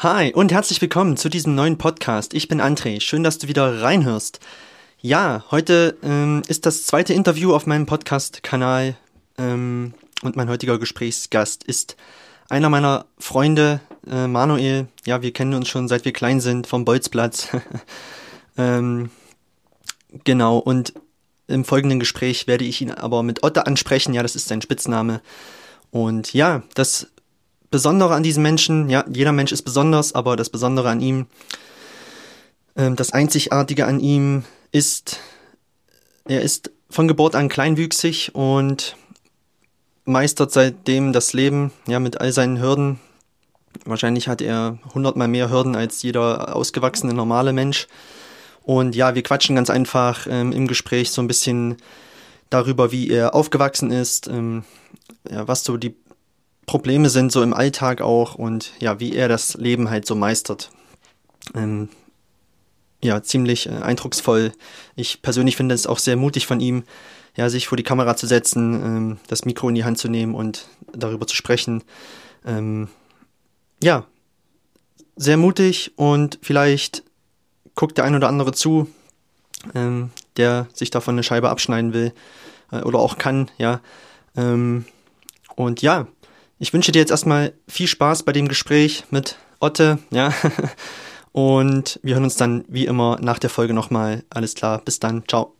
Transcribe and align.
Hi 0.00 0.32
und 0.32 0.52
herzlich 0.52 0.80
willkommen 0.80 1.16
zu 1.16 1.28
diesem 1.28 1.56
neuen 1.56 1.76
Podcast. 1.76 2.32
Ich 2.32 2.46
bin 2.46 2.60
André. 2.60 3.00
Schön, 3.00 3.24
dass 3.24 3.38
du 3.38 3.48
wieder 3.48 3.82
reinhörst. 3.82 4.38
Ja, 5.00 5.42
heute 5.50 5.98
ähm, 6.04 6.42
ist 6.46 6.66
das 6.66 6.86
zweite 6.86 7.14
Interview 7.14 7.52
auf 7.52 7.66
meinem 7.66 7.84
Podcast-Kanal 7.84 8.96
ähm, 9.38 9.94
und 10.22 10.36
mein 10.36 10.48
heutiger 10.48 10.78
Gesprächsgast 10.78 11.64
ist 11.64 11.96
einer 12.48 12.70
meiner 12.70 13.06
Freunde, 13.18 13.80
äh, 14.08 14.28
Manuel. 14.28 14.86
Ja, 15.04 15.20
wir 15.20 15.32
kennen 15.32 15.54
uns 15.54 15.68
schon 15.68 15.88
seit 15.88 16.04
wir 16.04 16.12
klein 16.12 16.40
sind 16.40 16.68
vom 16.68 16.84
Bolzplatz. 16.84 17.48
ähm, 18.56 19.10
genau, 20.22 20.58
und 20.58 20.92
im 21.48 21.64
folgenden 21.64 21.98
Gespräch 21.98 22.46
werde 22.46 22.64
ich 22.64 22.80
ihn 22.80 22.92
aber 22.92 23.24
mit 23.24 23.42
Otte 23.42 23.66
ansprechen. 23.66 24.14
Ja, 24.14 24.22
das 24.22 24.36
ist 24.36 24.46
sein 24.46 24.62
Spitzname. 24.62 25.22
Und 25.90 26.34
ja, 26.34 26.62
das 26.74 27.08
Besondere 27.70 28.14
an 28.14 28.22
diesem 28.22 28.42
Menschen, 28.42 28.88
ja, 28.88 29.04
jeder 29.12 29.32
Mensch 29.32 29.52
ist 29.52 29.62
besonders, 29.62 30.14
aber 30.14 30.36
das 30.36 30.48
Besondere 30.50 30.88
an 30.88 31.00
ihm, 31.00 31.26
äh, 32.74 32.90
das 32.92 33.12
Einzigartige 33.12 33.86
an 33.86 34.00
ihm 34.00 34.44
ist, 34.72 35.18
er 36.24 36.42
ist 36.42 36.70
von 36.90 37.08
Geburt 37.08 37.34
an 37.34 37.48
kleinwüchsig 37.48 38.34
und 38.34 38.96
meistert 40.04 40.52
seitdem 40.52 41.12
das 41.12 41.34
Leben, 41.34 41.72
ja, 41.86 42.00
mit 42.00 42.20
all 42.20 42.32
seinen 42.32 42.60
Hürden. 42.60 42.98
Wahrscheinlich 43.84 44.28
hat 44.28 44.40
er 44.40 44.78
hundertmal 44.94 45.28
mehr 45.28 45.50
Hürden 45.50 45.76
als 45.76 46.02
jeder 46.02 46.56
ausgewachsene 46.56 47.12
normale 47.12 47.52
Mensch. 47.52 47.86
Und 48.62 48.96
ja, 48.96 49.14
wir 49.14 49.22
quatschen 49.22 49.56
ganz 49.56 49.70
einfach 49.70 50.26
ähm, 50.28 50.52
im 50.52 50.66
Gespräch 50.66 51.10
so 51.10 51.22
ein 51.22 51.28
bisschen 51.28 51.76
darüber, 52.50 52.92
wie 52.92 53.10
er 53.10 53.34
aufgewachsen 53.34 53.90
ist, 53.90 54.28
ähm, 54.28 54.64
ja, 55.30 55.46
was 55.46 55.64
so 55.64 55.76
die 55.76 55.94
Probleme 56.68 57.08
sind 57.08 57.32
so 57.32 57.42
im 57.42 57.54
Alltag 57.54 58.02
auch 58.02 58.34
und 58.36 58.72
ja, 58.78 59.00
wie 59.00 59.14
er 59.14 59.26
das 59.26 59.54
Leben 59.54 59.90
halt 59.90 60.06
so 60.06 60.14
meistert. 60.14 60.70
Ähm, 61.54 61.88
ja, 63.02 63.22
ziemlich 63.22 63.66
äh, 63.66 63.70
eindrucksvoll. 63.70 64.52
Ich 64.94 65.22
persönlich 65.22 65.56
finde 65.56 65.74
es 65.74 65.86
auch 65.86 65.98
sehr 65.98 66.16
mutig 66.16 66.46
von 66.46 66.60
ihm, 66.60 66.84
ja, 67.36 67.48
sich 67.48 67.68
vor 67.68 67.76
die 67.76 67.84
Kamera 67.84 68.16
zu 68.16 68.26
setzen, 68.26 68.74
ähm, 68.74 69.18
das 69.28 69.46
Mikro 69.46 69.70
in 69.70 69.76
die 69.76 69.84
Hand 69.84 69.98
zu 69.98 70.08
nehmen 70.08 70.34
und 70.34 70.66
darüber 70.92 71.26
zu 71.26 71.34
sprechen. 71.34 71.82
Ähm, 72.44 72.88
ja, 73.82 74.04
sehr 75.16 75.38
mutig 75.38 75.92
und 75.96 76.38
vielleicht 76.42 77.02
guckt 77.76 77.96
der 77.96 78.04
ein 78.04 78.14
oder 78.14 78.28
andere 78.28 78.52
zu, 78.52 78.88
ähm, 79.74 80.10
der 80.36 80.66
sich 80.74 80.90
davon 80.90 81.14
eine 81.14 81.22
Scheibe 81.22 81.48
abschneiden 81.48 81.94
will 81.94 82.12
äh, 82.72 82.82
oder 82.82 82.98
auch 82.98 83.16
kann, 83.16 83.50
ja. 83.56 83.80
Ähm, 84.36 84.84
und 85.56 85.80
ja, 85.80 86.06
ich 86.58 86.72
wünsche 86.72 86.92
dir 86.92 86.98
jetzt 86.98 87.10
erstmal 87.10 87.52
viel 87.68 87.86
Spaß 87.86 88.24
bei 88.24 88.32
dem 88.32 88.48
Gespräch 88.48 89.04
mit 89.10 89.36
Otte, 89.60 89.98
ja. 90.10 90.32
Und 91.32 92.00
wir 92.02 92.14
hören 92.14 92.24
uns 92.24 92.36
dann 92.36 92.64
wie 92.68 92.86
immer 92.86 93.18
nach 93.20 93.38
der 93.38 93.50
Folge 93.50 93.74
nochmal. 93.74 94.24
Alles 94.30 94.54
klar, 94.54 94.80
bis 94.84 94.98
dann, 94.98 95.22
ciao. 95.28 95.54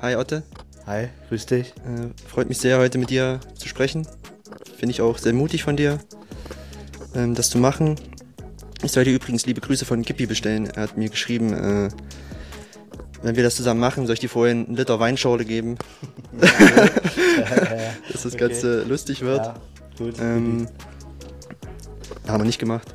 Hi 0.00 0.14
Otte. 0.14 0.44
Hi, 0.86 1.08
grüß 1.28 1.46
dich. 1.46 1.74
Äh, 1.78 2.28
freut 2.28 2.48
mich 2.48 2.58
sehr, 2.58 2.78
heute 2.78 2.98
mit 2.98 3.10
dir 3.10 3.40
zu 3.56 3.66
sprechen. 3.66 4.06
Finde 4.76 4.92
ich 4.92 5.00
auch 5.00 5.18
sehr 5.18 5.32
mutig 5.32 5.64
von 5.64 5.76
dir, 5.76 5.98
ähm, 7.16 7.34
das 7.34 7.50
zu 7.50 7.58
machen. 7.58 7.96
Ich 8.84 8.92
soll 8.92 9.02
dir 9.02 9.12
übrigens 9.12 9.44
liebe 9.44 9.60
Grüße 9.60 9.84
von 9.84 10.02
Gippi 10.02 10.26
bestellen. 10.26 10.66
Er 10.66 10.84
hat 10.84 10.96
mir 10.96 11.08
geschrieben, 11.08 11.52
äh, 11.52 11.88
wenn 13.22 13.34
wir 13.34 13.42
das 13.42 13.56
zusammen 13.56 13.80
machen, 13.80 14.06
soll 14.06 14.14
ich 14.14 14.20
dir 14.20 14.28
vorhin 14.28 14.66
einen 14.66 14.76
Liter 14.76 15.00
Weinschorle 15.00 15.44
geben. 15.44 15.76
Dass 18.12 18.22
das 18.22 18.36
Ganze 18.36 18.82
okay. 18.82 18.88
lustig 18.88 19.22
wird. 19.22 19.46
Ja, 19.46 19.54
gut. 19.98 20.14
Ähm, 20.20 20.68
haben 22.28 22.40
wir 22.40 22.46
nicht 22.46 22.60
gemacht. 22.60 22.94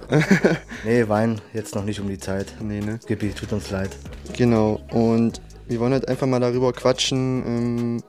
nee, 0.85 1.05
Wein 1.09 1.41
jetzt 1.53 1.75
noch 1.75 1.83
nicht 1.83 1.99
um 1.99 2.07
die 2.07 2.19
Zeit. 2.19 2.53
Nee, 2.61 2.79
ne? 2.79 2.99
Gippi, 3.05 3.31
tut 3.31 3.51
uns 3.51 3.71
leid. 3.71 3.89
Genau. 4.37 4.79
Und 4.91 5.41
wir 5.67 5.79
wollen 5.79 5.93
halt 5.93 6.07
einfach 6.07 6.27
mal 6.27 6.39
darüber 6.39 6.73
quatschen. 6.73 7.43
Ähm, 7.45 8.03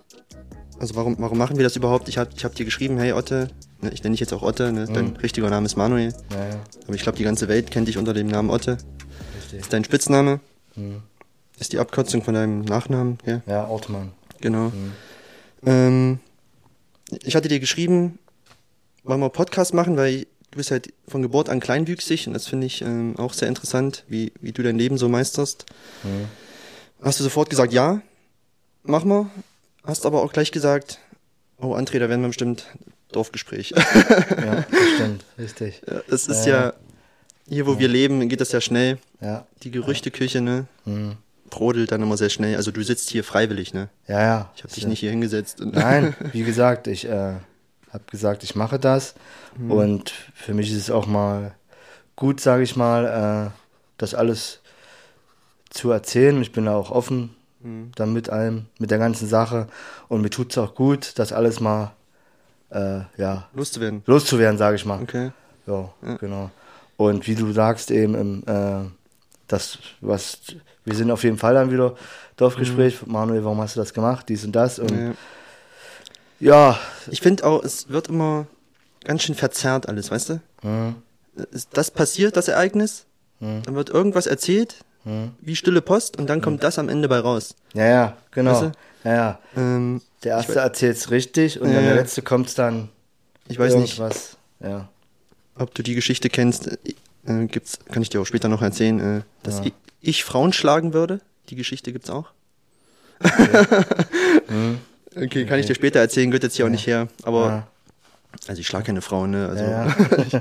also 0.79 0.97
warum, 0.97 1.17
warum 1.19 1.39
machen 1.39 1.57
wir 1.57 1.65
das 1.65 1.77
überhaupt? 1.77 2.09
Ich 2.09 2.19
habe 2.19 2.31
ich 2.37 2.45
hab 2.45 2.55
dir 2.55 2.65
geschrieben, 2.65 2.99
hey 2.99 3.13
Otte, 3.13 3.49
ne, 3.81 3.91
ich 3.93 4.03
nenne 4.03 4.15
dich 4.15 4.21
jetzt 4.21 4.33
auch 4.33 4.43
Otte, 4.43 4.73
ne? 4.73 4.87
dein 4.93 5.11
mhm. 5.11 5.17
richtiger 5.17 5.49
Name 5.49 5.67
ist 5.67 5.77
Manuel. 5.77 6.13
Ja, 6.33 6.49
ja. 6.49 6.61
Aber 6.87 6.95
ich 6.95 7.03
glaube, 7.03 7.19
die 7.19 7.25
ganze 7.25 7.49
Welt 7.49 7.71
kennt 7.71 7.89
dich 7.89 7.99
unter 7.99 8.13
dem 8.13 8.27
Namen 8.27 8.51
Otte. 8.51 8.79
Richtig. 9.37 9.61
Ist 9.61 9.73
dein 9.73 9.85
Spitzname. 9.85 10.41
Mhm. 10.75 11.03
Ist 11.59 11.73
die 11.73 11.79
Abkürzung 11.79 12.23
von 12.23 12.35
deinem 12.35 12.63
Nachnamen, 12.63 13.19
ja? 13.25 13.41
Ja, 13.47 13.69
Ottmann. 13.69 14.13
Genau. 14.41 14.71
Mhm. 14.71 14.93
Ähm, 15.65 16.19
ich 17.23 17.37
hatte 17.37 17.49
dir 17.49 17.61
geschrieben, 17.61 18.19
wollen 19.05 19.21
wir 19.21 19.31
Podcast 19.31 19.75
machen, 19.75 19.97
weil 19.97 20.27
du 20.51 20.57
bist 20.57 20.71
halt 20.71 20.93
von 21.07 21.23
Geburt 21.23 21.49
an 21.49 21.61
kleinwüchsig 21.61 22.27
und 22.27 22.33
das 22.33 22.47
finde 22.47 22.67
ich 22.67 22.83
ähm, 22.83 23.15
auch 23.17 23.33
sehr 23.33 23.49
interessant, 23.49 24.05
wie, 24.09 24.33
wie 24.41 24.53
du 24.53 24.63
dein 24.63 24.79
Leben 24.79 24.99
so 24.99 25.09
meisterst. 25.09 25.67
Mhm. 26.03 26.29
Hast 27.03 27.21
du 27.21 27.25
sofort 27.25 27.51
gesagt, 27.51 27.73
ja, 27.73 28.01
mach 28.83 29.05
mal. 29.05 29.27
Hast 29.85 30.07
aber 30.07 30.23
auch 30.23 30.33
gleich 30.33 30.53
gesagt, 30.53 30.99
oh 31.59 31.75
André, 31.75 31.99
da 31.99 32.09
werden 32.09 32.23
wir 32.23 32.29
bestimmt 32.29 32.67
Dorfgespräch. 33.13 33.71
ja, 33.71 34.65
das 34.71 34.89
stimmt, 34.95 35.25
richtig. 35.39 35.83
Ja, 35.87 36.01
das 36.09 36.27
ist 36.27 36.47
ja, 36.47 36.67
ja 36.67 36.73
hier, 37.49 37.67
wo 37.67 37.75
ja. 37.75 37.81
wir 37.81 37.89
leben, 37.89 38.29
geht 38.29 38.41
das 38.41 38.53
ja 38.53 38.61
schnell. 38.61 38.99
Ja. 39.21 39.47
Die 39.63 39.71
Gerüchteküche, 39.71 40.41
ne? 40.41 40.67
Mhm. 40.85 41.17
Brodelt 41.51 41.93
dann 41.93 42.03
immer 42.03 42.17
sehr 42.17 42.31
schnell. 42.31 42.57
Also 42.57 42.71
du 42.71 42.83
sitzt 42.83 43.11
hier 43.11 43.23
freiwillig, 43.23 43.75
ne? 43.75 43.89
Ja, 44.09 44.23
ja. 44.23 44.51
Ich 44.57 44.65
habe 44.65 44.73
dich 44.73 44.87
nicht 44.87 45.01
hier 45.01 45.11
hingesetzt. 45.11 45.61
Nein, 45.61 46.15
wie 46.33 46.43
gesagt, 46.43 46.87
ich 46.87 47.07
äh, 47.07 47.35
habe 47.91 48.05
gesagt, 48.11 48.43
ich 48.43 48.55
mache 48.55 48.79
das. 48.79 49.15
Mhm. 49.59 49.71
Und 49.71 50.11
für 50.35 50.55
mich 50.55 50.71
ist 50.71 50.79
es 50.79 50.91
auch 50.91 51.07
mal 51.07 51.55
gut, 52.17 52.41
sage 52.41 52.63
ich 52.63 52.77
mal, 52.77 53.51
äh, 53.53 53.59
das 53.99 54.15
alles 54.15 54.61
zu 55.75 55.91
erzählen. 55.91 56.41
Ich 56.41 56.53
bin 56.53 56.69
auch 56.69 56.91
offen 56.91 57.35
mhm. 57.61 57.91
dann 57.97 58.13
mit 58.13 58.31
allem, 58.31 58.67
mit 58.79 58.91
der 58.91 58.99
ganzen 58.99 59.29
Sache. 59.29 59.67
Und 60.09 60.23
mir 60.23 60.31
tut 60.31 60.53
es 60.53 60.59
auch 60.59 60.75
gut, 60.75 61.19
das 61.19 61.33
alles 61.33 61.61
mal 61.61 61.93
äh, 62.71 63.01
ja, 63.17 63.49
loszuwerden. 63.55 64.03
Loszuwerden, 64.07 64.57
sage 64.57 64.77
ich 64.77 64.85
mal. 64.85 65.03
Okay. 65.03 65.33
Ja, 65.67 65.91
ja, 66.07 66.17
genau. 66.17 66.51
Und 66.97 67.27
wie 67.27 67.35
du 67.35 67.53
sagst, 67.53 67.91
eben, 67.91 68.15
im, 68.15 68.43
äh, 68.47 68.89
das, 69.49 69.79
was, 70.01 70.39
wir 70.85 70.95
sind 70.95 71.11
auf 71.11 71.25
jeden 71.25 71.39
Fall 71.39 71.55
dann 71.55 71.71
wieder 71.71 71.97
Dorfgespräch. 72.37 73.05
Mhm. 73.05 73.13
Manuel, 73.13 73.45
warum 73.45 73.61
hast 73.61 73.77
du 73.77 73.81
das 73.81 73.93
gemacht? 73.93 74.29
Dies 74.29 74.45
und 74.45 74.53
das. 74.53 74.79
Und 74.79 74.91
ja. 74.91 75.13
ja. 76.41 76.79
Ich 77.11 77.21
finde 77.21 77.45
auch, 77.45 77.63
es 77.65 77.89
wird 77.89 78.09
immer 78.09 78.47
ganz 79.05 79.23
schön 79.23 79.35
verzerrt 79.35 79.89
alles, 79.89 80.11
weißt 80.11 80.31
du? 80.31 80.41
Mhm. 80.63 80.97
Das 81.73 81.91
passiert, 81.91 82.37
das 82.37 82.49
Ereignis, 82.49 83.07
mhm. 83.41 83.63
dann 83.65 83.75
wird 83.75 83.91
irgendwas 83.91 84.27
erzählt, 84.27 84.85
hm. 85.05 85.33
Wie 85.41 85.55
stille 85.55 85.83
Post 85.83 86.19
und 86.19 86.29
dann 86.29 86.41
kommt 86.41 86.63
das 86.63 86.79
am 86.79 86.89
Ende 86.89 87.09
bei 87.09 87.19
raus. 87.19 87.55
Ja, 87.75 87.87
ja, 87.87 88.17
genau. 88.31 88.53
Weißt 88.53 88.63
du? 88.63 89.09
Ja, 89.09 89.15
ja. 89.15 89.39
Ähm, 89.57 90.01
der 90.23 90.33
erste 90.33 90.61
erzählt 90.61 90.97
es 90.97 91.11
richtig 91.11 91.61
und 91.61 91.71
äh, 91.71 91.75
dann 91.75 91.85
der 91.85 91.95
letzte 91.95 92.23
kommt 92.23 92.57
dann. 92.59 92.89
Ich 93.49 93.59
weiß 93.59 93.75
irgendwas. 93.75 94.37
nicht, 94.61 94.71
ja. 94.71 94.89
ob 95.57 95.75
du 95.75 95.83
die 95.83 95.95
Geschichte 95.95 96.31
kennst. 96.31 96.69
Äh, 97.27 97.47
gibt's, 97.47 97.79
kann 97.91 98.03
ich 98.03 98.09
dir 98.09 98.21
auch 98.21 98.27
später 98.27 98.49
noch 98.49 98.63
erzählen, 98.63 99.19
äh, 99.19 99.23
dass 99.43 99.59
ja. 99.59 99.67
ich, 99.67 99.73
ich, 100.01 100.25
Frauen 100.25 100.55
schlagen 100.55 100.95
würde. 100.95 101.21
Die 101.51 101.57
Geschichte 101.57 101.93
gibt's 101.93 102.09
auch. 102.09 102.31
Okay, 103.21 103.47
hm. 104.49 104.79
okay, 105.15 105.25
okay. 105.27 105.47
kann 105.47 105.59
ich 105.59 105.67
dir 105.67 105.75
später 105.75 106.01
erzählen, 106.01 106.31
gehört 106.31 106.45
jetzt 106.45 106.57
hier 106.57 106.65
ja. 106.65 106.69
auch 106.69 106.73
nicht 106.73 106.87
her. 106.87 107.09
Aber 107.23 107.47
ja. 107.47 107.67
Also 108.49 108.61
ich 108.61 108.67
schlage 108.67 108.87
keine 108.87 109.01
Frauen, 109.01 109.31
ne? 109.31 109.49
Also 109.49 109.65
ich, 110.23 110.35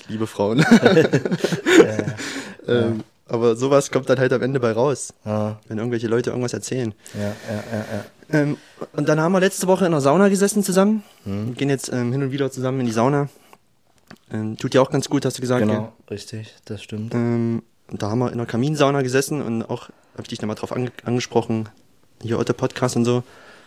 ich, 0.00 0.08
liebe 0.08 0.26
Frauen. 0.26 0.58
ähm, 2.68 3.04
aber 3.28 3.56
sowas 3.56 3.90
kommt 3.90 4.08
dann 4.08 4.18
halt 4.18 4.32
am 4.32 4.42
Ende 4.42 4.60
bei 4.60 4.72
raus, 4.72 5.12
ja. 5.24 5.58
wenn 5.68 5.78
irgendwelche 5.78 6.08
Leute 6.08 6.30
irgendwas 6.30 6.52
erzählen. 6.52 6.94
Ja, 7.14 7.20
ja, 7.20 7.64
ja, 7.72 7.78
ja. 7.78 8.04
Ähm, 8.30 8.56
und 8.92 9.08
dann 9.08 9.20
haben 9.20 9.32
wir 9.32 9.40
letzte 9.40 9.66
Woche 9.66 9.86
in 9.86 9.92
der 9.92 10.00
Sauna 10.00 10.28
gesessen 10.28 10.62
zusammen. 10.62 11.02
Mhm. 11.24 11.54
gehen 11.54 11.70
jetzt 11.70 11.92
ähm, 11.92 12.12
hin 12.12 12.22
und 12.22 12.32
wieder 12.32 12.50
zusammen 12.50 12.80
in 12.80 12.86
die 12.86 12.92
Sauna. 12.92 13.28
Ähm, 14.32 14.56
tut 14.56 14.74
dir 14.74 14.82
auch 14.82 14.90
ganz 14.90 15.08
gut, 15.08 15.24
hast 15.24 15.38
du 15.38 15.40
gesagt. 15.40 15.60
Genau, 15.60 15.72
ja? 15.72 15.92
richtig, 16.10 16.54
das 16.64 16.82
stimmt. 16.82 17.14
Ähm, 17.14 17.62
und 17.90 18.02
da 18.02 18.10
haben 18.10 18.18
wir 18.18 18.30
in 18.30 18.38
der 18.38 18.46
Kaminsauna 18.46 19.02
gesessen 19.02 19.40
und 19.40 19.62
auch, 19.62 19.88
habe 20.12 20.22
ich 20.22 20.28
dich 20.28 20.42
nochmal 20.42 20.56
drauf 20.56 20.72
ange 20.72 20.92
angesprochen, 21.04 21.68
hier 22.22 22.36
heute 22.36 22.52
Podcast 22.52 22.96
und 22.96 23.04
so. 23.04 23.22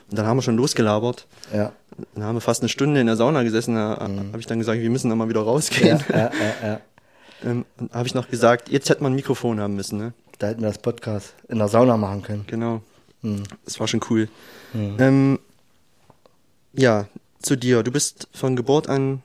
Und 0.10 0.18
dann 0.18 0.28
haben 0.28 0.38
wir 0.38 0.42
schon 0.44 0.58
losgelabert. 0.58 1.26
Ja. 1.54 1.72
Dann 2.16 2.24
haben 2.24 2.36
wir 2.36 2.42
fast 2.42 2.62
eine 2.62 2.70
Stunde 2.70 3.00
in 3.00 3.08
der 3.08 3.16
Sauna 3.16 3.44
gesessen. 3.44 3.76
Da 3.76 4.08
mhm. 4.08 4.28
habe 4.30 4.40
ich 4.40 4.46
dann 4.46 4.60
gesagt, 4.60 4.80
wir 4.80 4.90
müssen 4.90 5.10
nochmal 5.10 5.30
wieder 5.30 5.42
rausgehen. 5.42 6.04
Ja, 6.10 6.18
ja, 6.18 6.32
ja, 6.32 6.68
ja. 6.68 6.82
Ähm, 7.44 7.66
habe 7.92 8.08
ich 8.08 8.14
noch 8.14 8.30
gesagt, 8.30 8.70
jetzt 8.70 8.90
hätte 8.90 9.04
man 9.04 9.14
ein 9.14 9.16
Mikrofon 9.16 9.60
haben 9.60 9.76
müssen, 9.76 9.98
ne? 9.98 10.14
Da 10.40 10.48
hätten 10.48 10.62
wir 10.62 10.68
das 10.68 10.78
Podcast 10.80 11.34
in 11.48 11.60
der 11.60 11.68
Sauna 11.68 11.98
machen 11.98 12.22
können. 12.24 12.46
Genau. 12.48 12.82
Hm. 13.22 13.44
Das 13.66 13.80
war 13.80 13.88
schon 13.88 14.02
cool. 14.10 14.28
Hm. 14.74 14.96
Ähm, 15.00 15.40
ja, 16.74 17.08
zu 17.42 17.56
dir. 17.56 17.84
Du 17.84 17.92
bist 17.92 18.28
von 18.34 18.56
Geburt 18.56 18.88
an 18.90 19.22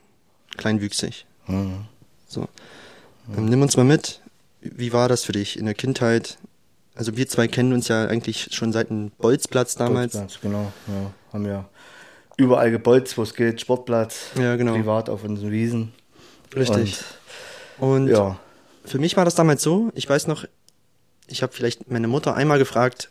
kleinwüchsig. 0.57 1.27
Mhm. 1.47 1.87
So. 2.27 2.49
Ähm, 3.37 3.47
nimm 3.47 3.63
uns 3.63 3.77
mal 3.77 3.85
mit. 3.85 4.21
Wie 4.61 4.93
war 4.93 5.09
das 5.09 5.25
für 5.25 5.33
dich 5.33 5.59
in 5.59 5.65
der 5.67 5.75
Kindheit? 5.75 6.39
Also 6.95 7.17
wir 7.17 7.29
zwei 7.29 7.47
kennen 7.47 7.73
uns 7.73 7.89
ja 7.89 8.07
eigentlich 8.07 8.49
schon 8.53 8.73
seit 8.73 8.91
dem 8.91 9.11
Bolzplatz 9.19 9.75
damals. 9.75 10.13
Bolzplatz, 10.13 10.41
genau. 10.41 10.73
Ja, 10.89 11.13
haben 11.33 11.47
ja 11.47 11.69
überall 12.37 12.71
gebolzt, 12.71 13.17
wo 13.19 13.23
es 13.23 13.35
geht. 13.35 13.61
Sportplatz, 13.61 14.31
Ja, 14.39 14.57
genau. 14.57 14.73
privat 14.73 15.09
auf 15.09 15.25
unseren 15.25 15.51
Wiesen. 15.51 15.93
Richtig. 16.55 16.77
Und 16.99 17.05
Und, 17.79 18.09
ja, 18.09 18.39
für 18.85 18.99
mich 18.99 19.17
war 19.17 19.25
das 19.25 19.35
damals 19.35 19.63
so, 19.63 19.91
ich 19.95 20.09
weiß 20.09 20.27
noch, 20.27 20.45
ich 21.27 21.43
habe 21.43 21.53
vielleicht 21.53 21.91
meine 21.91 22.09
Mutter 22.09 22.35
einmal 22.35 22.59
gefragt, 22.59 23.11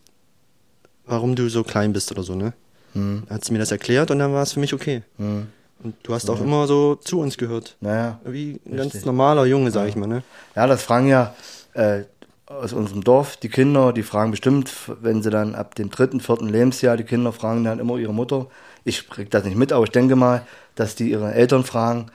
warum 1.05 1.35
du 1.35 1.49
so 1.49 1.63
klein 1.63 1.93
bist 1.93 2.11
oder 2.11 2.23
so, 2.23 2.35
ne? 2.35 2.53
hm, 2.93 3.23
Dann 3.27 3.35
hat 3.35 3.45
sie 3.45 3.51
mir 3.53 3.59
das 3.59 3.71
erklärt 3.71 4.09
und 4.11 4.19
dann 4.19 4.33
war 4.33 4.43
es 4.43 4.53
für 4.53 4.59
mich 4.59 4.73
okay. 4.73 5.03
hm. 5.17 5.47
Und 5.83 5.95
du 6.03 6.13
hast 6.13 6.29
auch 6.29 6.39
immer 6.39 6.67
so 6.67 6.95
zu 6.95 7.19
uns 7.19 7.37
gehört. 7.37 7.75
naja. 7.81 8.19
Wie 8.23 8.61
ein 8.65 8.73
Richtig. 8.73 8.93
ganz 8.93 9.05
normaler 9.05 9.45
Junge, 9.45 9.71
sag 9.71 9.89
ich 9.89 9.97
mal, 9.97 10.07
ne? 10.07 10.23
Ja, 10.55 10.67
das 10.67 10.81
fragen 10.81 11.07
ja 11.09 11.35
äh, 11.73 12.03
aus 12.47 12.71
unserem 12.73 13.03
Dorf 13.03 13.37
die 13.37 13.49
Kinder, 13.49 13.91
die 13.91 14.01
fragen 14.01 14.31
bestimmt, 14.31 14.71
wenn 15.01 15.21
sie 15.21 15.29
dann 15.29 15.53
ab 15.53 15.75
dem 15.75 15.89
dritten, 15.89 16.21
vierten 16.21 16.47
Lebensjahr, 16.47 16.95
die 16.95 17.03
Kinder 17.03 17.33
fragen 17.33 17.65
dann 17.65 17.79
immer 17.79 17.97
ihre 17.97 18.13
Mutter. 18.13 18.47
Ich 18.85 19.09
krieg 19.09 19.29
das 19.29 19.43
nicht 19.43 19.57
mit, 19.57 19.73
aber 19.73 19.83
ich 19.83 19.91
denke 19.91 20.15
mal, 20.15 20.47
dass 20.75 20.95
die 20.95 21.11
ihre 21.11 21.33
Eltern 21.33 21.65
fragen, 21.65 22.07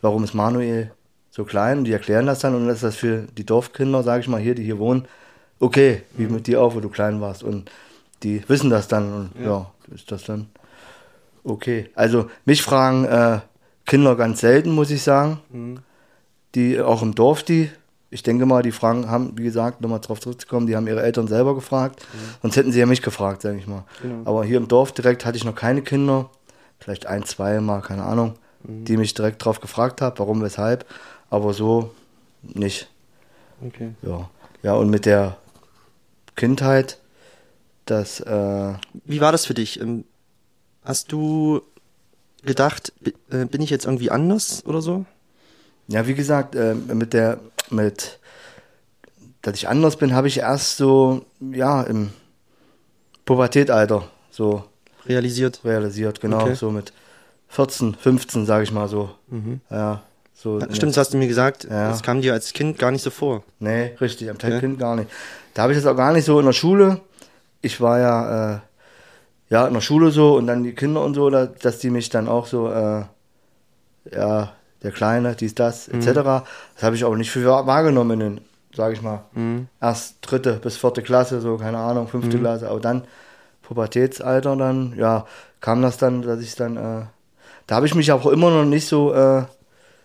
warum 0.00 0.22
ist 0.22 0.32
Manuel 0.34 0.92
so 1.30 1.44
klein? 1.44 1.78
Und 1.78 1.84
die 1.84 1.92
erklären 1.92 2.26
das 2.26 2.40
dann 2.40 2.54
und 2.54 2.66
das 2.66 2.76
ist 2.76 2.84
das 2.84 2.96
für 2.96 3.26
die 3.36 3.46
Dorfkinder, 3.46 4.02
sage 4.02 4.20
ich 4.20 4.28
mal, 4.28 4.40
hier, 4.40 4.54
die 4.54 4.64
hier 4.64 4.78
wohnen, 4.78 5.06
okay, 5.58 6.02
wie 6.16 6.26
mit 6.26 6.46
dir 6.46 6.60
auch, 6.60 6.74
wo 6.74 6.80
du 6.80 6.88
klein 6.88 7.20
warst. 7.20 7.42
Und 7.42 7.70
die 8.22 8.46
wissen 8.48 8.70
das 8.70 8.88
dann 8.88 9.12
und 9.12 9.44
ja, 9.44 9.70
ist 9.94 10.10
das 10.12 10.24
dann 10.24 10.48
okay. 11.44 11.88
Also 11.94 12.30
mich 12.44 12.62
fragen 12.62 13.04
äh, 13.04 13.40
Kinder 13.86 14.16
ganz 14.16 14.40
selten, 14.40 14.72
muss 14.72 14.90
ich 14.90 15.02
sagen 15.02 15.40
die 16.54 16.80
auch 16.80 17.02
im 17.02 17.14
Dorf, 17.14 17.42
die, 17.42 17.70
ich 18.10 18.22
denke 18.22 18.46
mal, 18.46 18.62
die 18.62 18.72
Fragen 18.72 19.08
haben, 19.08 19.32
wie 19.36 19.44
gesagt, 19.44 19.80
nochmal 19.80 20.00
drauf 20.00 20.20
zurückzukommen, 20.20 20.66
die 20.66 20.76
haben 20.76 20.86
ihre 20.86 21.02
Eltern 21.02 21.28
selber 21.28 21.54
gefragt. 21.54 22.06
Sonst 22.42 22.56
hätten 22.56 22.72
sie 22.72 22.80
ja 22.80 22.86
mich 22.86 23.02
gefragt, 23.02 23.42
sage 23.42 23.58
ich 23.58 23.66
mal. 23.66 23.84
Genau. 24.02 24.22
Aber 24.24 24.44
hier 24.44 24.56
im 24.56 24.68
Dorf 24.68 24.92
direkt 24.92 25.24
hatte 25.24 25.36
ich 25.36 25.44
noch 25.44 25.54
keine 25.54 25.82
Kinder, 25.82 26.28
vielleicht 26.78 27.06
ein, 27.06 27.24
zwei 27.24 27.60
Mal, 27.60 27.82
keine 27.82 28.02
Ahnung, 28.02 28.34
die 28.64 28.96
mich 28.96 29.14
direkt 29.14 29.44
drauf 29.44 29.60
gefragt 29.60 30.00
haben, 30.00 30.18
warum, 30.18 30.42
weshalb. 30.42 30.84
Aber 31.30 31.52
so 31.54 31.92
nicht. 32.42 32.88
Okay. 33.66 33.94
Ja. 34.02 34.28
Ja, 34.62 34.74
und 34.74 34.90
mit 34.90 35.06
der 35.06 35.36
Kindheit, 36.36 36.98
das, 37.86 38.20
äh, 38.20 38.74
Wie 39.04 39.20
war 39.20 39.32
das 39.32 39.46
für 39.46 39.54
dich? 39.54 39.80
Ähm, 39.80 40.04
Hast 40.84 41.12
du 41.12 41.60
gedacht, 42.42 42.92
äh, 43.30 43.44
bin 43.44 43.60
ich 43.60 43.68
jetzt 43.70 43.84
irgendwie 43.84 44.10
anders 44.10 44.64
oder 44.64 44.80
so? 44.80 45.04
Ja, 45.88 46.06
wie 46.06 46.14
gesagt, 46.14 46.54
äh, 46.54 46.74
mit 46.74 47.12
der, 47.12 47.38
mit, 47.68 48.18
dass 49.42 49.54
ich 49.56 49.68
anders 49.68 49.96
bin, 49.96 50.14
habe 50.14 50.28
ich 50.28 50.38
erst 50.38 50.76
so, 50.78 51.24
ja, 51.40 51.82
im 51.82 52.10
Pubertätalter 53.24 54.08
so 54.30 54.64
Realisiert? 55.06 55.60
realisiert, 55.64 56.20
genau, 56.20 56.42
Okay. 56.42 56.54
so 56.54 56.70
mit 56.70 56.92
14, 57.50 57.94
15, 57.94 58.46
sage 58.46 58.64
ich 58.64 58.72
mal 58.72 58.88
so. 58.88 59.10
Mhm. 59.28 59.60
Ja, 59.70 60.02
so. 60.34 60.58
Ja, 60.58 60.66
Stimmt, 60.72 60.92
das 60.92 60.98
hast 60.98 61.12
du 61.14 61.18
mir 61.18 61.28
gesagt. 61.28 61.64
Ja. 61.64 61.88
Das 61.88 62.02
kam 62.02 62.20
dir 62.22 62.32
als 62.32 62.52
Kind 62.52 62.78
gar 62.78 62.90
nicht 62.90 63.02
so 63.02 63.10
vor. 63.10 63.42
Nee, 63.58 63.94
richtig, 64.00 64.30
am 64.30 64.36
Okay. 64.36 64.58
Kind 64.60 64.78
gar 64.78 64.96
nicht. 64.96 65.10
Da 65.54 65.62
habe 65.62 65.72
ich 65.72 65.78
das 65.78 65.86
auch 65.86 65.96
gar 65.96 66.12
nicht 66.12 66.24
so 66.24 66.38
in 66.40 66.46
der 66.46 66.52
Schule. 66.52 67.00
Ich 67.60 67.80
war 67.80 67.98
ja, 67.98 68.54
äh, 68.54 68.58
ja, 69.50 69.66
in 69.66 69.74
der 69.74 69.80
Schule 69.80 70.10
so 70.12 70.36
und 70.36 70.46
dann 70.46 70.62
die 70.62 70.74
Kinder 70.74 71.02
und 71.04 71.14
so, 71.14 71.28
da, 71.28 71.46
dass 71.46 71.78
die 71.80 71.90
mich 71.90 72.08
dann 72.08 72.28
auch 72.28 72.46
so, 72.46 72.70
äh, 72.70 73.02
ja, 74.12 74.52
der 74.82 74.92
Kleine, 74.92 75.34
dies, 75.34 75.54
das, 75.54 75.88
etc. 75.88 76.06
Das 76.74 76.82
habe 76.82 76.96
ich 76.96 77.04
auch 77.04 77.14
nicht 77.16 77.30
für 77.30 77.44
wahr- 77.44 77.66
wahrgenommen 77.66 78.12
in 78.12 78.36
den, 78.36 78.40
sage 78.74 78.94
ich 78.94 79.02
mal, 79.02 79.24
Mhm. 79.34 79.66
erst 79.80 80.16
dritte 80.22 80.54
bis 80.54 80.76
vierte 80.78 81.02
Klasse, 81.02 81.40
so, 81.40 81.56
keine 81.58 81.78
Ahnung, 81.78 82.08
fünfte 82.08 82.38
Klasse, 82.38 82.68
aber 82.70 82.80
dann 82.80 83.04
Pubertätsalter, 83.62 84.56
dann, 84.56 84.94
ja, 84.96 85.26
kam 85.60 85.82
das 85.82 85.96
dann, 85.98 86.22
dass 86.22 86.40
ich 86.40 86.54
dann, 86.54 86.76
äh, 86.76 87.02
da 87.70 87.76
habe 87.76 87.86
ich 87.86 87.94
mich 87.94 88.10
auch 88.10 88.26
immer 88.26 88.50
noch 88.50 88.64
nicht 88.64 88.88
so, 88.88 89.14
äh, 89.14 89.44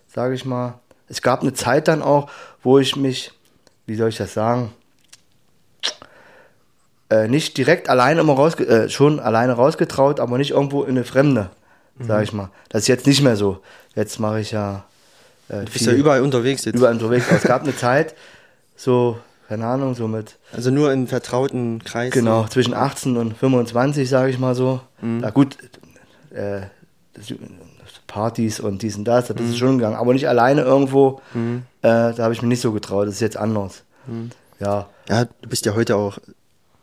sage 0.05 0.35
ich 0.35 0.45
mal, 0.45 0.75
es 1.09 1.23
gab 1.23 1.41
eine 1.41 1.51
Zeit 1.53 1.87
dann 1.87 2.03
auch, 2.03 2.29
wo 2.61 2.77
ich 2.77 2.95
mich, 2.95 3.31
wie 3.87 3.95
soll 3.95 4.09
ich 4.09 4.17
das 4.17 4.35
sagen, 4.35 4.71
äh, 7.09 7.27
nicht 7.27 7.57
direkt 7.57 7.89
alleine 7.89 8.21
immer 8.21 8.33
raus, 8.33 8.53
äh, 8.59 8.87
schon 8.87 9.19
alleine 9.19 9.53
rausgetraut, 9.53 10.19
aber 10.19 10.37
nicht 10.37 10.51
irgendwo 10.51 10.83
in 10.83 10.91
eine 10.91 11.05
Fremde, 11.05 11.49
sage 11.99 12.23
ich 12.23 12.33
mal. 12.33 12.51
Das 12.69 12.83
ist 12.83 12.87
jetzt 12.87 13.07
nicht 13.07 13.23
mehr 13.23 13.35
so. 13.35 13.61
Jetzt 13.95 14.19
mache 14.19 14.41
ich 14.41 14.51
ja 14.51 14.85
äh, 15.49 15.65
Du 15.65 15.71
bist 15.71 15.87
ja 15.87 15.93
überall 15.93 16.21
unterwegs 16.21 16.65
jetzt. 16.65 16.75
überall 16.75 16.93
unterwegs. 16.93 17.25
Aber 17.29 17.37
es 17.37 17.43
gab 17.45 17.63
eine 17.63 17.75
Zeit, 17.85 18.13
so, 18.75 19.17
keine 19.47 19.65
Ahnung, 19.65 19.95
so 19.95 20.07
mit 20.07 20.37
Also 20.53 20.69
nur 20.69 20.93
im 20.93 21.07
vertrauten 21.07 21.83
Kreis. 21.83 22.11
Genau, 22.13 22.45
zwischen 22.45 22.75
18 22.75 23.17
und 23.17 23.35
25, 23.35 24.07
sage 24.07 24.29
ich 24.29 24.37
mal 24.37 24.53
so. 24.53 24.81
Na 25.01 25.31
gut, 25.31 25.57
äh, 26.31 26.61
Partys 28.07 28.59
und 28.59 28.81
dies 28.81 28.95
und 28.97 29.05
das, 29.05 29.27
das 29.27 29.39
ist 29.41 29.57
schon 29.57 29.77
gegangen. 29.77 29.95
Aber 29.95 30.13
nicht 30.13 30.27
alleine 30.27 30.61
irgendwo, 30.61 31.21
äh, 31.33 31.51
da 31.81 32.15
habe 32.19 32.33
ich 32.33 32.41
mich 32.41 32.49
nicht 32.49 32.61
so 32.61 32.71
getraut. 32.71 33.07
Das 33.07 33.15
ist 33.15 33.21
jetzt 33.21 33.37
anders. 33.37 33.83
Ja, 34.59 34.87
Ja, 35.09 35.25
du 35.25 35.49
bist 35.49 35.65
ja 35.65 35.75
heute 35.75 35.95
auch, 35.95 36.17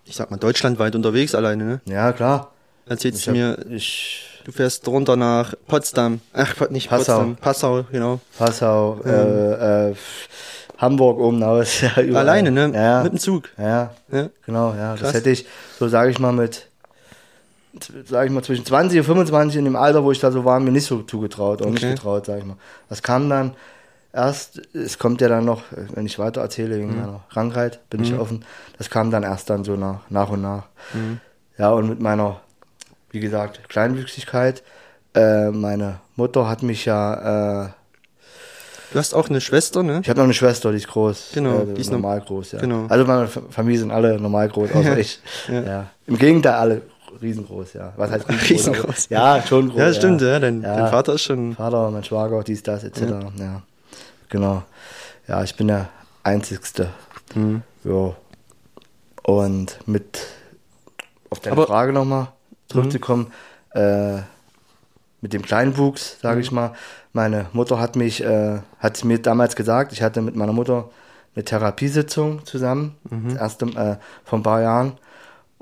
ich 0.05 0.17
sag 0.17 0.31
mal, 0.31 0.37
deutschlandweit 0.37 0.95
unterwegs 0.95 1.35
alleine, 1.35 1.65
ne? 1.65 1.81
ja, 1.87 2.13
klar. 2.13 2.51
Erzählst 2.87 3.27
du 3.29 3.31
mir, 3.31 3.65
ich, 3.71 4.41
du 4.45 4.51
fährst 4.51 4.87
runter 4.89 5.15
nach 5.17 5.55
Potsdam. 5.69 6.21
Ach, 6.33 6.69
nicht 6.71 6.89
Passau. 6.91 7.19
Potsdam, 7.19 7.37
Passau, 7.37 7.85
genau. 7.93 8.21
Passau, 8.37 9.01
äh, 9.05 9.91
äh, 9.91 9.95
Hamburg 10.79 11.21
oben 11.21 11.41
aus. 11.45 11.81
Ja. 11.81 11.93
Alleine, 12.19 12.51
ne? 12.51 12.73
Ja, 12.75 13.05
Mit 13.05 13.13
dem 13.13 13.19
Zug. 13.21 13.51
ja, 13.57 13.95
Ja. 14.11 14.29
genau, 14.45 14.75
ja. 14.75 14.95
Krass. 14.95 15.01
Das 15.01 15.15
hätte 15.15 15.31
ich, 15.31 15.47
so 15.79 15.87
sage 15.87 16.11
ich 16.11 16.19
mal, 16.19 16.33
mit, 16.33 16.67
sage 18.07 18.27
ich 18.27 18.33
mal, 18.33 18.43
zwischen 18.43 18.65
20 18.65 18.99
und 19.01 19.05
25 19.05 19.59
in 19.59 19.65
dem 19.65 19.77
Alter, 19.77 20.05
wo 20.05 20.13
ich 20.13 20.21
da 20.21 20.31
so 20.31 20.45
war, 20.45 20.61
mir 20.61 20.71
nicht 20.73 20.87
so 20.87 21.03
zugetraut 21.03 21.61
oder 21.63 21.71
nicht 21.71 21.83
Okay. 21.85 21.95
getraut, 21.95 22.27
sage 22.27 22.41
ich 22.41 22.45
mal. 22.45 22.57
Das 22.89 23.03
kam 23.03 23.29
dann 23.31 23.55
erst, 24.13 24.61
es 24.75 24.99
kommt 24.99 25.21
ja 25.21 25.29
dann 25.29 25.45
noch, 25.45 25.63
wenn 25.95 26.07
ich 26.07 26.19
weiter 26.19 26.41
erzähle, 26.43 26.77
Mhm. 26.77 26.81
wegen 26.81 27.01
meiner 27.01 27.21
Krankheit, 27.33 27.81
bin 27.91 28.03
ich 28.03 28.15
offen, 28.15 28.45
das 28.79 28.91
kam 28.91 29.11
dann 29.11 29.23
erst 29.23 29.49
dann 29.51 29.65
so 29.65 29.77
nach, 29.77 30.01
nach 30.11 30.29
und 30.31 30.43
nach. 30.43 30.65
Mhm. 30.95 31.21
Ja, 31.59 31.71
und 31.71 31.89
mit 31.89 32.01
meiner, 32.01 32.41
wie 33.11 33.21
gesagt, 33.21 33.69
Kleinwüchsigkeit, 33.69 34.63
äh, 35.15 35.51
meine 35.51 36.01
Mutter 36.17 36.49
hat 36.49 36.63
mich 36.63 36.85
ja, 36.85 37.65
äh, 37.67 37.69
Du 38.93 38.99
hast 38.99 39.15
auch 39.15 39.31
eine 39.31 39.41
Schwester, 39.41 39.83
ne? 39.83 40.01
ich 40.03 40.09
habe 40.11 40.19
noch 40.19 40.25
eine 40.25 40.35
Schwester, 40.35 40.71
die 40.71 40.77
ist 40.77 40.89
groß. 40.89 41.31
Genau, 41.33 41.63
äh, 41.63 41.73
die 41.75 41.81
ist 41.81 41.91
normal 41.91 42.21
groß, 42.21 42.53
ja. 42.53 42.59
genau. 42.61 42.85
Also 42.91 43.07
meine 43.07 43.27
Familie 43.27 43.79
sind 43.81 43.91
alle 43.91 44.21
normal 44.21 44.51
groß, 44.51 44.71
außer 44.73 44.99
ich. 44.99 45.19
ja. 45.49 45.63
Ja. 45.63 45.87
Im 46.07 46.19
Gegenteil, 46.19 46.53
alle 46.53 46.83
riesengroß, 47.23 47.73
ja. 47.75 47.93
Was 47.97 48.11
heißt 48.11 48.29
riesengroß? 48.29 48.51
Riesengroß. 48.51 49.07
Aber, 49.13 49.15
ja, 49.39 49.43
schon 49.47 49.69
groß. 49.71 49.79
Ja, 49.79 49.93
stimmt, 49.95 50.21
ja. 50.23 50.39
Dein, 50.41 50.63
Ja. 50.63 50.77
dein 50.77 50.89
Vater 50.91 51.15
ist 51.15 51.23
schon. 51.23 51.55
Vater, 51.55 51.91
mein 51.91 52.05
Schwager, 52.05 52.43
dies, 52.43 52.63
das, 52.63 52.85
etc. 52.85 53.03
Ja. 53.39 53.63
Genau. 54.29 54.63
Ja, 55.29 55.43
ich 55.45 55.55
bin 55.57 55.69
der 55.69 55.89
Einzigste. 56.23 56.91
Mhm. 57.35 57.63
Ja. 57.85 58.15
Und 59.25 59.79
mit 59.87 60.19
auf 61.31 61.41
deine 61.41 61.53
Aber- 61.57 61.67
Frage 61.67 61.93
nochmal 61.93 62.29
zurückzukommen, 62.69 63.33
äh, 63.75 64.19
mit 65.21 65.33
dem 65.33 65.43
Kleinwuchs, 65.43 66.19
sage 66.21 66.41
ich 66.41 66.51
mal. 66.51 66.73
Meine 67.13 67.47
Mutter 67.53 67.79
hat 67.79 67.95
mich, 67.95 68.23
äh, 68.25 68.59
hat 68.81 69.05
mir 69.05 69.19
damals 69.21 69.55
gesagt, 69.55 69.93
ich 69.93 70.03
hatte 70.03 70.21
mit 70.23 70.35
meiner 70.35 70.53
Mutter 70.53 70.89
eine 71.37 71.45
Therapiesitzung 71.45 72.45
zusammen, 72.45 72.97
das 73.29 73.35
erste 73.37 73.67
äh, 73.67 73.97
vor 74.25 74.39
ein 74.39 74.43
paar 74.43 74.61
Jahren. 74.63 74.93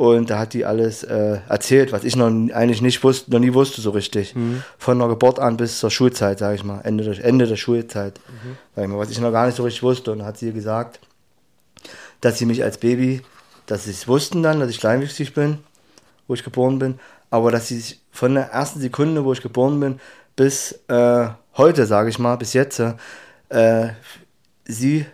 Und 0.00 0.30
da 0.30 0.38
hat 0.38 0.54
die 0.54 0.64
alles 0.64 1.02
äh, 1.02 1.40
erzählt, 1.47 1.92
was 1.92 2.04
ich 2.04 2.16
noch 2.16 2.28
eigentlich 2.28 2.80
nicht 2.80 3.04
wusste, 3.04 3.30
noch 3.30 3.38
nie 3.38 3.52
wusste 3.52 3.83
so 3.83 3.90
richtig. 3.90 4.35
Von 4.78 4.99
der 4.99 5.09
Geburt 5.09 5.38
an 5.38 5.59
bis 5.59 5.78
zur 5.78 5.90
Schulzeit, 5.90 6.38
sage 6.38 6.54
ich 6.54 6.64
mal, 6.64 6.80
Ende 6.80 7.04
der, 7.04 7.23
Ende 7.23 7.47
der 7.47 7.57
Schulzeit, 7.57 8.19
sag 8.75 8.85
ich 8.85 8.90
mal, 8.90 8.97
was 8.97 9.11
ich 9.11 9.21
noch 9.21 9.30
gar 9.30 9.45
nicht 9.45 9.57
so 9.57 9.62
richtig 9.62 9.83
wusste. 9.83 10.12
Und 10.12 10.21
da 10.21 10.25
hat 10.25 10.38
sie 10.38 10.54
gesagt, 10.54 11.00
dass 12.23 12.38
sie 12.38 12.47
mich 12.47 12.64
als 12.64 12.78
Baby, 12.78 13.21
dass 13.66 13.85
sie 13.85 13.90
es 13.90 14.09
wussten 14.09 14.42
dann, 14.42 14.59
dass 14.59 14.71
ich 14.71 14.80
kleinwüchsig 14.80 15.35
bin, 15.35 15.59
wo 16.26 16.33
ich 16.33 16.45
geboren 16.45 16.78
bin, 16.78 16.99
aber 17.28 17.50
dass 17.50 17.69
sie 17.69 17.76
sich 17.76 18.00
von 18.11 18.33
der 18.33 18.52
ersten 18.52 18.80
Sekunde, 18.80 19.26
wo 19.26 19.35
ich 19.35 19.42
geboren 19.42 19.80
bin, 19.80 20.00
bis 20.35 20.80
äh, 20.88 21.28
heute, 21.59 21.85
sage 21.85 22.09
ich 22.09 22.19
mal, 22.19 22.37
bis 22.37 22.54
jetzt, 22.54 22.80
äh, 23.50 23.88
sie, 24.64 25.04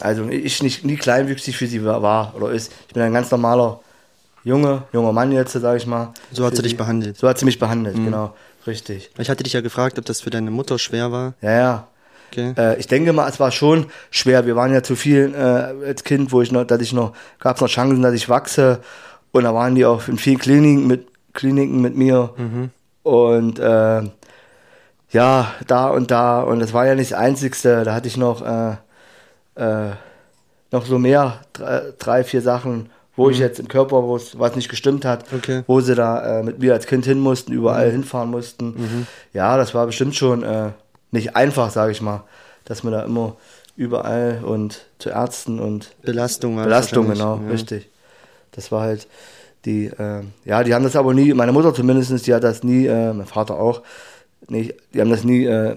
also 0.00 0.28
ich 0.28 0.62
nicht 0.62 0.84
nie 0.84 0.96
kleinwüchsig 0.96 1.56
für 1.56 1.66
sie 1.66 1.84
war, 1.84 2.34
oder 2.36 2.50
ist. 2.50 2.72
Ich 2.88 2.94
bin 2.94 3.02
ein 3.02 3.12
ganz 3.12 3.30
normaler 3.30 3.80
Junge, 4.44 4.82
junger 4.92 5.12
Mann 5.12 5.32
jetzt, 5.32 5.52
sage 5.52 5.76
ich 5.76 5.86
mal. 5.86 6.12
So 6.32 6.44
hat 6.44 6.56
sie 6.56 6.62
dich 6.62 6.76
behandelt. 6.76 7.16
So 7.16 7.28
hat 7.28 7.38
sie 7.38 7.44
mich 7.44 7.58
behandelt, 7.58 7.96
genau, 7.96 8.34
richtig. 8.66 9.10
Ich 9.18 9.28
hatte 9.28 9.42
dich 9.42 9.52
ja 9.52 9.60
gefragt, 9.60 9.98
ob 9.98 10.04
das 10.04 10.20
für 10.20 10.30
deine 10.30 10.50
Mutter 10.50 10.78
schwer 10.78 11.12
war. 11.12 11.34
Ja, 11.42 11.52
ja. 11.52 11.88
Okay. 12.30 12.52
Äh, 12.56 12.78
ich 12.78 12.86
denke 12.86 13.12
mal, 13.12 13.28
es 13.28 13.40
war 13.40 13.50
schon 13.50 13.86
schwer. 14.10 14.46
Wir 14.46 14.54
waren 14.54 14.72
ja 14.72 14.82
zu 14.82 14.96
viel 14.96 15.34
äh, 15.34 15.86
als 15.86 16.04
Kind, 16.04 16.30
wo 16.32 16.42
ich 16.42 16.52
noch, 16.52 16.64
dass 16.64 16.80
ich 16.80 16.92
noch, 16.92 17.14
gab 17.40 17.56
es 17.56 17.62
noch 17.62 17.68
Chancen, 17.68 18.02
dass 18.02 18.14
ich 18.14 18.28
wachse. 18.28 18.80
Und 19.32 19.44
da 19.44 19.54
waren 19.54 19.74
die 19.74 19.84
auch 19.84 20.06
in 20.08 20.18
vielen 20.18 20.38
Kliniken 20.38 20.86
mit, 20.86 21.06
Kliniken 21.32 21.80
mit 21.80 21.96
mir. 21.96 22.34
Und 23.02 23.58
äh, 23.58 24.02
ja, 25.10 25.54
da 25.66 25.88
und 25.88 26.10
da. 26.10 26.42
Und 26.42 26.60
das 26.60 26.72
war 26.72 26.86
ja 26.86 26.94
nicht 26.94 27.12
das 27.12 27.18
Einzigste. 27.18 27.84
Da 27.84 27.94
hatte 27.94 28.08
ich 28.08 28.16
noch, 28.16 28.42
äh, 29.58 29.90
noch 30.70 30.86
so 30.86 30.98
mehr, 30.98 31.40
drei, 31.52 31.92
drei 31.98 32.24
vier 32.24 32.42
Sachen, 32.42 32.90
wo 33.16 33.26
mhm. 33.26 33.32
ich 33.32 33.38
jetzt 33.38 33.58
im 33.58 33.68
Körper, 33.68 34.04
wo 34.04 34.16
es 34.16 34.38
was 34.38 34.54
nicht 34.54 34.68
gestimmt 34.68 35.04
hat, 35.04 35.24
okay. 35.32 35.62
wo 35.66 35.80
sie 35.80 35.94
da 35.94 36.40
äh, 36.40 36.42
mit 36.42 36.58
mir 36.60 36.72
als 36.72 36.86
Kind 36.86 37.04
hin 37.04 37.18
mussten, 37.18 37.52
überall 37.52 37.88
mhm. 37.88 37.92
hinfahren 37.92 38.30
mussten. 38.30 38.66
Mhm. 38.66 39.06
Ja, 39.32 39.56
das 39.56 39.74
war 39.74 39.86
bestimmt 39.86 40.14
schon 40.14 40.42
äh, 40.42 40.70
nicht 41.10 41.36
einfach, 41.36 41.70
sage 41.70 41.92
ich 41.92 42.00
mal, 42.00 42.24
dass 42.64 42.82
man 42.84 42.92
da 42.92 43.02
immer 43.02 43.36
überall 43.76 44.40
und 44.44 44.86
zu 44.98 45.10
Ärzten 45.10 45.60
und 45.60 45.90
Belastung, 46.02 46.56
Belastung 46.56 47.08
genau, 47.08 47.40
ja. 47.42 47.50
richtig. 47.50 47.88
Das 48.52 48.72
war 48.72 48.82
halt 48.82 49.06
die, 49.64 49.86
äh, 49.86 50.22
ja, 50.44 50.64
die 50.64 50.74
haben 50.74 50.84
das 50.84 50.96
aber 50.96 51.14
nie, 51.14 51.32
meine 51.34 51.52
Mutter 51.52 51.74
zumindest, 51.74 52.26
die 52.26 52.34
hat 52.34 52.44
das 52.44 52.62
nie, 52.62 52.86
äh, 52.86 53.12
mein 53.12 53.26
Vater 53.26 53.58
auch, 53.58 53.82
nicht, 54.48 54.74
die 54.94 55.00
haben 55.00 55.10
das 55.10 55.24
nie 55.24 55.44
äh, 55.44 55.76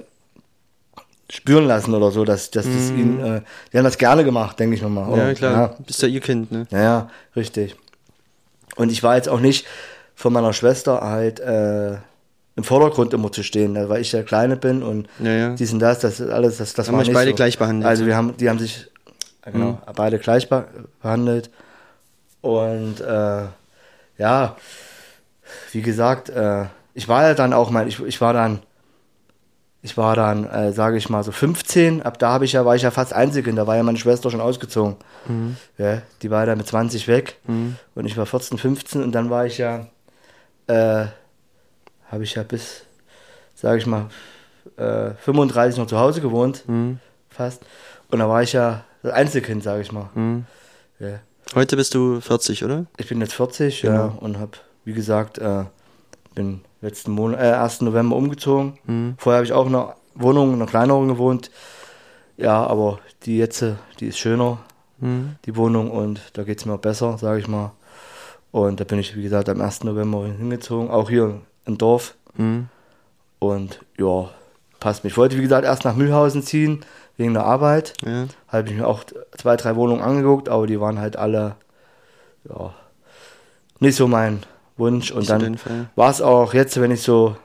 spüren 1.32 1.66
lassen 1.66 1.94
oder 1.94 2.12
so, 2.12 2.26
dass, 2.26 2.52
dass 2.52 2.66
mm. 2.66 2.74
das 2.74 2.92
mhm. 2.92 3.00
ihnen, 3.00 3.20
äh, 3.20 3.42
die 3.72 3.78
haben 3.78 3.86
das 3.86 3.98
gerne 3.98 4.24
gemacht, 4.24 4.60
denke 4.60 4.76
ich 4.76 4.82
nochmal. 4.82 5.18
Ja, 5.18 5.34
klar, 5.34 5.54
ja. 5.54 5.76
bist 5.86 6.02
ja 6.02 6.08
ihr 6.08 6.20
Kind, 6.20 6.52
ne? 6.52 6.68
Ja, 6.72 6.82
ja, 6.82 7.10
richtig. 7.36 7.76
Und 8.76 8.92
ich 8.92 9.02
war 9.02 9.16
jetzt 9.16 9.30
auch 9.30 9.40
nicht 9.40 9.66
von 10.14 10.34
meiner 10.34 10.54
Schwester 10.54 11.02
halt 11.02 11.40
äh, 11.40 11.94
im 12.56 12.64
Vordergrund 12.64 13.14
immer 13.14 13.32
zu 13.32 13.44
stehen, 13.44 13.74
ne, 13.74 13.88
weil 13.88 14.02
ich 14.02 14.12
der 14.12 14.24
Kleine 14.24 14.58
bin 14.58 14.84
und 14.84 15.08
ja, 15.20 15.32
ja. 15.32 15.50
dies 15.56 15.72
und 15.72 15.80
das, 15.80 16.00
das 16.00 16.20
ist 16.20 16.30
alles, 16.30 16.58
das, 16.58 16.74
das 16.74 16.88
haben 16.88 16.96
war 16.96 17.04
nicht 17.04 17.14
beide 17.14 17.32
so. 17.32 17.36
gleich 17.36 17.58
behandelt. 17.58 17.88
Also 17.88 18.06
wir 18.06 18.16
haben, 18.16 18.36
die 18.38 18.50
haben 18.50 18.60
sich 18.60 18.88
genau, 19.44 19.72
mhm. 19.72 19.78
beide 19.96 20.20
gleich 20.20 20.50
behandelt 20.50 21.50
und 22.42 23.00
äh, 23.00 23.44
ja, 24.18 24.56
wie 25.72 25.82
gesagt, 25.82 26.30
äh, 26.30 26.66
ich 26.94 27.08
war 27.08 27.24
ja 27.24 27.34
dann 27.34 27.54
auch 27.54 27.70
mal, 27.70 27.88
ich, 27.88 28.02
ich 28.02 28.20
war 28.20 28.34
dann, 28.34 28.60
ich 29.84 29.98
war 29.98 30.16
dann, 30.16 30.46
äh, 30.46 30.74
sage 30.74 30.98
ich 30.98 31.10
mal, 31.10 31.24
so 31.24 31.32
15, 31.32 32.04
ab 32.04 32.20
da 32.20 32.34
habe 32.34 32.46
ich 32.46 32.54
ja, 32.54 32.66
war 32.66 32.76
ich 32.76 32.84
ja 32.84 32.92
fast 32.92 33.14
Einzelkind, 33.14 33.58
da 33.58 33.66
war 33.66 33.76
ja 33.76 33.84
meine 33.84 33.98
Schwester 33.98 34.30
schon 34.30 34.42
ausgezogen. 34.42 34.96
Mhm. 35.28 35.58
Ja, 35.78 36.02
die 36.22 36.30
war 36.30 36.46
ja 36.46 36.56
mit 36.56 36.68
20 36.68 37.08
weg 37.08 37.40
mhm. 37.48 37.78
und 37.96 38.06
ich 38.06 38.16
war 38.16 38.26
14, 38.26 38.58
15 38.58 39.02
und 39.02 39.12
dann 39.12 39.30
war 39.30 39.46
ich 39.46 39.58
ja, 39.58 39.88
äh, 40.68 41.06
habe 42.12 42.24
ich 42.24 42.36
ja 42.36 42.44
bis, 42.44 42.84
sage 43.56 43.80
ich 43.80 43.88
mal, 43.88 44.10
äh, 44.78 45.12
35 45.16 45.80
noch 45.80 45.88
zu 45.88 45.98
Hause 45.98 46.22
gewohnt, 46.22 46.64
mhm. 46.68 47.00
fast. 47.30 47.64
Und 48.10 48.20
da 48.20 48.30
war 48.30 48.44
ich 48.44 48.54
ja 48.54 48.84
das 49.02 49.14
Einzelkind, 49.14 49.64
sage 49.64 49.82
ich 49.82 49.92
mal. 49.92 50.10
Mhm. 50.14 50.46
Ja. 51.00 51.20
Heute 51.56 51.76
bist 51.76 51.96
du 51.96 52.22
40, 52.22 52.64
oder? 52.64 52.86
Ich 52.98 53.08
bin 53.08 53.20
jetzt 53.20 53.34
40, 53.34 53.82
genau. 53.82 53.94
ja, 53.94 54.06
und 54.20 54.38
habe, 54.38 54.52
wie 54.86 54.94
gesagt, 54.94 55.40
äh, 55.40 55.66
bin 56.36 56.62
letzten 56.82 57.12
Monat, 57.12 57.40
äh, 57.40 57.54
1. 57.54 57.82
November 57.82 58.16
umgezogen. 58.16 58.78
Mhm. 58.86 59.16
Vorher 59.18 59.38
habe 59.38 59.46
ich 59.46 59.54
auch 59.54 59.68
in 59.68 59.76
einer 59.76 59.96
Wohnung, 60.16 60.50
in 60.50 60.56
einer 60.56 60.66
kleineren 60.66 61.08
gewohnt. 61.08 61.52
Ja, 62.38 62.66
aber 62.66 63.00
die 63.24 63.38
jetzt, 63.38 63.64
die 64.00 64.08
ist 64.08 64.18
schöner, 64.18 64.58
mhm. 65.00 65.36
die 65.46 65.56
Wohnung, 65.56 65.92
und 65.92 66.22
da 66.34 66.44
geht 66.44 66.60
es 66.60 66.66
mir 66.66 66.74
auch 66.74 66.80
besser, 66.80 67.18
sage 67.18 67.40
ich 67.40 67.48
mal. 67.48 67.72
Und 68.52 68.80
da 68.80 68.84
bin 68.84 69.00
ich, 69.00 69.16
wie 69.16 69.24
gesagt, 69.24 69.48
am 69.48 69.62
1. 69.62 69.84
November 69.84 70.26
hingezogen, 70.26 70.90
auch 70.90 71.10
hier 71.10 71.42
im 71.66 71.78
Dorf. 71.78 72.16
Mhm. 72.36 72.68
Und 73.40 73.80
ja, 73.98 74.30
passt 74.80 75.04
mich. 75.04 75.14
Ich 75.14 75.18
wollte, 75.18 75.38
wie 75.38 75.42
gesagt, 75.42 75.66
erst 75.66 75.86
nach 75.86 75.96
Mühlhausen 75.96 76.44
ziehen, 76.44 76.84
wegen 77.18 77.34
der 77.34 77.46
Arbeit. 77.46 77.94
Ja. 78.04 78.26
Habe 78.48 78.70
ich 78.70 78.76
mir 78.76 78.88
auch 78.88 79.04
zwei, 79.38 79.56
drei 79.56 79.76
Wohnungen 79.76 80.02
angeguckt, 80.02 80.50
aber 80.50 80.68
die 80.68 80.80
waren 80.80 81.00
halt 81.00 81.16
alle, 81.16 81.56
ja, 82.50 82.74
nicht 83.80 83.96
so 83.96 84.08
mein 84.08 84.44
Wunsch. 84.78 85.12
Und 85.12 85.30
dann 85.30 85.60
war 85.96 86.10
es 86.10 86.22
auch 86.22 86.54
jetzt, 86.54 86.80
wenn 86.80 86.92
ich 86.92 87.02
so 87.02 87.36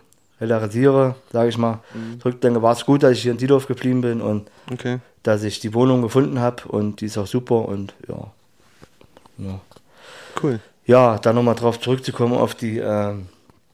realisiere, 0.41 1.15
sage 1.33 1.49
ich 1.49 1.59
mal, 1.59 1.81
mhm. 1.95 2.21
zurückdenke, 2.21 2.63
war 2.63 2.73
es 2.73 2.85
gut, 2.85 3.03
dass 3.03 3.13
ich 3.13 3.23
hier 3.23 3.33
in 3.33 3.39
Diedorf 3.39 3.67
geblieben 3.67 4.03
bin 4.03 4.21
und 4.21 4.51
okay. 4.71 4.99
dass 5.23 5.43
ich 5.43 5.61
die 5.61 5.73
Wohnung 5.75 6.03
gefunden 6.03 6.41
habe 6.41 6.69
und 6.69 7.01
die 7.01 7.07
ist 7.07 7.19
auch 7.19 7.27
super 7.27 7.67
und 7.69 7.95
ja. 8.09 8.31
ja. 9.39 9.61
Cool. 10.43 10.61
Ja, 10.85 11.19
dann 11.19 11.35
nochmal 11.35 11.55
drauf 11.55 11.81
zurückzukommen 11.81 12.35
auf 12.35 12.55
die 12.55 12.79
ähm, 12.79 13.27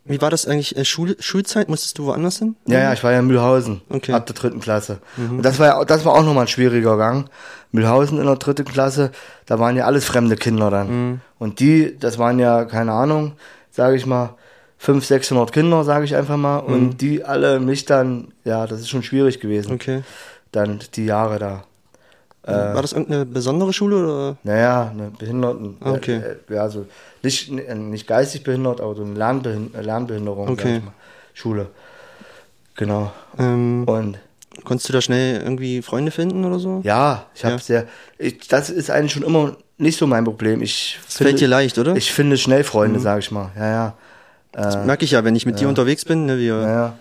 wie 0.05 0.21
war 0.21 0.31
das 0.31 0.47
eigentlich? 0.47 0.77
Äh, 0.77 0.85
Schul 0.85 1.17
Schulzeit? 1.21 1.69
Musstest 1.69 1.99
du 1.99 2.07
woanders 2.07 2.39
hin? 2.39 2.57
Ja, 2.67 2.81
ja, 2.81 2.93
ich 2.93 3.05
war 3.05 3.13
ja 3.13 3.21
in 3.21 3.27
Mühlhausen. 3.27 3.83
Okay. 3.89 4.13
Ab 4.13 4.27
der 4.27 4.35
dritten 4.35 4.61
Klasse. 4.61 4.99
Mhm. 5.17 5.37
Und 5.39 5.43
das 5.43 5.59
war 5.59 5.67
ja, 5.67 5.85
das 5.85 6.05
war 6.05 6.15
auch 6.15 6.25
nochmal 6.25 6.45
ein 6.45 6.49
schwieriger 6.49 6.97
Gang. 6.97 7.29
Mühlhausen 7.71 8.19
in 8.19 8.27
der 8.27 8.37
dritten 8.37 8.65
Klasse, 8.65 9.13
da 9.47 9.59
waren 9.59 9.77
ja 9.77 9.87
alles 9.87 10.05
fremde 10.05 10.37
Kinder 10.37 10.71
dann. 10.71 10.89
Mhm. 10.89 11.21
Und 11.39 11.61
die, 11.61 11.97
das 11.99 12.19
waren 12.19 12.39
ja, 12.39 12.65
keine 12.65 12.93
Ahnung, 12.93 13.33
sage 13.71 13.97
ich 13.97 14.05
mal, 14.05 14.35
500, 14.79 15.07
600 15.07 15.53
Kinder, 15.53 15.85
sage 15.85 16.05
ich 16.05 16.17
einfach 16.17 16.37
mal. 16.37 16.63
Mhm. 16.63 16.75
Und 16.75 17.01
die 17.01 17.25
alle 17.25 17.61
mich 17.61 17.85
dann, 17.85 18.33
ja, 18.45 18.67
das 18.67 18.81
ist 18.81 18.91
schon 18.91 19.05
schwierig 19.05 19.41
gewesen. 19.41 19.73
Okay. 19.73 20.03
Dann 20.51 20.81
die 20.95 21.07
Jahre 21.07 21.39
da. 21.39 21.65
Äh, 22.45 22.53
war 22.53 22.83
das 22.83 22.93
irgendeine 22.93 23.25
besondere 23.25 23.73
Schule 23.73 23.97
oder? 23.97 24.37
Naja, 24.43 24.91
eine 24.91 25.11
Behinderten. 25.11 25.77
Ah, 25.81 25.93
okay. 25.93 26.21
Äh, 26.49 26.55
ja, 26.55 26.69
so 26.69 26.87
nicht, 27.23 27.53
nicht 27.53 28.07
geistig 28.09 28.43
behindert, 28.43 28.81
aber 28.81 28.97
so 28.97 29.05
eine 29.05 29.15
Lernbehind 29.15 29.81
Lernbehinderung. 29.81 30.49
Okay. 30.49 30.83
Schule. 31.35 31.69
Genau. 32.75 33.13
Ähm, 33.39 33.85
Und 33.87 34.19
konntest 34.65 34.89
du 34.89 34.93
da 34.93 35.01
schnell 35.01 35.41
irgendwie 35.41 35.83
Freunde 35.83 36.11
finden 36.11 36.45
oder 36.45 36.59
so? 36.59 36.81
Ja, 36.83 37.27
ich 37.35 37.45
habe 37.45 37.55
ja. 37.55 37.61
sehr. 37.61 37.87
Ich, 38.19 38.49
das 38.49 38.71
ist 38.71 38.91
eigentlich 38.91 39.13
schon 39.13 39.23
immer 39.23 39.57
nicht 39.79 39.99
so 39.99 40.07
mein 40.07 40.25
Problem. 40.25 40.63
Ich 40.63 40.99
das 41.05 41.17
finde, 41.17 41.31
fällt 41.31 41.41
dir 41.41 41.49
leicht, 41.49 41.79
oder? 41.79 41.95
Ich 41.97 42.13
finde 42.13 42.37
schnell 42.37 42.65
Freunde, 42.65 42.99
mhm. 42.99 43.03
sage 43.03 43.21
ich 43.21 43.31
mal. 43.31 43.51
Ja, 43.57 43.71
ja. 43.71 43.95
Das 44.51 44.77
äh, 44.77 44.85
merke 44.85 45.05
ich 45.05 45.13
ja, 45.13 45.25
wenn 45.25 45.37
ich 45.37 45.47
mit 45.47 45.57
ja. 45.57 45.63
dir 45.63 45.69
unterwegs 45.69 46.05
bin. 46.05 46.27
Ne, 46.27 46.39
wir 46.39 46.61
ja, 46.61 46.99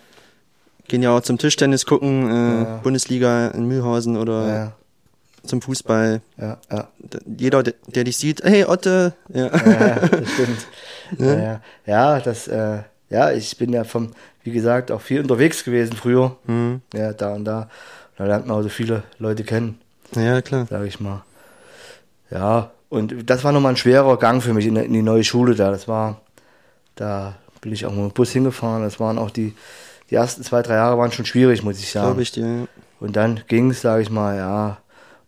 gehen 0.88 1.02
ja 1.02 1.16
auch 1.16 1.22
zum 1.22 1.38
Tischtennis 1.38 1.86
gucken, 1.86 2.30
äh, 2.30 2.66
Bundesliga 2.84 3.48
in 3.50 3.68
Mühlhausen 3.68 4.18
oder 4.18 4.74
zum 5.44 5.62
Fußball. 5.62 6.22
Ja, 6.38 6.58
ja. 6.72 6.88
Jeder, 7.26 7.64
der, 7.64 7.74
der 7.88 8.04
dich 8.04 8.18
sieht, 8.18 8.44
hey 8.44 8.66
Otte. 8.66 9.14
Ja, 9.34 9.46
ja 9.46 9.96
das 9.96 10.30
stimmt. 10.32 10.68
ja, 11.20 11.62
ja. 11.86 12.20
das, 12.20 12.48
äh, 12.48 12.80
ja, 13.10 13.32
ich 13.32 13.58
bin 13.58 13.74
ja 13.74 13.84
vom, 13.84 14.12
wie 14.44 14.52
gesagt, 14.52 14.92
auch 14.92 15.02
viel 15.02 15.22
unterwegs 15.22 15.64
gewesen 15.64 15.96
früher. 15.96 16.38
Mhm. 16.46 16.82
Ja, 16.94 17.14
da 17.14 17.34
und 17.34 17.46
da. 17.46 17.70
Da 18.18 18.26
lernt 18.26 18.46
man 18.46 18.58
auch 18.58 18.62
so 18.62 18.70
viele 18.70 19.04
Leute 19.18 19.44
kennen. 19.44 19.80
Ja, 20.16 20.42
klar. 20.42 20.68
Sag 20.70 20.86
ich 20.86 21.00
mal. 21.00 21.24
Ja, 22.30 22.72
und 22.90 23.30
das 23.30 23.44
war 23.44 23.52
nochmal 23.52 23.74
ein 23.74 23.78
schwerer 23.78 24.18
Gang 24.20 24.44
für 24.44 24.54
mich 24.54 24.66
in, 24.68 24.76
in, 24.76 24.94
die 24.94 25.02
neue 25.02 25.24
Schule 25.24 25.56
da. 25.56 25.72
Das 25.72 25.88
war, 25.88 26.22
da 26.96 27.36
bin 27.62 27.72
ich 27.72 27.86
auch 27.86 27.92
mit 27.92 28.00
dem 28.00 28.12
Bus 28.12 28.32
hingefahren. 28.32 28.84
Das 28.84 29.00
waren 29.00 29.18
auch 29.18 29.32
die, 29.32 29.54
die 30.10 30.16
ersten 30.16 30.44
zwei, 30.44 30.62
drei 30.62 30.76
Jahre 30.76 30.98
waren 30.98 31.12
schon 31.12 31.26
schwierig, 31.26 31.64
muss 31.64 31.80
ich 31.80 31.92
sagen. 31.92 32.08
Glaube 32.08 32.22
ich 32.22 32.32
dir, 32.32 32.46
ja. 32.46 32.68
Und 33.00 33.16
dann 33.16 33.42
ging 33.48 33.72
es, 33.72 33.82
sage 33.82 34.04
ich 34.04 34.12
mal, 34.12 34.38
ja, 34.38 34.78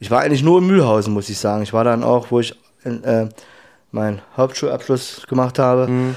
ich 0.04 0.12
war 0.12 0.20
eigentlich 0.20 0.44
nur 0.44 0.60
in 0.60 0.68
Mühlhausen, 0.68 1.14
muss 1.14 1.30
ich 1.30 1.38
sagen. 1.38 1.64
Ich 1.64 1.72
war 1.72 1.86
dann 1.86 2.04
auch, 2.04 2.30
wo 2.30 2.42
ich 2.42 2.54
äh, 2.84 3.28
meinen 3.92 4.22
Hauptschulabschluss 4.36 5.26
gemacht 5.30 5.60
habe. 5.60 5.88
Mhm. 5.88 6.16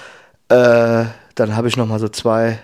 Äh, 0.48 1.04
dann 1.36 1.54
habe 1.54 1.68
ich 1.68 1.76
noch 1.76 1.86
mal 1.86 2.00
so 2.00 2.08
zwei 2.08 2.58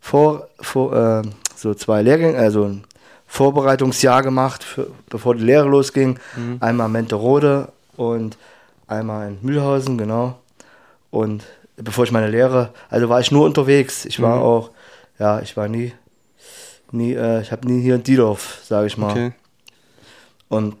vor, 0.00 0.48
vor 0.58 0.96
äh, 0.96 1.22
so 1.54 1.74
zwei 1.74 2.00
Lehrgänge, 2.00 2.38
also 2.38 2.64
ein 2.64 2.84
Vorbereitungsjahr 3.26 4.22
gemacht, 4.22 4.64
für, 4.64 4.86
bevor 5.10 5.34
die 5.34 5.44
Lehre 5.44 5.68
losging. 5.68 6.18
Mhm. 6.34 6.56
Einmal 6.60 6.88
Menterode 6.88 7.68
und 7.98 8.38
einmal 8.86 9.28
in 9.28 9.38
Mühlhausen, 9.42 9.98
genau. 9.98 10.38
Und 11.10 11.44
bevor 11.76 12.04
ich 12.04 12.10
meine 12.10 12.30
Lehre, 12.30 12.70
also 12.88 13.10
war 13.10 13.20
ich 13.20 13.32
nur 13.32 13.44
unterwegs. 13.44 14.06
Ich 14.06 14.22
war 14.22 14.36
mhm. 14.36 14.42
auch, 14.42 14.70
ja, 15.18 15.40
ich 15.40 15.58
war 15.58 15.68
nie, 15.68 15.92
nie, 16.90 17.12
äh, 17.12 17.42
ich 17.42 17.52
habe 17.52 17.68
nie 17.68 17.82
hier 17.82 17.96
in 17.96 18.02
Diedorf, 18.02 18.60
sage 18.64 18.86
ich 18.86 18.96
mal. 18.96 19.10
Okay. 19.10 19.32
Und, 20.52 20.76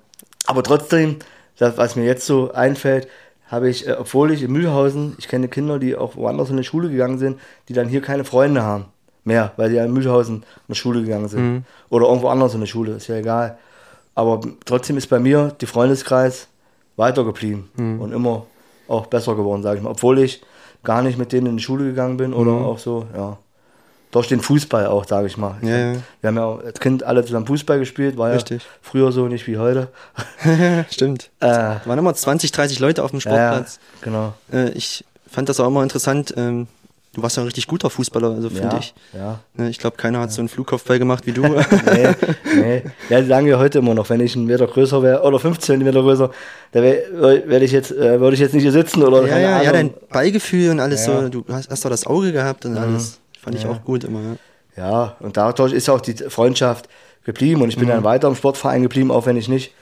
aber 0.46 0.62
trotzdem, 0.62 1.16
das, 1.56 1.78
was 1.78 1.96
mir 1.96 2.04
jetzt 2.04 2.26
so 2.26 2.52
einfällt, 2.52 3.08
habe 3.46 3.70
ich, 3.70 3.88
äh, 3.88 3.92
obwohl 3.92 4.30
ich 4.30 4.42
in 4.42 4.52
Mühlhausen, 4.52 5.14
ich 5.18 5.28
kenne 5.28 5.48
Kinder, 5.48 5.78
die 5.78 5.96
auch 5.96 6.14
woanders 6.14 6.50
in 6.50 6.58
die 6.58 6.64
Schule 6.64 6.90
gegangen 6.90 7.16
sind, 7.16 7.40
die 7.70 7.72
dann 7.72 7.88
hier 7.88 8.02
keine 8.02 8.24
Freunde 8.24 8.62
haben 8.62 8.84
mehr, 9.24 9.52
weil 9.56 9.70
die 9.70 9.76
ja 9.76 9.84
in 9.86 9.92
Mühlhausen 9.94 10.36
in 10.36 10.42
die 10.68 10.74
Schule 10.74 11.00
gegangen 11.00 11.28
sind. 11.28 11.42
Mhm. 11.42 11.64
Oder 11.88 12.06
irgendwo 12.08 12.28
anders 12.28 12.52
in 12.52 12.60
der 12.60 12.66
Schule, 12.66 12.92
ist 12.92 13.06
ja 13.06 13.16
egal. 13.16 13.56
Aber 14.14 14.42
trotzdem 14.66 14.98
ist 14.98 15.06
bei 15.06 15.18
mir 15.18 15.54
der 15.58 15.68
Freundeskreis 15.68 16.48
weitergeblieben 16.96 17.70
mhm. 17.74 17.98
und 18.02 18.12
immer 18.12 18.44
auch 18.88 19.06
besser 19.06 19.36
geworden, 19.36 19.62
sage 19.62 19.78
ich 19.78 19.82
mal. 19.82 19.90
Obwohl 19.90 20.18
ich 20.18 20.42
gar 20.84 21.00
nicht 21.00 21.16
mit 21.16 21.32
denen 21.32 21.46
in 21.46 21.56
die 21.56 21.62
Schule 21.62 21.84
gegangen 21.84 22.18
bin 22.18 22.34
oder 22.34 22.52
mhm. 22.52 22.64
auch 22.66 22.78
so, 22.78 23.06
ja 23.16 23.38
durch 24.12 24.28
den 24.28 24.40
Fußball 24.40 24.86
auch, 24.86 25.06
sage 25.06 25.26
ich 25.26 25.36
mal. 25.36 25.56
Ja, 25.62 25.76
ja. 25.76 25.92
Wir 26.20 26.28
haben 26.28 26.36
ja 26.36 26.44
auch 26.44 26.62
als 26.62 26.78
Kind 26.78 27.02
alle 27.02 27.24
zusammen 27.24 27.46
Fußball 27.46 27.78
gespielt, 27.78 28.16
war 28.16 28.32
Richtig. 28.32 28.62
ja 28.62 28.68
früher 28.82 29.10
so 29.10 29.26
nicht 29.26 29.46
wie 29.48 29.58
heute. 29.58 29.88
Stimmt. 30.90 31.30
Äh, 31.40 31.46
waren 31.48 31.98
immer 31.98 32.14
20, 32.14 32.52
30 32.52 32.78
Leute 32.78 33.02
auf 33.02 33.10
dem 33.10 33.20
Sportplatz. 33.20 33.80
Ja, 34.00 34.04
genau. 34.04 34.34
Äh, 34.52 34.70
ich 34.72 35.04
fand 35.26 35.48
das 35.48 35.58
auch 35.60 35.66
immer 35.66 35.82
interessant. 35.82 36.34
Ähm, 36.36 36.68
du 37.14 37.22
warst 37.22 37.38
ja 37.38 37.42
ein 37.42 37.46
richtig 37.46 37.66
guter 37.66 37.88
Fußballer, 37.88 38.32
also 38.32 38.50
finde 38.50 38.68
ja, 38.68 38.78
ich. 38.78 38.94
Ja. 39.14 39.40
Ne, 39.54 39.70
ich 39.70 39.78
glaube, 39.78 39.96
keiner 39.96 40.20
hat 40.20 40.30
so 40.30 40.42
einen 40.42 40.50
Flugkopfball 40.50 40.98
gemacht 40.98 41.26
wie 41.26 41.32
du. 41.32 41.42
nee, 41.46 42.14
nee. 42.54 42.82
Ja, 43.08 43.22
die 43.22 43.26
sagen 43.26 43.46
wir 43.46 43.58
heute 43.58 43.78
immer 43.78 43.94
noch, 43.94 44.10
wenn 44.10 44.20
ich 44.20 44.36
einen 44.36 44.44
Meter 44.44 44.66
größer 44.66 45.02
wäre, 45.02 45.22
oder 45.22 45.38
15 45.38 45.82
Meter 45.82 46.02
größer, 46.02 46.30
da 46.72 46.82
werde 46.82 47.64
ich 47.64 47.72
jetzt, 47.72 47.92
äh, 47.92 48.20
würde 48.20 48.34
ich 48.34 48.40
jetzt 48.40 48.52
nicht 48.52 48.62
hier 48.62 48.72
sitzen 48.72 49.02
oder 49.02 49.26
Ja, 49.26 49.38
ja, 49.38 49.62
ja, 49.62 49.72
dein 49.72 49.94
Ballgefühl 50.10 50.70
und 50.70 50.80
alles 50.80 51.06
so, 51.06 51.30
du 51.30 51.46
hast, 51.48 51.70
hast 51.70 51.82
doch 51.82 51.90
das 51.90 52.06
Auge 52.06 52.32
gehabt 52.32 52.66
und 52.66 52.72
mhm. 52.72 52.78
alles. 52.78 53.21
Fand 53.42 53.56
ich 53.56 53.64
Ja. 53.64 53.70
auch 53.70 53.82
gut 53.84 54.04
immer, 54.04 54.20
ja. 54.22 54.36
Ja, 54.76 55.16
und 55.20 55.36
dadurch 55.36 55.72
ist 55.72 55.88
auch 55.90 56.00
die 56.00 56.14
Freundschaft 56.14 56.88
geblieben 57.24 57.60
und 57.62 57.68
ich 57.68 57.76
bin 57.76 57.86
Mhm. 57.86 57.92
dann 57.92 58.04
weiter 58.04 58.28
im 58.28 58.34
Sportverein 58.36 58.82
geblieben, 58.82 59.10
auch 59.10 59.26
wenn 59.26 59.36
ich 59.36 59.48
nicht, 59.48 59.74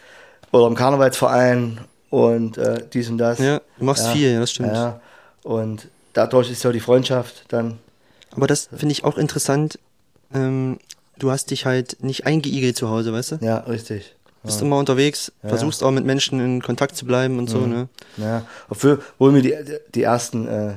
oder 0.50 0.66
im 0.66 0.74
Karnevalsverein 0.74 1.80
und 2.08 2.58
äh, 2.58 2.82
dies 2.92 3.08
und 3.08 3.18
das. 3.18 3.38
Ja, 3.38 3.60
du 3.78 3.84
machst 3.84 4.06
Ja. 4.06 4.12
viel, 4.12 4.32
ja, 4.32 4.40
das 4.40 4.50
stimmt. 4.50 4.72
Ja, 4.72 5.00
und 5.44 5.88
dadurch 6.14 6.50
ist 6.50 6.60
so 6.62 6.72
die 6.72 6.80
Freundschaft 6.80 7.44
dann, 7.48 7.78
Aber 8.34 8.46
das 8.46 8.68
finde 8.74 8.92
ich 8.92 9.04
auch 9.04 9.16
interessant. 9.18 9.78
Ähm, 10.32 10.78
du 11.18 11.30
hast 11.30 11.50
dich 11.50 11.66
halt 11.66 12.02
nicht 12.02 12.26
eingeigelt 12.26 12.76
zu 12.76 12.88
Hause, 12.88 13.12
weißt 13.12 13.32
du? 13.32 13.36
ja, 13.42 13.58
richtig. 13.58 14.16
Bist 14.42 14.62
immer 14.62 14.78
unterwegs, 14.78 15.30
Ja. 15.42 15.50
versuchst 15.50 15.82
auch 15.84 15.90
mit 15.90 16.04
Menschen 16.06 16.40
in 16.40 16.62
Kontakt 16.62 16.96
zu 16.96 17.04
bleiben 17.04 17.38
und 17.38 17.50
so, 17.50 17.66
ne? 17.66 17.88
Ja, 18.16 18.46
obwohl 18.70 18.98
mir 19.32 19.42
die, 19.42 19.54
die 19.94 20.02
ersten, 20.02 20.48
äh, 20.48 20.74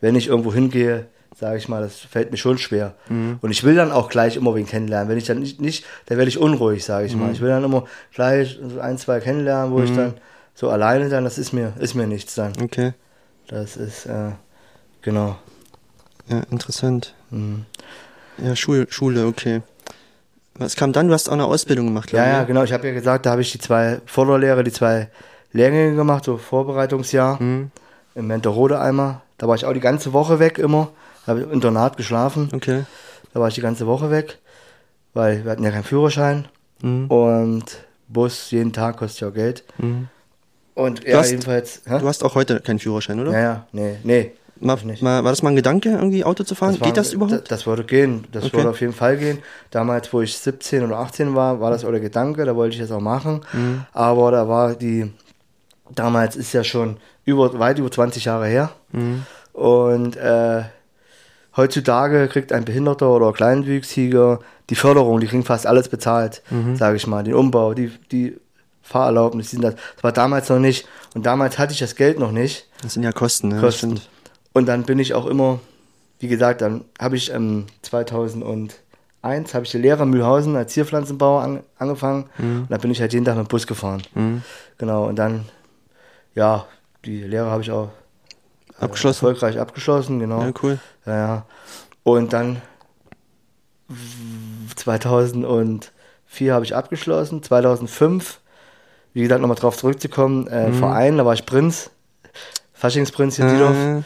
wenn 0.00 0.14
ich 0.14 0.28
irgendwo 0.28 0.54
hingehe, 0.54 1.06
sage 1.44 1.58
ich 1.58 1.68
mal, 1.68 1.82
das 1.82 1.98
fällt 1.98 2.30
mir 2.30 2.38
schon 2.38 2.56
schwer. 2.56 2.94
Mhm. 3.10 3.38
Und 3.42 3.50
ich 3.50 3.64
will 3.64 3.74
dann 3.74 3.92
auch 3.92 4.08
gleich 4.08 4.36
immer 4.36 4.54
wen 4.54 4.66
kennenlernen. 4.66 5.10
Wenn 5.10 5.18
ich 5.18 5.26
dann 5.26 5.40
nicht, 5.40 5.60
nicht 5.60 5.84
dann 6.06 6.16
werde 6.16 6.30
ich 6.30 6.38
unruhig, 6.38 6.82
sage 6.82 7.06
ich 7.06 7.14
mal. 7.14 7.26
Mhm. 7.26 7.32
Ich 7.32 7.40
will 7.42 7.50
dann 7.50 7.62
immer 7.64 7.84
gleich 8.14 8.58
so 8.66 8.80
ein, 8.80 8.96
zwei 8.96 9.20
kennenlernen, 9.20 9.70
wo 9.70 9.82
ich 9.82 9.94
dann 9.94 10.14
so 10.54 10.70
alleine 10.70 11.10
dann, 11.10 11.24
das 11.24 11.36
ist 11.36 11.52
mir, 11.52 11.74
ist 11.78 11.94
mir 11.94 12.06
nichts 12.06 12.34
dann. 12.34 12.52
Okay. 12.62 12.94
Das 13.46 13.76
ist, 13.76 14.06
äh, 14.06 14.30
genau. 15.02 15.36
Ja, 16.28 16.40
interessant. 16.50 17.14
Mhm. 17.30 17.66
Ja, 18.38 18.56
Schule, 18.56 18.86
Schule, 18.88 19.26
okay. 19.26 19.60
Was 20.54 20.76
kam 20.76 20.94
dann? 20.94 21.08
Du 21.08 21.12
hast 21.14 21.28
auch 21.28 21.34
eine 21.34 21.44
Ausbildung 21.44 21.86
gemacht, 21.88 22.10
Ja, 22.10 22.22
glaub 22.22 22.26
ich, 22.26 22.32
ja, 22.32 22.40
ne? 22.40 22.46
genau. 22.46 22.62
Ich 22.62 22.72
habe 22.72 22.86
ja 22.86 22.94
gesagt, 22.94 23.26
da 23.26 23.32
habe 23.32 23.42
ich 23.42 23.52
die 23.52 23.58
zwei 23.58 24.00
Vorderlehre, 24.06 24.64
die 24.64 24.72
zwei 24.72 25.08
Lehrgänge 25.52 25.94
gemacht, 25.94 26.24
so 26.24 26.38
Vorbereitungsjahr. 26.38 27.42
Mhm. 27.42 27.70
Im 28.14 28.28
Menterode 28.28 28.80
einmal. 28.80 29.20
Da 29.36 29.46
war 29.46 29.56
ich 29.56 29.66
auch 29.66 29.74
die 29.74 29.80
ganze 29.80 30.14
Woche 30.14 30.38
weg 30.38 30.58
immer. 30.58 30.88
Habe 31.26 31.40
ich 31.40 31.46
im 31.46 31.52
Internat 31.52 31.96
geschlafen. 31.96 32.48
Okay. 32.52 32.84
Da 33.32 33.40
war 33.40 33.48
ich 33.48 33.54
die 33.54 33.60
ganze 33.60 33.86
Woche 33.86 34.10
weg, 34.10 34.38
weil 35.14 35.44
wir 35.44 35.50
hatten 35.50 35.64
ja 35.64 35.70
keinen 35.70 35.84
Führerschein. 35.84 36.46
Mhm. 36.82 37.06
Und 37.06 37.64
Bus 38.08 38.50
jeden 38.50 38.72
Tag 38.72 38.96
kostet 38.98 39.20
ja 39.22 39.28
auch 39.28 39.34
Geld. 39.34 39.64
Mhm. 39.78 40.08
Und 40.74 41.04
ja, 41.04 41.18
hast- 41.18 41.30
jedenfalls. 41.30 41.82
Hä? 41.86 41.98
Du 42.00 42.06
hast 42.08 42.24
auch 42.24 42.34
heute 42.34 42.60
keinen 42.60 42.78
Führerschein, 42.78 43.20
oder? 43.20 43.32
ja, 43.32 43.40
ja, 43.40 43.66
nee, 43.72 43.96
nee. 44.02 44.32
Mal, 44.60 44.78
mal, 45.00 45.24
war 45.24 45.32
das 45.32 45.42
mal 45.42 45.50
ein 45.50 45.56
Gedanke, 45.56 45.90
irgendwie 45.90 46.24
Auto 46.24 46.44
zu 46.44 46.54
fahren? 46.54 46.78
war- 46.80 46.86
Geht 46.86 46.96
das 46.96 47.12
überhaupt? 47.12 47.32
Das, 47.32 47.44
das 47.44 47.66
würde 47.66 47.84
gehen. 47.84 48.24
Das 48.32 48.44
Okay. 48.44 48.56
würde 48.56 48.70
auf 48.70 48.80
jeden 48.80 48.92
Fall 48.92 49.16
gehen. 49.16 49.38
Damals, 49.70 50.12
wo 50.12 50.20
ich 50.20 50.36
17 50.38 50.84
oder 50.84 50.98
18 50.98 51.34
war, 51.34 51.60
war 51.60 51.70
das 51.70 51.84
auch 51.84 51.90
der 51.90 52.00
Gedanke, 52.00 52.44
da 52.44 52.54
wollte 52.54 52.74
ich 52.76 52.80
das 52.80 52.90
auch 52.92 53.00
machen. 53.00 53.40
Mhm. 53.52 53.84
Aber 53.92 54.30
da 54.30 54.48
war 54.48 54.74
die, 54.74 55.12
damals 55.90 56.36
ist 56.36 56.52
ja 56.52 56.62
schon 56.64 56.98
über, 57.24 57.58
weit 57.58 57.78
über 57.78 57.90
20 57.90 58.26
Jahre 58.26 58.46
her. 58.46 58.70
Mhm. 58.92 59.26
Und 59.52 60.16
äh, 60.16 60.62
heutzutage 61.56 62.28
kriegt 62.28 62.52
ein 62.52 62.64
Behinderter 62.64 63.10
oder 63.10 63.32
Kleinwüchsiger 63.32 64.40
die 64.70 64.74
Förderung, 64.76 65.20
die 65.20 65.26
kriegen 65.26 65.44
fast 65.44 65.66
alles 65.66 65.88
bezahlt, 65.88 66.42
Mhm. 66.50 66.76
sage 66.76 66.96
ich 66.96 67.06
mal. 67.06 67.22
Den 67.22 67.34
Umbau, 67.34 67.74
die, 67.74 67.88
die 68.10 68.36
Fahrerlaubnis, 68.82 69.50
die 69.50 69.56
sind 69.56 69.62
das. 69.64 69.74
Das 69.94 70.04
war 70.04 70.12
damals 70.12 70.48
noch 70.48 70.58
nicht. 70.58 70.86
Und 71.14 71.26
damals 71.26 71.58
hatte 71.58 71.72
ich 71.72 71.78
das 71.78 71.96
Geld 71.96 72.18
noch 72.18 72.32
nicht. 72.32 72.68
Das 72.82 72.94
sind 72.94 73.02
ja 73.02 73.12
Kosten, 73.12 73.48
ne? 73.48 73.60
Kosten. 73.60 74.00
Und 74.52 74.66
dann 74.66 74.84
bin 74.84 74.98
ich 74.98 75.14
auch 75.14 75.26
immer, 75.26 75.60
wie 76.18 76.28
gesagt, 76.28 76.60
dann 76.62 76.84
habe 77.00 77.16
ich 77.16 77.32
ähm, 77.32 77.66
2001 77.82 78.74
habe 79.54 79.64
ich 79.64 79.70
die 79.70 79.78
Lehre 79.78 80.02
in 80.04 80.10
Mühlhausen 80.10 80.56
als 80.56 80.72
Zierpflanzenbauer 80.72 81.42
an, 81.42 81.60
angefangen 81.78 82.24
und 82.38 82.66
dann 82.70 82.80
bin 82.80 82.90
ich 82.90 83.00
halt 83.00 83.12
jeden 83.12 83.24
Tag 83.24 83.36
mit 83.36 83.46
dem 83.46 83.48
Bus 83.48 83.66
gefahren. 83.66 84.02
Mhm. 84.14 84.42
Genau, 84.78 85.06
und 85.06 85.16
dann, 85.16 85.46
ja, 86.34 86.66
die 87.04 87.22
Lehre 87.22 87.50
habe 87.50 87.62
ich 87.62 87.70
auch 87.70 87.88
äh, 88.80 88.84
Abgeschlossen? 88.84 89.24
erfolgreich 89.26 89.58
abgeschlossen, 89.58 90.18
genau. 90.20 90.42
Ja, 90.42 90.52
cool. 90.62 90.78
Ja. 91.06 91.44
Und 92.02 92.32
dann 92.32 92.62
w- 93.88 94.74
2004 94.76 96.54
habe 96.54 96.64
ich 96.64 96.74
abgeschlossen, 96.74 97.42
2005, 97.42 98.40
wie 99.12 99.22
gesagt, 99.22 99.40
nochmal 99.40 99.56
drauf 99.56 99.76
zurückzukommen, 99.76 100.46
äh, 100.48 100.72
Verein, 100.72 101.18
da 101.18 101.24
war 101.26 101.34
ich 101.34 101.46
Prinz, 101.46 101.90
Faschingsprinz 102.72 103.38
in. 103.38 103.48
Äh, 103.48 104.02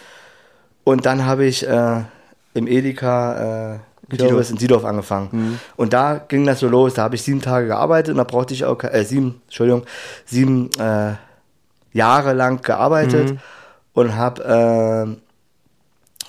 Und 0.84 1.06
dann 1.06 1.24
habe 1.26 1.44
ich 1.44 1.66
äh, 1.66 2.02
im 2.54 2.66
Edeka 2.66 3.72
äh, 3.74 3.78
In 4.10 4.18
Kürbis 4.18 4.50
in 4.50 4.56
Diedorf 4.56 4.84
angefangen. 4.84 5.28
Mhm. 5.32 5.58
Und 5.76 5.92
da 5.92 6.16
ging 6.16 6.46
das 6.46 6.60
so 6.60 6.68
los. 6.68 6.94
Da 6.94 7.02
habe 7.02 7.14
ich 7.14 7.22
sieben 7.22 7.42
Tage 7.42 7.66
gearbeitet 7.66 8.12
und 8.12 8.16
da 8.18 8.24
brauchte 8.24 8.54
ich 8.54 8.64
auch, 8.64 8.82
äh, 8.82 9.04
sieben, 9.04 9.42
Entschuldigung, 9.46 9.84
sieben 10.24 10.70
äh, 10.78 11.14
Jahre 11.92 12.32
lang 12.32 12.62
gearbeitet 12.62 13.32
Mhm. 13.32 13.38
und 13.94 14.16
habe, 14.16 15.16
äh, 15.16 15.27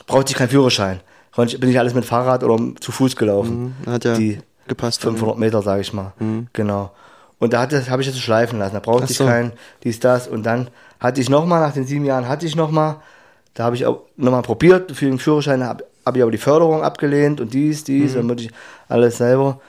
brauchte 0.09 0.31
ich 0.31 0.37
keinen 0.37 0.49
Führerschein. 0.49 0.99
Bin 1.35 1.69
ich 1.69 1.79
alles 1.79 1.93
mit 1.93 2.03
Fahrrad 2.05 2.43
oder 2.43 2.57
zu 2.81 2.91
Fuß 2.91 3.15
gelaufen. 3.15 3.75
mhm. 3.85 3.91
Hat 3.91 4.03
ja 4.03 4.15
Die 4.15 4.39
gepasst. 4.67 5.01
500 5.01 5.37
Meter, 5.37 5.61
sage 5.61 5.81
ich 5.81 5.93
mal. 5.93 6.11
Mhm. 6.19 6.47
Genau. 6.53 6.91
Und 7.39 7.53
da 7.53 7.61
habe 7.61 8.01
ich 8.01 8.07
das 8.07 8.15
so 8.15 8.21
schleifen 8.21 8.59
lassen. 8.59 8.73
Da 8.73 8.79
brauchte 8.81 9.05
Ach 9.05 9.09
ich 9.09 9.17
so. 9.17 9.25
kein 9.25 9.53
dies, 9.83 9.99
das. 10.01 10.27
Und 10.27 10.43
dann 10.43 10.67
hatte 10.99 11.21
ich 11.21 11.29
nochmal, 11.29 11.61
nach 11.61 11.73
den 11.73 11.85
sieben 11.87 12.03
Jahren 12.03 12.27
hatte 12.27 12.45
ich 12.45 12.55
nochmal, 12.57 12.97
da 13.53 13.63
habe 13.63 13.75
ich 13.77 13.85
auch 13.85 14.01
nochmal 14.17 14.41
probiert, 14.41 14.91
für 14.91 15.05
den 15.05 15.19
Führerschein 15.19 15.63
habe 15.63 15.85
hab 16.05 16.15
ich 16.17 16.21
aber 16.23 16.31
die 16.31 16.37
Förderung 16.37 16.81
abgelehnt 16.83 17.39
und 17.39 17.53
dies, 17.53 17.83
dies, 17.83 18.11
Mhm. 18.11 18.15
dann 18.17 18.27
musste 18.27 18.43
ich 18.43 18.51
alles 18.89 19.17
selber. 19.17 19.59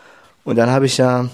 Und 0.44 0.56
dann 0.56 0.70
habe 0.70 0.86
ich 0.86 0.96
ja 0.96 1.28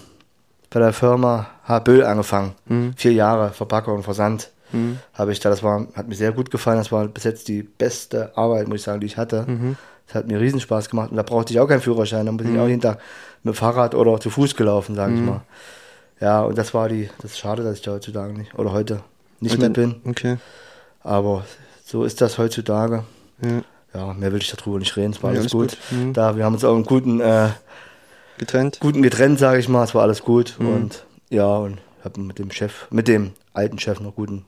bei 0.70 0.80
der 0.80 0.92
Firma 0.92 1.46
H. 1.66 1.78
Böll 1.78 2.04
angefangen. 2.04 2.52
Mhm. 2.66 2.92
Vier 2.96 3.12
Jahre 3.12 3.50
Verpackung 3.50 3.94
und 3.96 4.02
Versand 4.02 4.50
Mhm. 4.76 4.98
habe 5.14 5.32
ich 5.32 5.40
da. 5.40 5.50
Das 5.50 5.62
war, 5.62 5.86
hat 5.94 6.08
mir 6.08 6.14
sehr 6.14 6.32
gut 6.32 6.50
gefallen. 6.50 6.78
Das 6.78 6.92
war 6.92 7.06
bis 7.08 7.24
jetzt 7.24 7.48
die 7.48 7.62
beste 7.62 8.36
Arbeit, 8.36 8.68
muss 8.68 8.76
ich 8.80 8.82
sagen, 8.84 9.00
die 9.00 9.06
ich 9.06 9.16
hatte. 9.16 9.44
Mhm. 9.48 9.76
Das 10.06 10.14
hat 10.16 10.28
mir 10.28 10.38
riesen 10.40 10.60
Spaß 10.60 10.88
gemacht. 10.90 11.10
Und 11.10 11.16
da 11.16 11.22
brauchte 11.22 11.52
ich 11.52 11.58
auch 11.60 11.66
keinen 11.66 11.80
Führerschein. 11.80 12.26
Da 12.26 12.32
bin 12.32 12.54
ich 12.54 12.60
auch 12.60 12.68
jeden 12.68 12.80
Tag 12.80 12.98
mit 13.42 13.54
dem 13.54 13.58
Fahrrad 13.58 13.94
oder 13.94 14.20
zu 14.20 14.30
Fuß 14.30 14.54
gelaufen, 14.56 14.94
sage 14.94 15.12
Mhm. 15.12 15.18
ich 15.18 15.24
mal. 15.30 15.40
Ja, 16.20 16.42
und 16.42 16.56
das 16.56 16.72
war 16.74 16.88
die, 16.88 17.10
das 17.20 17.32
ist 17.32 17.38
schade, 17.38 17.62
dass 17.62 17.74
ich 17.76 17.82
da 17.82 17.92
heutzutage 17.92 18.32
nicht, 18.32 18.54
oder 18.58 18.72
heute 18.72 19.00
nicht 19.40 19.52
Heute- 19.52 19.60
mehr 19.60 19.70
bin. 19.70 19.96
Okay. 20.04 20.36
Aber 21.02 21.44
so 21.84 22.04
ist 22.04 22.20
das 22.20 22.38
heutzutage. 22.38 23.04
Ja. 23.42 23.62
Ja, 23.94 24.12
mehr 24.14 24.30
will 24.32 24.40
ich 24.40 24.50
darüber 24.54 24.78
nicht 24.78 24.96
reden. 24.96 25.12
Es 25.12 25.22
war 25.22 25.32
Ja, 25.32 25.40
alles, 25.40 25.52
alles 25.54 25.72
gut. 25.72 25.78
gut. 25.90 25.98
Mhm. 25.98 26.12
Da, 26.12 26.36
wir 26.36 26.44
haben 26.44 26.54
uns 26.54 26.64
auch 26.64 26.74
einen 26.74 26.84
guten, 26.84 27.20
äh, 27.20 27.48
Getrennt. 28.38 28.78
guten 28.80 29.02
getrennt, 29.02 29.38
sage 29.38 29.58
ich 29.58 29.68
mal. 29.68 29.84
Es 29.84 29.94
war 29.94 30.02
alles 30.02 30.22
gut. 30.22 30.54
Mhm. 30.58 30.68
Und 30.68 31.04
ja, 31.30 31.46
und 31.56 31.78
habe 32.04 32.20
mit 32.20 32.38
dem 32.38 32.50
Chef, 32.50 32.86
mit 32.90 33.08
dem 33.08 33.32
alten 33.54 33.78
Chef 33.78 34.00
noch 34.00 34.14
guten 34.14 34.44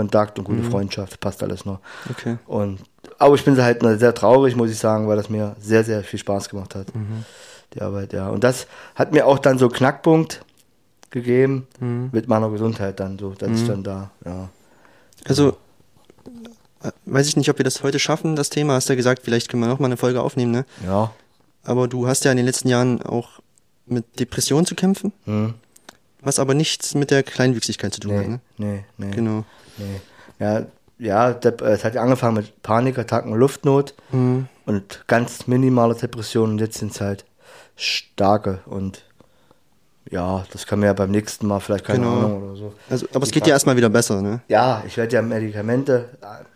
Kontakt 0.00 0.38
und 0.38 0.44
gute 0.46 0.62
Mhm. 0.62 0.70
Freundschaft. 0.70 1.20
Passt 1.20 1.42
alles 1.42 1.64
noch. 1.66 1.80
Okay. 2.10 2.38
Und, 2.46 2.78
aber 3.18 3.34
ich 3.34 3.44
bin 3.44 3.60
halt 3.62 3.80
sehr 4.00 4.14
traurig, 4.14 4.56
muss 4.56 4.70
ich 4.70 4.78
sagen, 4.78 5.06
weil 5.08 5.16
das 5.16 5.28
mir 5.28 5.54
sehr, 5.60 5.84
sehr 5.84 6.02
viel 6.02 6.18
Spaß 6.18 6.48
gemacht 6.48 6.74
hat. 6.74 6.94
Mhm. 6.94 7.24
Die 7.74 7.82
Arbeit, 7.82 8.12
ja. 8.12 8.28
Und 8.30 8.42
das 8.42 8.66
hat 8.94 9.12
mir 9.12 9.26
auch 9.26 9.38
dann 9.38 9.58
so 9.58 9.68
Knackpunkt 9.68 10.42
gegeben 11.10 11.66
Mhm. 11.80 12.08
mit 12.12 12.28
meiner 12.28 12.48
Gesundheit 12.50 12.98
dann 12.98 13.18
so, 13.18 13.30
dass 13.38 13.50
ich 13.50 13.66
dann 13.66 13.82
da, 13.82 14.10
ja. 14.24 14.48
Also, 15.28 15.56
äh, 16.82 16.90
weiß 17.04 17.28
ich 17.28 17.36
nicht, 17.36 17.50
ob 17.50 17.58
wir 17.58 17.64
das 17.64 17.82
heute 17.82 17.98
schaffen, 17.98 18.36
das 18.36 18.48
Thema. 18.48 18.72
Hast 18.74 18.88
ja 18.88 18.94
gesagt, 18.94 19.20
vielleicht 19.24 19.48
können 19.50 19.62
wir 19.62 19.68
noch 19.68 19.80
mal 19.80 19.86
eine 19.86 19.96
Folge 19.98 20.22
aufnehmen, 20.22 20.52
ne? 20.52 20.64
Ja. 20.86 21.10
Aber 21.62 21.88
du 21.88 22.06
hast 22.08 22.24
ja 22.24 22.30
in 22.30 22.38
den 22.38 22.46
letzten 22.46 22.68
Jahren 22.68 23.02
auch 23.02 23.28
mit 23.86 24.18
Depressionen 24.18 24.64
zu 24.66 24.74
kämpfen, 24.74 25.12
Hm. 25.26 25.54
Was 26.22 26.38
aber 26.38 26.54
nichts 26.54 26.94
mit 26.94 27.10
der 27.10 27.22
Kleinwüchsigkeit 27.22 27.92
zu 27.94 28.00
tun 28.00 28.12
hat, 28.12 28.20
Nee, 28.26 28.28
ne? 28.28 28.40
nee, 28.58 28.84
nee, 28.98 29.10
Genau. 29.14 29.44
nee. 29.78 30.00
Ja, 30.38 30.62
ja, 30.98 31.30
äh, 31.30 31.52
es 31.64 31.84
hat 31.84 31.94
ja 31.94 32.02
angefangen 32.02 32.34
mit 32.36 32.62
Panikattacken, 32.62 33.34
Luftnot 33.34 33.94
Mhm. 34.12 34.48
und 34.66 35.04
ganz 35.06 35.46
minimale 35.46 35.94
Depressionen. 35.94 36.52
Und 36.54 36.58
jetzt 36.60 36.78
sind 36.78 36.92
es 36.92 37.00
halt 37.00 37.24
starke 37.76 38.60
und 38.66 39.04
ja, 40.10 40.44
das 40.52 40.66
kann 40.66 40.80
mir 40.80 40.86
ja 40.86 40.92
beim 40.92 41.10
nächsten 41.10 41.46
Mal 41.46 41.60
vielleicht 41.60 41.84
keine 41.84 42.00
Genau. 42.00 42.18
Ahnung 42.18 42.42
oder 42.42 42.56
so. 42.56 42.72
Also, 42.88 43.06
aber 43.12 43.22
es 43.24 43.30
geht 43.30 43.46
ja 43.46 43.52
erstmal 43.52 43.76
wieder 43.76 43.90
besser, 43.90 44.20
ne? 44.22 44.40
Ja, 44.48 44.82
ich 44.86 44.96
werde 44.96 45.14
ja 45.14 45.22
Medikamente, 45.22 46.08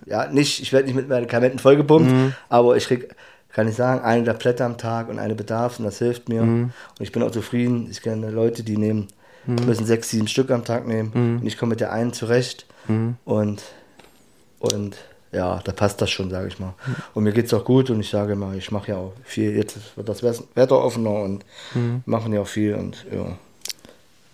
ja, 0.06 0.26
nicht, 0.26 0.60
ich 0.60 0.72
werde 0.72 0.86
nicht 0.86 0.96
mit 0.96 1.08
Medikamenten 1.08 1.58
vollgepumpt, 1.58 2.10
Mhm. 2.10 2.34
aber 2.48 2.76
ich 2.76 2.86
krieg, 2.86 3.14
kann 3.52 3.68
ich 3.68 3.76
sagen, 3.76 4.00
eine 4.02 4.24
Tablette 4.24 4.64
am 4.64 4.76
Tag 4.76 5.08
und 5.08 5.18
eine 5.20 5.34
Bedarf 5.36 5.78
und 5.78 5.84
das 5.84 5.98
hilft 5.98 6.28
mir. 6.28 6.42
Mhm. 6.42 6.62
Und 6.98 7.00
ich 7.00 7.12
bin 7.12 7.22
auch 7.22 7.30
zufrieden. 7.30 7.86
Ich 7.90 8.02
kenne 8.02 8.30
Leute, 8.30 8.64
die 8.64 8.76
nehmen, 8.76 9.06
müssen 9.46 9.86
sechs, 9.86 10.10
sieben 10.10 10.28
Stück 10.28 10.50
am 10.50 10.64
Tag 10.64 10.86
nehmen 10.86 11.10
Mhm. 11.14 11.40
und 11.40 11.46
ich 11.46 11.56
komme 11.58 11.70
mit 11.70 11.80
der 11.80 11.92
einen 11.92 12.12
zurecht 12.12 12.66
Mhm. 12.88 13.16
und, 13.24 13.62
und 14.58 14.96
ja, 15.32 15.60
da 15.64 15.72
passt 15.72 16.00
das 16.00 16.10
schon, 16.10 16.30
sage 16.30 16.46
ich 16.48 16.58
mal. 16.60 16.74
Und 17.12 17.24
mir 17.24 17.32
geht's 17.32 17.52
auch 17.52 17.64
gut 17.64 17.90
und 17.90 17.98
ich 18.00 18.10
sage 18.10 18.36
mal, 18.36 18.56
ich 18.56 18.70
mache 18.70 18.92
ja 18.92 18.96
auch 18.98 19.12
viel, 19.24 19.56
jetzt 19.56 19.96
wird 19.96 20.08
das 20.08 20.22
Wetter 20.22 20.78
offener 20.82 21.10
und 21.22 21.44
Mhm. 21.74 22.02
machen 22.06 22.32
ja 22.32 22.40
auch 22.42 22.46
viel 22.46 22.74
und 22.74 23.04
ja, 23.12 23.36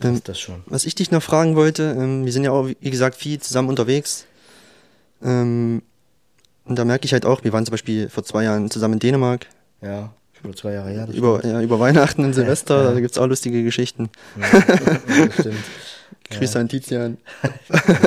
das 0.00 0.10
Ähm, 0.10 0.20
das 0.24 0.38
schon. 0.40 0.62
Was 0.66 0.84
ich 0.84 0.94
dich 0.94 1.10
noch 1.10 1.22
fragen 1.22 1.56
wollte, 1.56 1.94
ähm, 1.98 2.24
wir 2.26 2.32
sind 2.32 2.44
ja 2.44 2.50
auch, 2.52 2.66
wie 2.68 2.90
gesagt, 2.90 3.16
viel 3.16 3.38
zusammen 3.40 3.68
unterwegs. 3.68 4.26
Ähm, 5.22 5.82
und 6.64 6.78
da 6.78 6.84
merke 6.84 7.04
ich 7.04 7.12
halt 7.12 7.26
auch, 7.26 7.44
wir 7.44 7.52
waren 7.52 7.64
zum 7.66 7.72
Beispiel 7.72 8.08
vor 8.08 8.22
zwei 8.24 8.44
Jahren 8.44 8.70
zusammen 8.70 8.94
in 8.94 9.00
Dänemark, 9.00 9.46
Ja, 9.82 10.12
schon 10.40 10.56
zwei 10.56 10.72
Jahre 10.72 10.90
her. 10.90 11.08
über, 11.12 11.44
ja, 11.44 11.60
über 11.60 11.78
Weihnachten 11.80 12.24
und 12.24 12.34
Silvester, 12.34 12.84
ja. 12.84 12.92
da 12.92 13.00
gibt's 13.00 13.18
auch 13.18 13.26
lustige 13.26 13.62
Geschichten. 13.62 14.10
stimmt. 15.38 15.56
Grüße 16.30 16.58
an 16.58 16.68
Tizian. 16.68 17.18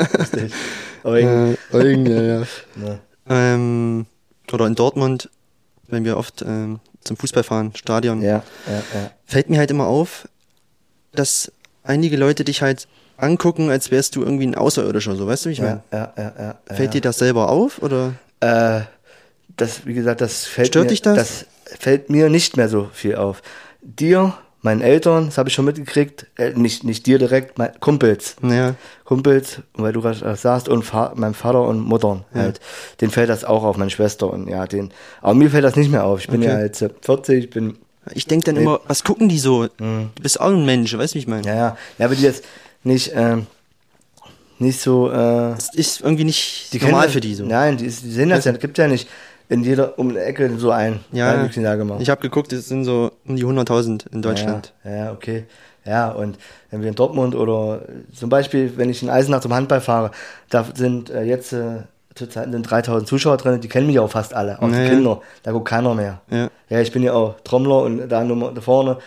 Irgendwie, 1.03 1.57
Äh, 1.73 1.75
Eugen, 1.75 2.05
ja, 2.05 2.21
ja. 2.21 2.99
Ähm, 3.29 4.05
oder 4.51 4.67
in 4.67 4.75
Dortmund, 4.75 5.29
wenn 5.87 6.05
wir 6.05 6.17
oft 6.17 6.41
ähm, 6.41 6.79
zum 7.03 7.17
Fußball 7.17 7.43
fahren, 7.43 7.73
Stadion, 7.75 8.21
Ja, 8.21 8.43
ja, 8.67 8.73
ja. 8.93 9.11
fällt 9.25 9.49
mir 9.49 9.57
halt 9.59 9.71
immer 9.71 9.87
auf, 9.87 10.27
dass 11.11 11.51
einige 11.83 12.15
Leute 12.15 12.45
dich 12.45 12.61
halt 12.61 12.87
angucken, 13.17 13.69
als 13.69 13.91
wärst 13.91 14.15
du 14.15 14.23
irgendwie 14.23 14.47
ein 14.47 14.55
Außerirdischer, 14.55 15.15
so 15.15 15.27
weißt 15.27 15.45
du, 15.45 15.49
wie 15.49 15.53
ich 15.53 15.61
meine? 15.61 15.83
Ja, 15.91 16.13
ja, 16.17 16.23
ja, 16.23 16.33
ja, 16.37 16.45
ja. 16.69 16.75
Fällt 16.75 16.93
dir 16.93 17.01
das 17.01 17.17
selber 17.19 17.49
auf 17.49 17.81
oder? 17.81 18.13
Äh, 18.39 18.81
das, 19.57 19.85
wie 19.85 19.93
gesagt, 19.93 20.21
das 20.21 20.45
fällt 20.45 20.69
Stört 20.69 20.85
mir, 20.85 20.89
dich 20.91 21.01
das? 21.01 21.17
Das 21.17 21.45
fällt 21.79 22.09
mir 22.09 22.29
nicht 22.29 22.57
mehr 22.57 22.69
so 22.69 22.89
viel 22.93 23.15
auf. 23.15 23.41
Dir, 23.81 24.33
meinen 24.61 24.81
Eltern, 24.81 25.25
das 25.27 25.37
habe 25.37 25.49
ich 25.49 25.55
schon 25.55 25.65
mitgekriegt, 25.65 26.25
äh, 26.37 26.51
nicht, 26.51 26.83
nicht 26.83 27.05
dir 27.05 27.19
direkt, 27.19 27.57
mein, 27.57 27.71
Kumpels. 27.79 28.35
Naja, 28.41 28.75
Kumpels, 29.03 29.61
weil 29.73 29.91
du 29.93 30.01
gerade 30.01 30.35
sagst, 30.37 30.69
und 30.69 30.83
Fa 30.83 31.11
meinem 31.15 31.33
Vater 31.33 31.61
und 31.63 31.79
Muttern 31.81 32.23
halt. 32.33 32.59
Den 33.01 33.09
fällt 33.11 33.29
das 33.29 33.43
auch 33.43 33.63
auf, 33.63 33.75
meine 33.77 33.91
Schwester 33.91 34.31
und 34.31 34.47
ja, 34.47 34.65
den. 34.65 34.91
Aber 35.21 35.33
mir 35.33 35.49
fällt 35.49 35.65
das 35.65 35.75
nicht 35.75 35.91
mehr 35.91 36.05
auf. 36.05 36.19
Ich 36.21 36.27
bin 36.27 36.41
Okay. 36.41 36.49
ja 36.51 36.59
jetzt 36.61 36.81
äh, 36.81 36.89
40, 37.01 37.43
ich 37.45 37.49
bin, 37.49 37.77
ich 38.13 38.25
denke 38.27 38.45
dann 38.45 38.55
immer, 38.55 38.79
was 38.87 39.03
gucken 39.03 39.27
die 39.29 39.39
so? 39.39 39.67
Du 39.67 40.09
bist 40.21 40.39
auch 40.39 40.47
ein 40.51 40.65
Mensch, 40.65 40.97
weißt 40.97 41.13
du, 41.13 41.15
wie 41.15 41.19
ich 41.19 41.27
meine? 41.27 41.45
ja, 41.47 41.55
ja, 41.55 41.77
ja, 41.97 42.05
aber 42.05 42.15
die 42.15 42.23
jetzt 42.23 42.45
nicht, 42.83 43.11
ähm, 43.15 43.47
nicht 44.59 44.79
so, 44.79 45.09
äh, 45.09 45.13
Das 45.13 45.73
ist 45.73 46.01
irgendwie 46.01 46.23
nicht 46.23 46.71
die 46.73 46.79
normal 46.79 47.01
kennen- 47.01 47.13
für 47.13 47.19
die 47.21 47.35
so. 47.35 47.45
Nein, 47.45 47.75
die, 47.77 47.85
die 47.85 47.89
sehen 47.89 48.29
das 48.29 48.45
ja, 48.45 48.51
gibt 48.53 48.77
ja 48.77 48.87
nicht 48.87 49.09
in 49.53 49.63
jeder, 49.63 49.97
um 49.99 50.09
eine 50.09 50.21
Ecke 50.23 50.49
so 50.57 50.71
ein, 50.71 50.99
Ja, 51.11 51.31
Kleinwüchsiger 51.31 51.77
gemacht. 51.77 52.01
ich 52.01 52.09
habe 52.09 52.21
geguckt, 52.21 52.51
es 52.53 52.67
sind 52.67 52.83
so 52.85 53.11
um 53.27 53.35
die 53.35 53.45
100.000 53.45 54.07
in 54.11 54.21
Deutschland. 54.21 54.73
Ja, 54.83 54.95
ja, 54.95 55.11
okay. 55.11 55.45
Ja, 55.85 56.09
und 56.11 56.37
wenn 56.71 56.81
wir 56.81 56.89
in 56.89 56.95
Dortmund 56.95 57.35
oder 57.35 57.81
zum 58.15 58.29
Beispiel, 58.29 58.73
wenn 58.77 58.89
ich 58.89 59.03
in 59.03 59.09
Eisenach 59.09 59.41
zum 59.41 59.53
Handball 59.53 59.81
fahre, 59.81 60.11
da 60.49 60.65
sind 60.73 61.09
äh, 61.09 61.23
jetzt 61.23 61.51
äh, 61.53 61.81
zurzeit 62.15 62.51
sind 62.51 62.63
3000 62.63 63.07
Zuschauer 63.07 63.37
drin, 63.37 63.59
die 63.59 63.67
kennen 63.67 63.87
mich 63.87 63.99
auch 63.99 64.09
fast 64.09 64.33
alle, 64.33 64.61
auch 64.61 64.69
Ja, 64.69 64.83
die. 64.83 64.89
Kinder. 64.89 65.19
Da 65.43 65.51
guckt 65.51 65.67
keiner 65.67 65.93
mehr. 65.93 66.21
Ja. 66.29 66.47
Ja, 66.69 66.79
ich 66.79 66.91
bin 66.91 67.03
ja 67.03 67.13
auch 67.13 67.35
Trommler 67.43 67.81
und 67.83 68.07
da 68.07 68.23
Nummer 68.23 68.51
da 68.53 68.61
vorne, 68.61 68.97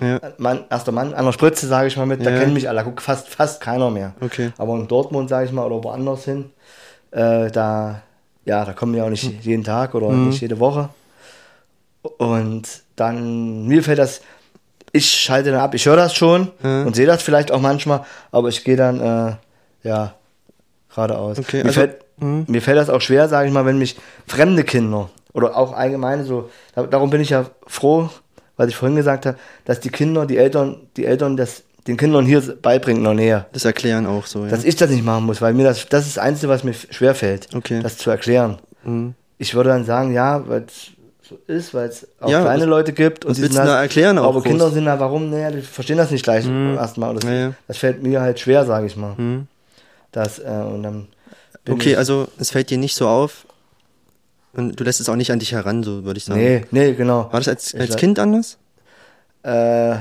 Ja. 0.00 0.18
Mann, 0.38 0.64
erster 0.70 0.90
Mann 0.92 1.14
an 1.14 1.24
der 1.24 1.32
Spritze, 1.32 1.68
sage 1.68 1.86
ich 1.88 1.96
mal 1.96 2.06
mit, 2.06 2.24
da 2.26 2.30
Ja. 2.30 2.38
kennen 2.40 2.52
mich 2.54 2.68
alle, 2.68 2.78
da 2.78 2.82
guckt 2.84 3.00
fast, 3.00 3.28
fast 3.28 3.60
keiner 3.60 3.90
mehr. 3.90 4.14
Okay. 4.20 4.50
Aber 4.58 4.74
in 4.74 4.88
Dortmund, 4.88 5.28
sage 5.28 5.46
ich 5.46 5.52
mal, 5.52 5.64
oder 5.70 5.84
woanders 5.84 6.24
hin, 6.24 6.50
äh, 7.12 7.48
da, 7.52 8.02
ja, 8.44 8.64
da 8.64 8.72
kommen 8.72 8.94
wir 8.94 9.04
auch 9.04 9.10
nicht 9.10 9.24
Hm. 9.24 9.38
jeden 9.42 9.64
Tag 9.64 9.94
oder 9.94 10.08
Mhm. 10.08 10.28
nicht 10.28 10.40
jede 10.40 10.58
Woche. 10.60 10.88
Und 12.18 12.62
dann, 12.96 13.66
mir 13.66 13.82
fällt 13.82 13.98
das, 13.98 14.20
ich 14.92 15.10
schalte 15.10 15.50
dann 15.50 15.60
ab, 15.60 15.74
ich 15.74 15.86
höre 15.86 15.96
das 15.96 16.14
schon 16.14 16.50
Ja. 16.62 16.82
und 16.82 16.94
sehe 16.94 17.06
das 17.06 17.22
vielleicht 17.22 17.50
auch 17.50 17.60
manchmal, 17.60 18.04
aber 18.30 18.48
ich 18.48 18.62
gehe 18.64 18.76
dann, 18.76 19.00
äh, 19.00 19.88
ja, 19.88 20.14
geradeaus. 20.94 21.38
Okay, 21.38 21.58
mir, 21.58 21.66
also- 21.66 21.80
fällt, 21.80 21.96
mhm. 22.18 22.44
mir 22.48 22.62
fällt 22.62 22.78
das 22.78 22.90
auch 22.90 23.00
schwer, 23.00 23.28
sage 23.28 23.48
ich 23.48 23.54
mal, 23.54 23.66
wenn 23.66 23.78
mich 23.78 23.96
fremde 24.26 24.64
Kinder 24.64 25.08
oder 25.32 25.56
auch 25.56 25.72
allgemeine 25.72 26.24
so, 26.24 26.50
da, 26.74 26.84
darum 26.84 27.10
bin 27.10 27.20
ich 27.20 27.30
ja 27.30 27.46
froh, 27.66 28.08
was 28.56 28.68
ich 28.68 28.76
vorhin 28.76 28.96
gesagt 28.96 29.26
habe, 29.26 29.38
dass 29.64 29.80
die 29.80 29.88
Kinder, 29.90 30.26
die 30.26 30.36
Eltern, 30.36 30.76
die 30.96 31.06
Eltern 31.06 31.36
das 31.36 31.62
den 31.86 31.96
Kindern 31.96 32.24
hier 32.24 32.40
beibringen 32.40 32.98
in 33.00 33.04
der 33.04 33.14
Nähe. 33.14 33.46
Das 33.52 33.64
erklären 33.64 34.06
auch 34.06 34.26
so, 34.26 34.44
ja. 34.44 34.50
Dass 34.50 34.64
ich 34.64 34.76
das 34.76 34.90
nicht 34.90 35.04
machen 35.04 35.24
muss, 35.24 35.40
weil 35.42 35.52
mir 35.54 35.64
das, 35.64 35.86
das 35.88 36.06
ist 36.06 36.16
das 36.16 36.22
Einzige, 36.22 36.48
was 36.48 36.64
mir 36.64 36.74
schwer 36.74 37.14
fällt, 37.14 37.54
Okay. 37.54 37.80
das 37.82 37.98
zu 37.98 38.10
erklären. 38.10 38.58
Mhm. 38.84 39.14
Ich 39.38 39.54
würde 39.54 39.70
dann 39.70 39.84
sagen, 39.84 40.12
ja, 40.14 40.46
weil 40.48 40.62
es 40.66 40.90
so 41.28 41.38
ist, 41.46 41.72
weil 41.74 41.88
es 41.88 42.06
auch 42.20 42.28
Ja, 42.30 42.42
kleine 42.42 42.64
Leute 42.66 42.92
gibt. 42.92 43.26
was 43.26 43.36
die 43.36 43.42
sind 43.42 43.52
du 43.54 43.58
da 43.58 43.64
halt- 43.66 43.82
erklären 43.82 44.18
auch 44.18 44.24
Aber 44.28 44.40
groß? 44.40 44.44
Kinder 44.44 44.70
sind 44.70 44.84
da, 44.86 44.98
warum? 45.00 45.30
Naja, 45.30 45.50
die 45.50 45.62
verstehen 45.62 45.96
das 45.98 46.10
nicht 46.10 46.22
gleich 46.22 46.46
erstmal. 46.46 47.10
Und 47.10 47.22
Das, 47.24 47.30
Ja, 47.30 47.36
ja. 47.36 47.52
das 47.66 47.78
fällt 47.78 48.02
mir 48.02 48.20
halt 48.20 48.38
schwer, 48.40 48.64
sage 48.66 48.86
ich 48.86 48.96
mal. 48.96 49.14
Mhm. 49.16 49.46
Das, 50.12 50.38
äh, 50.38 50.42
und 50.44 50.82
dann 50.82 51.08
Okay, 51.68 51.96
also 51.96 52.28
es 52.38 52.50
fällt 52.50 52.68
dir 52.68 52.76
nicht 52.76 52.94
so 52.94 53.08
auf 53.08 53.46
und 54.52 54.78
du 54.78 54.84
lässt 54.84 55.00
es 55.00 55.08
auch 55.08 55.16
nicht 55.16 55.32
an 55.32 55.38
dich 55.38 55.52
heran, 55.52 55.82
so 55.82 56.04
würde 56.04 56.18
ich 56.18 56.24
sagen. 56.26 56.38
Nee, 56.40 56.64
nee, 56.70 56.92
genau. 56.92 57.28
War 57.32 57.40
das 57.40 57.48
als, 57.48 57.74
als 57.74 57.96
Kind 57.96 58.18
anders? 58.18 58.58
Äh, 59.42 59.96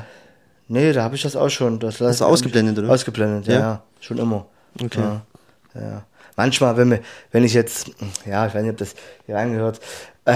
nee, 0.73 0.91
da 0.93 1.03
habe 1.03 1.15
ich 1.15 1.21
das 1.21 1.35
auch 1.35 1.49
schon. 1.49 1.79
Das 1.79 2.01
Hast 2.01 2.21
du 2.21 2.25
ausgeblendet, 2.25 2.77
oder? 2.79 2.89
Ausgeblendet, 2.91 3.47
ja, 3.47 3.53
Ja? 3.53 3.59
ja. 3.59 3.81
Schon 4.01 4.17
immer. 4.17 4.45
Okay. 4.83 4.99
Ja, 4.99 5.21
ja. 5.75 6.03
Manchmal, 6.35 6.75
wenn, 6.77 6.89
mir, 6.89 6.99
wenn 7.31 7.43
ich 7.43 7.53
jetzt, 7.53 7.91
ja, 8.25 8.47
ich 8.47 8.53
weiß 8.55 8.61
nicht, 8.63 8.71
ob 8.71 8.77
das 8.77 8.95
hier 9.25 9.35
reingehört, 9.35 9.79
äh, 10.25 10.33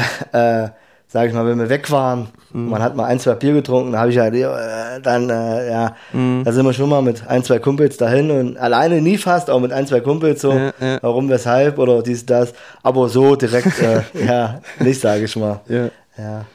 äh, 0.65 0.69
sage 1.09 1.29
ich 1.29 1.33
mal, 1.33 1.45
wenn 1.47 1.57
wir 1.57 1.69
weg 1.69 1.89
waren, 1.91 2.27
Mhm. 2.51 2.69
man 2.69 2.81
hat 2.81 2.95
mal 2.95 3.05
ein, 3.05 3.19
zwei 3.19 3.33
Bier 3.35 3.53
getrunken, 3.53 3.91
dann 3.91 3.99
habe 4.01 4.11
ich 4.11 4.17
halt, 4.19 4.33
äh, 4.33 5.01
dann, 5.01 5.29
äh, 5.29 5.69
ja, 5.71 5.95
Mhm. 6.13 6.43
da 6.45 6.51
sind 6.53 6.65
wir 6.65 6.71
schon 6.73 6.89
mal 6.89 7.01
mit 7.01 7.27
ein, 7.27 7.43
zwei 7.43 7.59
Kumpels 7.59 7.97
dahin 7.97 8.29
und 8.31 8.57
alleine 8.57 9.01
nie 9.01 9.17
fast, 9.17 9.49
auch 9.49 9.59
mit 9.59 9.73
ein, 9.73 9.85
zwei 9.87 9.99
Kumpels 10.01 10.41
so, 10.41 10.53
Ja, 10.53 10.71
ja. 10.79 10.97
warum, 11.01 11.27
weshalb 11.29 11.77
oder 11.77 12.01
dies, 12.03 12.25
das, 12.25 12.53
aber 12.83 13.09
so 13.09 13.35
direkt, 13.35 13.79
äh, 13.81 14.01
ja, 14.25 14.61
nicht, 14.79 15.01
sage 15.01 15.25
ich 15.25 15.35
mal. 15.35 15.59
Ja. 15.67 15.89
Ja, 16.17 16.45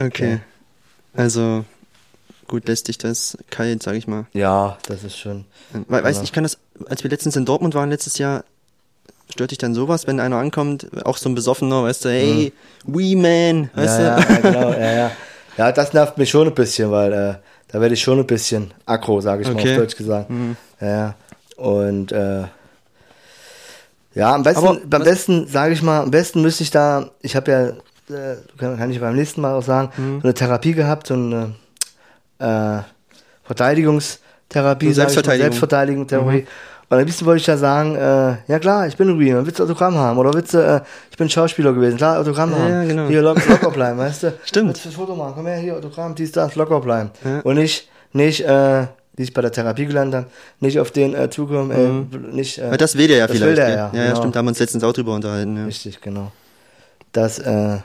Okay. 0.00 0.40
Also, 1.16 1.64
gut, 2.48 2.66
lässt 2.68 2.88
dich 2.88 2.98
das 2.98 3.36
kalt, 3.50 3.82
sag 3.82 3.94
ich 3.96 4.06
mal. 4.06 4.26
ja, 4.32 4.76
das 4.88 5.02
ist 5.04 5.16
schon. 5.18 5.44
Weil, 5.88 6.02
weißt 6.04 6.16
Ja. 6.18 6.20
du, 6.20 6.24
ich 6.24 6.32
kann 6.32 6.44
das, 6.44 6.58
als 6.88 7.02
wir 7.02 7.10
letztens 7.10 7.36
in 7.36 7.44
Dortmund 7.44 7.74
waren, 7.74 7.90
letztes 7.90 8.18
Jahr, 8.18 8.44
stört 9.30 9.50
dich 9.50 9.58
dann 9.58 9.74
sowas, 9.74 10.06
wenn 10.06 10.20
einer 10.20 10.36
ankommt, 10.36 10.86
auch 11.06 11.16
so 11.16 11.28
ein 11.28 11.34
Besoffener, 11.34 11.82
weißt 11.84 12.04
du, 12.04 12.08
hey, 12.10 12.52
we 12.84 13.16
man, 13.16 13.70
weißt 13.74 13.98
Mhm. 13.98 14.04
ja, 14.04 14.20
du? 14.20 14.32
ja, 14.32 14.38
genau, 14.40 14.70
ja, 14.72 14.92
ja. 14.92 15.10
Ja, 15.56 15.72
das 15.72 15.92
nervt 15.92 16.18
mich 16.18 16.30
schon 16.30 16.48
ein 16.48 16.54
bisschen, 16.54 16.90
weil 16.90 17.12
äh, 17.12 17.34
da 17.68 17.80
werde 17.80 17.94
ich 17.94 18.02
schon 18.02 18.18
ein 18.18 18.26
bisschen 18.26 18.74
aggro, 18.86 19.20
sage 19.20 19.42
ich 19.42 19.48
mal 19.48 19.54
Okay. 19.54 19.72
auf 19.72 19.78
Deutsch 19.78 19.96
gesagt. 19.96 20.28
Mhm. 20.30 20.56
Ja. 20.80 21.14
Und 21.56 22.10
äh, 22.12 22.44
ja, 24.14 24.34
am 24.34 24.42
besten, 24.42 24.66
Aber 24.66 24.78
beim 24.84 25.00
was- 25.00 25.08
besten, 25.08 25.46
sage 25.46 25.72
ich 25.74 25.82
mal, 25.82 26.02
am 26.02 26.10
besten 26.10 26.42
müsste 26.42 26.62
ich 26.62 26.70
da, 26.70 27.10
ich 27.20 27.34
habe 27.36 27.50
ja, 27.50 27.68
äh, 28.14 28.36
kann, 28.58 28.76
kann 28.78 28.90
ich 28.90 29.00
beim 29.00 29.16
nächsten 29.16 29.40
Mal 29.40 29.54
auch 29.54 29.62
sagen, 29.62 29.90
Mhm. 29.96 30.20
so 30.20 30.24
eine 30.24 30.34
Therapie 30.34 30.72
gehabt, 30.72 31.06
so 31.06 31.14
eine 31.14 31.54
äh, 32.38 32.78
Verteidigungstherapie, 33.44 34.86
mal, 34.86 34.94
Selbstverteidigung. 34.94 35.44
Selbstverteidigungstherapie. 35.52 36.40
Mhm. 36.42 36.46
Und 36.90 36.98
am 36.98 37.04
liebsten 37.06 37.24
wollte 37.24 37.40
ich 37.40 37.46
ja 37.46 37.56
sagen, 37.56 37.96
äh, 37.96 38.36
ja 38.46 38.58
klar, 38.58 38.86
ich 38.86 38.96
bin 38.96 39.08
ein 39.08 39.16
Real, 39.18 39.44
willst 39.46 39.58
du 39.58 39.64
Autogramm 39.64 39.94
haben? 39.96 40.18
Oder 40.18 40.34
willst 40.34 40.52
du, 40.54 40.58
äh, 40.58 40.80
ich 41.10 41.16
bin 41.16 41.28
Schauspieler 41.30 41.72
gewesen, 41.72 41.96
klar, 41.96 42.18
Autogramm 42.20 42.50
Ja, 42.52 42.58
haben. 42.58 42.70
ja, 42.72 42.84
genau. 42.84 43.08
Hier 43.08 43.22
lock, 43.22 43.46
locker 43.48 43.70
bleiben, 43.70 43.98
weißt 43.98 44.22
du? 44.24 44.32
Stimmt. 44.44 44.68
Willst 44.68 44.84
du 44.84 44.88
das 44.90 44.96
Foto 44.96 45.16
machen? 45.16 45.32
Komm 45.34 45.46
her, 45.46 45.56
hier, 45.56 45.76
Autogramm, 45.76 46.14
dies, 46.14 46.30
das, 46.32 46.54
locker 46.56 46.80
bleiben. 46.80 47.10
Ja. 47.24 47.40
Und 47.40 47.56
nicht, 47.56 47.88
nicht, 48.12 48.42
äh, 48.42 48.86
die 49.16 49.22
ich 49.22 49.32
bei 49.32 49.40
der 49.40 49.50
Therapie 49.50 49.86
gelernt 49.86 50.14
habe, 50.14 50.26
nicht 50.60 50.78
auf 50.78 50.90
den 50.90 51.14
äh, 51.14 51.30
zukommen, 51.30 51.70
äh, 51.70 52.34
nicht, 52.34 52.58
äh, 52.58 52.70
Weil 52.70 52.76
das 52.76 52.96
will 52.98 53.08
der 53.08 53.16
ja 53.16 53.26
das 53.26 53.36
vielleicht. 53.36 53.48
will 53.48 53.56
der 53.56 53.66
gell? 53.66 53.76
ja, 53.76 53.90
ja, 53.92 53.98
ja, 53.98 54.04
genau. 54.08 54.16
stimmt, 54.18 54.34
da 54.34 54.38
haben 54.40 54.46
wir 54.46 54.50
uns 54.50 54.58
letztens 54.58 54.84
auch 54.84 54.92
drüber 54.92 55.14
unterhalten. 55.14 55.56
Ja, 55.56 55.64
Richtig, 55.64 56.00
genau. 56.00 56.32
Das, 57.12 57.38
äh, 57.38 57.78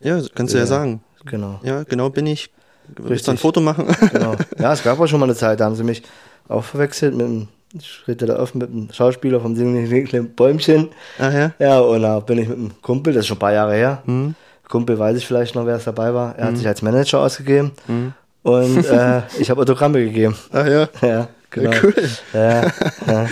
ja 0.00 0.20
kannst 0.34 0.52
du 0.52 0.58
ja, 0.58 0.64
Ja. 0.64 0.66
sagen. 0.66 1.00
genau. 1.24 1.58
Ja, 1.62 1.84
genau 1.84 2.10
bin 2.10 2.26
ich. 2.26 2.50
Willst 2.88 2.98
du 3.08 3.12
Richtig. 3.12 3.28
ein 3.28 3.38
Foto 3.38 3.60
machen? 3.60 3.86
genau. 4.12 4.34
Ja, 4.58 4.72
es 4.72 4.82
gab 4.82 4.98
auch 5.00 5.06
schon 5.06 5.20
mal 5.20 5.26
eine 5.26 5.34
Zeit, 5.34 5.60
da 5.60 5.64
haben 5.66 5.74
sie 5.76 5.84
mich 5.84 6.02
auch 6.48 6.62
verwechselt 6.64 7.14
mit 7.14 7.26
einem, 7.26 7.48
ich 7.72 8.02
rede 8.06 8.26
da 8.26 8.38
offen 8.38 8.58
mit 8.58 8.70
einem 8.70 8.88
Schauspieler 8.92 9.40
vom 9.40 9.56
Singenden 9.56 10.34
Bäumchen. 10.36 10.90
Ach 11.18 11.32
ja? 11.32 11.52
Ja, 11.58 11.78
und 11.80 12.02
da 12.02 12.20
bin 12.20 12.38
ich 12.38 12.48
mit 12.48 12.58
einem 12.58 12.72
Kumpel, 12.82 13.12
das 13.14 13.20
ist 13.22 13.26
schon 13.28 13.36
ein 13.36 13.40
paar 13.40 13.52
Jahre 13.52 13.74
her. 13.74 14.02
Mhm. 14.06 14.34
Kumpel 14.68 14.98
weiß 14.98 15.16
ich 15.16 15.26
vielleicht 15.26 15.54
noch, 15.54 15.66
wer 15.66 15.76
es 15.76 15.84
dabei 15.84 16.12
war. 16.14 16.36
Er 16.36 16.46
hat 16.46 16.56
sich 16.56 16.66
als 16.66 16.82
Manager 16.82 17.20
ausgegeben 17.20 17.72
Mhm. 17.86 18.12
und 18.42 18.84
äh, 18.90 19.22
ich 19.38 19.50
habe 19.50 19.60
Autogramme 19.60 20.02
gegeben. 20.04 20.36
Ach 20.52 20.66
ja. 20.66 20.88
Ja, 21.02 21.28
genau. 21.50 21.70
Ja, 21.72 21.80
cool. 21.82 21.94
Ja, 22.32 22.62
ja. 23.06 23.26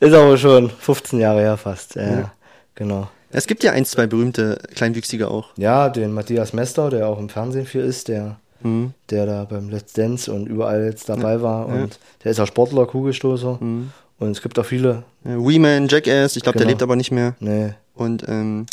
Ist 0.00 0.14
aber 0.14 0.36
schon 0.36 0.68
15 0.70 1.20
Jahre 1.20 1.40
her 1.40 1.56
fast. 1.56 1.94
Ja, 1.94 2.02
Ja. 2.02 2.32
genau. 2.74 3.08
Es 3.34 3.46
gibt 3.46 3.62
ja 3.64 3.72
ein, 3.72 3.84
zwei 3.86 4.06
berühmte 4.06 4.58
Kleinwüchsige 4.74 5.28
auch. 5.28 5.50
Ja, 5.56 5.88
den 5.88 6.12
Matthias 6.12 6.52
Mester, 6.52 6.90
der 6.90 7.08
auch 7.08 7.18
im 7.18 7.28
Fernsehen 7.30 7.64
viel 7.64 7.80
ist, 7.82 8.08
der, 8.08 8.36
Mhm. 8.62 8.92
der 9.10 9.26
da 9.26 9.44
beim 9.44 9.68
Let's 9.70 9.92
Dance 9.92 10.32
und 10.32 10.46
überall 10.46 10.84
jetzt 10.84 11.08
dabei 11.08 11.40
war. 11.42 11.68
ja. 11.68 11.82
Und 11.82 11.98
der 12.24 12.32
ist 12.32 12.40
auch 12.40 12.46
Sportler, 12.46 12.86
Kugelstoßer. 12.86 13.58
Mhm. 13.60 13.90
Und 14.18 14.30
es 14.30 14.40
gibt 14.42 14.58
auch 14.58 14.64
viele, 14.66 15.02
Ja, 15.24 15.36
Weeman, 15.38 15.88
Jackass, 15.88 16.36
ich 16.36 16.42
glaube, 16.42 16.58
der 16.58 16.66
Genau. 16.66 16.72
lebt 16.72 16.82
aber 16.82 16.96
nicht 16.96 17.10
mehr. 17.10 17.34
ne, 17.40 17.74
Und 17.94 18.24
ähm, 18.28 18.66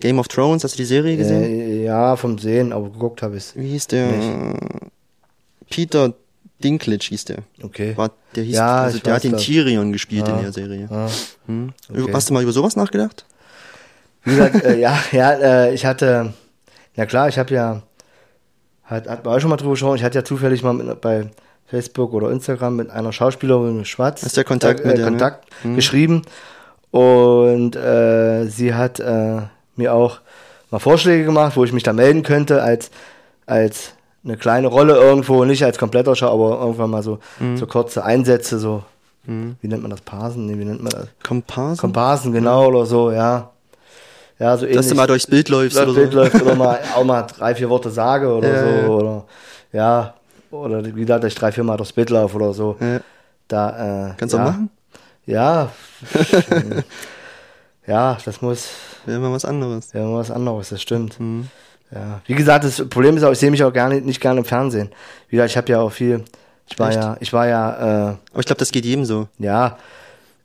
Game 0.00 0.18
of 0.18 0.28
Thrones, 0.28 0.64
hast 0.64 0.74
du 0.74 0.78
die 0.78 0.84
Serie 0.84 1.16
gesehen? 1.16 1.42
äh, 1.42 1.84
ja, 1.84 2.16
vom 2.16 2.38
Sehen, 2.38 2.72
aber 2.72 2.88
geguckt 2.90 3.20
habe 3.22 3.36
ich 3.36 3.54
Wie 3.54 3.68
hieß 3.68 3.86
der? 3.88 4.06
Nicht. 4.12 4.30
Peter 5.70 6.12
Dinklage 6.62 7.04
hieß 7.04 7.24
der. 7.26 7.38
Okay. 7.62 7.96
War, 7.96 8.10
der 8.34 8.44
hieß, 8.44 8.56
Ja, 8.56 8.82
also 8.84 8.98
der 8.98 9.14
hat 9.14 9.24
den 9.24 9.32
das. 9.32 9.42
Tyrion 9.42 9.92
gespielt 9.92 10.26
Ja. 10.26 10.36
in 10.36 10.42
der 10.42 10.52
Serie. 10.52 10.88
Ja. 10.90 11.08
Hm. 11.46 11.72
Okay. 11.90 12.10
Hast 12.12 12.30
du 12.30 12.34
mal 12.34 12.42
über 12.42 12.52
sowas 12.52 12.74
nachgedacht? 12.76 13.24
Wie 14.24 14.30
gesagt, 14.30 14.64
äh, 14.64 14.78
ja, 14.78 14.98
ja, 15.12 15.30
äh, 15.32 15.74
ich 15.74 15.84
hatte, 15.86 16.32
ja 16.96 17.06
klar, 17.06 17.28
ich 17.28 17.38
habe 17.38 17.54
ja, 17.54 17.82
hat, 18.88 19.08
hat 19.08 19.24
man 19.24 19.34
auch 19.36 19.40
schon 19.40 19.50
mal 19.50 19.56
drüber 19.56 19.72
gesprochen, 19.72 19.96
ich 19.96 20.04
hatte 20.04 20.18
ja 20.18 20.24
zufällig 20.24 20.62
mal 20.62 20.72
mit, 20.72 21.00
bei 21.00 21.28
Facebook 21.66 22.12
oder 22.14 22.30
Instagram 22.30 22.76
mit 22.76 22.90
einer 22.90 23.12
Schauspielerin 23.12 23.84
Schwarz 23.84 24.22
du 24.22 24.40
ja 24.40 24.44
Kontakt 24.44 24.80
äh, 24.80 24.86
mit 24.88 24.98
der, 24.98 25.04
ne? 25.04 25.10
Kontakt 25.10 25.46
Mhm. 25.64 25.76
geschrieben 25.76 26.22
und 26.90 27.76
äh, 27.76 28.46
sie 28.46 28.74
hat 28.74 29.00
äh, 29.00 29.42
mir 29.76 29.92
auch 29.94 30.20
mal 30.70 30.78
Vorschläge 30.78 31.24
gemacht, 31.24 31.56
wo 31.56 31.64
ich 31.64 31.72
mich 31.72 31.82
da 31.82 31.92
melden 31.92 32.22
könnte 32.22 32.62
als 32.62 32.90
als 33.46 33.92
eine 34.24 34.36
kleine 34.36 34.66
Rolle 34.68 34.94
irgendwo, 34.94 35.44
nicht 35.44 35.64
als 35.64 35.78
kompletter 35.78 36.14
Schau, 36.16 36.32
aber 36.32 36.60
irgendwann 36.60 36.90
mal 36.90 37.02
so 37.02 37.18
so 37.56 37.66
kurze 37.66 38.04
Einsätze, 38.04 38.58
so 38.58 38.82
Mhm. 39.26 39.56
wie 39.60 39.68
nennt 39.68 39.82
man 39.82 39.90
das 39.90 40.00
Parsen? 40.00 40.46
Nee, 40.46 40.58
wie 40.58 40.64
nennt 40.64 40.82
man 40.82 40.90
das? 40.90 41.08
Komparsen? 41.22 41.76
Komparsen, 41.78 42.32
genau, 42.32 42.68
oder 42.68 42.86
so, 42.86 43.10
ja. 43.10 43.50
Ja, 44.38 44.56
so 44.56 44.64
ähnlich. 44.66 44.76
Dass 44.76 44.88
du 44.88 44.94
mal 44.94 45.06
durchs 45.06 45.26
Bild 45.26 45.48
läufst 45.48 45.76
oder 45.78 45.92
Bild 45.92 46.12
so. 46.12 46.18
läuft 46.18 46.40
oder 46.42 46.54
mal 46.56 46.78
auch 46.94 47.04
mal 47.04 47.22
drei, 47.22 47.54
vier 47.54 47.68
Worte 47.68 47.90
sage 47.90 48.32
oder 48.32 48.48
Ja, 48.48 48.60
so. 48.62 48.68
ja. 48.68 48.88
Oder 48.88 49.24
ja, 49.72 50.14
oder 50.50 50.84
wie 50.84 50.92
gesagt, 51.00 51.24
dass 51.24 51.32
ich 51.32 51.38
drei, 51.38 51.52
vier 51.52 51.64
Mal 51.64 51.76
durchs 51.76 51.92
Bild 51.92 52.10
laufe 52.10 52.36
oder 52.36 52.52
so. 52.54 52.76
Da, 53.48 54.10
äh, 54.10 54.14
Kannst 54.16 54.34
du 54.34 54.38
ja, 54.38 54.44
auch 54.44 54.48
machen? 54.48 54.70
Ja. 55.26 55.70
ja, 57.86 58.18
das 58.24 58.40
muss 58.42 58.68
Wäre 59.06 59.20
mal 59.20 59.32
was 59.32 59.44
anderes. 59.44 59.92
ja 59.92 60.02
was 60.12 60.30
anderes, 60.30 60.68
das 60.70 60.82
stimmt. 60.82 61.18
Mhm. 61.18 61.48
Ja. 61.90 62.20
Wie 62.26 62.34
gesagt, 62.34 62.64
das 62.64 62.86
Problem 62.88 63.16
ist 63.16 63.22
auch, 63.24 63.32
ich 63.32 63.38
sehe 63.38 63.50
mich 63.50 63.64
auch 63.64 63.72
gerne, 63.72 64.00
nicht 64.02 64.20
gerne 64.20 64.40
im 64.40 64.44
Fernsehen. 64.44 64.90
Wie 65.28 65.36
gesagt, 65.36 65.50
ich 65.50 65.56
habe 65.56 65.72
ja 65.72 65.80
auch 65.80 65.90
viel, 65.90 66.22
ich 66.68 66.78
war 66.78 66.90
Echt? 66.90 66.98
ja, 67.02 67.16
ich 67.20 67.32
war 67.32 67.46
ja, 67.48 68.10
äh, 68.10 68.14
Aber 68.32 68.40
ich 68.40 68.46
glaube, 68.46 68.58
das 68.58 68.70
geht 68.70 68.84
jedem 68.84 69.04
so. 69.06 69.28
ja, 69.38 69.78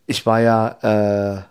ich 0.08 0.26
war 0.26 0.40
ja, 0.40 0.78
äh, 1.38 1.42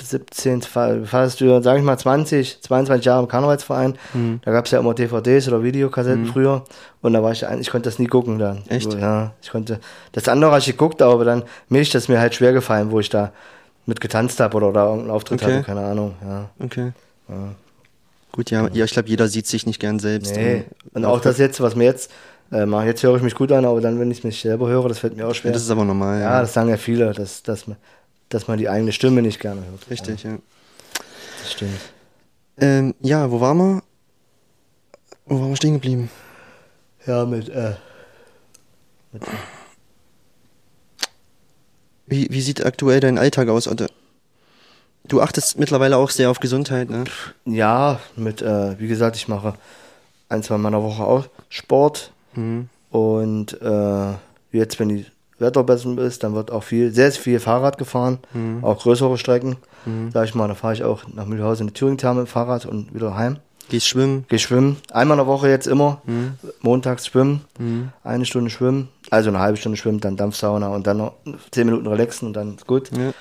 17, 0.00 0.62
fa- 0.62 0.96
fast, 1.04 1.38
sag 1.38 1.78
ich 1.78 1.82
mal 1.84 1.98
20, 1.98 2.62
22 2.62 3.04
Jahre 3.04 3.22
im 3.22 3.28
Karnevalsverein. 3.28 3.96
Mhm. 4.14 4.40
Da 4.44 4.52
gab 4.52 4.66
es 4.66 4.70
ja 4.70 4.78
immer 4.80 4.94
DVDs 4.94 5.48
oder 5.48 5.62
Videokassetten 5.62 6.26
früher. 6.26 6.64
Und 7.02 7.12
da 7.12 7.22
war 7.22 7.32
ich, 7.32 7.42
ich 7.42 7.70
konnte 7.70 7.88
das 7.88 7.98
nie 7.98 8.06
gucken 8.06 8.38
dann. 8.38 8.62
Echt? 8.68 8.90
So, 8.90 8.98
ja, 8.98 9.32
ich 9.42 9.50
konnte, 9.50 9.80
das 10.12 10.28
andere 10.28 10.50
habe 10.50 10.60
ich 10.60 10.66
geguckt, 10.66 11.00
aber 11.02 11.24
dann, 11.24 11.42
mir 11.68 11.80
ist 11.82 11.94
das 11.94 12.08
mir 12.08 12.20
halt 12.20 12.34
schwer 12.34 12.52
gefallen, 12.52 12.90
wo 12.90 13.00
ich 13.00 13.08
da 13.08 13.32
mit 13.86 14.00
getanzt 14.00 14.40
habe 14.40 14.56
oder, 14.56 14.68
oder 14.68 14.84
irgendeinen 14.84 15.10
Auftritt 15.10 15.42
Okay. 15.42 15.54
hatte, 15.54 15.64
keine 15.64 15.80
Ahnung, 15.80 16.14
ja. 16.22 16.50
Okay. 16.62 16.92
Ja. 17.28 17.34
Gut, 18.32 18.50
ja, 18.50 18.68
ja 18.72 18.84
ich 18.84 18.92
glaube, 18.92 19.08
jeder 19.08 19.28
sieht 19.28 19.46
sich 19.46 19.66
nicht 19.66 19.80
gern 19.80 19.98
selbst. 19.98 20.36
Nee. 20.36 20.64
Und 20.92 21.04
auch 21.04 21.20
das 21.20 21.38
jetzt, 21.38 21.60
was 21.60 21.74
mir 21.74 21.84
jetzt, 21.84 22.10
äh, 22.52 22.64
jetzt 22.84 23.02
höre 23.02 23.16
ich 23.16 23.22
mich 23.22 23.34
gut 23.34 23.50
an, 23.52 23.64
aber 23.64 23.80
dann, 23.80 23.98
wenn 23.98 24.10
ich 24.10 24.24
mich 24.24 24.40
selber 24.40 24.68
höre, 24.68 24.88
das 24.88 24.98
fällt 24.98 25.16
mir 25.16 25.24
auch 25.24 25.28
Ja, 25.28 25.34
schwer. 25.34 25.52
das 25.52 25.62
ist 25.62 25.70
aber 25.70 25.84
normal. 25.84 26.20
ja, 26.20 26.40
das 26.40 26.52
sagen 26.52 26.68
ja 26.68 26.76
viele, 26.76 27.12
dass, 27.12 27.42
dass, 27.42 27.66
man, 27.66 27.76
dass 28.28 28.48
man 28.48 28.58
die 28.58 28.68
eigene 28.68 28.92
Stimme 28.92 29.22
nicht 29.22 29.40
gerne 29.40 29.64
hört. 29.66 29.90
Richtig, 29.90 30.22
ja. 30.22 30.38
Das 31.42 31.52
stimmt. 31.52 31.80
Ähm, 32.58 32.94
ja, 33.00 33.30
wo 33.30 33.40
waren 33.40 33.58
wir? 33.58 33.82
Wo 35.26 35.40
waren 35.40 35.50
wir 35.50 35.56
stehen 35.56 35.74
geblieben? 35.74 36.10
Ja, 37.06 37.24
mit, 37.24 37.48
äh, 37.48 37.74
mit 39.12 39.22
Wie, 42.06 42.28
wie 42.30 42.40
sieht 42.40 42.64
aktuell 42.64 43.00
dein 43.00 43.18
Alltag 43.18 43.48
aus, 43.48 43.68
Otte? 43.68 43.88
Du 45.06 45.20
achtest 45.20 45.58
mittlerweile 45.58 45.96
auch 45.96 46.10
sehr 46.10 46.30
auf 46.30 46.40
Gesundheit, 46.40 46.90
ne? 46.90 47.04
ja, 47.44 48.00
mit, 48.16 48.42
äh, 48.42 48.78
wie 48.78 48.88
gesagt, 48.88 49.16
ich 49.16 49.28
mache 49.28 49.54
ein, 50.28 50.42
zwei 50.42 50.58
Mal 50.58 50.68
in 50.68 50.72
der 50.74 50.82
Woche 50.82 51.04
auch 51.04 51.26
Sport. 51.48 52.12
Mhm. 52.34 52.68
Und 52.90 53.60
äh, 53.60 54.12
jetzt, 54.52 54.78
wenn 54.78 54.88
die 54.88 55.06
Wetter 55.38 55.62
besser 55.64 55.96
ist, 55.98 56.22
dann 56.24 56.34
wird 56.34 56.50
auch 56.50 56.62
viel, 56.64 56.92
sehr, 56.92 57.10
sehr 57.12 57.22
viel 57.22 57.40
Fahrrad 57.40 57.78
gefahren, 57.78 58.18
Mhm. 58.34 58.64
auch 58.64 58.82
größere 58.82 59.16
Strecken. 59.18 59.56
Sag 60.12 60.24
ich 60.26 60.34
mal, 60.34 60.48
da 60.48 60.54
fahre 60.54 60.74
ich 60.74 60.84
auch 60.84 61.04
nach 61.14 61.24
Mühlhausen 61.24 61.68
in 61.68 61.72
die 61.72 61.78
Thüringen-Therme 61.78 62.20
mit 62.20 62.28
Fahrrad 62.28 62.66
und 62.66 62.92
wieder 62.94 63.14
heim. 63.16 63.38
Gehst 63.70 63.86
schwimmen. 63.86 64.24
Geh 64.28 64.38
schwimmen. 64.38 64.76
Einmal 64.92 65.16
in 65.16 65.24
der 65.24 65.26
Woche 65.26 65.48
jetzt 65.48 65.66
immer. 65.66 66.02
Mhm. 66.04 66.34
Montags 66.60 67.06
schwimmen. 67.06 67.44
Mhm. 67.58 67.90
Eine 68.04 68.24
Stunde 68.26 68.50
schwimmen. 68.50 68.88
Also 69.10 69.28
eine 69.30 69.38
halbe 69.38 69.56
Stunde 69.56 69.76
schwimmen, 69.78 70.00
dann 70.00 70.16
Dampfsauna 70.16 70.68
und 70.68 70.86
dann 70.86 70.98
noch 70.98 71.12
zehn 71.50 71.66
Minuten 71.66 71.86
relaxen 71.86 72.26
und 72.28 72.32
dann 72.34 72.56
ist 72.56 72.66
gut. 72.66 72.90
Ja. 72.96 73.12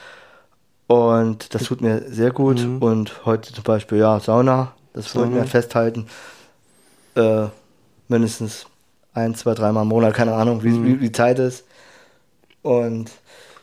Und 0.88 1.54
das 1.54 1.64
tut 1.64 1.82
mir 1.82 2.04
sehr 2.10 2.32
gut. 2.32 2.60
Mhm. 2.62 2.78
Und 2.82 3.26
heute 3.26 3.54
zum 3.54 3.64
Beispiel, 3.64 4.00
ja, 4.00 4.20
Sauna. 4.20 4.74
Das 4.94 5.16
wollten 5.16 5.32
wir 5.32 5.40
Sauna. 5.42 5.50
festhalten. 5.52 6.08
Äh, 7.16 7.46
mindestens 8.08 8.66
ein, 9.14 9.36
zwei, 9.36 9.54
dreimal 9.54 9.84
im 9.84 9.90
Monat, 9.90 10.14
keine 10.14 10.34
Ahnung, 10.34 10.64
wie, 10.64 10.70
Mhm. 10.70 10.86
wie 10.86 10.96
die 10.98 11.12
Zeit 11.12 11.40
ist. 11.40 11.66
Und 12.68 13.12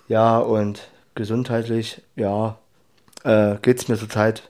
ja, 0.09 0.38
und 0.38 0.88
gesundheitlich, 1.14 2.01
ja, 2.17 2.57
äh, 3.25 3.57
geht 3.61 3.79
es 3.81 3.88
mir 3.88 3.97
zurzeit 3.99 4.43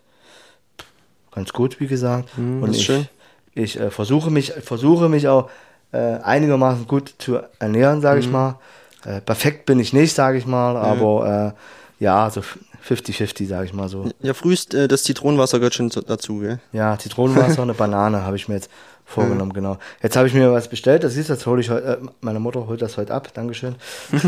ganz 1.33 1.53
gut, 1.53 1.81
wie 1.81 1.87
gesagt. 1.88 2.29
Mhm, 2.38 2.62
und 2.62 2.75
ich, 2.75 2.85
schön. 2.85 3.09
ich 3.55 3.79
äh, 3.81 3.90
versuche 3.90 4.31
mich, 4.31 4.53
versuche 4.53 5.09
mich 5.09 5.27
auch 5.29 5.51
äh, 5.93 5.99
einigermaßen 6.23 6.87
gut 6.87 7.14
zu 7.19 7.40
ernähren, 7.59 8.01
sage 8.01 8.21
Mhm. 8.21 8.27
ich 8.27 8.31
mal. 8.31 8.59
Äh, 9.05 9.21
perfekt 9.21 9.67
bin 9.67 9.79
ich 9.81 9.93
nicht, 9.93 10.14
sage 10.14 10.38
ich 10.38 10.47
mal, 10.47 10.77
aber 10.77 11.55
äh, 12.01 12.05
ja, 12.05 12.31
so 12.31 12.43
50-50, 12.88 13.47
sage 13.49 13.67
ich 13.67 13.73
mal 13.73 13.88
so. 13.88 14.09
Ja, 14.23 14.35
frühst 14.35 14.73
äh, 14.75 14.88
das 14.88 15.03
Zitronenwasser 15.05 15.59
gehört 15.59 15.75
schon 15.75 15.90
zu- 15.90 16.03
dazu, 16.03 16.38
gell? 16.38 16.61
Ja, 16.73 16.99
Zitronenwasser 16.99 17.62
und 17.62 17.71
eine 17.71 17.75
Banane 17.79 18.23
habe 18.23 18.37
ich 18.37 18.49
mir 18.49 18.55
jetzt 18.55 18.71
vorgenommen, 19.05 19.53
genau. 19.53 19.79
Jetzt 20.03 20.17
habe 20.17 20.27
ich 20.29 20.35
mir 20.35 20.53
was 20.53 20.69
bestellt, 20.69 21.05
das 21.05 21.17
ist, 21.17 21.31
das 21.31 21.47
hole 21.47 21.61
ich 21.61 21.71
heute, 21.71 21.87
äh, 22.03 22.07
meine 22.21 22.40
Mutter 22.40 22.67
holt 22.67 22.83
das 22.83 22.97
heute 22.97 23.12
ab, 23.14 23.29
Dankeschön. 23.35 23.77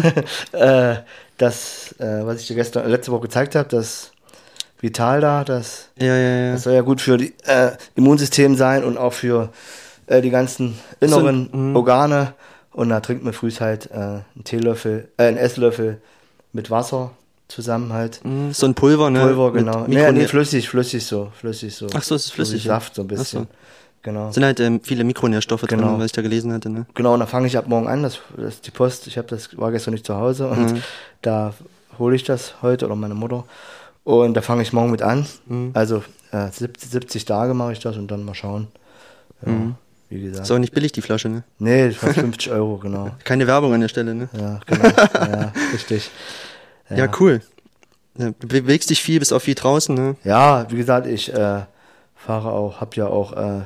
äh, 0.53 0.97
das, 1.39 1.95
äh, 1.99 2.25
was 2.25 2.41
ich 2.41 2.47
dir 2.47 2.57
gestern, 2.57 2.89
letzte 2.89 3.13
Woche 3.13 3.23
gezeigt 3.23 3.55
habe, 3.55 3.69
das 3.69 4.13
Vital 4.81 5.21
da, 5.21 5.45
das, 5.45 5.89
Ja, 5.99 6.15
ja, 6.15 6.37
ja. 6.47 6.53
das 6.53 6.65
soll 6.65 6.75
ja 6.75 6.83
gut 6.83 7.01
für 7.01 7.17
die 7.17 7.35
äh, 7.47 7.73
Immunsystem 7.95 8.57
sein 8.57 8.85
und 8.85 8.99
auch 8.99 9.13
für 9.13 9.51
äh, 10.07 10.21
die 10.21 10.31
ganzen 10.31 10.79
inneren 11.01 11.49
So, 11.51 11.57
mhm. 11.57 11.77
Organe. 11.77 12.35
Und 12.73 12.91
da 12.91 13.01
trinkt 13.01 13.25
man 13.25 13.33
früh 13.33 13.51
halt 13.53 13.91
äh, 13.91 13.95
einen 13.95 14.23
Teelöffel, 14.45 15.09
äh, 15.17 15.25
einen 15.25 15.39
Esslöffel 15.39 16.01
mit 16.53 16.71
Wasser 16.71 17.13
zusammen 17.49 17.93
halt. 17.93 18.21
Mhm, 18.25 18.53
So 18.53 18.67
ein 18.67 18.75
Pulver, 18.75 19.09
ne? 19.09 19.21
Pulver, 19.21 19.53
genau. 19.53 19.85
Nee, 19.87 20.13
nee, 20.13 20.27
flüssig, 20.27 20.69
flüssig 20.69 21.07
so, 21.07 21.33
flüssig 21.39 21.75
so. 21.75 21.87
Ach 21.95 22.03
so, 22.03 22.15
es 22.15 22.27
ist 22.27 22.33
flüssig, 22.33 22.63
So. 22.63 22.69
Saft 22.69 22.95
so 22.95 23.03
ein 23.03 23.09
bisschen. 23.09 23.47
Genau. 24.07 24.31
Sind 24.31 24.45
halt 24.45 24.61
ähm, 24.61 24.81
viele 24.85 25.03
Mikronährstoffe 25.03 25.63
Genau. 25.63 25.89
drin, 25.89 25.99
was 25.99 26.07
ich 26.07 26.13
da 26.13 26.23
gelesen 26.23 26.53
hatte, 26.53 26.71
ne? 26.71 26.87
Genau, 26.95 27.15
und 27.15 27.19
da 27.19 27.27
fange 27.27 27.49
ich 27.49 27.59
ab 27.59 27.67
morgen 27.67 27.89
an. 27.89 28.05
Das, 28.05 28.21
das 28.37 28.55
ist 28.55 28.67
die 28.69 28.71
Post. 28.71 29.09
Ich 29.09 29.19
habe 29.19 29.27
das 29.27 29.59
war 29.59 29.73
gestern 29.73 29.95
nicht 29.95 30.07
zu 30.07 30.15
Hause 30.15 30.47
und 30.49 30.75
Mhm. 30.75 30.83
da 31.23 31.53
hole 31.99 32.15
ich 32.15 32.23
das 32.23 32.63
heute 32.63 32.87
oder 32.87 32.95
meine 32.95 33.15
Mutter. 33.15 33.43
Und 34.05 34.35
da 34.35 34.43
fange 34.43 34.63
ich 34.63 34.73
morgen 34.73 34.93
mit 34.93 35.03
an. 35.03 35.27
Mhm. 35.47 35.73
Also 35.75 36.05
äh, 36.31 36.49
70, 36.53 36.89
70 36.89 37.25
Tage 37.25 37.53
mache 37.53 37.73
ich 37.73 37.81
das 37.81 37.97
und 37.97 38.09
dann 38.09 38.25
mal 38.25 38.35
schauen. 38.35 38.69
Ja, 39.45 39.51
Mhm. 39.51 39.75
Wie 40.09 40.21
gesagt. 40.23 40.45
Ist 40.47 40.53
auch 40.53 40.59
nicht 40.61 40.73
billig, 40.73 40.93
die 40.93 41.03
Flasche, 41.03 41.29
ne? 41.29 41.43
Nee, 41.59 41.87
war 42.01 42.15
50 42.15 42.53
Euro, 42.53 42.77
genau. 42.83 43.11
Keine 43.25 43.49
Werbung 43.49 43.75
an 43.75 43.81
der 43.81 43.89
Stelle, 43.89 44.15
ne? 44.15 44.29
Ja, 44.41 44.61
genau. 44.65 44.85
ja, 45.15 45.53
richtig. 45.73 46.13
Ja, 46.91 47.09
cool. 47.19 47.41
Ja, 48.17 48.31
du 48.39 48.47
bewegst 48.47 48.89
dich 48.89 49.03
viel, 49.03 49.19
bist 49.19 49.33
auch 49.33 49.43
viel 49.43 49.57
draußen, 49.57 49.93
ne? 49.97 50.15
Ja, 50.23 50.65
wie 50.71 50.77
gesagt, 50.77 51.09
ich 51.09 51.35
äh, 51.35 51.63
fahre 52.15 52.53
auch, 52.53 52.81
hab 52.81 52.95
ja 52.97 53.09
auch, 53.09 53.33
äh, 53.33 53.63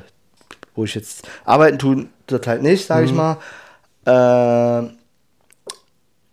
wo 0.81 0.85
ich 0.85 0.95
jetzt 0.95 1.27
arbeiten 1.45 1.77
tun, 1.77 2.09
zurzeit 2.27 2.63
nicht, 2.63 2.87
sage 2.87 3.05
ich 3.05 3.13
mal. 3.13 3.37
Äh, 4.05 4.89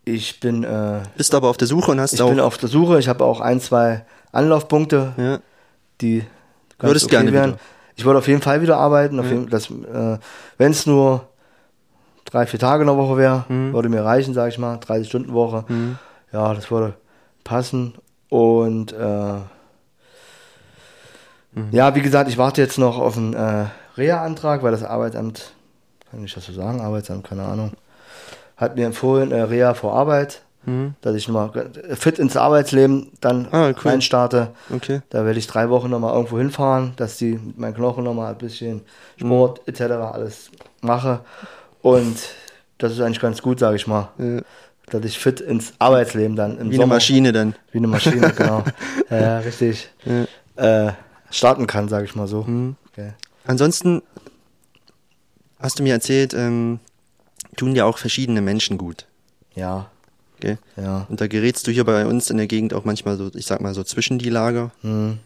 ich 0.04 0.40
bin, 0.40 0.64
äh, 0.64 1.00
Bist 1.18 1.34
aber 1.34 1.48
auf 1.50 1.58
der 1.58 1.68
Suche 1.68 1.90
und 1.90 2.00
hast 2.00 2.14
ich 2.14 2.22
auch. 2.22 2.30
bin 2.30 2.40
auf 2.40 2.56
der 2.56 2.70
Suche. 2.70 2.98
Ich 2.98 3.08
habe 3.08 3.24
auch 3.24 3.40
ein, 3.40 3.60
zwei 3.60 4.06
Anlaufpunkte, 4.32 5.12
ja. 5.18 5.38
die 6.00 6.20
ganz 6.78 6.90
Würdest 6.90 7.10
gerne 7.10 7.30
wären. 7.32 7.50
wieder. 7.50 7.60
Ich 7.96 8.04
wollte 8.06 8.18
auf 8.18 8.28
jeden 8.28 8.40
Fall 8.40 8.62
wieder 8.62 8.78
arbeiten. 8.78 9.48
Das, 9.50 9.68
äh, 9.70 10.18
wenn 10.56 10.70
es 10.70 10.86
nur 10.86 11.28
drei, 12.24 12.46
vier 12.46 12.58
Tage 12.58 12.84
in 12.84 12.86
der 12.86 12.96
Woche 12.96 13.18
wäre, 13.18 13.44
Mhm. 13.48 13.74
würde 13.74 13.88
mir 13.90 14.02
reichen, 14.04 14.32
sage 14.32 14.48
ich 14.50 14.58
mal. 14.58 14.78
30 14.78 15.08
Stunden 15.08 15.32
Woche. 15.34 15.64
Mhm. 15.68 15.98
Ja, 16.32 16.54
das 16.54 16.70
würde 16.70 16.94
passen. 17.44 17.94
Und 18.30 18.92
äh, 18.92 19.34
Mhm. 21.52 21.68
ja, 21.72 21.94
wie 21.94 22.02
gesagt, 22.02 22.28
ich 22.30 22.38
warte 22.38 22.60
jetzt 22.62 22.78
noch 22.78 22.98
auf 22.98 23.16
einen 23.16 23.34
äh, 23.34 23.64
Reha-Antrag, 23.98 24.62
weil 24.62 24.72
das 24.72 24.82
Arbeitsamt, 24.84 25.52
kann 26.10 26.24
ich 26.24 26.32
das 26.34 26.46
so 26.46 26.52
sagen, 26.52 26.80
Arbeitsamt, 26.80 27.26
keine 27.28 27.42
Ahnung, 27.44 27.72
hat 28.56 28.76
mir 28.76 28.86
empfohlen, 28.86 29.32
äh, 29.32 29.42
Reha 29.42 29.74
vor 29.74 29.94
Arbeit, 29.94 30.42
Mhm. 30.66 30.94
dass 31.00 31.14
ich 31.14 31.28
nochmal 31.28 31.70
fit 31.94 32.18
ins 32.18 32.36
Arbeitsleben 32.36 33.12
dann 33.20 33.46
Ah, 33.52 33.68
cool. 33.68 33.74
reinstarte. 33.84 34.48
Okay. 34.74 35.00
Da 35.10 35.24
werde 35.24 35.38
ich 35.38 35.46
drei 35.46 35.70
Wochen 35.70 35.88
nochmal 35.88 36.14
irgendwo 36.14 36.36
hinfahren, 36.38 36.92
dass 36.96 37.16
die 37.16 37.32
mit 37.34 37.58
meinen 37.58 37.74
Knochen 37.74 38.04
nochmal 38.04 38.32
ein 38.32 38.38
bisschen 38.38 38.82
Sport 39.18 39.60
etc. 39.66 39.82
alles 40.12 40.50
mache. 40.82 41.20
Und 41.80 42.16
das 42.78 42.92
ist 42.92 43.00
eigentlich 43.00 43.20
ganz 43.20 43.40
gut, 43.40 43.58
sage 43.60 43.76
ich 43.76 43.86
mal, 43.86 44.08
Äh, 44.18 44.42
dass 44.90 45.04
ich 45.04 45.18
fit 45.18 45.40
ins 45.40 45.72
Arbeitsleben 45.78 46.34
dann 46.36 46.58
im 46.58 46.70
wie 46.70 46.76
Sommer 46.76 46.84
eine 46.86 46.94
Maschine 46.94 47.32
dann. 47.32 47.54
wie 47.72 47.78
eine 47.78 47.86
Maschine, 47.88 48.30
genau. 48.36 48.64
Ja, 49.10 49.38
richtig. 49.38 49.88
Ja. 50.56 50.86
Äh, 50.88 50.92
starten 51.30 51.66
kann, 51.66 51.88
sage 51.88 52.04
ich 52.04 52.16
mal 52.16 52.26
so. 52.26 52.42
Mhm. 52.42 52.76
Okay. 52.92 53.12
Ansonsten 53.48 54.02
hast 55.58 55.78
du 55.78 55.82
mir 55.82 55.94
erzählt, 55.94 56.34
ähm, 56.34 56.80
tun 57.56 57.74
dir 57.74 57.86
auch 57.86 57.98
verschiedene 57.98 58.40
Menschen 58.42 58.78
gut. 58.78 59.06
Ja, 59.54 59.90
Gell? 60.40 60.58
ja, 60.76 61.06
Und 61.08 61.20
da 61.20 61.26
gerätst 61.26 61.66
du 61.66 61.72
hier 61.72 61.84
bei 61.84 62.06
uns 62.06 62.30
in 62.30 62.36
der 62.36 62.46
Gegend 62.46 62.72
auch 62.74 62.84
manchmal 62.84 63.16
so, 63.16 63.30
ich 63.34 63.46
sag 63.46 63.60
mal 63.60 63.74
so 63.74 63.82
zwischen 63.82 64.18
die 64.20 64.30
Lager, 64.30 64.70
hm, 64.82 65.18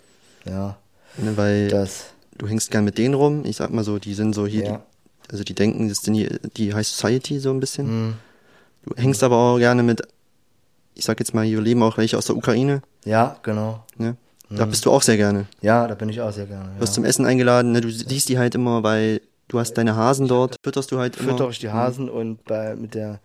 ja, 0.47 0.79
ne, 1.19 1.37
weil 1.37 1.69
das, 1.69 2.07
du 2.39 2.47
hängst 2.49 2.71
gern 2.71 2.85
mit 2.85 2.97
denen 2.97 3.13
rum. 3.15 3.45
Ich 3.45 3.57
sag 3.57 3.71
mal 3.71 3.85
so, 3.85 3.99
die 3.99 4.15
sind 4.15 4.35
so 4.35 4.47
hier, 4.47 4.65
ja, 4.65 4.77
die, 4.77 5.31
also 5.33 5.45
die 5.45 5.55
denken, 5.55 5.89
das 5.91 5.99
sind 5.99 6.15
hier 6.15 6.39
die 6.57 6.73
High 6.73 6.87
Society 6.87 7.41
so 7.41 7.51
ein 7.51 7.61
bisschen. 7.61 7.87
hm, 7.89 8.15
Du 8.85 8.95
hängst 8.97 9.23
aber 9.23 9.37
auch 9.37 9.59
gerne 9.59 9.83
mit, 9.83 10.03
ich 10.95 11.05
sag 11.05 11.19
jetzt 11.21 11.35
mal, 11.35 11.45
hier 11.45 11.61
leben 11.61 11.83
auch 11.83 11.99
welche 11.99 12.17
aus 12.17 12.27
der 12.27 12.37
Ukraine. 12.37 12.83
ja, 13.05 13.37
genau. 13.43 13.85
Ne? 13.97 14.17
Da 14.57 14.65
bist 14.67 14.85
du 14.87 14.91
auch 14.91 15.03
sehr 15.03 15.17
gerne. 15.17 15.47
Ja, 15.61 15.87
da 15.87 15.95
bin 15.95 16.09
ich 16.09 16.21
auch 16.21 16.33
sehr 16.33 16.47
gerne. 16.47 16.71
Du 16.77 16.81
wirst 16.83 16.93
Ja. 16.93 16.95
zum 16.97 17.05
Essen 17.05 17.27
eingeladen, 17.27 17.73
ne? 17.73 17.81
du 17.81 17.91
siehst 17.91 18.29
die 18.29 18.39
halt 18.39 18.55
immer, 18.55 18.83
weil 18.83 19.21
du 19.49 19.59
hast 19.59 19.75
deine 19.75 19.97
Hasen 19.97 20.29
dort, 20.29 20.57
fütterst 20.63 20.91
du 20.93 20.99
halt 20.99 21.17
immer. 21.19 21.33
Fütter 21.33 21.49
ich 21.51 21.59
die 21.59 21.71
Hasen 21.71 22.09
und 22.09 22.45
bei, 22.45 22.75
mit 22.77 22.95
der, 22.95 23.21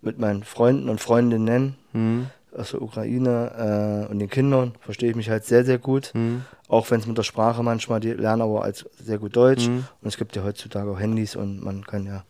mit 0.00 0.18
meinen 0.18 0.42
Freunden 0.44 0.88
und 0.88 1.00
Freundinnen 1.00 1.76
Mhm. 1.92 2.26
aus 2.56 2.70
der 2.70 2.80
Ukraine 2.82 4.06
äh, 4.08 4.10
und 4.10 4.18
den 4.18 4.28
Kindern 4.30 4.72
verstehe 4.80 5.10
ich 5.10 5.16
mich 5.16 5.28
halt 5.30 5.44
sehr, 5.44 5.64
sehr 5.64 5.78
gut. 5.78 6.10
Mhm. 6.14 6.42
Auch 6.68 6.90
wenn 6.90 7.00
es 7.00 7.06
mit 7.06 7.18
der 7.18 7.22
Sprache 7.22 7.62
manchmal, 7.62 8.00
die 8.00 8.12
lernen 8.12 8.40
aber 8.42 8.62
als 8.64 8.86
sehr 8.98 9.18
gut 9.18 9.36
Deutsch. 9.36 9.66
Und 9.66 9.84
es 10.02 10.16
gibt 10.16 10.34
ja 10.36 10.42
heutzutage 10.42 10.90
auch 10.90 10.98
Handys 10.98 11.36
und 11.36 11.62
man 11.62 11.84
kann 11.86 12.06
ja 12.06 12.24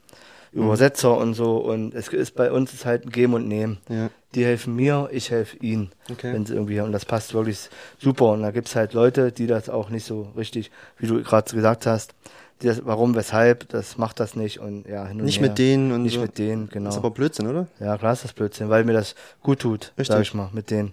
Übersetzer 0.52 1.16
und 1.16 1.34
so. 1.34 1.56
Und 1.56 1.94
es 1.94 2.08
ist 2.08 2.34
bei 2.34 2.52
uns 2.52 2.72
ist 2.72 2.84
halt 2.84 3.06
ein 3.06 3.10
Geben 3.10 3.34
und 3.34 3.48
Nehmen. 3.48 3.78
Ja. 3.88 4.10
Die 4.34 4.44
helfen 4.44 4.74
mir, 4.76 5.08
ich 5.12 5.30
helfe 5.30 5.56
ihnen. 5.58 5.90
Okay. 6.10 6.32
Wenn 6.32 6.46
sie 6.46 6.54
irgendwie, 6.54 6.80
und 6.80 6.92
das 6.92 7.04
passt 7.04 7.34
wirklich 7.34 7.68
super. 7.98 8.32
Und 8.32 8.42
da 8.42 8.50
gibt 8.50 8.68
es 8.68 8.76
halt 8.76 8.92
Leute, 8.94 9.32
die 9.32 9.46
das 9.46 9.68
auch 9.68 9.88
nicht 9.90 10.04
so 10.04 10.28
richtig, 10.36 10.70
wie 10.98 11.06
du 11.06 11.22
gerade 11.22 11.52
gesagt 11.54 11.86
hast, 11.86 12.14
die 12.62 12.66
das, 12.68 12.84
warum, 12.86 13.14
weshalb, 13.14 13.68
das 13.70 13.98
macht 13.98 14.20
das 14.20 14.36
nicht 14.36 14.60
und 14.60 14.86
ja, 14.86 15.06
hin 15.06 15.18
und 15.18 15.24
Nicht 15.26 15.40
her. 15.40 15.48
mit 15.48 15.58
denen 15.58 15.90
und 15.92 16.02
Nicht 16.02 16.14
so. 16.14 16.20
mit 16.20 16.38
denen, 16.38 16.68
genau. 16.68 16.86
Das 16.86 16.94
ist 16.94 16.98
aber 16.98 17.10
Blödsinn, 17.10 17.46
oder? 17.48 17.66
Ja, 17.80 17.98
klar 17.98 18.12
ist 18.12 18.24
das 18.24 18.32
Blödsinn, 18.32 18.68
weil 18.70 18.84
mir 18.84 18.92
das 18.92 19.14
gut 19.42 19.60
tut, 19.60 19.92
Richtig. 19.98 20.06
sag 20.08 20.22
ich 20.22 20.32
mal, 20.34 20.48
mit 20.52 20.70
denen. 20.70 20.92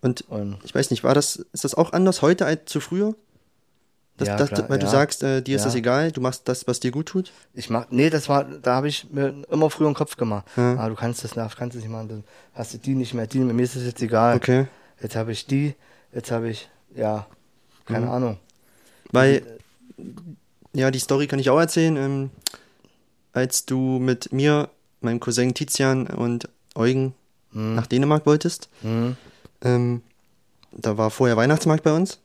Und 0.00 0.22
Und 0.28 0.58
ich 0.64 0.74
weiß 0.74 0.90
nicht, 0.92 1.02
war 1.02 1.14
das, 1.14 1.36
ist 1.52 1.64
das 1.64 1.74
auch 1.74 1.92
anders 1.92 2.22
heute 2.22 2.46
als 2.46 2.66
zu 2.66 2.78
früher? 2.80 3.14
Das, 4.18 4.28
Ja, 4.28 4.36
das, 4.36 4.48
klar, 4.50 4.68
weil 4.68 4.78
du 4.80 4.86
ja. 4.86 4.90
sagst, 4.90 5.22
äh, 5.22 5.40
dir 5.42 5.56
ist 5.56 5.62
Ja. 5.62 5.66
das 5.68 5.74
egal, 5.76 6.10
du 6.12 6.20
machst 6.20 6.48
das, 6.48 6.66
was 6.66 6.80
dir 6.80 6.90
gut 6.90 7.06
tut? 7.06 7.32
ich 7.54 7.70
mach, 7.70 7.86
nee, 7.90 8.10
das 8.10 8.28
war, 8.28 8.44
da 8.44 8.74
habe 8.74 8.88
ich 8.88 9.08
mir 9.10 9.44
immer 9.50 9.70
früher 9.70 9.86
einen 9.86 9.94
Kopf 9.94 10.16
gemacht. 10.16 10.44
Ja. 10.56 10.76
Ah, 10.76 10.88
du 10.88 10.94
kannst 10.96 11.22
das 11.24 11.36
nach, 11.36 11.56
kannst 11.56 11.76
das 11.76 11.82
nicht 11.84 11.90
machen, 11.92 12.08
dann 12.08 12.24
hast 12.52 12.74
du 12.74 12.78
die 12.78 12.94
nicht 12.94 13.14
mehr, 13.14 13.26
die 13.28 13.38
mir 13.38 13.62
ist 13.62 13.76
das 13.76 13.84
jetzt 13.84 14.02
egal. 14.02 14.36
Okay. 14.36 14.66
Jetzt 15.00 15.14
habe 15.16 15.30
ich 15.32 15.46
die, 15.46 15.74
jetzt 16.12 16.30
habe 16.32 16.50
ich, 16.50 16.68
ja, 16.96 17.26
keine 17.86 18.06
Mhm. 18.06 18.12
Ahnung. 18.12 18.38
Weil, 19.12 19.46
ja, 20.72 20.90
die 20.90 20.98
Story 20.98 21.26
kann 21.28 21.38
ich 21.38 21.48
auch 21.50 21.58
erzählen. 21.60 21.96
Ähm, 21.96 22.30
als 23.32 23.64
du 23.66 23.98
mit 24.00 24.32
mir, 24.32 24.68
meinem 25.00 25.20
Cousin 25.20 25.54
Tizian 25.54 26.06
und 26.08 26.48
Eugen 26.74 27.14
Hm. 27.52 27.76
nach 27.76 27.86
Dänemark 27.86 28.26
wolltest, 28.26 28.68
Hm. 28.82 29.16
ähm, 29.62 30.02
da 30.72 30.98
war 30.98 31.10
vorher 31.10 31.36
Weihnachtsmarkt 31.36 31.84
bei 31.84 31.92
uns. 31.92 32.18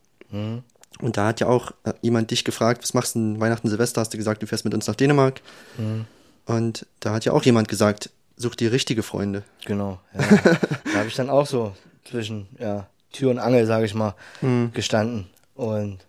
Und 1.04 1.18
da 1.18 1.28
hat 1.28 1.42
ja 1.42 1.48
auch 1.48 1.72
äh, 1.84 1.94
jemand 2.02 2.32
dich 2.32 2.46
gefragt, 2.46 2.82
was 2.82 2.94
machst 2.94 3.16
du 3.16 3.20
denn 3.20 3.40
Weihnachten, 3.40 3.68
Silvester? 3.68 4.00
Hast 4.02 4.14
du 4.14 4.18
gesagt, 4.18 4.42
du 4.42 4.48
fährst 4.48 4.64
mit 4.64 4.74
uns 4.74 4.88
nach 4.88 4.96
Dänemark. 4.96 5.42
Hm. 5.76 6.06
Und 6.46 6.86
da 7.02 7.14
hat 7.14 7.26
ja 7.26 7.34
auch 7.34 7.44
jemand 7.44 7.68
gesagt, 7.68 8.10
such 8.38 8.56
dir 8.56 8.72
richtige 8.72 9.04
Freunde. 9.04 9.44
Genau. 9.66 10.00
Ja. 10.14 10.22
da 10.94 11.00
habe 11.00 11.08
ich 11.08 11.16
dann 11.16 11.30
auch 11.30 11.46
so 11.46 11.74
zwischen 12.06 12.48
ja, 12.58 12.88
Tür 13.12 13.32
und 13.32 13.40
Angel, 13.40 13.66
sage 13.66 13.86
ich 13.86 13.94
mal, 13.94 14.16
gestanden. 14.74 15.28
Und 15.56 16.00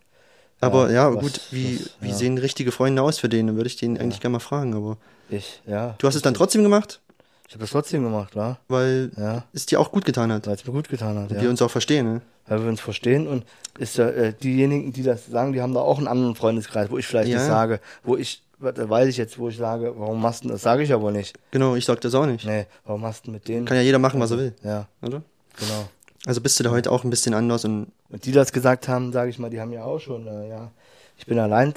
Aber 0.60 0.90
ja, 0.90 1.12
was- 1.12 1.22
gut, 1.22 1.40
wie, 1.50 1.80
was- 1.80 1.90
wie 2.00 2.08
ja. 2.10 2.14
sehen 2.14 2.38
richtige 2.38 2.70
Freunde 2.72 3.02
aus 3.02 3.18
für 3.18 3.28
den? 3.28 3.48
Dann 3.48 3.56
würde 3.56 3.66
ich 3.68 3.76
den 3.76 3.98
eigentlich 3.98 4.20
gerne 4.20 4.34
mal 4.34 4.40
fragen. 4.40 4.74
Aber 4.74 4.96
ich, 5.28 5.60
ja. 5.66 5.96
du 5.98 6.06
hast 6.06 6.14
es 6.14 6.22
dann 6.22 6.34
trotzdem 6.34 6.62
gemacht, 6.62 7.00
Ich 7.46 7.54
habe 7.54 7.60
das 7.62 7.70
trotzdem 7.70 8.02
gemacht, 8.02 8.34
wa? 8.36 8.58
weil 8.68 9.10
Ja. 9.16 9.44
es 9.52 9.66
dir 9.66 9.78
auch 9.80 9.92
gut 9.92 10.04
getan 10.04 10.32
hat. 10.32 10.46
Weil 10.46 10.54
es 10.54 10.66
mir 10.66 10.72
gut 10.72 10.88
getan 10.88 11.16
hat. 11.18 11.30
Und 11.30 11.36
Ja. 11.36 11.42
wir 11.42 11.50
uns 11.50 11.60
auch 11.62 11.70
verstehen. 11.70 12.06
Ne? 12.14 12.20
weil 12.46 12.62
wir 12.62 12.68
uns 12.68 12.82
verstehen 12.82 13.26
und 13.26 13.42
ist 13.78 13.96
ja, 13.96 14.06
äh, 14.06 14.34
diejenigen, 14.34 14.92
die 14.92 15.02
das 15.02 15.24
sagen, 15.28 15.54
die 15.54 15.62
haben 15.62 15.72
da 15.72 15.80
auch 15.80 15.96
einen 15.96 16.06
anderen 16.08 16.34
Freundeskreis, 16.34 16.90
wo 16.90 16.98
ich 16.98 17.06
vielleicht 17.06 17.30
Ja. 17.30 17.38
nicht 17.38 17.46
sage, 17.46 17.80
wo 18.02 18.18
ich, 18.18 18.42
da 18.60 18.86
weiß 18.86 19.08
ich 19.08 19.16
jetzt, 19.16 19.38
wo 19.38 19.48
ich 19.48 19.56
sage, 19.56 19.94
warum 19.96 20.20
machst 20.20 20.44
du 20.44 20.48
das? 20.50 20.60
Sage 20.60 20.82
ich 20.82 20.92
aber 20.92 21.10
nicht. 21.10 21.38
Genau, 21.52 21.74
ich 21.74 21.86
sag 21.86 22.02
das 22.02 22.14
auch 22.14 22.26
nicht. 22.26 22.44
Nee, 22.44 22.66
warum 22.84 23.00
machst 23.00 23.26
du 23.26 23.30
mit 23.30 23.48
denen? 23.48 23.64
Kann 23.64 23.78
ja 23.78 23.82
jeder 23.82 23.98
machen, 23.98 24.20
was 24.20 24.30
er 24.30 24.36
will, 24.36 24.54
Ja, 24.62 24.86
oder? 25.00 25.22
genau. 25.58 25.88
Also 26.26 26.42
bist 26.42 26.60
du 26.60 26.64
da 26.64 26.70
heute 26.70 26.92
auch 26.92 27.02
ein 27.02 27.08
bisschen 27.08 27.32
anders 27.32 27.64
und 27.64 27.86
Und 28.10 28.26
die 28.26 28.32
das 28.32 28.52
gesagt 28.52 28.88
haben, 28.88 29.10
sage 29.12 29.30
ich 29.30 29.38
mal, 29.38 29.48
die 29.48 29.58
haben 29.62 29.72
ja 29.72 29.84
auch 29.84 29.98
schon, 30.00 30.26
äh, 30.26 30.50
ja, 30.50 30.70
ich 31.16 31.24
bin 31.24 31.38
allein, 31.38 31.72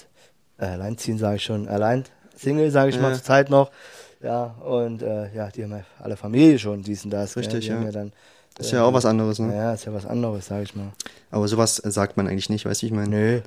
äh, 0.57 0.65
alleinziehen 0.65 1.17
sage 1.17 1.37
ich 1.37 1.43
schon, 1.43 1.69
allein, 1.69 2.03
Single 2.35 2.71
sage 2.71 2.89
ich 2.89 2.99
mal 2.99 3.11
Ja. 3.11 3.13
zur 3.15 3.23
Zeit 3.23 3.49
noch, 3.49 3.71
ja, 4.21 4.55
und 4.65 5.01
äh, 5.01 5.33
ja, 5.33 5.49
die 5.49 5.63
haben 5.63 5.71
ja 5.71 5.83
alle 5.99 6.17
Familie 6.17 6.57
schon, 6.57 6.83
dies 6.83 7.03
und 7.05 7.11
das. 7.11 7.37
Richtig, 7.37 7.67
ja. 7.67 7.81
Ja 7.81 7.91
dann, 7.91 8.11
ist 8.59 8.71
ja 8.71 8.83
auch 8.83 8.93
was 8.93 9.05
anderes, 9.05 9.37
ne? 9.39 9.53
ja, 9.53 9.73
ist 9.73 9.85
ja 9.85 9.93
was 9.93 10.05
anderes, 10.05 10.47
sage 10.47 10.63
ich 10.63 10.75
mal. 10.75 10.91
Aber 11.29 11.47
sowas 11.47 11.83
äh, 11.83 11.91
sagt 11.91 12.17
man 12.17 12.27
eigentlich 12.27 12.49
nicht, 12.49 12.65
weißt 12.65 12.81
du, 12.81 12.85
ich 12.87 12.91
meine? 12.91 13.09
Nö. 13.09 13.41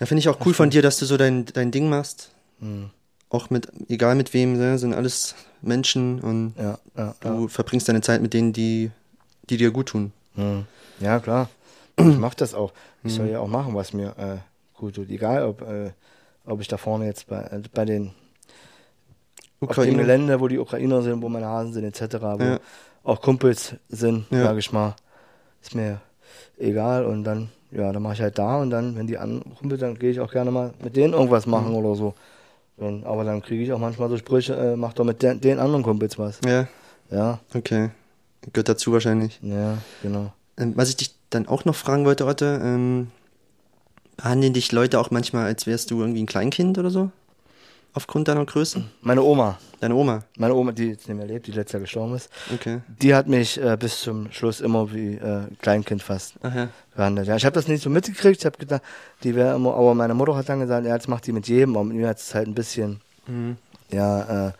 Ja, 0.00 0.06
finde 0.06 0.20
ich 0.20 0.28
auch 0.28 0.38
cool 0.46 0.54
von 0.54 0.70
dir, 0.70 0.82
dass 0.82 0.98
du 0.98 1.04
so 1.04 1.16
dein, 1.16 1.44
dein 1.46 1.70
Ding 1.70 1.88
machst. 1.88 2.30
Hm. 2.60 2.90
Auch 3.28 3.50
mit, 3.50 3.68
egal 3.88 4.14
mit 4.14 4.32
wem, 4.32 4.56
ne? 4.56 4.78
sind 4.78 4.94
alles 4.94 5.34
Menschen 5.60 6.20
und 6.20 6.54
Ja, 6.56 6.78
ja, 6.96 7.14
du 7.20 7.48
verbringst 7.48 7.88
deine 7.88 8.00
Zeit 8.00 8.22
mit 8.22 8.32
denen, 8.32 8.52
die, 8.52 8.90
die 9.50 9.56
dir 9.56 9.70
gut 9.70 9.88
tun. 9.88 10.12
Hm. 10.34 10.64
Ja, 11.00 11.20
klar. 11.20 11.48
Ich 11.98 12.18
mach 12.18 12.34
das 12.34 12.54
auch. 12.54 12.72
Ich 13.02 13.14
soll 13.14 13.28
ja 13.28 13.38
auch 13.40 13.48
machen, 13.48 13.74
was 13.74 13.92
mir 13.92 14.16
äh, 14.18 14.38
gut 14.78 14.94
tut. 14.94 15.10
Egal, 15.10 15.44
ob, 15.44 15.62
äh, 15.62 15.90
ob 16.46 16.60
ich 16.60 16.68
da 16.68 16.76
vorne 16.76 17.04
jetzt 17.04 17.26
bei, 17.28 17.42
äh, 17.42 17.62
bei 17.72 17.84
den 17.84 18.12
auf 19.68 19.76
dem 19.76 19.82
Ukraine. 19.82 20.02
Gelände, 20.02 20.40
wo 20.40 20.48
die 20.48 20.58
Ukrainer 20.58 21.02
sind, 21.02 21.20
wo 21.22 21.28
meine 21.28 21.46
Hasen 21.46 21.72
sind, 21.72 21.84
etc., 21.84 22.16
wo 22.38 22.42
Ja. 22.44 22.58
auch 23.04 23.20
Kumpels 23.20 23.74
sind, 23.88 24.26
Ja. 24.30 24.44
sage 24.44 24.58
ich 24.60 24.72
mal. 24.72 24.94
Ist 25.62 25.74
mir 25.74 26.00
egal 26.58 27.04
und 27.06 27.24
dann, 27.24 27.48
ja, 27.70 27.92
dann 27.92 28.02
mache 28.02 28.14
ich 28.14 28.20
halt 28.20 28.38
da 28.38 28.58
und 28.60 28.70
dann, 28.70 28.96
wenn 28.96 29.06
die 29.06 29.18
anrufen, 29.18 29.68
dann 29.78 29.98
gehe 29.98 30.10
ich 30.10 30.20
auch 30.20 30.30
gerne 30.30 30.50
mal 30.50 30.72
mit 30.82 30.94
denen 30.96 31.12
irgendwas 31.14 31.46
machen 31.46 31.70
Mhm. 31.70 31.76
oder 31.76 31.94
so. 31.94 32.14
Wenn, 32.76 33.04
aber 33.04 33.24
dann 33.24 33.40
kriege 33.40 33.62
ich 33.62 33.72
auch 33.72 33.78
manchmal 33.78 34.08
so 34.08 34.16
Sprüche, 34.16 34.54
äh, 34.54 34.76
mach 34.76 34.92
doch 34.94 35.04
mit 35.04 35.22
den, 35.22 35.40
den 35.40 35.58
anderen 35.58 35.82
Kumpels 35.84 36.18
was. 36.18 36.40
Ja, 36.44 36.66
Ja, 37.10 37.38
okay. 37.54 37.90
Gehört 38.52 38.68
dazu 38.68 38.92
wahrscheinlich. 38.92 39.38
ja, 39.42 39.78
genau. 40.02 40.32
Ähm, 40.58 40.72
was 40.76 40.88
ich 40.90 40.96
dich 40.96 41.14
dann 41.30 41.46
auch 41.48 41.64
noch 41.64 41.74
fragen 41.74 42.04
wollte, 42.04 42.26
Otte, 42.26 42.60
ähm, 42.62 43.10
behandeln 44.16 44.52
dich 44.52 44.70
Leute 44.72 44.98
auch 45.00 45.10
manchmal, 45.10 45.44
als 45.46 45.66
wärst 45.66 45.90
du 45.90 46.00
irgendwie 46.00 46.22
ein 46.22 46.26
Kleinkind 46.26 46.78
oder 46.78 46.90
so? 46.90 47.10
Aufgrund 47.96 48.26
deiner 48.28 48.44
Größe? 48.44 48.82
Meine 49.02 49.22
Oma, 49.22 49.56
Deine 49.80 49.94
Oma? 49.94 50.24
meine 50.36 50.54
Oma, 50.54 50.72
die 50.72 50.88
jetzt 50.90 51.06
nicht 51.08 51.16
mehr 51.16 51.26
lebt, 51.26 51.46
die 51.46 51.52
letztes 51.52 51.74
Jahr 51.74 51.80
gestorben 51.80 52.14
ist, 52.16 52.28
Okay. 52.52 52.80
die 53.00 53.14
hat 53.14 53.28
mich 53.28 53.60
äh, 53.62 53.76
bis 53.78 54.00
zum 54.00 54.32
Schluss 54.32 54.60
immer 54.60 54.92
wie 54.92 55.14
äh, 55.14 55.42
Kleinkind 55.62 56.02
fast 56.02 56.34
Ach 56.42 56.52
ja. 56.54 56.68
behandelt. 56.96 57.28
Ja, 57.28 57.36
ich 57.36 57.44
habe 57.44 57.54
das 57.54 57.68
nicht 57.68 57.82
so 57.82 57.90
mitgekriegt. 57.90 58.40
Ich 58.40 58.46
habe 58.46 58.58
gedacht, 58.58 58.82
die 59.22 59.34
wäre 59.36 59.54
immer, 59.54 59.74
aber 59.74 59.94
meine 59.94 60.14
Mutter 60.14 60.34
hat 60.34 60.48
dann 60.48 60.58
gesagt, 60.60 60.84
ja, 60.86 60.94
jetzt 60.94 61.08
macht 61.08 61.26
die 61.26 61.32
mit 61.32 61.46
jedem, 61.46 61.76
aber 61.76 61.84
mit 61.84 61.96
mir 61.96 62.08
hat 62.08 62.18
es 62.18 62.34
halt 62.34 62.48
ein 62.48 62.54
bisschen, 62.54 63.00
Mhm. 63.28 63.56
ja, 63.90 64.48
äh, 64.48 64.52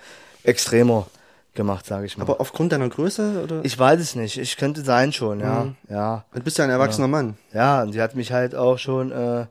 extremer 0.44 1.06
gemacht, 1.54 1.86
sage 1.86 2.06
ich 2.06 2.16
mal. 2.16 2.22
Aber 2.24 2.40
aufgrund 2.40 2.72
deiner 2.72 2.88
Größe 2.88 3.42
oder? 3.44 3.64
ich 3.64 3.78
weiß 3.78 4.00
es 4.00 4.14
nicht. 4.14 4.38
Ich 4.38 4.56
könnte 4.56 4.82
sein 4.82 5.12
schon, 5.12 5.40
ja, 5.40 5.64
Mhm. 5.64 5.76
ja, 5.88 6.24
du 6.34 6.40
bist 6.40 6.58
ja 6.58 6.64
ein 6.64 6.70
erwachsener 6.70 7.08
Mann. 7.08 7.36
ja. 7.52 7.82
Und 7.82 7.92
sie 7.92 8.00
hat 8.02 8.14
mich 8.14 8.30
halt 8.32 8.54
auch 8.54 8.78
schon 8.78 9.10
äh, 9.12 9.46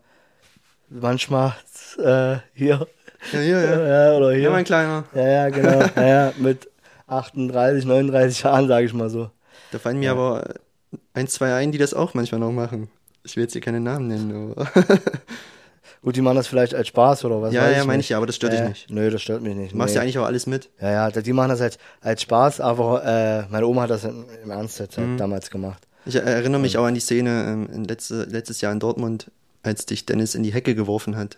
manchmal 0.89 1.54
äh, 1.98 2.38
hier, 2.54 2.88
Ja, 3.32 3.42
ja, 3.42 3.62
ja. 3.64 3.88
ja, 4.12 4.18
oder 4.18 4.32
hier, 4.32 4.42
Ja, 4.44 4.50
mein 4.52 4.66
Kleiner. 4.66 5.06
ja, 5.16 5.28
ja, 5.28 5.50
genau, 5.50 5.80
ja, 5.96 6.08
ja, 6.08 6.34
mit 6.38 6.70
38, 7.08 7.86
39 7.86 8.44
Jahren, 8.44 8.68
sage 8.68 8.86
ich 8.86 8.94
mal 8.94 9.10
so. 9.10 9.30
Da 9.72 9.80
fallen 9.80 10.00
mir 10.00 10.12
aber 10.12 10.56
ein, 11.14 11.28
zwei 11.28 11.54
ein, 11.56 11.72
die 11.72 11.78
das 11.78 11.94
auch 11.94 12.14
manchmal 12.14 12.40
noch 12.40 12.52
machen. 12.52 12.90
Ich 13.24 13.36
will 13.36 13.44
jetzt 13.44 13.54
hier 13.54 13.62
keine 13.62 13.80
Namen 13.80 14.08
nennen, 14.08 14.54
aber. 14.54 14.68
Gut, 16.02 16.18
die 16.18 16.22
machen 16.22 16.36
das 16.36 16.48
vielleicht 16.48 16.76
als 16.76 16.90
Spaß 16.90 17.24
oder 17.24 17.42
was 17.42 17.54
Ja, 17.54 17.70
ja, 17.70 17.86
meine 17.86 18.02
ich 18.02 18.10
ja, 18.10 18.18
aber 18.18 18.26
das 18.26 18.36
stört 18.36 18.52
dich 18.52 18.60
Ja, 18.60 18.68
nicht. 18.68 18.90
Nö, 18.90 19.10
das 19.10 19.22
stört 19.22 19.42
mich 19.42 19.56
nicht. 19.56 19.72
Du 19.72 19.78
machst 19.78 19.94
nee. 19.94 19.96
ja 20.00 20.02
eigentlich 20.02 20.20
auch 20.20 20.26
alles 20.26 20.48
mit. 20.48 20.70
Ja, 20.82 20.92
ja, 20.92 21.10
die 21.12 21.32
machen 21.32 21.48
das 21.50 21.62
als, 21.62 21.78
als 22.02 22.22
Spaß, 22.24 22.60
aber 22.60 23.06
äh, 23.06 23.44
meine 23.50 23.66
Oma 23.68 23.84
hat 23.84 23.90
das 23.90 24.04
im 24.04 24.26
Ernst 24.50 24.82
halt 24.82 24.98
Mhm. 24.98 25.18
damals 25.18 25.50
gemacht. 25.50 25.88
Ich 26.06 26.16
erinnere 26.16 26.60
mich 26.60 26.78
auch 26.78 26.84
an 26.84 26.94
die 26.94 27.00
Szene 27.00 27.68
ähm, 27.72 27.86
letzte, 27.86 28.24
letztes 28.26 28.60
Jahr 28.60 28.74
in 28.74 28.82
Dortmund, 28.82 29.32
als 29.62 29.86
dich 29.86 30.06
Dennis 30.06 30.36
in 30.36 30.44
die 30.44 30.52
Hecke 30.54 30.76
geworfen 30.76 31.16
hat. 31.16 31.38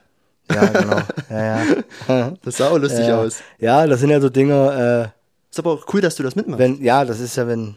Ja, 0.53 0.65
genau. 0.65 1.01
ja, 1.29 1.65
ja. 2.07 2.33
Das 2.43 2.57
sah 2.57 2.69
auch 2.69 2.77
lustig 2.77 3.07
ja. 3.07 3.19
aus. 3.19 3.39
Ja, 3.59 3.87
das 3.87 3.99
sind 3.99 4.09
ja 4.09 4.21
so 4.21 4.29
Dinge, 4.29 5.11
Ist 5.51 5.59
aber 5.59 5.71
auch 5.71 5.85
cool, 5.93 6.01
dass 6.01 6.15
du 6.15 6.23
das 6.23 6.33
äh, 6.35 6.39
mitmachst. 6.39 6.59
wenn, 6.59 6.83
ja, 6.83 7.03
das 7.05 7.19
ist 7.19 7.35
ja, 7.35 7.47
wenn 7.47 7.75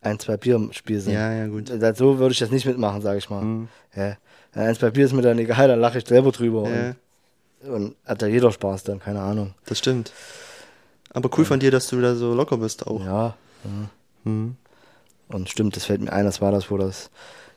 ein, 0.00 0.18
zwei 0.18 0.36
Bier 0.36 0.56
im 0.56 0.72
Spiel 0.72 1.00
sind. 1.00 1.12
ja, 1.14 1.32
ja, 1.32 1.46
gut. 1.46 1.68
So 1.96 2.18
würde 2.18 2.32
ich 2.32 2.38
das 2.38 2.50
nicht 2.50 2.66
mitmachen, 2.66 3.02
sage 3.02 3.18
ich 3.18 3.30
mal. 3.30 3.42
Mhm. 3.42 3.68
Ja. 3.94 4.16
Wenn 4.52 4.62
ein, 4.64 4.74
zwei 4.74 4.90
Bier 4.90 5.04
ist 5.04 5.12
mir 5.12 5.22
dann 5.22 5.38
egal, 5.38 5.68
dann 5.68 5.80
lache 5.80 5.98
ich 5.98 6.06
selber 6.06 6.32
drüber. 6.32 6.68
Ja, 6.68 6.94
Und, 7.68 7.72
und 7.72 7.96
hat 8.04 8.22
da 8.22 8.26
jeder 8.26 8.50
Spaß 8.50 8.84
dann, 8.84 8.98
keine 8.98 9.20
Ahnung. 9.20 9.54
das 9.66 9.78
stimmt. 9.78 10.12
Aber 11.12 11.30
cool 11.38 11.44
von 11.44 11.60
dir, 11.60 11.70
dass 11.70 11.88
du 11.88 12.00
da 12.00 12.14
so 12.14 12.34
locker 12.34 12.58
bist 12.58 12.86
auch. 12.86 13.04
Ja. 13.04 13.34
Mhm. 14.24 14.56
Und 15.28 15.48
stimmt, 15.48 15.76
das 15.76 15.84
fällt 15.84 16.00
mir 16.02 16.12
ein, 16.12 16.24
das 16.24 16.40
war 16.40 16.52
das, 16.52 16.70
wo 16.70 16.76
das, 16.78 17.10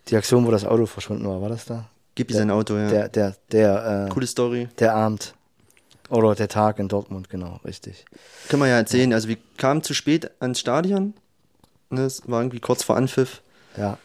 die 0.07 0.15
Aktion, 0.15 0.45
wo 0.45 0.51
das 0.51 0.65
Auto 0.65 0.86
verschwunden 0.86 1.27
war, 1.27 1.41
war 1.41 1.49
das 1.49 1.65
da? 1.65 1.86
Gib 2.20 2.32
ihm 2.32 2.36
sein 2.36 2.51
Auto, 2.51 2.76
ja. 2.76 2.89
Der, 2.89 3.07
der, 3.07 3.36
der, 3.49 4.07
äh, 4.07 4.13
Coole 4.13 4.28
Story. 4.28 4.67
Der 4.78 4.93
Abend. 4.93 5.34
Oder 6.09 6.36
der 6.36 6.49
Tag 6.49 6.78
in 6.78 6.89
Dortmund, 6.89 7.30
genau, 7.30 7.61
richtig. 7.63 8.03
Können 8.49 8.61
wir 8.61 8.67
ja 8.67 8.76
erzählen. 8.76 9.13
Also 9.13 9.30
wir 9.30 9.38
kamen 9.55 9.84
zu 9.84 9.93
spät 9.93 10.30
ans 10.41 10.59
Stadion. 10.59 11.13
Ne, 11.89 12.01
Es 12.01 12.30
war 12.30 12.41
irgendwie 12.41 12.59
kurz 12.59 12.84
vor 12.84 12.97
Anpfiff. 12.97 13.41
Ja. 13.78 13.97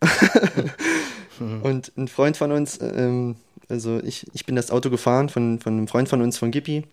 Und 1.40 1.90
ein 1.96 2.06
Freund 2.06 2.36
von 2.36 2.52
uns, 2.52 2.78
ähm, 2.80 3.34
also 3.68 3.98
ich, 3.98 4.28
ich 4.32 4.46
bin 4.46 4.54
das 4.54 4.70
Auto 4.70 4.88
gefahren 4.88 5.28
von, 5.28 5.58
von 5.58 5.72
einem 5.72 5.88
Freund 5.88 6.08
von 6.08 6.22
uns, 6.22 6.38
von 6.38 6.52
Gippi. 6.52 6.84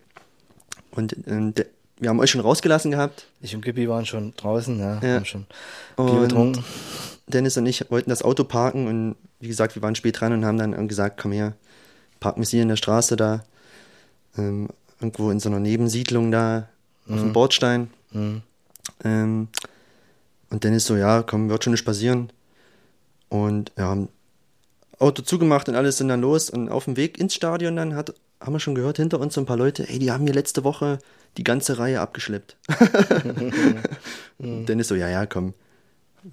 Und 0.90 1.14
ähm, 1.28 1.54
der, 1.54 1.66
wir 2.00 2.10
haben 2.10 2.20
euch 2.20 2.30
schon 2.30 2.40
rausgelassen 2.40 2.90
gehabt. 2.90 3.26
Ich 3.40 3.54
und 3.54 3.62
Gippi 3.64 3.88
waren 3.88 4.06
schon 4.06 4.34
draußen, 4.36 4.78
ja, 4.78 5.00
Ja. 5.02 5.14
haben 5.16 5.24
schon 5.24 5.46
Bier 5.96 6.04
Und 6.06 6.20
getrunken. 6.28 6.64
Dennis 7.26 7.56
und 7.56 7.66
ich 7.66 7.90
wollten 7.90 8.10
das 8.10 8.22
Auto 8.22 8.44
parken 8.44 8.86
und 8.86 9.16
wie 9.40 9.48
gesagt, 9.48 9.74
wir 9.74 9.82
waren 9.82 9.94
spät 9.94 10.20
dran 10.20 10.32
und 10.32 10.44
haben 10.44 10.58
dann 10.58 10.88
gesagt, 10.88 11.20
komm 11.20 11.32
her, 11.32 11.52
parken 12.20 12.40
wir 12.42 12.48
hier 12.48 12.62
in 12.62 12.68
der 12.68 12.76
Straße 12.76 13.16
da, 13.16 13.44
ähm, 14.36 14.68
irgendwo 15.00 15.30
in 15.30 15.38
so 15.40 15.48
einer 15.48 15.60
Nebensiedlung 15.60 16.30
da 16.30 16.68
auf 17.08 17.20
dem 17.20 17.32
Bordstein. 17.32 17.90
Mhm. 18.12 18.42
Ähm, 19.04 19.48
Und 20.50 20.64
Dennis 20.64 20.86
so, 20.86 20.96
ja, 20.96 21.22
komm, 21.22 21.50
wird 21.50 21.62
schon 21.64 21.72
nicht 21.72 21.84
passieren. 21.84 22.30
Und 23.28 23.70
ja, 23.76 23.84
haben 23.84 24.08
Auto 24.98 25.22
zugemacht 25.22 25.68
und 25.68 25.74
alles 25.76 25.98
sind 25.98 26.08
dann 26.08 26.22
los. 26.22 26.48
Und 26.50 26.70
auf 26.70 26.86
dem 26.86 26.96
Weg 26.96 27.18
ins 27.18 27.34
Stadion 27.34 27.76
dann 27.76 27.94
hat, 27.94 28.14
haben 28.40 28.54
wir 28.54 28.60
schon 28.60 28.74
gehört, 28.74 28.96
hinter 28.96 29.20
uns 29.20 29.34
so 29.34 29.42
ein 29.42 29.46
paar 29.46 29.58
Leute, 29.58 29.86
ey, 29.88 29.98
die 29.98 30.10
haben 30.10 30.24
mir 30.24 30.32
letzte 30.32 30.64
Woche 30.64 30.98
die 31.38 31.44
ganze 31.44 31.78
Reihe 31.78 32.00
abgeschleppt. 32.00 32.56
Dennis 34.38 34.88
so, 34.88 34.96
ja, 34.96 35.08
ja, 35.08 35.24
komm, 35.24 35.54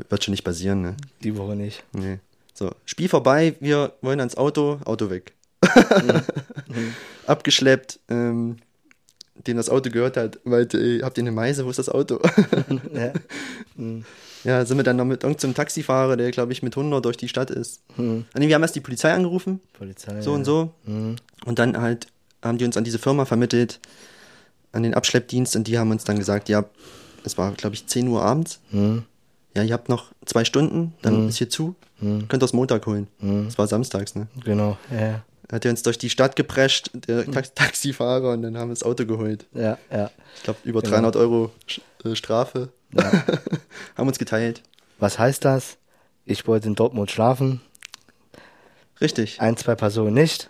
wird 0.10 0.24
schon 0.24 0.32
nicht 0.32 0.44
passieren, 0.44 0.82
ne? 0.82 0.98
Die 1.24 1.38
Woche 1.38 1.56
nicht. 1.56 1.84
Nee. 1.94 2.20
So, 2.54 2.72
Spiel 2.86 3.08
vorbei, 3.08 3.56
wir 3.60 3.94
wollen 4.02 4.20
ans 4.20 4.36
Auto, 4.36 4.80
Auto 4.84 5.10
weg. 5.10 5.34
Abgeschleppt, 7.28 8.00
ähm, 8.10 8.58
dem 9.46 9.58
das 9.58 9.70
Auto 9.70 9.90
gehört 9.90 10.18
hat, 10.18 10.40
meinte, 10.44 10.80
ey, 10.80 11.00
habt 11.00 11.18
ihr 11.18 11.24
eine 11.24 11.32
Meise, 11.32 11.66
wo 11.66 11.70
ist 11.70 11.80
das 11.80 11.90
Auto? 11.90 12.20
ja. 12.94 13.14
ja, 14.44 14.66
sind 14.66 14.78
wir 14.78 14.84
dann 14.84 14.96
noch 14.96 15.06
mit 15.06 15.24
irgendeinem 15.24 15.54
Taxifahrer, 15.54 16.18
der, 16.18 16.32
glaube 16.32 16.52
ich, 16.52 16.64
mit 16.64 16.76
100 16.76 17.04
durch 17.06 17.18
die 17.18 17.28
Stadt 17.28 17.52
ist. 17.52 17.82
Mhm. 17.98 18.26
Nee, 18.36 18.48
wir 18.48 18.56
haben 18.56 18.64
erst 18.64 18.76
die 18.76 18.82
Polizei 18.82 19.14
angerufen, 19.14 19.60
Polizei. 19.74 20.22
so 20.22 20.32
ja. 20.32 20.36
und 20.38 20.46
so. 20.46 20.74
Mhm. 20.86 21.18
Und 21.46 21.60
dann 21.60 21.80
halt 21.80 22.08
haben 22.42 22.58
die 22.58 22.66
uns 22.66 22.78
an 22.78 22.84
diese 22.84 23.00
Firma 23.00 23.26
vermittelt, 23.26 23.80
an 24.76 24.84
den 24.84 24.94
Abschleppdienst, 24.94 25.56
und 25.56 25.68
die 25.68 25.78
haben 25.80 25.92
uns 25.92 26.04
dann 26.04 26.18
gesagt, 26.20 26.50
ja, 26.50 26.66
es 27.24 27.38
war, 27.38 27.52
glaube 27.54 27.76
ich, 27.76 27.88
10 27.88 28.08
Uhr 28.08 28.22
abends. 28.22 28.60
Mhm. 28.72 29.04
Ja, 29.56 29.64
ihr 29.64 29.74
habt 29.74 29.90
noch 29.90 30.12
zwei 30.26 30.44
Stunden, 30.46 30.94
dann 31.02 31.24
Mhm. 31.24 31.30
ist 31.30 31.38
hier 31.38 31.50
zu. 31.50 31.76
Mhm. 32.00 32.28
Könnt 32.28 32.34
ihr 32.44 32.46
das 32.46 32.54
Montag 32.54 32.86
holen. 32.86 33.08
Mhm. 33.20 33.46
Das 33.46 33.58
war 33.58 33.68
samstags, 33.68 34.14
ne? 34.16 34.28
Genau. 34.44 34.78
Ja. 34.92 35.24
Hat 35.52 35.64
er 35.64 35.72
uns 35.72 35.82
durch 35.84 35.98
die 35.98 36.10
Stadt 36.10 36.36
geprescht, 36.36 36.90
der 37.08 37.26
Ta 37.32 37.42
Taxifahrer, 37.42 38.32
und 38.34 38.42
dann 38.42 38.58
haben 38.58 38.70
wir 38.70 38.74
das 38.76 38.84
Auto 38.84 39.06
geholt. 39.06 39.46
Ja, 39.54 39.78
ja. 39.92 40.12
Ich 40.36 40.44
glaube, 40.44 40.60
über 40.66 40.82
Genau. 40.82 40.92
300 40.96 41.16
Euro 41.16 41.52
äh, 42.04 42.16
Strafe. 42.16 42.70
Ja. 42.94 43.12
haben 43.98 44.08
uns 44.08 44.18
geteilt. 44.20 44.62
Was 45.00 45.18
heißt 45.20 45.46
das? 45.46 45.78
Ich 46.26 46.48
wollte 46.48 46.68
in 46.68 46.76
Dortmund 46.76 47.12
schlafen. 47.12 47.62
Richtig. 49.02 49.40
Ein, 49.42 49.58
zwei 49.58 49.76
Personen 49.76 50.14
nicht. 50.14 50.50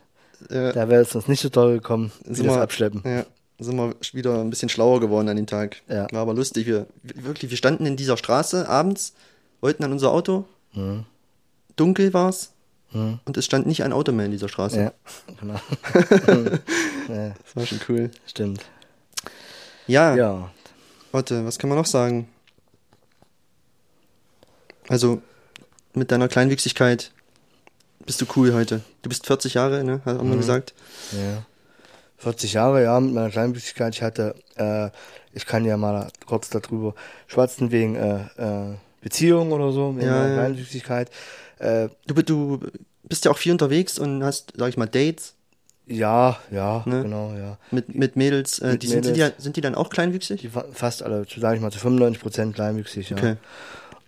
Äh, 0.49 0.71
Da 0.73 0.89
wäre 0.89 1.01
es 1.01 1.15
uns 1.15 1.28
nicht 1.28 1.41
so 1.41 1.49
toll 1.49 1.76
gekommen, 1.76 2.11
wie 2.26 2.36
Sind 2.36 2.47
das 2.47 2.57
Abschleppen. 2.57 3.01
ja, 3.05 3.26
sind 3.59 3.77
wir 3.77 3.95
wieder 4.13 4.41
ein 4.41 4.49
bisschen 4.49 4.69
schlauer 4.69 4.99
geworden 4.99 5.29
an 5.29 5.35
den 5.37 5.47
Tag. 5.47 5.77
Ja. 5.87 6.07
War 6.11 6.21
aber 6.21 6.33
lustig. 6.33 6.65
Wir, 6.67 6.87
wir- 7.03 7.23
wirklich, 7.23 7.49
wir 7.51 7.57
standen 7.57 7.85
in 7.85 7.95
dieser 7.95 8.17
Straße 8.17 8.67
abends, 8.67 9.13
wollten 9.61 9.83
an 9.83 9.91
unser 9.91 10.11
Auto. 10.11 10.45
Mhm. 10.73 11.05
Dunkel 11.75 12.13
war's 12.13 12.51
Mhm. 12.91 13.19
und 13.25 13.35
es 13.37 13.45
stand 13.45 13.65
nicht 13.67 13.83
ein 13.83 13.91
Auto 13.93 14.11
mehr 14.11 14.25
in 14.25 14.31
dieser 14.31 14.47
Straße. 14.49 14.79
Ja, 14.79 14.93
genau. 15.39 15.55
ja, 17.09 17.29
Das 17.43 17.55
war 17.55 17.65
schon 17.65 17.79
cool. 17.89 18.11
stimmt. 18.27 18.63
Ja, 19.87 20.15
Ja. 20.15 20.51
warte, 21.11 21.45
was 21.45 21.57
kann 21.59 21.69
man 21.69 21.77
noch 21.77 21.85
sagen? 21.85 22.27
Also, 24.87 25.21
mit 25.93 26.11
deiner 26.11 26.27
Kleinwüchsigkeit 26.27 27.11
bist 28.05 28.21
du 28.21 28.25
cool 28.35 28.53
heute. 28.53 28.81
Du 29.01 29.09
bist 29.09 29.25
40 29.25 29.55
Jahre, 29.55 29.83
ne? 29.83 30.01
Haben 30.05 30.27
wir 30.29 30.35
Mhm. 30.35 30.39
gesagt. 30.39 30.73
Ja. 31.11 31.43
40 32.18 32.53
Jahre, 32.53 32.84
ja, 32.84 32.99
mit 32.99 33.13
meiner 33.13 33.30
Kleinwüchsigkeit. 33.30 33.93
Ich 33.95 34.01
hatte, 34.01 34.36
äh, 34.55 34.89
ich 35.34 35.45
kann 35.45 35.66
ja 35.66 35.78
mal 35.78 36.07
kurz 36.26 36.49
darüber 36.49 36.93
schwatzen 37.28 37.72
wegen 37.72 37.95
äh, 37.95 38.22
äh, 38.38 38.76
Beziehung 39.01 39.51
oder 39.51 39.72
so, 39.72 39.95
wegen 39.95 40.07
Ja, 40.07 40.22
meiner. 40.24 40.34
Kleinwüchsigkeit. 40.34 41.09
Äh, 41.59 41.89
Du, 42.07 42.13
du 42.22 42.59
bist 43.03 43.26
ja 43.26 43.32
auch 43.32 43.38
viel 43.38 43.51
unterwegs 43.51 43.99
und 43.99 44.24
hast, 44.24 44.53
sag 44.55 44.70
ich 44.70 44.78
mal, 44.78 44.88
Dates 44.88 45.34
ja, 45.88 46.39
ja, 46.49 46.82
Ne? 46.88 47.03
genau, 47.03 47.32
ja. 47.38 47.57
mit, 47.70 47.93
mit 47.93 48.16
Mädels. 48.16 48.57
Äh, 48.57 48.72
Mit 48.72 48.82
die, 48.84 48.88
Sind, 48.88 49.05
die, 49.05 49.11
Mädels. 49.11 49.34
sind 49.38 49.55
die 49.55 49.61
dann 49.61 49.76
auch 49.76 49.89
kleinwüchsig? 49.91 50.41
Die 50.41 50.49
fa- 50.49 50.66
fast 50.72 51.03
alle, 51.03 51.26
sage 51.38 51.57
ich 51.57 51.61
mal, 51.61 51.72
zu 51.72 51.78
95 51.78 52.20
Prozent 52.24 52.55
kleinwüchsig, 52.55 53.11
ja. 53.11 53.18
Okay. 53.18 53.36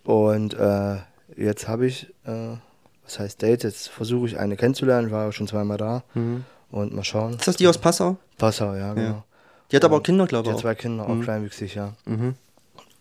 Und 0.02 0.54
äh, 0.54 0.96
jetzt 1.36 1.68
habe 1.68 1.86
ich, 1.86 2.06
äh, 2.24 2.56
was 3.04 3.20
heißt 3.20 3.40
Date, 3.42 3.62
jetzt 3.62 3.88
versuche 3.90 4.26
ich 4.26 4.38
eine 4.38 4.56
kennenzulernen, 4.56 5.06
ich 5.06 5.12
war 5.12 5.26
ja 5.26 5.32
schon 5.32 5.46
zweimal 5.46 5.76
da 5.76 6.02
Mhm. 6.14 6.44
Und 6.70 6.94
mal 6.94 7.04
schauen. 7.04 7.34
Ist 7.34 7.48
das 7.48 7.56
die 7.56 7.66
aus 7.66 7.78
Passau? 7.78 8.16
Passau, 8.36 8.74
ja, 8.74 8.94
genau. 8.94 9.24
Die 9.70 9.76
hat 9.76 9.84
aber 9.84 9.96
auch 9.98 10.02
Kinder, 10.02 10.24
Die 10.24 10.28
glaube 10.28 10.46
ich. 10.46 10.50
hat 10.50 10.56
Auch. 10.58 10.62
zwei 10.62 10.74
Kinder, 10.74 11.04
auch 11.04 11.08
Mhm. 11.14 11.22
kleinwüchsig, 11.22 11.74
ja. 11.74 11.92
Mhm. 12.06 12.34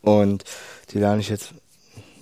Und 0.01 0.43
die 0.91 0.99
lerne 0.99 1.21
ich 1.21 1.29
jetzt 1.29 1.53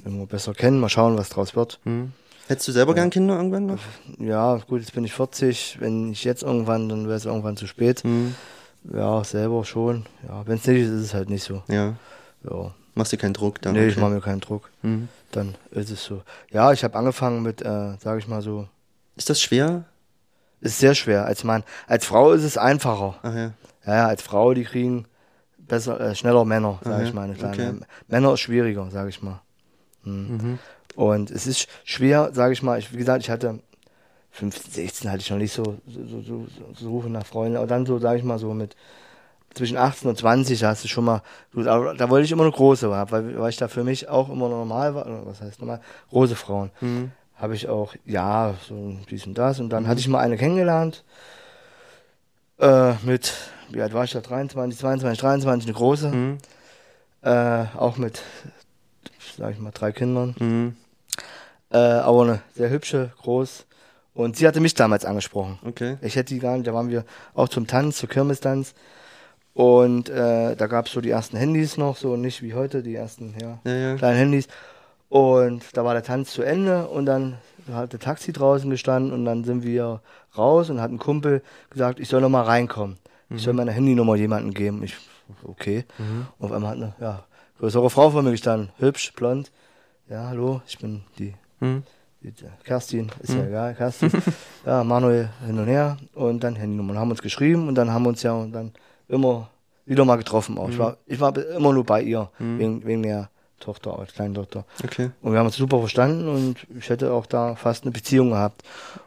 immer 0.05 0.25
besser 0.25 0.53
kennen, 0.53 0.79
mal 0.79 0.89
schauen, 0.89 1.17
was 1.17 1.29
draus 1.29 1.55
wird. 1.55 1.79
Mhm. 1.83 2.11
Hättest 2.47 2.67
du 2.67 2.71
selber 2.73 2.91
Ja. 2.91 2.95
gern 2.97 3.09
Kinder 3.09 3.35
irgendwann 3.37 3.65
noch? 3.65 3.79
Ja, 4.19 4.57
gut, 4.67 4.81
jetzt 4.81 4.93
bin 4.93 5.03
ich 5.03 5.13
40, 5.13 5.77
wenn 5.79 6.11
ich 6.11 6.23
jetzt 6.23 6.43
irgendwann, 6.43 6.89
dann 6.89 7.05
wäre 7.07 7.17
es 7.17 7.25
irgendwann 7.25 7.57
zu 7.57 7.65
spät. 7.65 8.03
Mhm. 8.03 8.35
Ja, 8.93 9.23
selber 9.23 9.65
schon. 9.65 10.05
Ja, 10.27 10.45
wenn 10.45 10.57
es 10.57 10.67
nicht 10.67 10.81
ist, 10.81 10.89
ist 10.89 11.01
es 11.05 11.13
halt 11.15 11.29
nicht 11.31 11.43
so. 11.43 11.63
Ja. 11.67 11.95
Ja. 12.47 12.71
Machst 12.93 13.11
dir 13.11 13.17
keinen 13.17 13.33
Druck 13.33 13.61
da? 13.61 13.71
nee, 13.71 13.87
ich 13.87 13.97
mache 13.97 14.11
mir 14.11 14.21
keinen 14.21 14.41
Druck. 14.41 14.69
Mhm. 14.83 15.09
Dann 15.31 15.55
ist 15.71 15.89
es 15.89 16.03
so. 16.05 16.21
Ja, 16.51 16.71
ich 16.71 16.83
habe 16.83 16.95
angefangen 16.97 17.41
mit, 17.41 17.61
äh, 17.63 17.97
sage 17.97 18.19
ich 18.19 18.27
mal 18.27 18.41
so, 18.43 18.67
Ist 19.17 19.29
das 19.29 19.41
schwer? 19.41 19.85
Ist 20.65 20.79
sehr 20.79 20.95
schwer. 20.95 21.25
Als 21.25 21.43
Mann, 21.43 21.63
als 21.87 22.05
Frau 22.05 22.31
ist 22.31 22.43
es 22.43 22.57
einfacher. 22.57 23.15
Ach 23.23 23.33
ja. 23.33 23.51
Ja, 23.85 24.07
als 24.07 24.21
Frau, 24.21 24.53
die 24.53 24.63
kriegen 24.63 25.05
besser, 25.57 25.99
äh, 25.99 26.15
schneller 26.15 26.43
Männer, 26.45 26.79
sage 26.83 27.05
ich 27.05 27.13
mal. 27.13 27.29
Okay. 27.29 27.73
Männer 28.07 28.33
ist 28.33 28.39
schwieriger, 28.39 28.89
sage 28.89 29.09
ich 29.09 29.21
mal. 29.21 29.41
Hm. 30.03 30.37
Mhm. 30.37 30.59
Und 30.95 31.31
es 31.31 31.45
ist 31.45 31.67
schwer, 31.83 32.31
sage 32.33 32.53
ich 32.53 32.63
mal. 32.63 32.79
Ich, 32.79 32.91
wie 32.93 32.97
gesagt, 32.97 33.23
ich 33.23 33.29
hatte 33.29 33.59
15, 34.31 34.71
16 34.71 35.11
hatte 35.11 35.21
ich 35.21 35.29
noch 35.29 35.37
nicht 35.37 35.53
so, 35.53 35.77
so, 35.87 36.05
so, 36.07 36.21
so, 36.21 36.47
so 36.47 36.73
Suche 36.73 37.09
nach 37.09 37.25
Freunden. 37.25 37.57
Und 37.57 37.69
dann 37.69 37.85
so, 37.85 37.99
sage 37.99 38.17
ich 38.17 38.23
mal, 38.23 38.39
so 38.39 38.53
mit 38.53 38.75
zwischen 39.53 39.77
18 39.77 40.09
und 40.09 40.17
20 40.17 40.59
da 40.59 40.69
hast 40.69 40.83
du 40.83 40.87
schon 40.87 41.05
mal, 41.05 41.21
aber 41.55 41.93
da 41.93 42.09
wollte 42.09 42.25
ich 42.25 42.31
immer 42.31 42.43
eine 42.43 42.51
große 42.51 42.89
weil, 42.91 43.39
weil 43.39 43.49
ich 43.49 43.57
da 43.57 43.69
für 43.69 43.85
mich 43.85 44.09
auch 44.09 44.29
immer 44.29 44.49
normal 44.49 44.93
war, 44.93 45.25
was 45.25 45.39
heißt 45.39 45.61
normal, 45.61 45.79
große 46.09 46.35
Frauen. 46.35 46.71
Mhm. 46.81 47.11
Habe 47.37 47.55
ich 47.55 47.67
auch, 47.67 47.95
ja, 48.05 48.55
so 48.67 48.95
dies 49.09 49.25
und 49.27 49.37
das. 49.37 49.59
Und 49.59 49.69
dann 49.69 49.87
hatte 49.87 49.99
ich 49.99 50.07
mal 50.07 50.19
eine 50.19 50.37
kennengelernt, 50.37 51.03
äh, 52.59 52.93
mit, 53.03 53.33
wie 53.69 53.81
alt 53.81 53.93
war 53.93 54.05
ich 54.05 54.11
da, 54.11 54.21
23, 54.21 54.79
22, 54.79 55.19
23, 55.19 55.67
eine 55.67 55.77
große. 55.77 56.09
Mhm. 56.09 56.37
Äh, 57.21 57.65
auch 57.77 57.97
mit, 57.97 58.21
sag 59.37 59.51
ich 59.51 59.59
mal, 59.59 59.71
drei 59.71 59.91
Kindern. 59.91 60.35
Mhm. 60.39 60.75
Äh, 61.71 61.77
aber 61.77 62.23
eine 62.23 62.41
sehr 62.55 62.69
hübsche, 62.69 63.11
groß. 63.21 63.65
Und 64.13 64.37
sie 64.37 64.47
hatte 64.47 64.61
mich 64.61 64.73
damals 64.75 65.03
angesprochen. 65.03 65.59
Okay. 65.65 65.97
Ich 66.01 66.15
hätte 66.15 66.33
die 66.33 66.39
gar 66.39 66.55
nicht, 66.55 66.67
da 66.67 66.73
waren 66.73 66.89
wir 66.89 67.03
auch 67.33 67.49
zum 67.49 67.67
Tanz, 67.67 67.97
zur 67.97 68.07
Kirmestanz. 68.07 68.73
Und 69.53 70.09
äh, 70.09 70.55
da 70.55 70.67
gab 70.67 70.85
es 70.85 70.93
so 70.93 71.01
die 71.01 71.09
ersten 71.09 71.35
Handys 71.37 71.77
noch, 71.77 71.97
so 71.97 72.15
nicht 72.15 72.41
wie 72.41 72.53
heute, 72.53 72.81
die 72.81 72.95
ersten 72.95 73.35
ja, 73.41 73.59
Ja, 73.65 73.73
ja. 73.73 73.95
kleinen 73.95 74.17
Handys. 74.17 74.47
Und 75.15 75.77
da 75.77 75.85
war 75.85 75.93
der 75.93 76.03
Tanz 76.03 76.33
zu 76.33 76.41
Ende 76.43 76.87
und 76.87 77.05
dann 77.05 77.37
hat 77.71 77.93
der 77.93 78.01
Taxi 78.01 78.33
draußen 78.33 78.69
gestanden 78.69 79.13
und 79.13 79.23
dann 79.23 79.45
sind 79.45 79.63
wir 79.63 80.01
raus 80.37 80.69
und 80.69 80.81
hat 80.81 80.91
ein 80.91 80.99
Kumpel 80.99 81.41
gesagt, 81.69 82.01
ich 82.01 82.09
soll 82.09 82.19
noch 82.19 82.27
mal 82.27 82.41
reinkommen. 82.41 82.97
Ich 83.29 83.41
soll 83.43 83.53
meine 83.53 83.71
Handynummer 83.71 84.17
jemandem 84.17 84.53
geben. 84.53 84.83
Ich, 84.83 84.97
okay. 85.45 85.85
Mhm. 85.97 86.27
Und 86.37 86.45
auf 86.47 86.51
einmal 86.51 86.71
hat 86.71 86.77
eine 86.77 86.95
ja, 86.99 87.23
größere 87.59 87.89
Frau 87.89 88.09
vor 88.09 88.23
mir 88.23 88.31
gestanden, 88.31 88.69
hübsch, 88.77 89.13
blond. 89.13 89.53
Ja, 90.09 90.27
hallo, 90.27 90.61
ich 90.67 90.77
bin 90.79 91.03
die 91.17 91.33
Mhm. 91.61 91.83
die- 92.21 92.33
Kerstin, 92.65 93.09
ist 93.21 93.33
ja 93.35 93.45
egal, 93.45 93.73
Kerstin. 93.73 94.11
ja, 94.65 94.83
Manuel 94.83 95.29
hin 95.45 95.57
und 95.57 95.67
her 95.67 95.95
und 96.13 96.43
dann 96.43 96.57
Handynummer. 96.57 96.91
Und 96.91 96.99
haben 96.99 97.11
uns 97.11 97.21
geschrieben 97.21 97.69
und 97.69 97.75
dann 97.75 97.89
haben 97.89 98.03
wir 98.03 98.09
uns 98.09 98.21
ja 98.21 98.45
dann 98.51 98.73
immer 99.07 99.49
wieder 99.85 100.03
mal 100.03 100.17
getroffen 100.17 100.57
auch. 100.57 100.67
Ich, 100.67 100.77
war, 100.77 100.97
ich 101.05 101.21
war 101.21 101.35
immer 101.37 101.71
nur 101.71 101.85
bei 101.85 102.01
ihr, 102.01 102.29
wegen, 102.37 102.83
wegen 102.85 103.01
der 103.03 103.29
Tochter, 103.59 103.97
als 103.97 104.13
Kleintochter. 104.13 104.65
Okay. 104.83 105.11
Und 105.21 105.31
wir 105.31 105.39
haben 105.39 105.47
uns 105.47 105.55
super 105.55 105.79
verstanden 105.79 106.27
und 106.27 106.57
ich 106.77 106.89
hätte 106.89 107.11
auch 107.11 107.25
da 107.25 107.55
fast 107.55 107.83
eine 107.83 107.91
Beziehung 107.91 108.31
gehabt. 108.31 108.63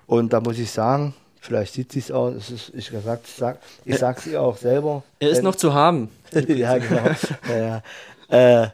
Und 0.07 0.33
da 0.33 0.41
muss 0.41 0.59
ich 0.59 0.71
sagen, 0.71 1.15
vielleicht 1.41 1.75
sieht 1.75 1.93
sie 1.93 2.01
es 2.01 2.11
auch, 2.11 2.29
es 2.29 2.51
ist, 2.51 2.73
ich 2.75 2.91
gesagt, 2.91 3.27
sag, 3.27 3.59
ich 3.85 3.99
sag's 3.99 4.27
ihr 4.27 4.41
auch 4.41 4.57
selber. 4.57 5.03
Er 5.21 5.31
ist 5.31 5.43
noch 5.43 5.55
zu 5.55 5.75
haben. 5.75 6.11
ja, 6.33 6.79
genau. 6.79 7.11
ja, 7.49 7.83
ja. 8.29 8.63
Äh, 8.65 8.69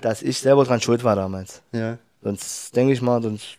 dass 0.00 0.22
ich 0.22 0.38
selber 0.38 0.64
dran 0.64 0.80
schuld 0.80 1.04
war 1.04 1.16
damals. 1.16 1.62
Ja. 1.72 1.98
Sonst 2.22 2.74
denke 2.76 2.92
ich 2.92 3.02
mal, 3.02 3.22
sonst 3.22 3.58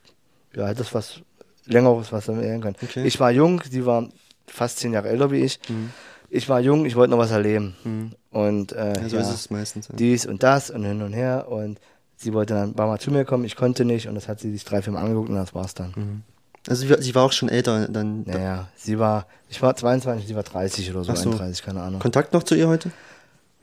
ja, 0.56 0.68
hätte 0.68 0.82
es 0.82 0.94
was 0.94 1.22
längeres, 1.66 2.12
was 2.12 2.28
wir 2.28 2.40
werden 2.40 2.62
können. 2.62 2.76
Okay. 2.82 3.06
Ich 3.06 3.20
war 3.20 3.32
jung, 3.32 3.62
sie 3.70 3.86
war 3.86 4.10
fast 4.48 4.80
zehn 4.80 4.94
Jahre 4.94 5.10
älter 5.10 5.32
wie 5.32 5.42
ich. 5.42 5.60
Mhm. 5.68 5.92
Ich 6.34 6.50
war 6.50 6.60
jung, 6.60 6.86
ich 6.86 6.96
wollte 6.96 7.12
noch 7.12 7.20
was 7.20 7.30
erleben. 7.30 7.76
Mhm. 7.84 8.12
Und 8.32 8.72
äh, 8.72 9.00
Ja, 9.02 9.10
so 9.10 9.16
ja, 9.18 9.22
ist 9.22 9.30
es 9.30 9.50
meistens. 9.52 9.88
Ja. 9.88 9.96
dies 9.96 10.26
und 10.26 10.42
das 10.42 10.72
und 10.72 10.84
hin 10.84 11.04
und 11.04 11.14
her. 11.14 11.46
Und 11.48 11.80
sie 12.16 12.34
wollte 12.34 12.56
dann 12.56 12.70
ein 12.70 12.74
paar 12.74 12.88
Mal 12.88 13.00
zu 13.00 13.12
mir 13.12 13.24
kommen, 13.24 13.46
ich 13.46 13.56
konnte 13.56 13.86
nicht. 13.86 14.08
Und 14.08 14.16
das 14.16 14.28
hat 14.28 14.40
sie 14.40 14.52
sich 14.52 14.66
drei, 14.66 14.82
vier 14.82 14.94
Mal 14.94 15.02
angeguckt 15.02 15.30
und 15.30 15.36
das 15.36 15.54
war's 15.54 15.76
dann. 15.76 15.94
Mhm. 15.96 16.24
Also 16.68 16.88
sie 16.98 17.14
war, 17.14 17.24
auch 17.24 17.34
schon 17.34 17.50
älter, 17.50 17.88
dann 17.90 18.24
Naja, 18.24 18.70
sie 18.76 18.98
war, 18.98 19.28
ich 19.50 19.62
war 19.62 19.76
22, 19.76 20.28
sie 20.28 20.36
war 20.36 20.44
30 20.44 20.92
oder 20.92 21.04
so, 21.04 21.14
so. 21.14 21.30
31, 21.32 21.64
keine 21.64 21.82
Ahnung. 21.82 22.00
Kontakt 22.00 22.34
noch 22.34 22.44
zu 22.44 22.56
ihr 22.56 22.70
heute? 22.70 22.90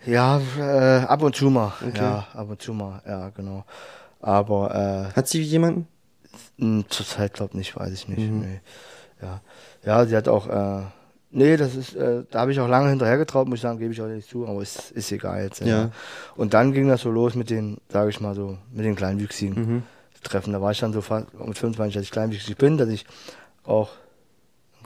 Ja, 0.04 0.40
äh, 0.58 1.04
ab 1.06 1.22
und 1.22 1.34
zu 1.34 1.50
mal. 1.50 1.72
Okay. 1.80 1.98
Ja, 1.98 2.26
ab 2.34 2.50
und 2.50 2.60
zu 2.60 2.74
mal, 2.74 3.02
ja, 3.06 3.30
genau. 3.30 3.64
Aber 4.20 5.10
äh, 5.10 5.16
Hat 5.16 5.28
sie 5.28 5.40
jemanden? 5.42 5.88
Hm, 6.58 6.84
Zurzeit 6.88 7.32
glaube 7.32 7.56
nicht, 7.56 7.74
weiß 7.74 7.92
ich 7.92 8.06
nicht. 8.06 8.30
Mhm. 8.30 8.40
Nee. 8.40 8.60
Ja. 9.22 9.40
ja, 9.84 10.06
sie 10.06 10.16
hat 10.16 10.28
auch 10.28 10.46
äh, 10.46 10.82
Nee, 11.32 11.56
das 11.56 11.76
ist, 11.76 11.94
äh, 11.94 12.24
da 12.30 12.40
habe 12.40 12.50
ich 12.52 12.58
auch 12.58 12.68
lange 12.68 12.88
hinterher 12.90 13.16
getraut, 13.16 13.46
muss 13.48 13.58
ich 13.58 13.62
sagen, 13.62 13.78
gebe 13.78 13.92
ich 13.92 14.02
auch 14.02 14.06
nicht 14.06 14.28
zu, 14.28 14.46
aber 14.48 14.62
ist, 14.62 14.90
ist 14.90 15.12
egal 15.12 15.44
jetzt. 15.44 15.60
Ja. 15.60 15.90
Und 16.34 16.54
dann 16.54 16.72
ging 16.72 16.88
das 16.88 17.02
so 17.02 17.10
los 17.10 17.36
mit 17.36 17.50
den, 17.50 17.78
sage 17.88 18.10
ich 18.10 18.20
mal 18.20 18.34
so, 18.34 18.58
mit 18.72 18.84
den 18.84 18.96
Kleinwüchsigen 18.96 19.54
Mhm. 19.54 19.82
Treffen. 20.22 20.52
Da 20.52 20.60
war 20.60 20.72
ich 20.72 20.80
dann 20.80 20.92
so 20.92 21.00
fast 21.00 21.32
mit 21.32 21.56
25, 21.56 21.94
dass 21.94 22.02
ich 22.02 22.10
kleinwüchsig 22.10 22.58
bin, 22.58 22.76
dass 22.76 22.88
ich 22.88 23.06
auch 23.64 23.90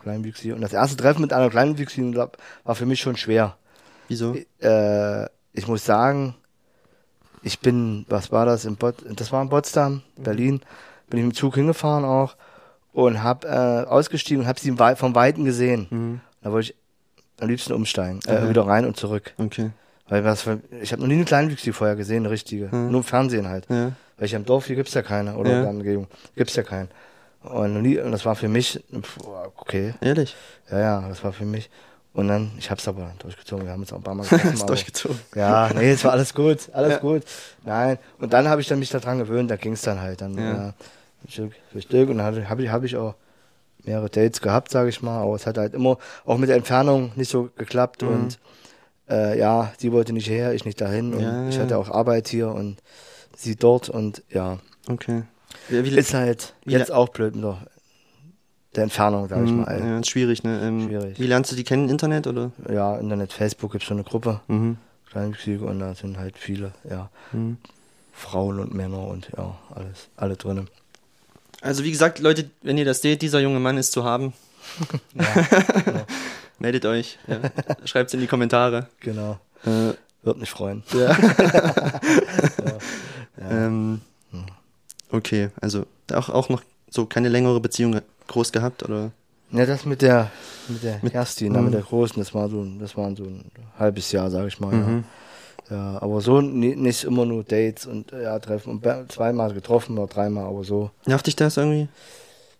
kleinwüchsig. 0.02 0.52
Und 0.52 0.60
das 0.60 0.72
erste 0.72 0.96
Treffen 0.96 1.22
mit 1.22 1.32
einer 1.32 1.50
Kleinwüchsigen 1.50 2.14
war 2.14 2.30
war 2.64 2.74
für 2.74 2.86
mich 2.86 3.00
schon 3.00 3.16
schwer. 3.16 3.56
Wieso? 4.08 4.36
Äh, 4.60 5.24
ich 5.52 5.66
muss 5.66 5.84
sagen, 5.84 6.34
ich 7.42 7.60
bin, 7.60 8.04
was 8.08 8.30
war 8.32 8.46
das, 8.46 8.64
in 8.64 8.76
Pot 8.76 8.96
das 9.16 9.32
war 9.32 9.42
in 9.42 9.48
Potsdam, 9.48 10.02
Berlin, 10.16 10.60
bin 11.08 11.18
ich 11.20 11.24
mit 11.26 11.34
dem 11.34 11.36
Zug 11.36 11.54
hingefahren 11.56 12.04
auch 12.04 12.36
und 12.92 13.22
habe 13.22 13.48
äh, 13.48 13.88
ausgestiegen 13.88 14.42
und 14.42 14.46
habe 14.48 14.60
sie 14.60 14.74
vom 14.96 15.14
Weiten 15.14 15.44
gesehen. 15.44 15.86
Mhm. 15.90 16.20
Da 16.44 16.52
wollte 16.52 16.70
ich 16.70 16.76
am 17.42 17.48
liebsten 17.48 17.72
umsteigen, 17.72 18.20
äh, 18.26 18.32
Okay. 18.32 18.48
wieder 18.50 18.66
rein 18.66 18.84
und 18.84 18.96
zurück. 18.96 19.32
Okay. 19.38 19.70
Weil 20.08 20.24
was 20.24 20.46
ich 20.82 20.92
habe 20.92 21.00
noch 21.02 21.08
nie 21.08 21.14
eine 21.14 21.24
Kleinwüchsige 21.24 21.72
vorher 21.72 21.96
gesehen, 21.96 22.18
eine 22.24 22.30
richtige. 22.30 22.66
Mhm. 22.66 22.90
Nur 22.92 23.00
im 23.00 23.04
Fernsehen 23.04 23.48
halt. 23.48 23.66
Ja. 23.68 23.92
Weil 24.18 24.26
ich 24.26 24.36
am 24.36 24.44
Dorf 24.44 24.66
hier 24.66 24.76
gibt's 24.76 24.94
ja 24.94 25.02
keine 25.02 25.34
oder 25.36 25.50
Ja. 25.50 25.56
in 25.56 25.62
der 25.62 25.70
Umgebung 25.70 26.06
gibt's 26.36 26.54
ja 26.54 26.62
keinen. 26.62 26.88
Und, 27.42 27.82
nie, 27.82 27.98
und 27.98 28.12
das 28.12 28.24
war 28.24 28.36
für 28.36 28.48
mich, 28.48 28.82
okay, 29.56 29.94
Ehrlich? 30.00 30.34
ja, 30.70 30.78
ja, 30.78 31.08
das 31.08 31.22
war 31.24 31.32
für 31.32 31.44
mich. 31.44 31.68
Und 32.12 32.28
dann, 32.28 32.52
ich 32.58 32.70
hab's 32.70 32.86
aber 32.86 33.12
durchgezogen, 33.18 33.64
wir 33.66 33.72
haben 33.72 33.80
uns 33.80 33.92
auch 33.92 33.96
ein 33.98 34.02
paar 34.02 34.14
Mal 34.14 34.22
getroffen. 34.28 34.66
Durchgezogen. 34.66 35.18
ja, 35.34 35.70
nee, 35.74 35.90
es 35.90 36.04
war 36.04 36.12
alles 36.12 36.32
gut, 36.32 36.70
alles 36.72 36.92
Ja. 36.92 36.98
gut. 36.98 37.22
Nein, 37.64 37.98
und 38.18 38.32
dann 38.32 38.48
habe 38.48 38.60
ich 38.60 38.68
dann 38.68 38.78
mich 38.78 38.90
daran 38.90 39.18
gewöhnt, 39.18 39.50
da 39.50 39.56
ging's 39.56 39.82
dann 39.82 40.00
halt 40.00 40.20
dann 40.20 40.38
Ja. 40.38 40.52
ja. 40.52 40.74
Stück 41.28 41.52
für 41.72 41.80
Stück 41.82 42.08
und 42.10 42.18
dann 42.18 42.26
habe 42.26 42.62
ich, 42.62 42.70
hab 42.70 42.82
ich 42.84 42.96
auch 42.96 43.14
mehrere 43.86 44.10
Dates 44.10 44.40
gehabt, 44.40 44.70
sage 44.70 44.88
ich 44.88 45.02
mal, 45.02 45.22
aber 45.22 45.34
es 45.34 45.46
hat 45.46 45.58
halt 45.58 45.74
immer 45.74 45.98
auch 46.24 46.38
mit 46.38 46.48
der 46.48 46.56
Entfernung 46.56 47.12
nicht 47.16 47.30
so 47.30 47.50
geklappt 47.56 48.02
Mhm. 48.02 48.08
und 48.08 48.38
äh, 49.08 49.38
ja, 49.38 49.72
sie 49.78 49.92
wollte 49.92 50.12
nicht 50.12 50.28
her, 50.28 50.54
ich 50.54 50.64
nicht 50.64 50.80
dahin 50.80 51.12
und 51.14 51.20
Ja, 51.20 51.48
ich 51.48 51.58
hatte 51.60 51.76
auch 51.78 51.90
Arbeit 51.90 52.28
hier 52.28 52.48
und 52.48 52.78
sie 53.36 53.56
dort 53.56 53.88
und 53.88 54.22
ja, 54.30 54.58
Okay. 54.88 55.22
Wie, 55.68 55.82
wie, 55.84 55.96
ist 55.96 56.12
halt 56.14 56.54
wie 56.64 56.72
jetzt 56.72 56.92
auch 56.92 57.08
blöd 57.08 57.34
mit 57.36 57.44
der, 58.74 58.82
Entfernung, 58.82 59.28
sage 59.28 59.44
ich 59.44 59.52
Mhm, 59.52 59.56
mal. 59.62 59.78
Ja, 59.78 59.98
ist 60.00 60.10
schwierig, 60.10 60.42
ne? 60.42 60.60
Ähm, 60.62 60.88
Schwierig. 60.88 61.18
Wie 61.18 61.26
lernst 61.26 61.52
du 61.52 61.56
die 61.56 61.64
kennen? 61.64 61.88
Internet 61.88 62.26
oder? 62.26 62.50
Ja, 62.68 62.96
Internet, 62.98 63.32
Facebook 63.32 63.72
gibt 63.72 63.84
so 63.84 63.94
eine 63.94 64.02
Gruppe, 64.04 64.40
Mhm. 64.48 64.78
Kleinwüchsige 65.10 65.64
und 65.64 65.78
da 65.78 65.94
sind 65.94 66.18
halt 66.18 66.36
viele, 66.38 66.72
ja, 66.88 67.08
Mhm. 67.32 67.58
Frauen 68.12 68.60
und 68.60 68.74
Männer 68.74 69.06
und 69.06 69.30
ja, 69.36 69.56
alles, 69.74 70.08
alle 70.16 70.36
drinnen. 70.36 70.68
Also 71.64 71.82
wie 71.82 71.90
gesagt, 71.90 72.18
Leute, 72.18 72.50
wenn 72.62 72.76
ihr 72.78 72.84
das 72.84 73.00
seht, 73.00 73.22
dieser 73.22 73.40
junge 73.40 73.58
Mann 73.58 73.78
ist 73.78 73.92
zu 73.92 74.04
haben. 74.04 74.34
Meldet 76.58 76.86
euch. 76.86 77.18
Ja. 77.26 77.38
Schreibt 77.84 78.08
es 78.08 78.14
in 78.14 78.20
die 78.20 78.26
Kommentare. 78.26 78.88
Genau. 79.00 79.38
Äh, 79.64 79.94
Wird 80.22 80.38
mich 80.38 80.50
freuen. 80.50 80.82
ähm, 83.40 84.00
okay, 85.10 85.50
also 85.60 85.86
auch, 86.12 86.28
auch 86.28 86.48
noch 86.48 86.62
so 86.90 87.06
keine 87.06 87.28
längere 87.28 87.60
Beziehung 87.60 88.00
groß 88.28 88.52
gehabt 88.52 88.82
oder? 88.82 89.10
Ja, 89.50 89.66
das 89.66 89.84
mit 89.84 90.02
der 90.02 90.30
mit 90.68 90.82
der 90.82 90.98
Mit- 91.02 91.12
Kerstin, 91.12 91.52
mit 91.64 91.74
der 91.74 91.82
Großen, 91.82 92.18
das 92.20 92.34
war 92.34 92.48
so, 92.48 92.64
das 92.80 92.96
waren 92.96 93.14
so 93.16 93.24
ein 93.24 93.44
halbes 93.78 94.10
Jahr, 94.12 94.30
sage 94.30 94.48
ich 94.48 94.60
mal. 94.60 94.74
Mhm. 94.74 94.96
Ja. 94.98 95.04
Ja, 95.70 95.98
aber 96.02 96.20
so 96.20 96.40
ni- 96.40 96.76
nicht 96.76 97.04
immer 97.04 97.24
nur 97.24 97.42
Dates 97.44 97.86
und 97.86 98.12
ja, 98.12 98.38
treffen 98.38 98.70
und 98.82 99.12
zweimal 99.12 99.52
getroffen 99.54 99.98
oder 99.98 100.12
dreimal, 100.12 100.46
aber 100.46 100.64
so. 100.64 100.90
Nervt 101.06 101.26
dich 101.26 101.36
das 101.36 101.56
irgendwie? 101.56 101.88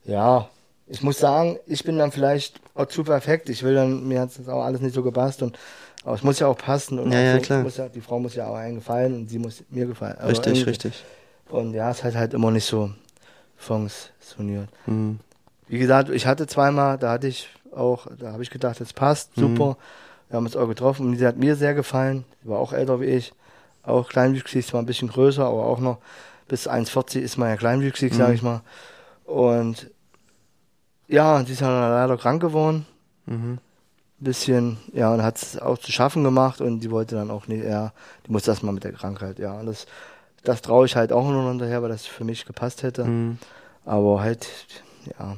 Ja, 0.05 0.49
ich 0.87 1.03
muss 1.03 1.19
sagen, 1.19 1.59
ich 1.67 1.85
bin 1.85 1.99
dann 1.99 2.13
vielleicht 2.13 2.61
auch 2.75 2.87
zu 2.87 3.05
perfekt. 3.05 3.49
Ich 3.49 3.63
will 3.63 3.75
dann, 3.75 4.07
mir 4.07 4.21
hat 4.21 4.31
das 4.39 4.49
auch 4.49 4.63
alles 4.65 4.81
nicht 4.81 4.95
so 4.95 5.03
gepasst 5.03 5.43
und 5.43 5.59
aber 6.05 6.15
es 6.17 6.23
muss 6.23 6.39
ja 6.39 6.47
auch 6.49 6.59
passen 6.59 6.99
und 6.99 7.13
Ja, 7.13 7.21
ja, 7.21 7.35
so 7.37 7.41
klar. 7.41 7.67
Ja, 7.77 7.89
die 7.89 8.01
Frau 8.03 8.19
muss 8.19 8.35
ja 8.35 8.47
auch 8.47 8.57
einen 8.57 8.75
gefallen 8.77 9.15
und 9.15 9.29
sie 9.31 9.39
muss 9.39 9.65
mir 9.71 9.87
gefallen. 9.87 10.17
Also 10.19 10.29
Richtig, 10.29 10.47
irgendwie- 10.59 10.71
richtig. 10.71 11.05
Und 11.49 11.73
ja, 11.73 11.91
es 11.91 12.05
hat 12.05 12.15
halt 12.15 12.35
immer 12.35 12.51
nicht 12.51 12.67
so 12.67 12.91
funktioniert. 13.57 14.69
Mhm. 14.87 15.21
Wie 15.69 15.79
gesagt, 15.79 16.11
ich 16.11 16.27
hatte 16.27 16.47
zweimal, 16.47 16.99
da 16.99 17.13
hatte 17.13 17.29
ich 17.29 17.49
auch, 17.75 18.07
da 18.19 18.33
habe 18.33 18.43
ich 18.43 18.51
gedacht, 18.51 18.81
das 18.81 18.93
passt, 18.93 19.37
Mhm. 19.39 19.77
Wir 20.35 20.39
haben 20.39 20.47
uns 20.47 20.57
auch 20.57 20.67
getroffen 20.67 21.07
und 21.07 21.17
sie 21.17 21.25
hat 21.29 21.37
mir 21.37 21.55
sehr 21.55 21.75
gefallen. 21.75 22.25
Sie 22.43 22.49
war 22.49 22.59
auch 22.59 22.73
älter 22.73 23.01
wie 23.01 23.05
ich, 23.05 23.33
auch 23.85 24.09
kleinwüchsig, 24.09 24.67
zwar 24.67 24.83
ein 24.83 24.87
bisschen 24.87 25.07
größer, 25.07 25.45
aber 25.45 25.65
auch 25.65 25.79
noch 25.79 25.99
bis 26.49 26.67
1,40 26.69 27.21
ist 27.21 27.37
man 27.39 27.51
ja 27.51 27.57
kleinwüchsig, 27.57 28.13
Mhm. 28.13 28.17
sage 28.17 28.35
ich 28.35 28.43
mal. 28.43 28.63
Und 29.27 29.93
ja, 31.07 31.45
sie 31.45 31.53
ist 31.53 31.63
dann 31.63 31.71
leider 31.71 32.17
krank 32.17 32.43
geworden, 32.43 32.85
Mhm. 33.27 33.59
ein 33.61 34.25
bisschen, 34.25 34.79
ja, 34.93 35.15
und 35.15 35.23
hat 35.23 35.41
es 35.41 35.57
auch 35.57 35.79
zu 35.79 35.93
schaffen 35.93 36.25
gemacht 36.25 36.61
und 36.61 36.81
die 36.81 36.91
wollte 36.91 37.15
dann 37.15 37.31
auch 37.31 37.47
nicht, 37.47 37.63
ja, 37.65 37.93
die 38.27 38.33
musste 38.33 38.51
erst 38.51 38.65
mal 38.65 38.73
mit 38.73 38.83
der 38.83 38.91
Krankheit, 38.93 39.39
ja. 39.39 39.53
Und 39.61 39.67
das, 39.67 39.87
das 40.43 40.63
traue 40.63 40.87
ich 40.87 40.97
halt 40.97 41.13
auch 41.13 41.29
nur 41.31 41.49
hinterher, 41.49 41.81
weil 41.81 41.91
das 41.91 42.07
für 42.07 42.25
mich 42.25 42.45
gepasst 42.45 42.83
hätte. 42.83 43.05
Mhm. 43.05 43.39
Aber 43.85 44.21
halt, 44.21 44.49
ja. 45.17 45.37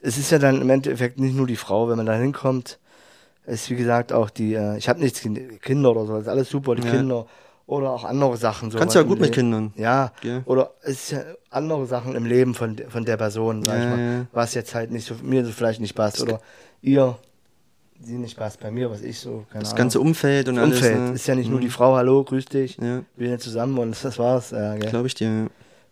Es 0.00 0.18
ist 0.18 0.32
ja 0.32 0.40
dann 0.40 0.60
im 0.60 0.70
Endeffekt 0.70 1.20
nicht 1.20 1.36
nur 1.36 1.46
die 1.46 1.54
Frau, 1.54 1.88
wenn 1.88 1.98
man 1.98 2.06
da 2.06 2.14
hinkommt. 2.14 2.80
Es 3.44 3.62
ist 3.62 3.70
wie 3.70 3.76
gesagt 3.76 4.12
auch 4.12 4.30
die, 4.30 4.54
äh, 4.54 4.76
ich 4.78 4.88
habe 4.88 5.00
nichts 5.00 5.20
gegen 5.20 5.60
Kinder 5.60 5.90
oder 5.90 6.06
so, 6.06 6.12
das 6.14 6.22
ist 6.22 6.28
alles 6.28 6.48
super, 6.50 6.74
die 6.76 6.84
Ja. 6.86 6.90
Kinder 6.92 7.26
oder 7.66 7.90
auch 7.90 8.04
andere 8.04 8.36
Sachen. 8.36 8.70
So 8.70 8.78
Kannst 8.78 8.94
ja 8.94 9.02
im 9.02 9.08
gut 9.08 9.20
mit. 9.20 9.32
Kindern. 9.32 9.72
Ja, 9.76 10.12
Gell? 10.20 10.42
oder 10.46 10.72
es 10.82 10.90
ist 11.04 11.10
ja 11.12 11.22
andere 11.50 11.86
Sachen 11.86 12.14
im 12.14 12.24
Leben 12.24 12.54
von, 12.54 12.76
von 12.88 13.04
der 13.04 13.16
Person, 13.16 13.64
sag 13.64 13.76
Ja, 13.78 13.82
ich 13.84 13.90
mal, 13.90 13.98
ja. 13.98 14.26
was 14.32 14.54
jetzt 14.54 14.74
halt 14.74 14.90
nicht 14.90 15.06
so, 15.06 15.14
mir 15.22 15.44
so 15.44 15.50
vielleicht 15.52 15.80
nicht 15.80 15.94
passt 15.94 16.20
oder 16.22 16.40
ihr, 16.82 17.16
sie 18.00 18.14
nicht 18.18 18.36
passt 18.36 18.58
bei 18.60 18.70
mir, 18.70 18.90
was 18.90 19.02
ich 19.02 19.18
so, 19.18 19.44
keine 19.50 19.62
Das 19.62 19.70
Ahnung. 19.70 19.78
ganze 19.78 20.00
Umfeld 20.00 20.48
und 20.48 20.58
alles. 20.58 20.76
Umfeld 20.78 20.98
ne? 21.00 21.12
ist 21.12 21.26
ja 21.26 21.34
nicht 21.34 21.48
nur 21.50 21.58
Mhm. 21.58 21.62
die 21.62 21.70
Frau, 21.70 21.94
hallo, 21.96 22.24
grüß 22.24 22.44
dich, 22.46 22.76
Ja, 22.78 23.02
wir 23.16 23.28
sind 23.28 23.40
zusammen 23.40 23.78
und 23.78 24.04
das 24.04 24.18
war's. 24.18 24.50
Ja, 24.50 24.74
gell. 24.76 24.90
glaube 24.90 25.06
ich 25.06 25.14
dir. 25.14 25.26
ja. 25.28 25.46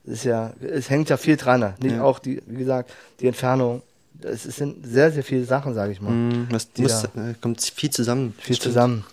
Es 0.04 0.12
ist 0.12 0.24
ja, 0.24 0.52
es 0.60 0.88
hängt 0.90 1.08
ja 1.10 1.16
viel 1.16 1.36
dran. 1.36 1.60
ne? 1.60 1.74
Nicht 1.82 1.96
Ja. 1.96 2.02
auch 2.02 2.18
die, 2.18 2.42
wie 2.46 2.56
gesagt, 2.56 2.90
die 3.20 3.26
Entfernung. 3.28 3.82
Es 4.24 4.42
sind 4.44 4.86
sehr, 4.86 5.10
sehr 5.10 5.24
viele 5.24 5.44
Sachen, 5.44 5.74
sage 5.74 5.92
ich 5.92 6.00
mal. 6.00 6.46
Was, 6.50 6.72
Die 6.72 6.82
muss, 6.82 7.02
da- 7.14 7.30
äh, 7.30 7.34
kommt 7.40 7.60
viel 7.62 7.90
zusammen. 7.90 8.34
viel 8.38 8.56
Stimmt. 8.56 8.72
zusammen. 8.74 9.04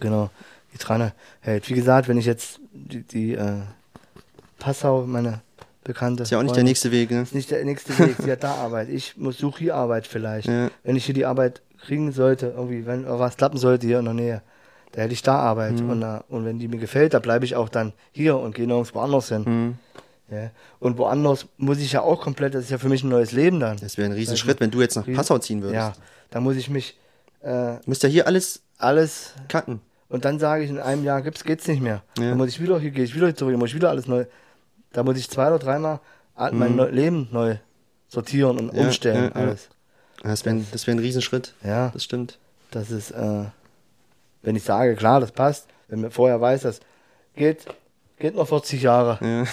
Genau. 0.00 0.30
Die 0.74 0.78
dran 0.78 1.12
hält. 1.40 1.68
Wie 1.68 1.74
gesagt, 1.74 2.08
wenn 2.08 2.16
ich 2.18 2.26
jetzt 2.26 2.58
die, 2.72 3.02
die 3.02 3.34
äh, 3.34 3.60
Passau, 4.58 5.04
meine 5.06 5.40
Bekannte. 5.84 6.22
Ist 6.22 6.30
ja 6.30 6.38
auch 6.38 6.42
nicht 6.42 6.50
der 6.54 6.60
Freundin- 6.60 6.70
nächste 6.70 6.90
Weg, 6.92 7.10
ne? 7.10 7.22
ist 7.22 7.34
nicht 7.34 7.50
der 7.50 7.64
nächste 7.64 7.98
Weg. 7.98 8.16
Sie 8.18 8.30
hat 8.32 8.42
da 8.44 8.54
Arbeit. 8.54 8.88
Ich 8.88 9.16
muss 9.16 9.38
suche 9.38 9.58
hier 9.58 9.74
Arbeit 9.74 10.06
vielleicht. 10.06 10.46
Ja. 10.48 10.70
Wenn 10.84 10.96
ich 10.96 11.04
hier 11.04 11.14
die 11.14 11.26
Arbeit 11.26 11.60
kriegen 11.84 12.12
sollte, 12.12 12.52
irgendwie, 12.56 12.86
wenn 12.86 13.04
was 13.06 13.36
klappen 13.36 13.58
sollte 13.58 13.86
hier 13.86 13.98
in 13.98 14.04
der 14.04 14.14
Nähe, 14.14 14.42
da 14.92 15.02
hätte 15.02 15.12
ich 15.12 15.22
da 15.22 15.36
Arbeit. 15.36 15.80
Mhm. 15.80 15.90
Und, 15.90 16.02
äh, 16.02 16.20
und 16.28 16.44
wenn 16.44 16.58
die 16.60 16.68
mir 16.68 16.78
gefällt, 16.78 17.14
da 17.14 17.18
bleibe 17.18 17.44
ich 17.44 17.56
auch 17.56 17.68
dann 17.68 17.92
hier 18.12 18.36
und 18.38 18.54
gehe 18.54 18.66
nirgends 18.66 18.94
woanders 18.94 19.28
hin. 19.30 19.42
Mhm. 19.44 19.74
Ja. 20.32 20.50
Und 20.80 20.96
woanders 20.98 21.46
muss 21.58 21.78
ich 21.78 21.92
ja 21.92 22.00
auch 22.02 22.20
komplett, 22.22 22.54
das 22.54 22.64
ist 22.64 22.70
ja 22.70 22.78
für 22.78 22.88
mich 22.88 23.02
ein 23.04 23.08
neues 23.10 23.32
Leben 23.32 23.60
dann. 23.60 23.76
Das 23.76 23.98
wäre 23.98 24.08
ein 24.08 24.12
Riesenschritt, 24.14 24.60
wenn 24.60 24.70
du 24.70 24.80
jetzt 24.80 24.96
nach 24.96 25.06
Passau 25.14 25.38
ziehen 25.38 25.60
würdest. 25.62 25.74
Ja, 25.76 25.92
da 26.30 26.40
muss 26.40 26.56
ich 26.56 26.70
mich 26.70 26.98
äh, 27.42 27.48
Du 27.48 27.80
musst 27.86 28.02
ja 28.02 28.08
hier 28.08 28.26
alles 28.26 28.62
alles 28.78 29.34
cutten. 29.48 29.80
und 30.08 30.24
dann 30.24 30.38
sage 30.38 30.64
ich 30.64 30.70
in 30.70 30.78
einem 30.78 31.04
Jahr 31.04 31.22
gibt's 31.22 31.44
geht's 31.44 31.68
nicht 31.68 31.82
mehr. 31.82 32.02
Ja. 32.18 32.30
Dann 32.30 32.38
muss 32.38 32.48
ich 32.48 32.60
wieder 32.60 32.78
hier 32.80 32.90
gehe 32.90 33.04
ich 33.04 33.14
wieder 33.14 33.34
zurück, 33.34 33.52
dann 33.52 33.60
muss 33.60 33.68
ich 33.70 33.74
wieder 33.76 33.90
alles 33.90 34.06
neu. 34.06 34.24
Da 34.92 35.02
muss 35.02 35.16
ich 35.18 35.28
zwei 35.30 35.48
oder 35.48 35.58
dreimal 35.58 36.00
mein 36.36 36.70
Mhm. 36.72 36.76
neu 36.76 36.88
Leben 36.90 37.28
neu 37.30 37.56
sortieren 38.08 38.58
und 38.58 38.74
Ja, 38.74 38.82
umstellen 38.84 39.24
ja, 39.34 39.40
alles. 39.40 39.68
Das 40.22 40.44
wäre 40.44 40.56
ein, 40.56 40.66
das 40.72 40.86
wär 40.86 40.94
ein 40.94 40.98
Riesenschritt. 40.98 41.54
Ja, 41.64 41.90
Das 41.90 42.04
stimmt. 42.04 42.38
das 42.70 42.90
ist 42.90 43.10
äh, 43.10 43.44
wenn 44.42 44.56
ich 44.56 44.62
sage, 44.64 44.96
klar, 44.96 45.20
das 45.20 45.30
passt, 45.32 45.66
wenn 45.88 46.00
man 46.00 46.10
vorher 46.10 46.40
weiß, 46.40 46.62
das 46.62 46.80
geht 47.36 47.66
geht 48.22 48.34
noch 48.34 48.48
40 48.48 48.80
Jahre, 48.82 49.18
Ja. 49.20 49.44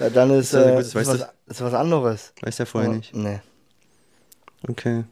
ja, 0.00 0.10
dann 0.10 0.30
ist, 0.30 0.52
ja 0.52 0.62
äh, 0.64 0.72
gut, 0.72 0.80
ist, 0.80 0.94
weißt 0.96 1.10
was, 1.10 1.18
du. 1.18 1.26
ist 1.46 1.60
was 1.60 1.74
anderes. 1.74 2.32
Weiß 2.42 2.58
ja 2.58 2.64
vorher 2.64 2.88
Aber- 2.90 2.96
nicht. 2.98 3.14
Nee. 3.14 3.38
Okay. 4.68 5.04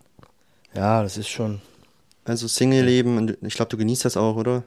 Ja, 0.75 1.03
das 1.03 1.17
ist 1.17 1.29
schon. 1.29 1.61
Also 2.25 2.49
Single-Leben, 2.49 3.17
und 3.19 3.39
ich 3.43 3.55
glaube, 3.55 3.69
du 3.71 3.77
genießt 3.77 4.05
das 4.05 4.17
auch, 4.17 4.37
oder? 4.37 4.65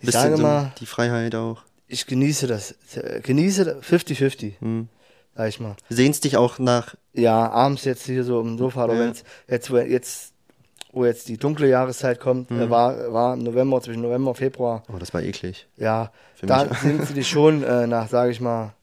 Ich 0.00 0.10
sage 0.12 0.36
so 0.36 0.42
mal, 0.42 0.72
die 0.78 0.86
Freiheit 0.86 1.34
auch. 1.34 1.62
ich 1.88 2.06
genieße 2.06 2.46
das. 2.46 2.74
Genieße 3.22 3.80
50-50, 3.82 4.60
Hm. 4.60 4.88
sag 5.34 5.48
ich 5.48 5.58
mal. 5.60 5.74
Sehnst 5.88 6.24
dich 6.24 6.36
auch 6.36 6.58
nach. 6.58 6.94
Ja, 7.12 7.50
abends 7.50 7.84
jetzt 7.84 8.04
hier 8.06 8.22
so 8.24 8.40
im 8.40 8.56
Sofa 8.58 8.84
oder 8.84 8.94
Ja. 8.94 9.00
wenn's 9.00 9.24
jetzt, 9.48 9.68
jetzt, 9.70 10.29
wo 10.92 11.04
jetzt 11.04 11.28
die 11.28 11.36
dunkle 11.36 11.68
Jahreszeit 11.68 12.18
kommt, 12.20 12.50
Mhm. 12.50 12.60
äh, 12.62 12.70
war, 12.70 13.12
war 13.12 13.34
im 13.34 13.44
November, 13.44 13.80
zwischen 13.80 14.02
November 14.02 14.30
und 14.30 14.36
Februar, 14.36 14.82
Oh, 14.92 14.98
das 14.98 15.12
war 15.14 15.22
eklig. 15.22 15.66
ja, 15.76 16.10
Für 16.34 16.46
da 16.46 16.64
mich. 16.64 16.78
sind 16.78 17.06
sie 17.06 17.14
dich 17.14 17.28
schon 17.28 17.62
äh, 17.64 17.86
nach, 17.86 18.08
sage 18.08 18.30
ich 18.32 18.40
mal, 18.40 18.74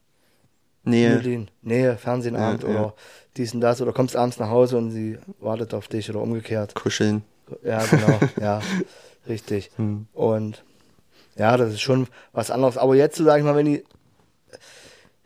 Nähe. 0.84 1.20
Nähe, 1.22 1.46
Nähe 1.62 1.98
Fernsehenabend 1.98 2.64
Ja, 2.64 2.70
ja. 2.70 2.80
oder 2.80 2.94
dies 3.36 3.54
und 3.54 3.60
das 3.62 3.82
oder 3.82 3.92
kommst 3.92 4.16
abends 4.16 4.40
nach 4.40 4.50
Hause 4.50 4.78
und 4.78 4.92
sie 4.92 5.18
wartet 5.40 5.74
auf 5.74 5.88
dich 5.90 6.10
oder 6.10 6.22
umgekehrt. 6.22 6.76
Kuscheln. 6.76 7.24
Ja, 7.64 7.84
genau, 7.86 8.20
ja, 8.42 8.62
richtig. 9.28 9.70
Hm. 9.76 10.08
Und 10.14 10.64
ja, 11.36 11.56
das 11.58 11.72
ist 11.74 11.82
schon 11.82 12.08
was 12.32 12.50
anderes. 12.52 12.78
Aber 12.78 12.96
jetzt, 12.96 13.18
so 13.18 13.26
sag 13.26 13.38
ich 13.40 13.44
mal, 13.44 13.56
wenn 13.56 13.68
ich, 13.68 13.84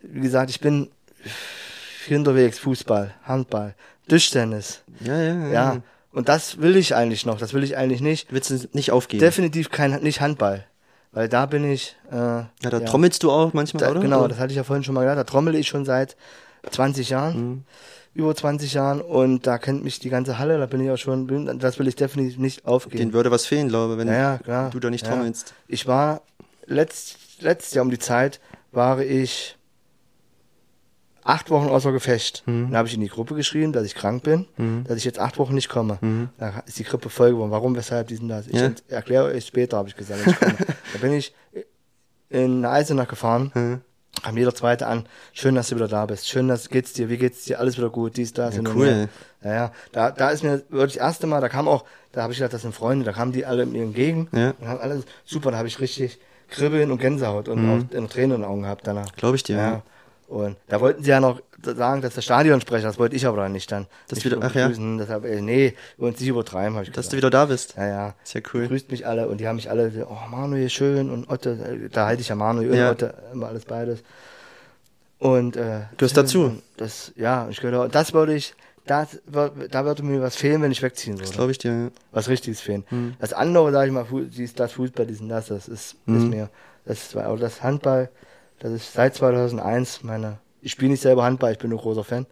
wie 0.02 0.20
gesagt, 0.20 0.50
ich 0.50 0.60
bin 0.60 0.90
viel 2.04 2.18
unterwegs, 2.18 2.58
Fußball, 2.58 3.14
Handball, 3.22 3.74
Tischtennis. 4.08 4.82
Ja, 5.00 5.16
ja, 5.16 5.34
ja. 5.46 5.48
Ja. 5.52 5.82
Und 6.12 6.28
das 6.28 6.60
will 6.60 6.76
ich 6.76 6.94
eigentlich 6.94 7.24
noch. 7.26 7.38
Das 7.38 7.54
will 7.54 7.62
ich 7.64 7.76
eigentlich 7.76 8.00
nicht. 8.00 8.32
Willst 8.32 8.50
du 8.50 8.58
nicht 8.72 8.90
aufgeben? 8.92 9.20
Definitiv 9.20 9.70
kein, 9.70 9.92
nicht 10.02 10.20
Handball. 10.20 10.66
Weil 11.12 11.28
da 11.28 11.46
bin 11.46 11.70
ich. 11.70 11.96
Äh, 12.10 12.16
ja, 12.16 12.48
da 12.60 12.80
trommelst 12.80 13.22
du 13.22 13.30
auch 13.30 13.52
manchmal, 13.52 13.82
da, 13.82 13.90
oder? 13.90 14.00
Genau, 14.00 14.28
das 14.28 14.38
hatte 14.38 14.50
ich 14.52 14.56
ja 14.56 14.64
vorhin 14.64 14.84
schon 14.84 14.94
mal 14.94 15.02
gesagt. 15.02 15.18
Da 15.18 15.24
trommel 15.24 15.54
ich 15.54 15.68
schon 15.68 15.84
seit 15.84 16.16
20 16.70 17.10
Jahren. 17.10 17.36
Mhm. 17.40 17.64
Über 18.14 18.34
20 18.34 18.74
Jahren. 18.74 19.00
Und 19.00 19.46
da 19.46 19.56
kennt 19.58 19.84
mich 19.84 19.98
die 19.98 20.10
ganze 20.10 20.38
Halle. 20.38 20.58
Da 20.58 20.66
bin 20.66 20.80
ich 20.82 20.90
auch 20.90 20.98
schon. 20.98 21.58
Das 21.58 21.78
will 21.78 21.88
ich 21.88 21.96
definitiv 21.96 22.38
nicht 22.38 22.66
aufgeben. 22.66 22.98
Den 22.98 23.12
würde 23.14 23.30
was 23.30 23.46
fehlen, 23.46 23.68
glaube 23.68 23.94
ich, 23.94 23.98
wenn 23.98 24.08
Ja, 24.08 24.38
ja, 24.46 24.68
du 24.68 24.80
da 24.80 24.90
nicht 24.90 25.06
Ja. 25.06 25.12
trommelst. 25.14 25.54
Ich 25.66 25.86
war 25.86 26.22
letzt, 26.66 27.16
letztes 27.40 27.74
Jahr 27.74 27.84
um 27.84 27.90
die 27.90 27.98
Zeit 27.98 28.40
war 28.70 29.00
ich 29.00 29.56
acht 31.24 31.50
Wochen 31.50 31.68
außer 31.68 31.92
Gefecht. 31.92 32.42
Mhm. 32.46 32.68
Dann 32.70 32.76
habe 32.78 32.88
ich 32.88 32.94
in 32.94 33.00
die 33.00 33.08
Gruppe 33.08 33.34
geschrieben, 33.34 33.72
dass 33.72 33.84
ich 33.84 33.94
krank 33.94 34.22
bin, 34.22 34.46
dass 34.86 34.96
ich 34.96 35.04
jetzt 35.04 35.18
acht 35.18 35.38
Wochen 35.38 35.54
nicht 35.54 35.68
komme. 35.68 35.98
Mhm. 36.00 36.28
Da 36.38 36.62
ist 36.66 36.78
die 36.78 36.84
Grippe 36.84 37.08
voll 37.10 37.30
geworden. 37.30 37.50
Warum, 37.50 37.76
weshalb, 37.76 38.08
diesen 38.08 38.28
das? 38.28 38.46
Ich 38.48 38.60
Ja. 38.60 38.70
erkläre 38.88 39.26
euch 39.26 39.46
später, 39.46 39.76
habe 39.76 39.88
ich 39.88 39.96
gesagt. 39.96 40.20
Ich 40.26 40.36
da 40.92 40.98
bin 41.00 41.12
ich 41.12 41.32
in 42.28 42.64
Eisenach 42.64 43.08
gefahren. 43.08 43.52
Mhm. 43.54 43.80
Kam 44.22 44.36
jeder 44.36 44.54
Zweite 44.54 44.86
an. 44.86 45.06
Schön, 45.32 45.54
dass 45.54 45.68
du 45.68 45.76
wieder 45.76 45.88
da 45.88 46.04
bist. 46.06 46.28
Schön, 46.28 46.46
dass 46.46 46.68
geht's 46.68 46.92
dir. 46.92 47.08
Wie 47.08 47.16
geht's 47.16 47.44
dir? 47.44 47.58
Alles 47.58 47.78
wieder 47.78 47.88
gut. 47.88 48.16
Dies, 48.18 48.32
das. 48.34 48.54
Ja, 48.54 48.60
und 48.60 48.74
cool. 48.74 49.08
Ja, 49.42 49.52
ja. 49.54 49.72
Da, 49.90 50.10
da 50.10 50.30
ist 50.30 50.44
mir 50.44 50.62
wirklich 50.68 50.94
das 50.94 51.02
erste 51.02 51.26
Mal, 51.26 51.40
da 51.40 51.48
kam 51.48 51.66
auch, 51.66 51.84
da 52.12 52.22
habe 52.22 52.32
ich 52.32 52.38
gedacht, 52.38 52.52
das 52.52 52.62
sind 52.62 52.74
Freunde, 52.74 53.04
da 53.06 53.12
kamen 53.12 53.32
die 53.32 53.46
alle 53.46 53.64
mir 53.64 53.82
entgegen. 53.82 54.28
Ja. 54.32 54.52
Und 54.60 54.68
haben 54.68 54.80
alles, 54.80 55.04
super, 55.24 55.50
da 55.50 55.56
habe 55.56 55.66
ich 55.68 55.80
richtig 55.80 56.18
Kribbeln 56.50 56.90
und 56.92 56.98
Gänsehaut 56.98 57.48
und 57.48 57.58
auch 57.68 57.96
eine 57.96 58.08
Träne 58.08 58.34
in 58.34 58.42
den 58.42 58.44
Augen 58.50 58.62
gehabt 58.62 58.86
danach. 58.86 59.10
Glaube 59.16 59.36
ich 59.36 59.42
dir. 59.44 59.56
Ja. 59.56 59.70
Ja. 59.70 59.82
Und 60.32 60.56
da 60.68 60.80
wollten 60.80 61.02
sie 61.04 61.10
ja 61.10 61.20
noch 61.20 61.42
sagen, 61.62 62.00
dass 62.00 62.14
der 62.14 62.22
Stadionsprecher, 62.22 62.86
das 62.86 62.98
wollte 62.98 63.14
ich 63.16 63.26
aber 63.26 63.36
dann 63.36 63.52
nicht 63.52 63.70
dann. 63.70 63.86
Dass 64.08 64.24
wieder- 64.24 64.38
ach 64.40 64.54
ja. 64.54 64.68
Deshalb, 64.68 65.24
äh, 65.26 65.42
nee, 65.42 65.74
es 65.98 66.02
nicht 66.20 66.26
übertreiben, 66.26 66.74
habe 66.74 66.84
ich 66.84 66.90
Dass 66.90 67.04
gesagt. 67.06 67.12
du 67.12 67.16
wieder 67.18 67.30
da 67.30 67.44
bist. 67.44 67.74
ja, 67.76 67.86
ja. 67.86 68.14
Ist 68.24 68.32
ja 68.34 68.40
cool. 68.54 68.66
Grüßt 68.66 68.90
mich 68.90 69.06
alle 69.06 69.28
und 69.28 69.38
die 69.42 69.46
haben 69.46 69.56
mich 69.56 69.68
alle, 69.68 69.90
so, 69.90 70.06
oh 70.06 70.28
Manuel, 70.30 70.70
schön 70.70 71.10
und 71.10 71.28
Otto, 71.28 71.50
äh, 71.50 71.88
da 71.90 72.06
halte 72.06 72.22
ich 72.22 72.28
ja 72.28 72.34
Manuel 72.34 72.70
und 72.70 72.76
Ja. 72.78 72.90
Otto, 72.92 73.08
immer 73.32 73.48
alles 73.48 73.66
beides. 73.66 74.02
Und 75.18 75.56
äh, 75.56 75.82
Gehörst 75.98 76.16
dazu. 76.16 76.60
Das, 76.76 77.12
ja, 77.16 77.46
ich 77.50 77.60
gehöre, 77.60 77.88
das 77.88 78.12
würde 78.12 78.34
ich, 78.34 78.54
das, 78.86 79.20
da 79.26 79.84
würde 79.84 80.02
mir 80.02 80.20
was 80.20 80.34
fehlen, 80.34 80.62
wenn 80.62 80.72
ich 80.72 80.82
wegziehen 80.82 81.18
würde. 81.20 81.30
Glaube 81.30 81.52
ich 81.52 81.58
dir. 81.58 81.70
ja. 81.70 81.88
Was 82.10 82.28
richtiges 82.28 82.60
fehlen. 82.60 82.84
Hm. 82.88 83.14
Das 83.20 83.32
andere, 83.32 83.70
sag 83.70 83.86
ich 83.86 83.92
mal, 83.92 84.06
dies, 84.10 84.54
das 84.54 84.72
Fußball, 84.72 85.06
dies 85.06 85.20
und 85.20 85.28
das, 85.28 85.46
das 85.48 85.68
ist, 85.68 85.96
Hm. 86.06 86.16
ist 86.16 86.24
mir, 86.24 86.48
das 86.84 87.02
ist, 87.02 87.14
das 87.14 87.62
Handball, 87.62 88.08
das 88.62 88.70
ist 88.70 88.92
seit 88.92 89.16
2001 89.16 90.04
meine, 90.04 90.38
ich 90.60 90.70
spiele 90.70 90.92
nicht 90.92 91.02
selber 91.02 91.24
Handball, 91.24 91.50
ich 91.50 91.58
bin 91.58 91.72
ein 91.72 91.76
großer 91.76 92.04
Fan. 92.04 92.26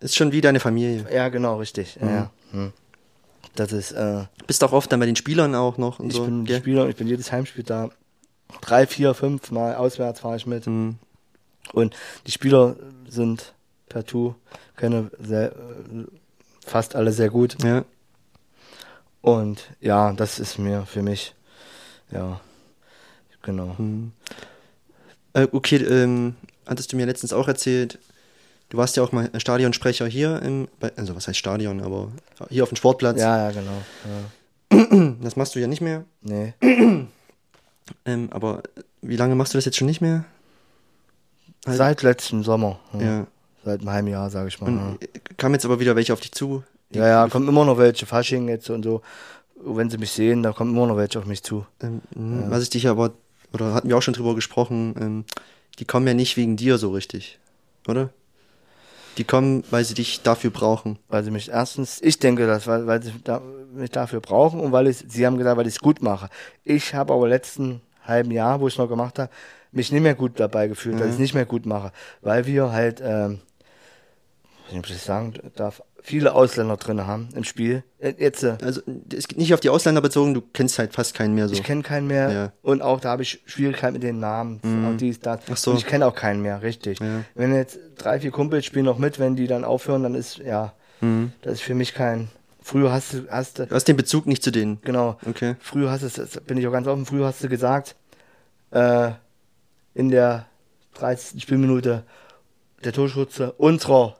Ist 0.00 0.16
schon 0.16 0.32
wie 0.32 0.40
deine 0.40 0.58
Familie. 0.58 1.06
Ja, 1.12 1.28
genau, 1.28 1.58
richtig. 1.58 1.98
Ja, 2.00 2.10
ja. 2.10 2.30
Hm. 2.50 2.72
Das 3.54 3.70
ist, 3.70 3.92
äh, 3.92 4.24
Bist 4.48 4.64
auch 4.64 4.72
oft 4.72 4.90
dann 4.90 4.98
bei 4.98 5.06
den 5.06 5.14
Spielern 5.14 5.54
auch 5.54 5.78
noch 5.78 6.00
und 6.00 6.08
ich 6.08 6.16
so. 6.16 6.24
bin 6.24 6.44
gell? 6.44 6.58
Spieler 6.58 6.88
ich 6.88 6.96
bin 6.96 7.06
jedes 7.06 7.30
Heimspiel 7.30 7.62
da. 7.62 7.90
Drei, 8.60 8.88
vier, 8.88 9.14
fünf 9.14 9.52
Mal 9.52 9.76
auswärts 9.76 10.20
fahre 10.20 10.36
ich 10.36 10.46
mit. 10.46 10.66
Hm. 10.66 10.96
Und 11.72 11.94
die 12.26 12.32
Spieler 12.32 12.74
sind 13.08 13.54
partout, 13.88 14.34
kenne 14.76 15.12
sehr, 15.20 15.52
äh, 15.52 16.06
fast 16.66 16.96
alle 16.96 17.12
sehr 17.12 17.30
gut. 17.30 17.62
Ja. 17.62 17.84
Und 19.20 19.62
ja, 19.80 20.12
das 20.12 20.40
ist 20.40 20.58
mir 20.58 20.86
für 20.86 21.02
mich, 21.02 21.36
ja, 22.10 22.40
genau. 23.42 23.78
Hm. 23.78 24.10
Äh, 25.34 25.46
okay, 25.52 25.76
ähm, 25.76 26.34
hattest 26.66 26.92
du 26.92 26.96
mir 26.96 27.06
letztens 27.06 27.32
auch 27.32 27.48
erzählt, 27.48 27.98
du 28.70 28.76
warst 28.78 28.96
ja 28.96 29.02
auch 29.02 29.12
mal 29.12 29.30
Stadionsprecher 29.38 30.06
hier 30.06 30.40
im, 30.42 30.68
also 30.96 31.14
was 31.16 31.28
heißt 31.28 31.38
Stadion, 31.38 31.80
aber 31.80 32.10
hier 32.50 32.62
auf 32.62 32.68
dem 32.70 32.76
Sportplatz. 32.76 33.18
Ja, 33.20 33.50
ja, 33.50 33.60
genau. 33.60 33.82
Ja. 34.04 35.14
Das 35.22 35.36
machst 35.36 35.54
du 35.54 35.60
ja 35.60 35.66
nicht 35.66 35.80
mehr. 35.80 36.04
Nee. 36.22 36.54
Ähm, 38.04 38.28
aber 38.32 38.62
wie 39.00 39.16
lange 39.16 39.34
machst 39.34 39.54
du 39.54 39.58
das 39.58 39.64
jetzt 39.64 39.78
schon 39.78 39.86
nicht 39.86 40.02
mehr? 40.02 40.26
Halt- 41.66 41.78
Seit 41.78 42.02
letztem 42.02 42.42
Sommer. 42.44 42.78
Ja. 42.92 43.00
Ja. 43.00 43.26
Seit 43.64 43.80
einem 43.80 43.90
halben 43.90 44.08
Jahr, 44.08 44.28
sage 44.28 44.48
ich 44.48 44.60
mal. 44.60 44.66
Und 44.68 45.02
äh, 45.02 45.08
kamen 45.38 45.54
jetzt 45.54 45.64
aber 45.64 45.80
wieder 45.80 45.96
welche 45.96 46.12
auf 46.12 46.20
dich 46.20 46.32
zu? 46.32 46.62
ja, 46.90 47.06
ja, 47.08 47.28
kommen 47.28 47.48
immer 47.48 47.64
noch 47.64 47.78
welche, 47.78 48.04
Fasching 48.04 48.48
jetzt 48.48 48.68
und 48.68 48.82
so. 48.82 49.00
Wenn 49.56 49.88
sie 49.90 49.96
mich 49.98 50.12
sehen, 50.12 50.42
da 50.42 50.52
kommen 50.52 50.74
immer 50.76 50.86
noch 50.86 50.96
welche 50.98 51.18
auf 51.18 51.24
mich 51.24 51.42
zu. 51.42 51.64
Ähm, 51.82 52.02
Was 52.14 52.62
ich 52.62 52.70
dich 52.70 52.86
aber, 52.88 53.12
oder 53.52 53.74
hatten 53.74 53.88
wir 53.88 53.96
auch 53.96 54.02
schon 54.02 54.14
drüber 54.14 54.34
gesprochen, 54.34 54.94
ähm, 55.00 55.24
die 55.78 55.84
kommen 55.84 56.06
ja 56.06 56.14
nicht 56.14 56.36
wegen 56.36 56.56
dir 56.56 56.78
so 56.78 56.90
richtig, 56.90 57.38
oder? 57.86 58.10
Die 59.16 59.24
kommen, 59.24 59.64
weil 59.70 59.84
sie 59.84 59.94
dich 59.94 60.22
dafür 60.22 60.50
brauchen. 60.50 60.98
Weil 61.08 61.24
sie 61.24 61.32
mich 61.32 61.48
erstens, 61.48 62.00
ich 62.00 62.20
denke 62.20 62.46
das, 62.46 62.66
weil, 62.68 62.86
weil 62.86 63.02
sie 63.02 63.12
da, 63.24 63.42
mich 63.74 63.90
dafür 63.90 64.20
brauchen 64.20 64.60
und 64.60 64.70
weil 64.70 64.86
ich, 64.86 65.04
sie 65.08 65.26
haben 65.26 65.38
gesagt, 65.38 65.56
weil 65.56 65.66
ich 65.66 65.74
es 65.74 65.80
gut 65.80 66.02
mache. 66.02 66.28
Ich 66.64 66.94
habe 66.94 67.12
aber 67.12 67.28
letzten 67.28 67.80
halben 68.04 68.30
Jahr, 68.30 68.60
wo 68.60 68.68
ich 68.68 68.74
es 68.74 68.78
noch 68.78 68.88
gemacht 68.88 69.18
habe, 69.18 69.30
mich 69.72 69.92
nicht 69.92 70.02
mehr 70.02 70.14
gut 70.14 70.38
dabei 70.38 70.68
gefühlt, 70.68 71.00
dass 71.00 71.08
ich 71.08 71.14
es 71.14 71.18
nicht 71.18 71.34
mehr 71.34 71.46
gut 71.46 71.66
mache. 71.66 71.92
Weil 72.22 72.46
wir 72.46 72.72
halt, 72.72 73.02
ähm, 73.04 73.40
soll 74.70 74.80
ich 74.84 74.92
das 74.92 75.04
sagen 75.04 75.34
darf, 75.56 75.82
viele 76.02 76.34
Ausländer 76.34 76.76
drin 76.76 77.06
haben 77.06 77.28
im 77.34 77.44
Spiel. 77.44 77.82
Äh, 77.98 78.14
Jetzt, 78.18 78.42
äh, 78.42 78.56
Also 78.62 78.80
es 79.14 79.28
geht 79.28 79.38
nicht 79.38 79.52
auf 79.54 79.60
die 79.60 79.68
Ausländer 79.70 80.00
bezogen, 80.00 80.34
du 80.34 80.40
kennst 80.40 80.78
halt 80.78 80.92
fast 80.94 81.14
keinen 81.14 81.34
mehr 81.34 81.48
so. 81.48 81.54
ich 81.54 81.62
kenne 81.62 81.82
keinen 81.82 82.06
mehr 82.06 82.30
Ja. 82.32 82.52
und 82.62 82.82
auch 82.82 83.00
da 83.00 83.10
habe 83.10 83.22
ich 83.22 83.40
Schwierigkeiten 83.46 83.94
mit 83.94 84.02
den 84.02 84.20
Namen. 84.20 84.60
Auch 84.86 84.96
dies, 84.96 85.20
das. 85.20 85.40
Ach 85.50 85.56
so. 85.56 85.70
Und 85.72 85.78
ich 85.78 85.86
kenne 85.86 86.06
auch 86.06 86.14
keinen 86.14 86.42
mehr, 86.42 86.62
richtig. 86.62 87.00
Ja. 87.00 87.24
Wenn 87.34 87.54
jetzt 87.54 87.78
drei, 87.96 88.20
vier 88.20 88.30
Kumpels 88.30 88.64
spielen 88.64 88.84
noch 88.84 88.98
mit, 88.98 89.18
wenn 89.18 89.36
die 89.36 89.46
dann 89.46 89.64
aufhören, 89.64 90.02
dann 90.02 90.14
ist, 90.14 90.38
ja, 90.38 90.72
das 91.42 91.54
ist 91.54 91.62
für 91.62 91.74
mich 91.74 91.94
kein. 91.94 92.28
Früher 92.60 92.92
hast 92.92 93.14
du, 93.14 93.26
hast 93.30 93.58
du, 93.60 93.66
Du 93.66 93.74
hast 93.74 93.88
den 93.88 93.96
Bezug 93.96 94.26
nicht 94.26 94.42
zu 94.42 94.50
denen. 94.50 94.78
genau. 94.82 95.16
Okay. 95.26 95.54
Früher 95.60 95.90
hast 95.90 96.02
du, 96.02 96.08
das 96.08 96.40
bin 96.42 96.58
ich 96.58 96.66
auch 96.66 96.72
ganz 96.72 96.86
offen, 96.86 97.06
früher 97.06 97.24
hast 97.26 97.42
du 97.42 97.48
gesagt, 97.48 97.96
äh, 98.72 99.12
in 99.94 100.10
der 100.10 100.44
30. 100.94 101.40
Spielminute, 101.42 102.02
der 102.84 102.92
Torschütze 102.92 103.52
unserer 103.52 104.17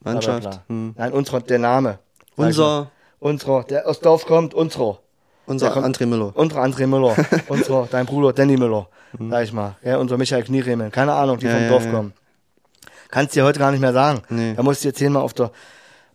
Mannschaft. 0.00 0.60
Hm. 0.68 0.94
Nein, 0.96 1.12
unserer, 1.12 1.40
der 1.40 1.58
Name. 1.58 1.98
Unser, 2.36 2.90
Unserer, 3.18 3.64
der 3.64 3.86
aus 3.88 4.00
Dorf 4.00 4.26
kommt, 4.26 4.54
unser 4.54 4.98
Der 5.46 5.70
kommt- 5.70 5.86
André 5.86 6.06
Müller. 6.06 6.32
Unser 6.34 6.62
André 6.62 6.86
Müller. 6.86 7.16
unser, 7.48 7.88
dein 7.90 8.06
Bruder 8.06 8.32
Danny 8.32 8.56
Müller. 8.56 8.88
Sag 9.30 9.44
ich 9.44 9.52
mal. 9.52 9.76
Ja, 9.82 9.96
unser 9.96 10.18
Michael 10.18 10.44
Knieremen. 10.44 10.92
Keine 10.92 11.14
Ahnung, 11.14 11.38
die. 11.38 11.46
Ja, 11.46 11.52
vom 11.52 11.62
ja, 11.62 11.68
Dorf 11.68 11.84
ja. 11.86 11.90
kommen. 11.90 12.12
Kannst 13.10 13.34
dir 13.34 13.44
heute 13.44 13.58
gar 13.58 13.70
nicht 13.70 13.80
mehr 13.80 13.94
sagen. 13.94 14.22
Nee. 14.28 14.54
Da 14.54 14.62
musst 14.62 14.84
du 14.84 14.88
jetzt 14.88 14.98
zehnmal 14.98 15.22
auf 15.22 15.32
der, 15.32 15.50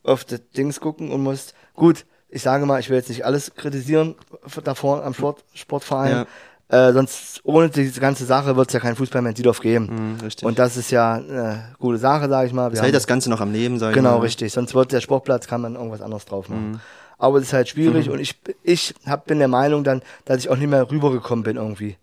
auf 0.03 0.23
das 0.25 0.41
Dings 0.55 0.79
gucken 0.79 1.11
und 1.11 1.21
musst, 1.23 1.55
gut, 1.73 2.05
ich 2.29 2.43
sage 2.43 2.65
mal, 2.65 2.79
ich 2.79 2.89
will 2.89 2.97
jetzt 2.97 3.09
nicht 3.09 3.25
alles 3.25 3.55
kritisieren 3.55 4.15
davor 4.63 5.03
am 5.03 5.13
Sport, 5.13 5.43
Sportverein. 5.55 6.25
Äh, 6.73 6.91
sonst, 6.91 7.41
ohne 7.43 7.69
diese 7.69 7.99
ganze 7.99 8.25
Sache 8.25 8.55
wird 8.55 8.67
es 8.69 8.73
ja 8.73 8.79
kein 8.79 8.95
Fußball 8.95 9.21
mehr 9.21 9.29
in 9.29 9.35
Diedorf 9.35 9.59
geben. 9.59 9.87
Hm, 9.89 10.17
richtig. 10.23 10.43
Und 10.43 10.57
das 10.57 10.75
ist 10.75 10.89
ja 10.89 11.13
eine 11.13 11.75
gute 11.77 11.99
Sache, 11.99 12.27
sage 12.27 12.47
ich 12.47 12.53
mal. 12.53 12.71
Wir 12.71 12.75
das 12.77 12.81
hält 12.81 12.95
das 12.95 13.05
Ganze 13.05 13.29
noch 13.29 13.41
am 13.41 13.51
Leben, 13.51 13.77
sag 13.77 13.89
ich 13.89 13.95
Genau, 13.95 14.17
mal. 14.17 14.21
richtig. 14.21 14.51
Sonst 14.51 14.73
wird 14.73 14.91
der 14.91 14.99
Sportplatz, 15.01 15.45
kann 15.45 15.61
man 15.61 15.75
irgendwas 15.75 16.01
anderes 16.01 16.25
drauf 16.25 16.49
machen. 16.49 16.71
Mhm. 16.71 16.79
Aber 17.19 17.37
es 17.37 17.43
ist 17.43 17.53
halt 17.53 17.69
schwierig 17.69 18.09
und 18.09 18.19
ich, 18.19 18.35
ich 18.63 18.95
hab, 19.05 19.27
bin 19.27 19.37
der 19.37 19.47
Meinung 19.47 19.83
dann, 19.83 20.01
dass 20.25 20.37
ich 20.39 20.49
auch 20.49 20.57
nicht 20.57 20.67
mehr 20.69 20.89
rübergekommen 20.89 21.43
bin 21.43 21.57
irgendwie. 21.57 21.95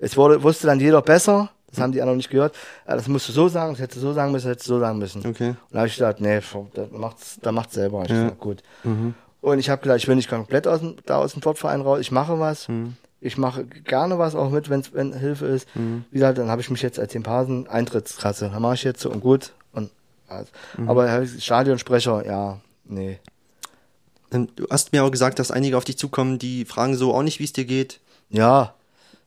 Es 0.00 0.16
wurde, 0.16 0.42
wusste 0.42 0.66
dann 0.66 0.80
jeder 0.80 1.02
besser, 1.02 1.50
das 1.70 1.78
haben 1.80 1.92
die 1.92 2.00
anderen 2.02 2.16
nicht 2.16 2.28
gehört. 2.30 2.54
Ja, 2.88 2.96
das 2.96 3.06
musst 3.06 3.28
du 3.28 3.32
so 3.32 3.46
sagen, 3.48 3.74
das 3.74 3.80
hättest 3.80 3.98
du 4.02 4.08
so 4.08 4.12
sagen 4.12 4.32
müssen, 4.32 4.46
das 4.48 4.54
hättest 4.54 4.68
du 4.68 4.74
so 4.74 4.80
sagen 4.80 4.98
müssen. 4.98 5.24
Okay. 5.24 5.50
Und 5.50 5.56
da 5.70 5.78
habe 5.78 5.88
ich 5.88 5.94
gedacht, 5.94 6.20
nee, 6.20 6.40
da 6.74 6.86
macht's, 6.90 7.38
da 7.40 7.52
macht's 7.52 7.74
selber. 7.74 8.02
Ich 8.04 8.10
Ja. 8.10 8.22
gesagt, 8.24 8.40
gut. 8.40 8.62
Und 9.40 9.58
ich 9.60 9.70
habe 9.70 9.80
gedacht, 9.82 9.98
ich 9.98 10.08
will 10.08 10.16
nicht 10.16 10.28
komplett 10.28 10.66
aus 10.66 10.80
dem, 10.80 10.96
da 11.06 11.18
aus 11.18 11.32
dem 11.32 11.42
Sportverein 11.42 11.80
raus, 11.80 12.00
ich 12.00 12.10
mache 12.10 12.38
was. 12.40 12.66
Ich 13.20 13.38
mache 13.38 13.64
gerne 13.64 14.18
was 14.18 14.34
auch 14.34 14.50
mit, 14.50 14.68
wenn's, 14.68 14.92
wenn 14.92 15.12
Hilfe 15.14 15.46
ist. 15.46 15.66
Wie 15.74 16.02
gesagt, 16.18 16.38
dann 16.38 16.48
habe 16.50 16.60
ich 16.60 16.70
mich 16.70 16.82
jetzt 16.82 16.98
als 16.98 17.14
Pasen 17.22 17.66
Eintrittskasse. 17.66 18.50
Da 18.52 18.60
mache 18.60 18.74
ich 18.74 18.84
jetzt 18.84 19.00
so 19.00 19.10
und 19.10 19.20
gut. 19.20 19.52
Und, 19.72 19.90
also, 20.28 20.50
Aber 20.86 21.10
hab 21.10 21.22
ich- 21.22 21.42
Stadionsprecher, 21.44 22.26
ja, 22.26 22.60
nee. 22.84 23.18
Du 24.30 24.66
hast 24.70 24.92
mir 24.92 25.02
auch 25.04 25.10
gesagt, 25.10 25.38
dass 25.38 25.50
einige 25.50 25.76
auf 25.78 25.84
dich 25.84 25.96
zukommen, 25.96 26.38
die 26.38 26.64
fragen 26.64 26.94
so 26.96 27.14
auch 27.14 27.22
nicht, 27.22 27.38
wie 27.40 27.44
es 27.44 27.52
dir 27.52 27.64
geht. 27.64 28.00
Ja, 28.28 28.74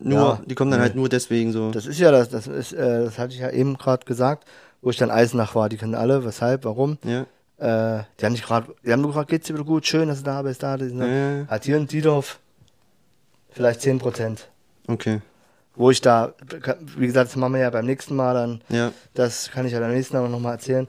Nur, 0.02 0.18
Ja. 0.20 0.42
die 0.46 0.56
kommen 0.56 0.72
dann 0.72 0.80
Nee. 0.80 0.86
halt 0.86 0.96
nur 0.96 1.10
deswegen 1.10 1.52
so. 1.52 1.72
das 1.72 1.86
ist 1.86 2.00
ja 2.00 2.10
das, 2.10 2.30
das 2.30 2.48
ist, 2.48 2.72
äh, 2.72 3.04
das 3.04 3.18
hatte 3.20 3.34
ich 3.34 3.40
ja 3.42 3.50
eben 3.50 3.78
gerade 3.78 4.06
gesagt, 4.06 4.46
wo 4.82 4.90
ich 4.92 4.96
dann 4.98 5.12
Eisenach 5.12 5.56
war. 5.56 5.68
Die 5.68 5.76
kennen 5.76 5.94
alle, 5.96 6.24
weshalb, 6.24 6.64
warum. 6.64 6.98
ja. 7.04 7.26
Äh, 7.58 8.04
die 8.18 8.26
haben 8.26 8.32
nicht 8.32 8.46
gerade, 8.46 8.74
die 8.86 8.94
haben 8.94 9.02
nur 9.02 9.10
gefragt, 9.10 9.30
geht's 9.30 9.48
dir 9.48 9.56
wieder 9.56 9.66
gut, 9.66 9.86
schön, 9.86 10.08
dass 10.08 10.20
du 10.20 10.24
da 10.24 10.42
bist, 10.44 10.64
da, 10.64 10.78
Ja, 10.78 10.86
ja, 11.06 11.38
ja. 11.40 11.48
Hat 11.50 11.66
hier 11.66 11.76
in 11.76 11.88
Diedorf 11.88 12.40
vielleicht 13.52 13.82
10 13.82 14.00
Prozent. 14.00 14.48
Okay. 14.88 15.22
Wo 15.76 15.92
ich 15.92 16.02
da, 16.02 16.34
wie 16.98 17.08
gesagt, 17.08 17.30
das 17.30 17.36
machen 17.38 17.54
wir 17.54 17.62
ja 17.62 17.70
beim 17.70 17.86
nächsten 17.86 18.16
Mal 18.16 18.34
dann, 18.34 18.62
Ja. 18.70 18.92
das 19.14 19.50
kann 19.52 19.66
ich 19.66 19.72
ja 19.74 19.80
beim 19.80 19.94
nächsten 19.94 20.18
Mal 20.18 20.28
noch 20.28 20.40
mal 20.40 20.52
erzählen, 20.54 20.88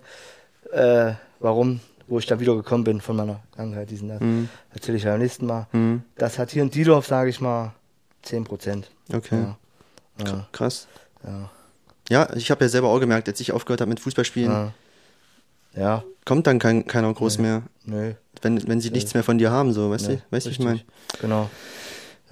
äh, 0.72 1.12
warum, 1.38 1.80
wo 2.08 2.18
ich 2.18 2.26
da 2.26 2.40
wieder 2.40 2.56
gekommen 2.56 2.82
bin 2.84 3.00
von 3.00 3.16
meiner 3.16 3.40
Krankheit, 3.54 3.90
diesen 3.90 4.08
das. 4.08 4.20
Mhm. 4.20 4.48
Erzähle 4.74 4.96
ich 4.96 5.04
ja 5.04 5.12
beim 5.12 5.20
nächsten 5.20 5.46
Mal. 5.46 5.66
Mhm. 5.72 6.02
Das 6.16 6.38
hat 6.38 6.50
hier 6.50 6.62
in 6.62 6.70
Diedorf, 6.70 7.06
sage 7.06 7.30
ich 7.30 7.40
mal, 7.40 7.72
10 8.22 8.44
Prozent. 8.44 8.90
Okay. 9.12 9.36
Ja. 9.40 9.56
Ja, 10.26 10.46
Krass. 10.52 10.86
ja, 11.24 11.50
Ja, 12.10 12.34
ich 12.34 12.50
habe 12.50 12.64
ja 12.64 12.68
selber 12.68 12.88
auch 12.88 12.98
gemerkt, 13.00 13.28
als 13.28 13.40
ich 13.40 13.52
aufgehört 13.52 13.80
habe 13.80 13.88
mit 13.88 14.00
Fußballspielen, 14.00 14.50
ja. 14.50 14.72
Ja. 15.76 16.02
Kommt 16.24 16.48
dann 16.48 16.58
kein, 16.58 16.84
keiner 16.86 17.14
groß 17.14 17.38
Nee. 17.38 17.42
mehr. 17.44 17.62
Nö. 17.84 18.12
Wenn, 18.42 18.66
wenn 18.68 18.80
sie 18.80 18.90
nichts 18.90 19.14
mehr 19.14 19.22
von 19.22 19.38
dir 19.38 19.50
haben, 19.52 19.72
so, 19.72 19.90
weißt 19.90 20.08
Nee, 20.08 20.16
du? 20.16 20.22
Weißt 20.36 20.46
du, 20.46 20.50
ich 20.50 20.58
meine? 20.58 20.80
Genau. 21.20 21.48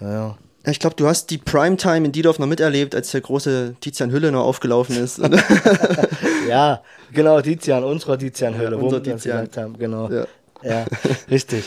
Ja, 0.01 0.11
ja. 0.13 0.39
Ich 0.65 0.81
glaube, 0.81 0.97
du 0.97 1.07
hast 1.07 1.31
die 1.31 1.39
Primetime 1.39 2.05
in 2.07 2.13
Diedorf 2.13 2.39
noch 2.39 2.47
miterlebt, 2.47 2.95
als 2.95 3.11
der 3.11 3.21
große 3.23 3.77
Tizian 3.81 4.11
Hülle 4.11 4.31
noch 4.33 4.45
aufgelaufen 4.45 4.97
ist. 4.97 5.19
Ja, 6.49 6.83
genau, 7.13 7.41
Tizian, 7.41 7.85
unserer 7.85 8.19
Tizian-Höhle, 8.19 8.77
Ja, 8.77 8.81
wo 8.81 8.87
unser 8.87 9.05
wir 9.05 9.17
Tizian. 9.17 9.49
haben, 9.57 9.79
genau. 9.79 10.09
Ja. 10.11 10.27
Ja, 10.63 10.85
richtig. 11.31 11.65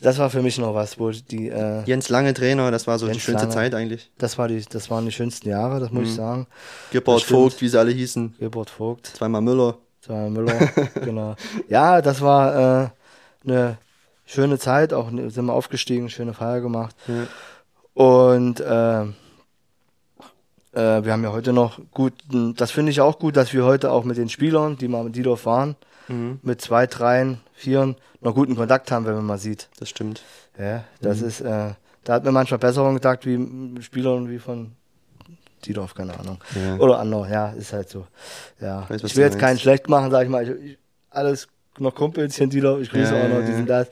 Das 0.00 0.18
war 0.18 0.30
für 0.30 0.40
mich 0.42 0.58
noch 0.58 0.74
was, 0.74 0.98
wo 0.98 1.10
die, 1.10 1.48
äh, 1.48 1.82
Jens 1.84 2.08
Lange 2.08 2.32
Trainer, 2.34 2.70
das 2.70 2.86
war 2.86 2.98
so 2.98 3.06
die 3.06 3.12
Jens 3.12 3.22
schönste 3.22 3.44
Lange. 3.46 3.54
Zeit 3.54 3.74
eigentlich. 3.74 4.10
das 4.18 4.38
war 4.38 4.48
die, 4.48 4.64
das 4.68 4.90
waren 4.90 5.04
die 5.04 5.12
schönsten 5.12 5.48
Jahre, 5.48 5.80
das 5.80 5.90
muss 5.90 6.08
ich 6.08 6.14
sagen. 6.14 6.46
Gebhard. 6.90 7.22
Vogt, 7.22 7.60
wie 7.60 7.68
sie 7.68 7.78
alle 7.78 7.90
hießen. 7.90 8.34
Geburt 8.38 8.70
Vogt, 8.70 9.06
Zweimal 9.08 9.40
Müller. 9.40 9.78
zweimal 10.00 10.30
Müller, 10.30 10.68
genau. 11.04 11.36
Ja, 11.68 12.00
das 12.02 12.20
war 12.20 12.84
äh, 12.84 12.88
eine 13.48 13.78
schöne 14.26 14.58
Zeit, 14.58 14.92
auch 14.92 15.10
sind 15.10 15.44
wir 15.46 15.52
aufgestiegen, 15.54 16.08
schöne 16.10 16.34
Feier 16.34 16.60
gemacht. 16.60 16.94
Ja. 17.08 17.26
Und 17.94 18.60
äh, 18.60 19.02
äh, 19.02 19.04
wir 21.04 21.12
haben 21.12 21.22
ja 21.22 21.32
heute 21.32 21.52
noch 21.52 21.78
gut, 21.92 22.12
das 22.56 22.70
finde 22.72 22.90
ich 22.90 23.00
auch 23.00 23.18
gut, 23.18 23.36
dass 23.36 23.52
wir 23.52 23.64
heute 23.64 23.90
auch 23.92 24.04
mit 24.04 24.16
den 24.16 24.28
Spielern, 24.28 24.76
die 24.76 24.88
mal 24.88 25.04
mit 25.04 25.16
Diedorf 25.16 25.46
waren, 25.46 25.76
Mhm, 26.06 26.38
mit 26.42 26.60
zwei, 26.60 26.86
dreien, 26.86 27.40
vieren 27.54 27.96
noch 28.20 28.34
guten 28.34 28.56
Kontakt 28.56 28.90
haben, 28.90 29.06
wenn 29.06 29.14
man 29.14 29.24
mal 29.24 29.38
sieht. 29.38 29.68
das 29.78 29.88
stimmt. 29.88 30.22
Ja, 30.58 30.84
das 31.00 31.20
Mhm. 31.22 31.26
ist, 31.28 31.40
äh, 31.40 31.70
da 32.04 32.12
hat 32.12 32.24
mir 32.24 32.32
manchmal 32.32 32.58
besseren 32.58 32.92
Kontakt 32.92 33.24
wie 33.24 33.80
Spielern 33.80 34.28
wie 34.28 34.38
von 34.38 34.72
Diedorf, 35.64 35.94
keine 35.94 36.18
Ahnung. 36.18 36.38
Ja. 36.54 36.76
Oder 36.76 36.98
andere, 36.98 37.30
ja, 37.30 37.48
ist 37.52 37.72
halt 37.72 37.88
so. 37.88 38.06
Ja. 38.60 38.84
Weiß, 38.90 39.02
ich 39.02 39.16
will 39.16 39.24
jetzt 39.24 39.38
keinen 39.38 39.58
schlecht 39.58 39.88
machen, 39.88 40.10
sag 40.10 40.24
ich 40.24 40.28
mal. 40.28 40.42
Ich, 40.46 40.72
ich, 40.72 40.78
alles 41.08 41.48
noch 41.78 41.98
in 41.98 42.50
Diedorf, 42.50 42.80
ich 42.82 42.90
grüße 42.90 43.14
Ja, 43.14 43.24
auch 43.24 43.28
noch 43.28 43.40
ja, 43.40 43.46
diesen 43.46 43.66
das. 43.66 43.88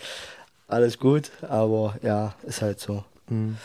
Alles 0.69 0.99
gut, 0.99 1.31
aber 1.49 1.97
ja, 2.03 2.35
ist 2.43 2.61
halt 2.61 2.79
so. 2.79 3.05
Mhm. 3.33 3.57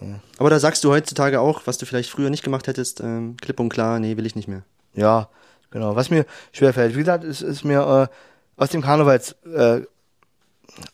Ja. 0.00 0.20
Aber 0.38 0.50
da 0.50 0.58
sagst 0.58 0.82
du 0.84 0.90
heutzutage 0.90 1.40
auch, 1.40 1.62
was 1.66 1.78
du 1.78 1.86
vielleicht 1.86 2.10
früher 2.10 2.30
nicht 2.30 2.42
gemacht 2.42 2.66
hättest, 2.66 3.00
ähm, 3.00 3.36
klipp 3.40 3.60
und 3.60 3.68
klar, 3.68 3.98
nee, 4.00 4.16
will 4.16 4.26
ich 4.26 4.34
nicht 4.36 4.48
mehr. 4.48 4.62
Ja, 4.94 5.28
genau. 5.70 5.96
Was 5.96 6.10
mir 6.10 6.26
schwerfällt, 6.52 6.94
wie 6.94 6.98
gesagt, 7.00 7.24
ist, 7.24 7.40
ist 7.42 7.64
mir 7.64 8.08
äh, 8.10 8.60
aus 8.62 8.70
dem 8.70 8.82
Karnevals, 8.82 9.32
äh, 9.54 9.82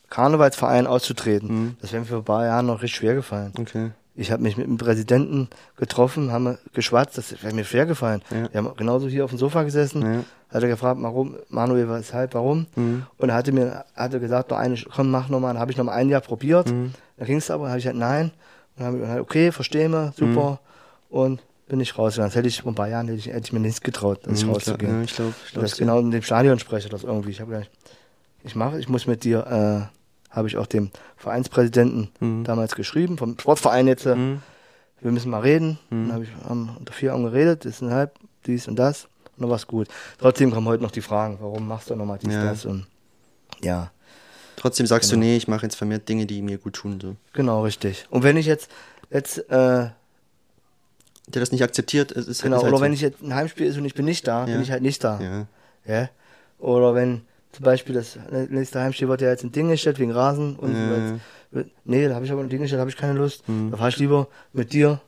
Karnevalsverein 0.09 0.87
auszutreten. 0.87 1.49
Mhm. 1.63 1.77
Das 1.81 1.91
wäre 1.91 2.01
mir 2.01 2.07
vor 2.07 2.17
ein 2.19 2.23
paar 2.23 2.45
Jahren 2.45 2.65
noch 2.67 2.81
richtig 2.81 2.97
schwer 2.97 3.15
gefallen. 3.15 3.53
Okay. 3.57 3.91
Ich 4.13 4.31
habe 4.31 4.43
mich 4.43 4.57
mit 4.57 4.67
dem 4.67 4.77
Präsidenten 4.77 5.49
getroffen, 5.77 6.31
haben 6.31 6.57
geschwatzt, 6.73 7.17
das 7.17 7.41
wäre 7.41 7.55
mir 7.55 7.63
schwer 7.63 7.85
gefallen. 7.85 8.21
Ja. 8.29 8.51
Wir 8.51 8.57
haben 8.63 8.75
genauso 8.75 9.07
hier 9.07 9.23
auf 9.23 9.31
dem 9.31 9.39
Sofa 9.39 9.63
gesessen, 9.63 10.01
Ja. 10.01 10.23
hat 10.53 10.61
er 10.63 10.67
gefragt, 10.69 10.99
warum, 11.01 11.35
Manuel, 11.49 11.89
weshalb, 11.89 12.33
warum? 12.33 12.67
Mhm. 12.75 13.03
Und 13.17 13.29
er 13.29 13.35
hatte 13.35 13.53
mir, 13.53 13.85
hatte 13.95 14.19
gesagt, 14.19 14.51
noch 14.51 14.57
eine, 14.57 14.75
komm, 14.93 15.09
mach 15.11 15.29
nochmal, 15.29 15.57
habe 15.57 15.71
ich 15.71 15.77
noch 15.77 15.85
mal 15.85 15.93
ein 15.93 16.09
Jahr 16.09 16.21
probiert. 16.21 16.69
Mhm. 16.69 16.93
Da 17.21 17.27
ging 17.27 17.37
es 17.37 17.51
aber, 17.51 17.67
habe 17.69 17.77
ich 17.77 17.83
gesagt, 17.83 17.99
nein. 17.99 18.31
Und 18.31 18.31
dann 18.77 18.85
habe 18.87 18.97
ich 18.97 19.01
gesagt, 19.03 19.21
okay, 19.21 19.51
verstehe 19.51 19.87
mir, 19.89 20.11
super. 20.17 20.59
Mhm. 21.11 21.15
Und 21.17 21.41
bin 21.67 21.79
ich 21.79 21.95
rausgegangen. 21.95 22.29
Das 22.31 22.35
hätte 22.35 22.47
ich 22.47 22.63
vor 22.63 22.71
ein 22.71 22.75
paar 22.75 22.87
Jahren 22.87 23.07
hätte 23.09 23.19
ich, 23.19 23.27
hätte 23.27 23.41
ich 23.45 23.53
mir 23.53 23.59
nicht 23.59 23.83
getraut, 23.83 24.25
dass 24.25 24.39
ich 24.39 24.45
Mhm, 24.47 24.53
rauszugehen. 24.53 24.91
Ja, 24.97 25.01
ich 25.03 25.13
glaube, 25.15 25.33
ich 25.45 25.51
glaub, 25.51 25.61
das 25.61 25.77
genau 25.77 25.99
in 25.99 26.09
dem 26.09 26.23
Stadion 26.23 26.57
spreche 26.57 26.89
das 26.89 27.03
irgendwie. 27.03 27.29
Ich 27.29 27.39
habe 27.39 27.51
gesagt, 27.51 27.69
ich 28.43 28.55
mache, 28.55 28.79
ich 28.79 28.89
muss 28.89 29.05
mit 29.05 29.23
dir, 29.23 29.45
äh, 29.91 30.33
habe 30.35 30.47
ich 30.47 30.57
auch 30.57 30.65
dem 30.65 30.89
Vereinspräsidenten 31.15 32.09
Mhm. 32.19 32.43
damals 32.43 32.73
geschrieben, 32.73 33.19
vom 33.19 33.37
Sportverein 33.37 33.87
jetzt, 33.87 34.07
äh, 34.07 34.15
Mhm. 34.15 34.41
wir 35.01 35.11
müssen 35.11 35.29
mal 35.29 35.41
reden. 35.41 35.77
Mhm. 35.91 36.07
Dann 36.07 36.13
habe 36.13 36.23
ich 36.23 36.29
haben 36.49 36.75
unter 36.79 36.91
vier 36.93 37.13
Augen 37.13 37.25
geredet, 37.25 37.65
das 37.65 37.73
ist 37.75 37.81
ein 37.83 37.91
halb, 37.91 38.15
dies 38.47 38.67
und 38.67 38.77
das. 38.77 39.05
Und 39.37 39.43
dann 39.43 39.49
war's 39.51 39.67
gut. 39.67 39.87
Trotzdem 40.17 40.51
kommen 40.51 40.65
heute 40.67 40.81
noch 40.81 40.89
die 40.91 41.01
Fragen, 41.01 41.37
warum 41.39 41.67
machst 41.67 41.91
du 41.91 41.95
nochmal 41.95 42.17
dies, 42.17 42.33
Ja. 42.33 42.45
das 42.45 42.65
und 42.65 42.87
ja, 43.61 43.91
Trotzdem 44.55 44.85
sagst 44.85 45.09
Genau. 45.09 45.21
du, 45.21 45.27
nee, 45.27 45.37
ich 45.37 45.47
mache 45.47 45.63
jetzt 45.63 45.75
vermehrt 45.75 46.07
Dinge, 46.07 46.25
die 46.25 46.41
mir 46.41 46.57
gut 46.57 46.73
tun. 46.73 46.99
So. 47.01 47.15
genau, 47.33 47.63
richtig. 47.63 48.05
Und 48.09 48.23
wenn 48.23 48.37
ich 48.37 48.45
jetzt, 48.45 48.69
jetzt, 49.09 49.37
äh, 49.49 49.89
Der 51.27 51.39
das 51.39 51.51
nicht 51.51 51.63
akzeptiert, 51.63 52.11
es 52.11 52.27
ist 52.27 52.41
genau, 52.43 52.57
ist 52.57 52.63
halt 52.63 52.71
oder 52.73 52.79
so. 52.79 52.83
wenn 52.83 52.93
ich 52.93 53.01
jetzt 53.01 53.21
ein 53.21 53.33
Heimspiel 53.33 53.65
ist 53.67 53.77
und 53.77 53.85
ich 53.85 53.93
bin 53.93 54.05
nicht 54.05 54.27
da, 54.27 54.39
Ja. 54.45 54.53
bin 54.53 54.61
ich 54.61 54.71
halt 54.71 54.81
nicht 54.81 55.03
da. 55.03 55.19
Ja. 55.21 55.45
Ja. 55.85 56.09
Oder 56.59 56.93
wenn 56.93 57.21
zum 57.53 57.63
Beispiel 57.65 57.95
das 57.95 58.17
nächste 58.49 58.79
Heimspiel 58.81 59.07
wird 59.07 59.21
ja 59.21 59.29
jetzt 59.29 59.43
in 59.43 59.51
Dingestedt 59.51 59.99
wegen 59.99 60.11
Rasen 60.11 60.55
und 60.57 60.73
Ja. 60.75 61.17
so. 61.53 61.63
Nee, 61.83 62.07
da 62.07 62.15
habe 62.15 62.25
ich 62.25 62.31
aber 62.31 62.41
in 62.41 62.49
Dingestedt 62.49 62.79
habe 62.79 62.89
ich 62.89 62.97
keine 62.97 63.13
Lust. 63.19 63.47
Mhm. 63.47 63.71
Da 63.71 63.77
fahre 63.77 63.89
ich 63.89 63.97
lieber 63.97 64.27
mit 64.53 64.73
dir 64.73 64.99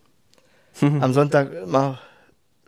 am 0.82 1.14
Sonntag 1.14 1.68
mal 1.68 2.00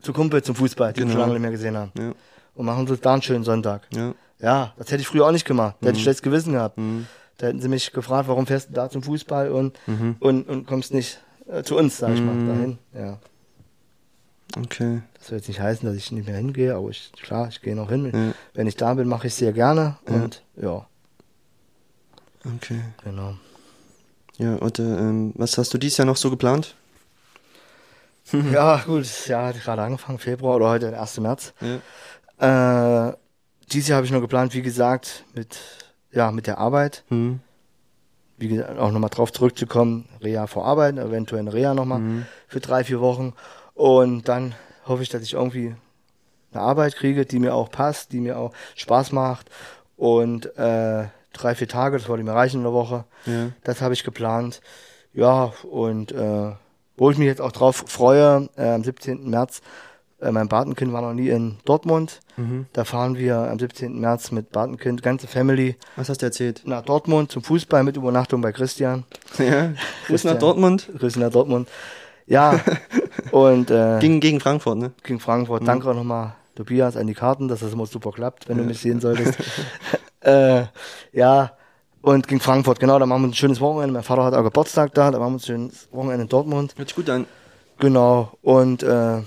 zu 0.01 0.13
Kumpel 0.13 0.43
zum 0.43 0.55
Fußball, 0.55 0.93
die 0.93 0.99
wir 0.99 1.05
Genau. 1.05 1.13
schon 1.13 1.19
lange 1.21 1.33
nicht 1.33 1.41
mehr 1.41 1.51
gesehen 1.51 1.75
haben. 1.77 1.91
Ja. 1.97 2.13
Und 2.55 2.65
machen 2.65 2.87
so 2.87 2.95
da 2.95 3.13
einen 3.13 3.21
schönen 3.21 3.43
Sonntag. 3.43 3.87
Ja. 3.93 4.13
Ja, 4.39 4.73
das 4.77 4.91
hätte 4.91 5.01
ich 5.01 5.07
früher 5.07 5.25
auch 5.27 5.31
nicht 5.31 5.45
gemacht. 5.45 5.75
Da 5.81 5.87
hätte 5.87 5.97
ich 5.97 6.03
schlechtes 6.03 6.21
Gewissen 6.23 6.53
gehabt. 6.53 6.77
Mhm. 6.77 7.07
Da 7.37 7.47
hätten 7.47 7.61
sie 7.61 7.67
mich 7.69 7.91
gefragt, 7.91 8.27
warum 8.27 8.47
fährst 8.47 8.69
du 8.69 8.73
da 8.73 8.89
zum 8.89 9.03
Fußball 9.03 9.51
und, 9.51 9.77
Mhm. 9.87 10.15
und, 10.19 10.47
und 10.47 10.67
kommst 10.67 10.93
nicht 10.93 11.19
äh, 11.47 11.63
zu 11.63 11.77
uns, 11.77 11.97
sag 11.97 12.13
ich 12.13 12.21
mal, 12.21 12.33
Mhm. 12.35 12.47
dahin. 12.47 12.77
Ja. 12.93 13.17
Okay. 14.57 15.01
Das 15.17 15.27
soll 15.27 15.37
jetzt 15.37 15.47
nicht 15.47 15.59
heißen, 15.59 15.85
dass 15.87 15.95
ich 15.97 16.11
nicht 16.11 16.27
mehr 16.27 16.37
hingehe, 16.37 16.75
aber 16.75 16.89
ich, 16.89 17.11
klar, 17.21 17.47
ich 17.49 17.61
gehe 17.61 17.75
noch 17.75 17.89
hin. 17.89 18.05
Ja. 18.13 18.33
Wenn 18.53 18.67
ich 18.67 18.75
da 18.77 18.93
bin, 18.93 19.07
mache 19.07 19.27
ich 19.27 19.33
sehr 19.35 19.51
gerne. 19.53 19.97
Ja. 20.07 20.13
Und 20.15 20.43
ja, 20.55 20.85
Okay. 22.57 22.81
genau. 23.03 23.35
Ja, 24.37 24.55
und 24.55 24.79
äh, 24.79 24.83
ähm, 24.83 25.33
was 25.35 25.57
hast 25.57 25.73
du 25.73 25.77
dieses 25.77 25.97
Jahr 25.97 26.05
noch 26.05 26.17
so 26.17 26.29
geplant? 26.29 26.75
Ja, 28.51 28.81
gut, 28.85 29.05
hat 29.29 29.61
gerade 29.63 29.81
angefangen, 29.83 30.17
Februar 30.19 30.55
oder 30.55 30.69
heute 30.69 30.89
der 30.91 30.99
1. 31.01 31.19
März. 31.19 31.53
Ja. 32.39 33.09
Äh, 33.09 33.13
dieses 33.71 33.89
Jahr 33.89 33.97
habe 33.97 34.05
ich 34.05 34.11
noch 34.11 34.21
geplant, 34.21 34.53
wie 34.53 34.61
gesagt, 34.61 35.23
mit, 35.33 35.57
ja, 36.11 36.31
mit 36.31 36.47
der 36.47 36.57
Arbeit. 36.57 37.03
Mhm. 37.09 37.39
Wie 38.37 38.49
gesagt, 38.49 38.77
auch 38.77 38.91
nochmal 38.91 39.09
drauf 39.09 39.31
zurückzukommen, 39.31 40.09
Reha 40.21 40.45
vorarbeiten, 40.47 40.97
eventuell 40.99 41.39
eine 41.41 41.53
Reha 41.53 41.73
nochmal 41.73 41.99
Mhm. 41.99 42.25
für 42.47 42.59
drei, 42.59 42.83
vier 42.83 42.99
Wochen. 42.99 43.33
Und 43.73 44.27
dann 44.27 44.55
hoffe 44.85 45.03
ich, 45.03 45.09
dass 45.09 45.21
ich 45.23 45.33
irgendwie 45.33 45.75
eine 46.51 46.61
Arbeit 46.61 46.95
kriege, 46.95 47.25
die 47.25 47.39
mir 47.39 47.53
auch 47.55 47.69
passt, 47.69 48.11
die 48.11 48.19
mir 48.19 48.37
auch 48.37 48.51
Spaß 48.75 49.11
macht. 49.13 49.49
Und 49.97 50.45
äh, 50.57 51.05
drei, 51.33 51.55
vier 51.55 51.67
Tage, 51.67 51.97
das 51.97 52.07
wollte 52.09 52.23
mir 52.23 52.33
reichen 52.33 52.57
in 52.57 52.63
der 52.63 52.73
Woche. 52.73 53.05
Ja. 53.25 53.51
Das 53.63 53.81
habe 53.81 53.93
ich 53.93 54.03
geplant. 54.03 54.61
Ja, 55.13 55.53
und 55.63 56.11
äh, 56.11 56.51
wo 56.97 57.09
ich 57.11 57.17
mich 57.17 57.27
jetzt 57.27 57.41
auch 57.41 57.51
drauf 57.53 57.85
freue, 57.87 58.49
äh, 58.57 58.69
am 58.69 58.83
17. 58.83 59.29
März, 59.29 59.61
äh, 60.19 60.31
mein 60.31 60.47
Patenkind 60.49 60.93
war 60.93 61.01
noch 61.01 61.13
nie 61.13 61.29
in 61.29 61.57
Dortmund. 61.65 62.21
Mhm. 62.37 62.65
Da 62.73 62.83
fahren 62.85 63.17
wir 63.17 63.37
am 63.37 63.59
17. 63.59 63.99
März 63.99 64.31
mit 64.31 64.51
Patenkind, 64.51 65.03
ganze 65.03 65.27
Family, 65.27 65.75
Was 65.95 66.09
hast 66.09 66.21
du 66.21 66.25
erzählt? 66.27 66.61
nach 66.65 66.83
Dortmund 66.83 67.31
zum 67.31 67.43
Fußball 67.43 67.83
mit 67.83 67.97
Übernachtung 67.97 68.41
bei 68.41 68.51
Christian. 68.51 69.03
Ja. 69.37 69.73
Grüß 70.07 70.23
nach 70.23 70.37
Dortmund. 70.39 70.89
Grüße 70.97 71.19
nach 71.19 71.31
Dortmund. 71.31 71.67
Ja, 72.27 72.59
und 73.31 73.69
äh, 73.69 73.99
Gegen, 73.99 74.19
gegen 74.19 74.39
Frankfurt, 74.39 74.77
ne? 74.77 74.91
gegen 75.03 75.19
Frankfurt. 75.19 75.67
Danke 75.67 75.89
auch 75.89 75.93
nochmal, 75.95 76.35
Tobias, 76.55 76.97
an 76.97 77.05
die 77.07 77.13
Karten, 77.13 77.47
dass 77.47 77.59
das 77.59 77.73
immer 77.73 77.85
super 77.85 78.11
klappt, 78.11 78.47
wenn 78.49 78.57
du 78.57 78.63
mich 78.63 78.79
sehen 78.79 78.99
solltest. 78.99 79.37
äh, 80.21 80.63
ja, 81.11 81.51
und 82.01 82.27
gegen 82.27 82.39
Frankfurt, 82.39 82.79
genau, 82.79 82.97
da 82.99 83.05
machen 83.05 83.23
wir 83.23 83.27
ein 83.29 83.33
schönes 83.33 83.59
Wochenende. 83.61 83.93
Mein 83.93 84.03
Vater 84.03 84.23
hat 84.23 84.33
auch 84.33 84.43
Geburtstag 84.43 84.93
da, 84.93 85.11
da 85.11 85.19
machen 85.19 85.33
wir 85.33 85.37
ein 85.37 85.39
schönes 85.39 85.87
Wochenende 85.91 86.23
in 86.23 86.29
Dortmund. 86.29 86.73
Hört 86.77 86.87
sich 86.89 86.95
gut 86.95 87.09
an. 87.09 87.25
Genau, 87.79 88.31
und 88.41 88.83
äh, 88.83 89.21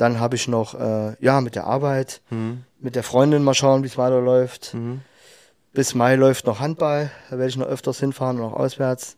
dann 0.00 0.20
habe 0.20 0.36
ich 0.36 0.48
noch, 0.48 0.74
äh, 0.74 1.16
ja, 1.20 1.40
mit 1.40 1.54
der 1.54 1.66
Arbeit, 1.66 2.20
Mhm. 2.30 2.64
mit 2.78 2.94
der 2.96 3.02
Freundin 3.02 3.42
mal 3.42 3.54
schauen, 3.54 3.82
wie 3.82 3.86
es 3.88 3.98
weiterläuft. 3.98 4.74
Mhm. 4.74 5.02
Bis 5.72 5.94
Mai 5.94 6.16
läuft 6.16 6.46
noch 6.46 6.58
Handball, 6.60 7.10
da 7.30 7.38
werde 7.38 7.48
ich 7.50 7.56
noch 7.56 7.66
öfters 7.66 8.00
hinfahren 8.00 8.38
und 8.40 8.44
auch 8.46 8.54
auswärts. 8.58 9.16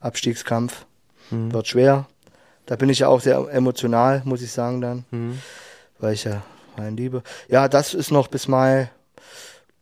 Abstiegskampf 0.00 0.84
Mhm. 1.30 1.52
wird 1.52 1.66
schwer. 1.68 2.06
Da 2.66 2.76
bin 2.76 2.88
ich 2.88 2.98
ja 3.00 3.08
auch 3.08 3.20
sehr 3.20 3.38
emotional, 3.50 4.22
muss 4.24 4.42
ich 4.42 4.52
sagen 4.52 4.80
dann, 4.80 5.04
Mhm. 5.10 5.38
weil 5.98 6.14
ich 6.14 6.24
ja 6.24 6.42
rein 6.76 6.96
liebe. 6.96 7.22
Ja, 7.48 7.68
das 7.68 7.94
ist 7.94 8.10
noch 8.10 8.28
bis 8.28 8.48
Mai 8.48 8.90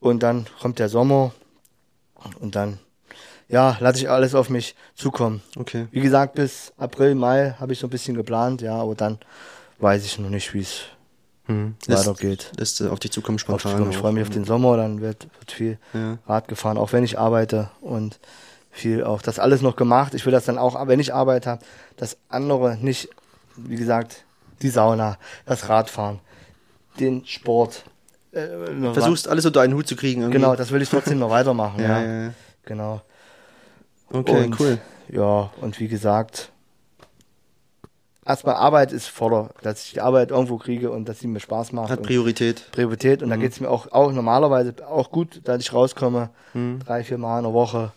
und 0.00 0.22
dann 0.22 0.46
kommt 0.60 0.78
der 0.78 0.88
Sommer 0.88 1.32
und 2.40 2.54
dann, 2.54 2.78
ja, 3.48 3.76
lasse 3.80 3.98
ich 3.98 4.10
alles 4.10 4.34
auf 4.34 4.48
mich 4.50 4.74
zukommen. 4.94 5.42
Okay. 5.56 5.86
Wie 5.90 6.00
gesagt, 6.00 6.34
bis 6.34 6.72
April, 6.76 7.14
Mai 7.14 7.54
habe 7.58 7.72
ich 7.72 7.78
so 7.80 7.86
ein 7.86 7.90
bisschen 7.90 8.16
geplant, 8.16 8.62
ja, 8.62 8.76
aber 8.76 8.94
dann 8.94 9.18
weiß 9.82 10.04
ich 10.06 10.18
noch 10.18 10.30
nicht, 10.30 10.54
wie 10.54 10.60
es. 10.60 10.82
Lässt, 11.86 12.06
weitergeht. 12.06 12.50
lässt 12.56 12.80
äh, 12.80 12.88
auf 12.88 12.98
dich 13.00 13.10
zukommen 13.10 13.36
Auf- 13.36 13.40
spontan. 13.42 13.90
Ich 13.90 13.96
auch. 13.96 14.00
freue 14.00 14.12
mich 14.12 14.22
auf 14.22 14.30
den 14.30 14.44
Sommer, 14.44 14.76
dann 14.78 15.00
wird, 15.02 15.24
wird 15.38 15.52
viel 15.52 15.78
Ja. 15.92 16.16
Rad 16.26 16.48
gefahren, 16.48 16.78
auch 16.78 16.92
wenn 16.92 17.04
ich 17.04 17.18
arbeite 17.18 17.68
und 17.82 18.20
viel 18.70 19.04
auch 19.04 19.20
das 19.20 19.38
alles 19.38 19.60
noch 19.60 19.76
gemacht. 19.76 20.14
Ich 20.14 20.24
will 20.24 20.32
das 20.32 20.46
dann 20.46 20.56
auch, 20.56 20.86
wenn 20.86 20.98
ich 21.00 21.12
Arbeit 21.12 21.46
habe, 21.46 21.62
das 21.98 22.16
andere 22.30 22.78
nicht, 22.78 23.10
wie 23.56 23.76
gesagt, 23.76 24.24
die 24.62 24.70
Sauna, 24.70 25.18
das 25.44 25.68
Radfahren, 25.68 26.20
den 27.00 27.26
Sport. 27.26 27.84
Äh, 28.30 28.46
Versuchst 28.94 29.28
alles 29.28 29.44
unter 29.44 29.60
einen 29.60 29.74
Hut 29.74 29.86
zu 29.88 29.96
kriegen. 29.96 30.22
Irgendwie. 30.22 30.38
Genau, 30.38 30.56
das 30.56 30.70
will 30.70 30.80
ich 30.80 30.88
trotzdem 30.88 31.18
noch 31.18 31.28
weitermachen. 31.38 31.82
Ja, 31.82 32.00
ja, 32.00 32.06
ja, 32.06 32.22
ja. 32.26 32.32
genau. 32.64 33.02
Okay, 34.10 34.44
Und- 34.44 34.60
cool. 34.60 34.78
Ja, 35.08 35.50
und 35.60 35.78
wie 35.80 35.88
gesagt, 35.88 36.50
erstmal 38.24 38.54
Arbeit 38.54 38.92
ist 38.92 39.06
Vorder, 39.08 39.50
dass 39.62 39.84
ich 39.84 39.92
die 39.94 40.00
Arbeit 40.00 40.30
irgendwo 40.30 40.56
kriege 40.56 40.90
und 40.90 41.08
dass 41.08 41.20
sie 41.20 41.26
mir 41.26 41.40
Spaß 41.40 41.72
macht. 41.72 41.90
Hat 41.90 42.02
Priorität. 42.02 42.70
Priorität. 42.72 43.22
Und 43.22 43.30
da 43.30 43.36
geht 43.36 43.52
es 43.52 43.60
mir 43.60 43.70
auch, 43.70 43.90
auch 43.92 44.12
normalerweise 44.12 44.74
auch 44.86 45.10
gut, 45.10 45.40
dass 45.44 45.60
ich 45.60 45.72
rauskomme, 45.72 46.30
drei, 46.86 47.04
vier 47.04 47.18
Mal 47.18 47.38
in 47.38 47.44
der 47.44 47.52
Woche. 47.52 47.92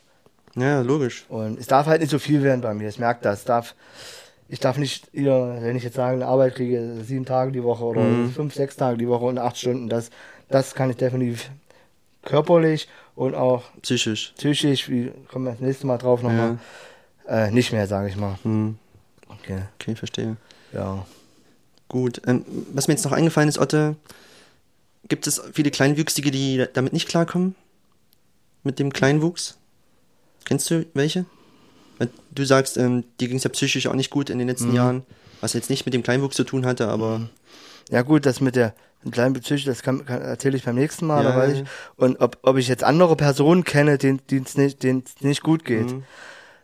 Ja, 0.55 0.81
logisch. 0.81 1.25
Und 1.29 1.59
es 1.59 1.67
darf 1.67 1.85
halt 1.85 2.01
nicht 2.01 2.09
so 2.09 2.19
viel 2.19 2.41
werden 2.41 2.61
bei 2.61 2.73
mir. 2.73 2.87
Ich 2.87 2.99
merke 2.99 3.21
das. 3.23 3.39
Es 3.39 3.45
darf, 3.45 3.75
ich 4.47 4.59
darf 4.59 4.77
nicht, 4.77 5.09
wenn 5.13 5.75
ich 5.75 5.83
jetzt 5.83 5.95
sage, 5.95 6.15
eine 6.15 6.27
Arbeit 6.27 6.55
kriege, 6.55 7.01
sieben 7.03 7.25
Tage 7.25 7.51
die 7.51 7.63
Woche 7.63 7.83
oder 7.83 8.01
fünf, 8.33 8.53
sechs 8.53 8.77
Tage 8.77 8.97
die 8.97 9.07
Woche 9.07 9.25
und 9.25 9.37
acht 9.37 9.57
Stunden, 9.57 9.89
das, 9.89 10.11
das 10.49 10.75
kann 10.75 10.89
ich 10.89 10.97
definitiv 10.97 11.49
körperlich 12.23 12.87
und 13.15 13.35
auch 13.35 13.63
Psychisch. 13.81 14.33
psychisch, 14.37 14.89
wie 14.89 15.11
kommen 15.31 15.45
wir 15.45 15.51
das 15.51 15.61
nächste 15.61 15.87
Mal 15.87 15.97
drauf 15.97 16.23
nochmal, 16.23 16.57
äh, 17.27 17.51
nicht 17.51 17.71
mehr, 17.71 17.87
sage 17.87 18.09
ich 18.09 18.15
mal. 18.15 18.37
Hm. 18.43 18.77
Okay. 19.45 19.61
Okay, 19.79 19.95
verstehe. 19.95 20.37
Ja. 20.73 21.05
Gut. 21.87 22.21
Ähm, 22.25 22.43
was 22.73 22.87
mir 22.87 22.95
jetzt 22.95 23.05
noch 23.05 23.11
eingefallen 23.11 23.47
ist, 23.47 23.59
Otte, 23.59 23.95
gibt 25.07 25.27
es 25.27 25.41
viele 25.53 25.71
Kleinwüchsige, 25.71 26.31
die 26.31 26.65
damit 26.73 26.93
nicht 26.93 27.07
klarkommen? 27.07 27.55
Mit 28.63 28.79
dem 28.79 28.91
Kleinwuchs? 28.91 29.57
Kennst 30.45 30.69
du 30.71 30.85
welche? 30.93 31.25
Du 32.31 32.43
sagst, 32.43 32.77
ähm, 32.77 33.05
dir 33.19 33.29
ging 33.29 33.37
es 33.37 33.45
ja 33.45 33.49
psychisch 33.49 33.87
auch 33.87 33.93
nicht 33.93 34.09
gut 34.09 34.29
in 34.29 34.37
den 34.37 34.47
letzten 34.47 34.73
Jahren, 34.73 35.03
was 35.39 35.53
jetzt 35.53 35.69
nicht 35.69 35.85
mit 35.85 35.93
dem 35.93 36.03
Kleinwuchs 36.03 36.35
zu 36.35 36.43
tun 36.43 36.65
hatte, 36.65 36.89
aber 36.89 37.29
Ja 37.89 38.01
gut, 38.01 38.25
das 38.25 38.41
mit 38.41 38.55
der 38.57 38.73
kleinen 39.11 39.33
Psyche, 39.35 39.65
das 39.65 39.81
kann, 39.81 40.05
kann, 40.05 40.21
erzähle 40.21 40.57
ich 40.57 40.63
beim 40.63 40.75
nächsten 40.75 41.05
Mal, 41.05 41.23
Ja, 41.23 41.31
da 41.31 41.37
weiß 41.37 41.53
ich. 41.53 41.63
Und 41.95 42.19
ob, 42.19 42.39
ob 42.41 42.57
ich 42.57 42.67
jetzt 42.67 42.83
andere 42.83 43.15
Personen 43.15 43.63
kenne, 43.63 43.97
denen 43.97 44.19
es 44.29 44.57
nicht, 44.57 44.83
denen 44.83 45.03
es 45.05 45.21
nicht 45.21 45.41
gut 45.41 45.63
geht. 45.63 45.95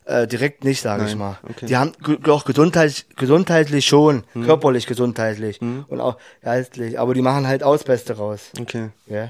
Äh, 0.05 0.27
direkt 0.27 0.63
nicht, 0.63 0.81
sage 0.81 1.05
ich 1.05 1.13
Mhm. 1.13 1.19
Mal. 1.19 1.37
okay. 1.47 1.65
Die 1.67 1.77
haben 1.77 1.91
auch 2.27 2.43
gesundheitlich, 2.43 3.05
gesundheitlich 3.15 3.85
schon, 3.85 4.23
Mhm. 4.33 4.45
körperlich 4.45 4.87
gesundheitlich 4.87 5.61
und 5.61 6.01
auch 6.01 6.17
geistlich, 6.41 6.99
aber 6.99 7.13
die 7.13 7.21
machen 7.21 7.45
halt 7.47 7.61
auch 7.63 7.73
das 7.73 7.83
Beste 7.83 8.17
raus. 8.17 8.49
okay. 8.59 8.89
Ja. 9.05 9.29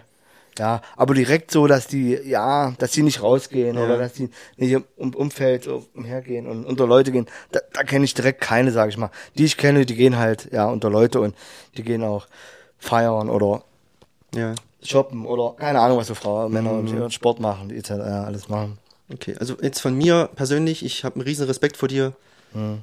Ja, 0.59 0.81
aber 0.97 1.13
direkt 1.13 1.49
so, 1.49 1.65
dass 1.65 1.87
die, 1.87 2.13
ja, 2.25 2.73
dass 2.77 2.91
die 2.91 3.03
nicht 3.03 3.21
rausgehen 3.23 3.77
Ja. 3.77 3.83
oder 3.85 3.97
dass 3.97 4.13
die 4.13 4.29
nicht 4.57 4.71
im 4.73 4.83
um 4.97 5.13
Umfeld 5.15 5.63
so 5.63 5.85
umhergehen 5.95 6.45
und 6.45 6.65
unter 6.65 6.85
Leute 6.87 7.11
gehen, 7.13 7.27
da, 7.53 7.61
da 7.73 7.83
kenne 7.83 8.03
ich 8.03 8.13
direkt 8.13 8.41
keine, 8.41 8.71
sage 8.71 8.89
ich 8.89 8.97
mal. 8.97 9.11
Die 9.37 9.45
ich 9.45 9.55
kenne, 9.57 9.85
die 9.85 9.95
gehen 9.95 10.17
halt, 10.17 10.49
ja, 10.51 10.65
unter 10.67 10.89
Leute 10.89 11.21
und 11.21 11.35
die 11.77 11.83
gehen 11.83 12.03
auch 12.03 12.27
feiern 12.79 13.29
oder 13.29 13.63
Ja. 14.35 14.53
shoppen 14.83 15.25
oder 15.25 15.53
keine 15.57 15.79
Ahnung, 15.79 15.97
was 15.97 16.07
so 16.07 16.15
Frauen, 16.15 16.51
Männer 16.51 16.73
Mhm. 16.73 16.79
und 16.79 17.01
und 17.01 17.13
Sport 17.13 17.39
machen, 17.39 17.69
die 17.69 17.77
etc. 17.77 17.89
Ja, 17.91 18.23
alles 18.25 18.49
machen. 18.49 18.77
Okay, 19.13 19.35
also 19.39 19.57
jetzt 19.61 19.79
von 19.81 19.95
mir 19.95 20.29
persönlich, 20.35 20.85
ich 20.85 21.03
habe 21.03 21.15
einen 21.15 21.23
riesen 21.23 21.45
Respekt 21.47 21.77
vor 21.77 21.87
dir, 21.89 22.13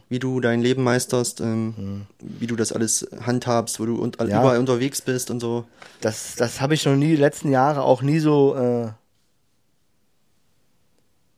wie 0.09 0.19
du 0.19 0.41
dein 0.41 0.63
Leben 0.63 0.83
meisterst, 0.83 1.41
ähm, 1.43 2.07
wie 2.21 2.47
du 2.47 2.57
das 2.57 2.73
alles 2.73 3.07
handhabst, 3.21 3.79
wo 3.81 3.85
du 3.85 3.97
und, 3.97 4.17
Ja. 4.19 4.25
überall 4.41 4.59
unterwegs 4.59 5.03
bist 5.03 5.31
und 5.31 5.41
so. 5.41 5.67
Das, 6.01 6.37
das 6.37 6.61
habe 6.63 6.73
ich 6.75 6.87
noch 6.87 6.97
nie, 6.97 7.09
die 7.09 7.17
letzten 7.17 7.51
Jahre 7.51 7.83
auch 7.83 8.01
nie 8.01 8.19
so 8.19 8.57
äh, 8.57 8.89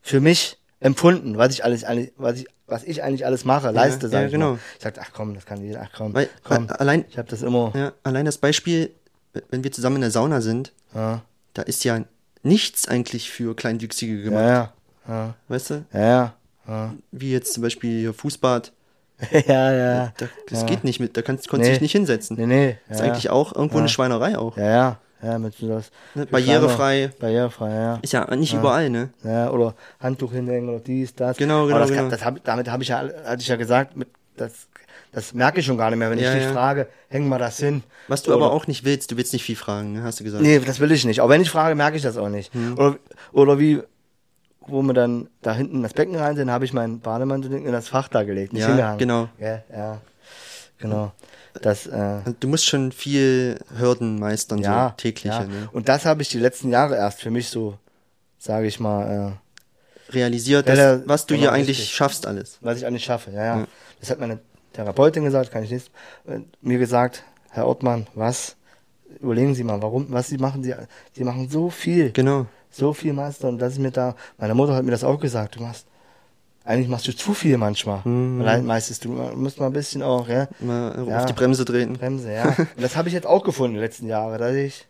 für 0.02 0.20
mich 0.20 0.58
empfunden, 0.80 1.36
was 1.38 1.52
ich 1.52 1.64
alles, 1.64 1.84
was 2.16 2.38
ich, 2.40 2.46
was 2.66 2.84
ich 2.84 3.02
eigentlich 3.02 3.26
alles 3.26 3.44
mache, 3.44 3.70
leiste, 3.70 4.08
sag 4.08 4.20
ja, 4.20 4.26
ich 4.26 4.32
genau. 4.32 4.52
mal. 4.52 4.58
Ich 4.78 4.82
sag, 4.84 4.96
ach 5.00 5.10
komm, 5.12 5.34
das 5.34 5.44
kann 5.44 5.60
jeder, 5.62 5.82
ach 5.82 5.90
komm, 5.96 6.14
Weil 6.14 6.28
komm. 6.44 6.68
allein, 6.68 7.04
Ich 7.08 7.18
habe 7.18 7.28
das 7.28 7.42
immer. 7.42 7.72
ja, 7.74 7.92
allein 8.04 8.24
das 8.26 8.38
Beispiel, 8.38 8.90
wenn 9.50 9.64
wir 9.64 9.72
zusammen 9.72 9.96
in 9.96 10.02
der 10.02 10.10
Sauna 10.10 10.40
sind, 10.40 10.72
Ja, 10.94 11.22
da 11.54 11.62
ist 11.62 11.82
ja 11.84 12.04
nichts 12.42 12.88
eigentlich 12.88 13.30
für 13.30 13.54
Kleinwüchsige 13.56 14.22
gemacht, 14.22 14.42
ja, 14.44 14.48
ja, 14.52 14.72
weißt 15.48 15.70
du? 15.70 15.84
ja, 15.92 16.00
ja, 16.00 16.34
ja, 16.68 16.94
Wie 17.10 17.32
jetzt 17.32 17.54
zum 17.54 17.62
Beispiel 17.62 18.00
hier 18.00 18.14
Fußbad, 18.14 18.72
ja, 19.46 19.72
ja. 19.72 20.12
da, 20.16 20.26
das 20.48 20.60
ja. 20.62 20.66
geht 20.66 20.84
nicht 20.84 20.98
mit, 21.00 21.16
da 21.16 21.22
kannst, 21.22 21.48
konntest 21.48 21.68
du 21.68 21.72
Nee. 21.72 21.74
dich 21.74 21.82
nicht 21.82 21.92
hinsetzen. 21.92 22.36
Nee, 22.38 22.46
nee. 22.46 22.78
Das 22.88 22.98
ist 22.98 23.04
ja, 23.06 23.12
eigentlich 23.12 23.28
auch 23.30 23.54
irgendwo 23.54 23.78
eine 23.78 23.88
Schweinerei 23.88 24.38
auch. 24.38 24.56
Ja, 24.56 24.66
ja, 24.70 24.96
ja, 25.22 25.38
mit 25.38 25.54
das. 25.60 25.90
Ne, 26.14 26.24
barrierefrei. 26.26 27.10
Barrierefrei, 27.20 27.70
ja. 27.74 27.98
Ist 28.00 28.12
ja 28.14 28.34
nicht 28.34 28.54
überall, 28.54 28.88
ne? 28.88 29.10
Ja, 29.22 29.50
oder 29.50 29.74
Handtuch 30.00 30.32
hinhängen 30.32 30.70
oder 30.70 30.80
dies, 30.80 31.14
das. 31.14 31.36
Genau, 31.36 31.64
genau, 31.66 31.76
Aber 31.76 31.86
das, 31.86 31.90
genau. 31.94 32.08
Das 32.08 32.24
hab, 32.24 32.42
damit 32.44 32.70
habe 32.70 32.82
ich 32.82 32.88
ja, 32.88 33.00
hatte 33.26 33.40
ich 33.42 33.48
ja 33.48 33.56
gesagt, 33.56 33.96
mit, 33.96 34.08
das, 34.38 34.68
das 35.12 35.34
merke 35.34 35.60
ich 35.60 35.66
schon 35.66 35.76
gar 35.76 35.90
nicht 35.90 35.98
mehr, 35.98 36.10
wenn 36.10 36.18
Ja, 36.18 36.30
ich 36.30 36.36
dich 36.38 36.44
ja. 36.46 36.52
frage, 36.52 36.86
häng 37.08 37.28
mal 37.28 37.38
das 37.38 37.58
hin. 37.58 37.82
Was 38.08 38.22
du 38.22 38.30
Oder- 38.34 38.44
aber 38.46 38.54
auch 38.54 38.66
nicht 38.68 38.84
willst, 38.84 39.10
du 39.10 39.18
willst 39.18 39.34
nicht 39.34 39.44
viel 39.44 39.56
fragen, 39.56 39.92
ne? 39.92 40.02
hast 40.02 40.20
du 40.20 40.24
gesagt. 40.24 40.42
Nee, 40.42 40.60
das 40.60 40.80
will 40.80 40.90
ich 40.92 41.04
nicht. 41.04 41.20
Auch 41.20 41.28
wenn 41.28 41.42
ich 41.42 41.50
frage, 41.50 41.74
merke 41.74 41.96
ich 41.98 42.02
das 42.02 42.16
auch 42.16 42.30
nicht. 42.30 42.54
Hm. 42.54 42.78
Oder, 42.78 42.96
oder 43.32 43.58
wie, 43.58 43.82
wo 44.66 44.82
wir 44.82 44.92
dann 44.94 45.28
da 45.42 45.54
hinten 45.54 45.76
in 45.76 45.82
das 45.82 45.94
Becken 45.94 46.16
rein 46.16 46.36
sind, 46.36 46.50
habe 46.50 46.64
ich 46.64 46.72
meinen 46.72 47.00
Bademantel 47.00 47.52
in 47.52 47.72
das 47.72 47.88
Fach 47.88 48.08
da 48.08 48.22
gelegt, 48.22 48.52
nicht 48.52 48.62
Ja, 48.62 48.68
hingehangen. 48.68 48.98
genau. 48.98 49.28
Ja, 49.38 49.62
ja. 49.72 50.00
Genau. 50.78 51.12
Das, 51.62 51.86
äh, 51.86 52.20
Du 52.38 52.46
musst 52.48 52.66
schon 52.66 52.92
viel 52.92 53.58
Hürden 53.76 54.18
meistern, 54.18 54.58
ja, 54.58 54.90
so 54.90 54.94
tägliche. 54.96 55.28
ja. 55.28 55.44
Ne? 55.44 55.68
Und 55.72 55.88
das 55.88 56.06
habe 56.06 56.22
ich 56.22 56.28
die 56.28 56.38
letzten 56.38 56.70
Jahre 56.70 56.96
erst 56.96 57.20
für 57.20 57.30
mich 57.30 57.48
so, 57.48 57.76
sage 58.38 58.66
ich 58.66 58.78
mal, 58.80 59.34
äh, 59.36 60.12
Realisiert, 60.12 60.68
dass, 60.68 60.78
ja, 60.78 61.00
was 61.06 61.26
du 61.26 61.34
genau, 61.34 61.42
hier 61.48 61.52
eigentlich 61.52 61.78
richtig. 61.78 61.94
schaffst 61.94 62.26
alles. 62.26 62.58
was 62.62 62.78
ich 62.78 62.86
eigentlich 62.86 63.04
schaffe. 63.04 63.30
Ja, 63.30 63.44
ja. 63.44 63.58
Ja. 63.60 63.66
Das 64.00 64.10
hat 64.10 64.18
meine 64.18 64.40
Therapeutin 64.72 65.22
gesagt, 65.24 65.50
kann 65.52 65.62
ich 65.62 65.70
nicht. 65.70 65.90
äh, 66.26 66.40
Mir 66.62 66.78
gesagt, 66.78 67.22
Herr 67.50 67.66
Ortmann, 67.66 68.06
was? 68.14 68.56
Überlegen 69.20 69.54
Sie 69.54 69.64
mal, 69.64 69.80
warum, 69.82 70.06
was 70.10 70.28
Sie 70.28 70.38
machen. 70.38 70.62
Sie, 70.64 70.74
Sie 71.12 71.24
machen 71.24 71.48
so 71.50 71.68
viel. 71.70 72.10
Genau. 72.12 72.46
So 72.70 72.92
viel 72.92 73.12
du 73.12 73.46
und 73.48 73.58
das 73.58 73.74
ist 73.74 73.78
mir 73.78 73.90
da, 73.90 74.14
meine 74.38 74.54
Mutter 74.54 74.74
hat 74.74 74.84
mir 74.84 74.90
das 74.92 75.04
auch 75.04 75.18
gesagt, 75.20 75.56
du 75.56 75.62
machst, 75.62 75.86
eigentlich 76.64 76.88
machst 76.88 77.08
du 77.08 77.12
zu 77.16 77.34
viel 77.34 77.56
manchmal. 77.56 78.00
Mhm. 78.04 78.44
Weil 78.44 78.62
meistens, 78.62 79.00
du 79.00 79.08
musst 79.10 79.58
mal 79.58 79.66
ein 79.66 79.72
bisschen 79.72 80.02
auch, 80.02 80.28
ja, 80.28 80.46
Mal 80.60 81.04
Ja. 81.08 81.18
auf 81.18 81.26
die 81.26 81.32
Bremse 81.32 81.64
treten. 81.64 81.94
Bremse, 81.94 82.32
ja. 82.32 82.44
und 82.58 82.68
das 82.82 82.96
habe 82.96 83.08
ich 83.08 83.14
jetzt 83.14 83.26
auch 83.26 83.42
gefunden 83.42 83.74
die 83.74 83.80
letzten 83.80 84.06
Jahre, 84.06 84.38
dass 84.38 84.54
ich 84.54 84.86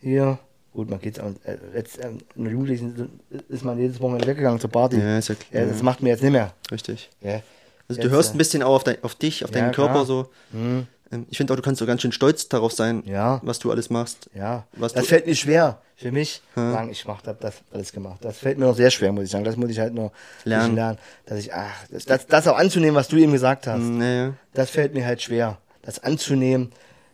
hier, 0.00 0.38
gut, 0.72 0.88
man 0.88 1.00
geht 1.00 1.18
auch, 1.20 1.30
äh, 1.44 1.56
letzt, 1.74 1.98
äh, 1.98 2.10
in 2.36 2.44
der 2.44 2.52
Jugendlichen 2.52 3.20
ist 3.48 3.64
man 3.64 3.78
jedes 3.78 4.00
Wochenende 4.00 4.26
weggegangen 4.26 4.60
zur 4.60 4.70
Party. 4.70 4.98
Ja, 4.98 5.18
ist 5.18 5.28
ja 5.28 5.34
klar. 5.34 5.62
Ja, 5.62 5.68
das 5.68 5.82
macht 5.82 6.02
mir 6.02 6.10
jetzt 6.10 6.22
nicht 6.22 6.32
mehr. 6.32 6.52
Richtig. 6.70 7.10
Ja. 7.22 7.40
Also 7.88 8.00
Jetzt, 8.00 8.04
du 8.04 8.10
hörst 8.10 8.30
äh, 8.30 8.34
ein 8.36 8.38
bisschen 8.38 8.62
auch 8.62 8.76
auf, 8.76 8.84
dein, 8.84 9.02
auf 9.02 9.14
dich, 9.16 9.44
auf 9.44 9.50
deinen 9.50 9.72
Körper 9.72 9.92
klar. 9.94 10.04
so. 10.06 10.28
Mhm. 10.52 10.86
Ähm, 11.12 11.26
Ich 11.30 11.36
finde 11.38 11.52
auch, 11.52 11.56
du 11.56 11.62
kannst 11.62 11.78
so 11.80 11.86
ganz 11.86 12.02
schön 12.02 12.12
stolz 12.12 12.48
darauf 12.48 12.72
sein, 12.72 13.02
Ja. 13.06 13.40
was 13.42 13.58
du 13.58 13.70
alles 13.70 13.90
machst. 13.90 14.30
Ja, 14.34 14.64
Was 14.72 14.92
das 14.92 15.06
fällt 15.06 15.26
mir 15.26 15.34
schwer 15.34 15.80
für 15.96 16.12
mich, 16.12 16.40
Ja. 16.56 16.72
sagen, 16.72 16.90
ich 16.90 17.04
mach, 17.06 17.24
hab 17.26 17.40
das 17.40 17.56
alles 17.72 17.92
gemacht. 17.92 18.18
Das 18.22 18.38
fällt 18.38 18.58
mir 18.58 18.66
noch 18.66 18.76
sehr 18.76 18.90
schwer, 18.90 19.12
muss 19.12 19.24
ich 19.24 19.30
sagen. 19.30 19.44
Das 19.44 19.56
muss 19.56 19.70
ich 19.70 19.78
halt 19.78 19.92
noch 19.94 20.12
Lernen. 20.44 20.74
lernen, 20.76 20.98
dass 21.26 21.38
ich, 21.38 21.52
ach, 21.52 21.84
das, 21.90 22.04
das, 22.04 22.26
das 22.26 22.46
auch 22.48 22.56
anzunehmen, 22.58 22.94
was 22.94 23.08
du 23.08 23.16
eben 23.16 23.32
gesagt 23.32 23.66
hast. 23.66 23.80
Naja. 23.82 24.34
Das 24.54 24.70
fällt 24.70 24.94
mir 24.94 25.04
halt 25.04 25.20
schwer, 25.22 25.58
das 25.82 25.98
anzunehmen. 26.02 26.72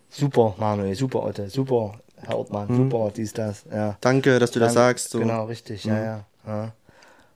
Super, 0.09 0.55
Manuel, 0.59 0.95
super, 0.95 1.23
Otte, 1.25 1.51
super, 1.51 1.95
Herr 2.23 2.39
Ortmann, 2.39 2.69
super, 2.75 3.11
dies, 3.15 3.33
das, 3.33 3.65
ja. 3.73 3.97
Danke, 4.01 4.39
dass 4.39 4.51
du 4.53 4.61
das 4.61 4.75
Danke. 4.75 4.89
sagst. 4.89 5.11
So. 5.11 5.19
Genau, 5.19 5.45
richtig, 5.47 5.85
ja, 5.85 6.03
ja, 6.03 6.25
ja. 6.47 6.73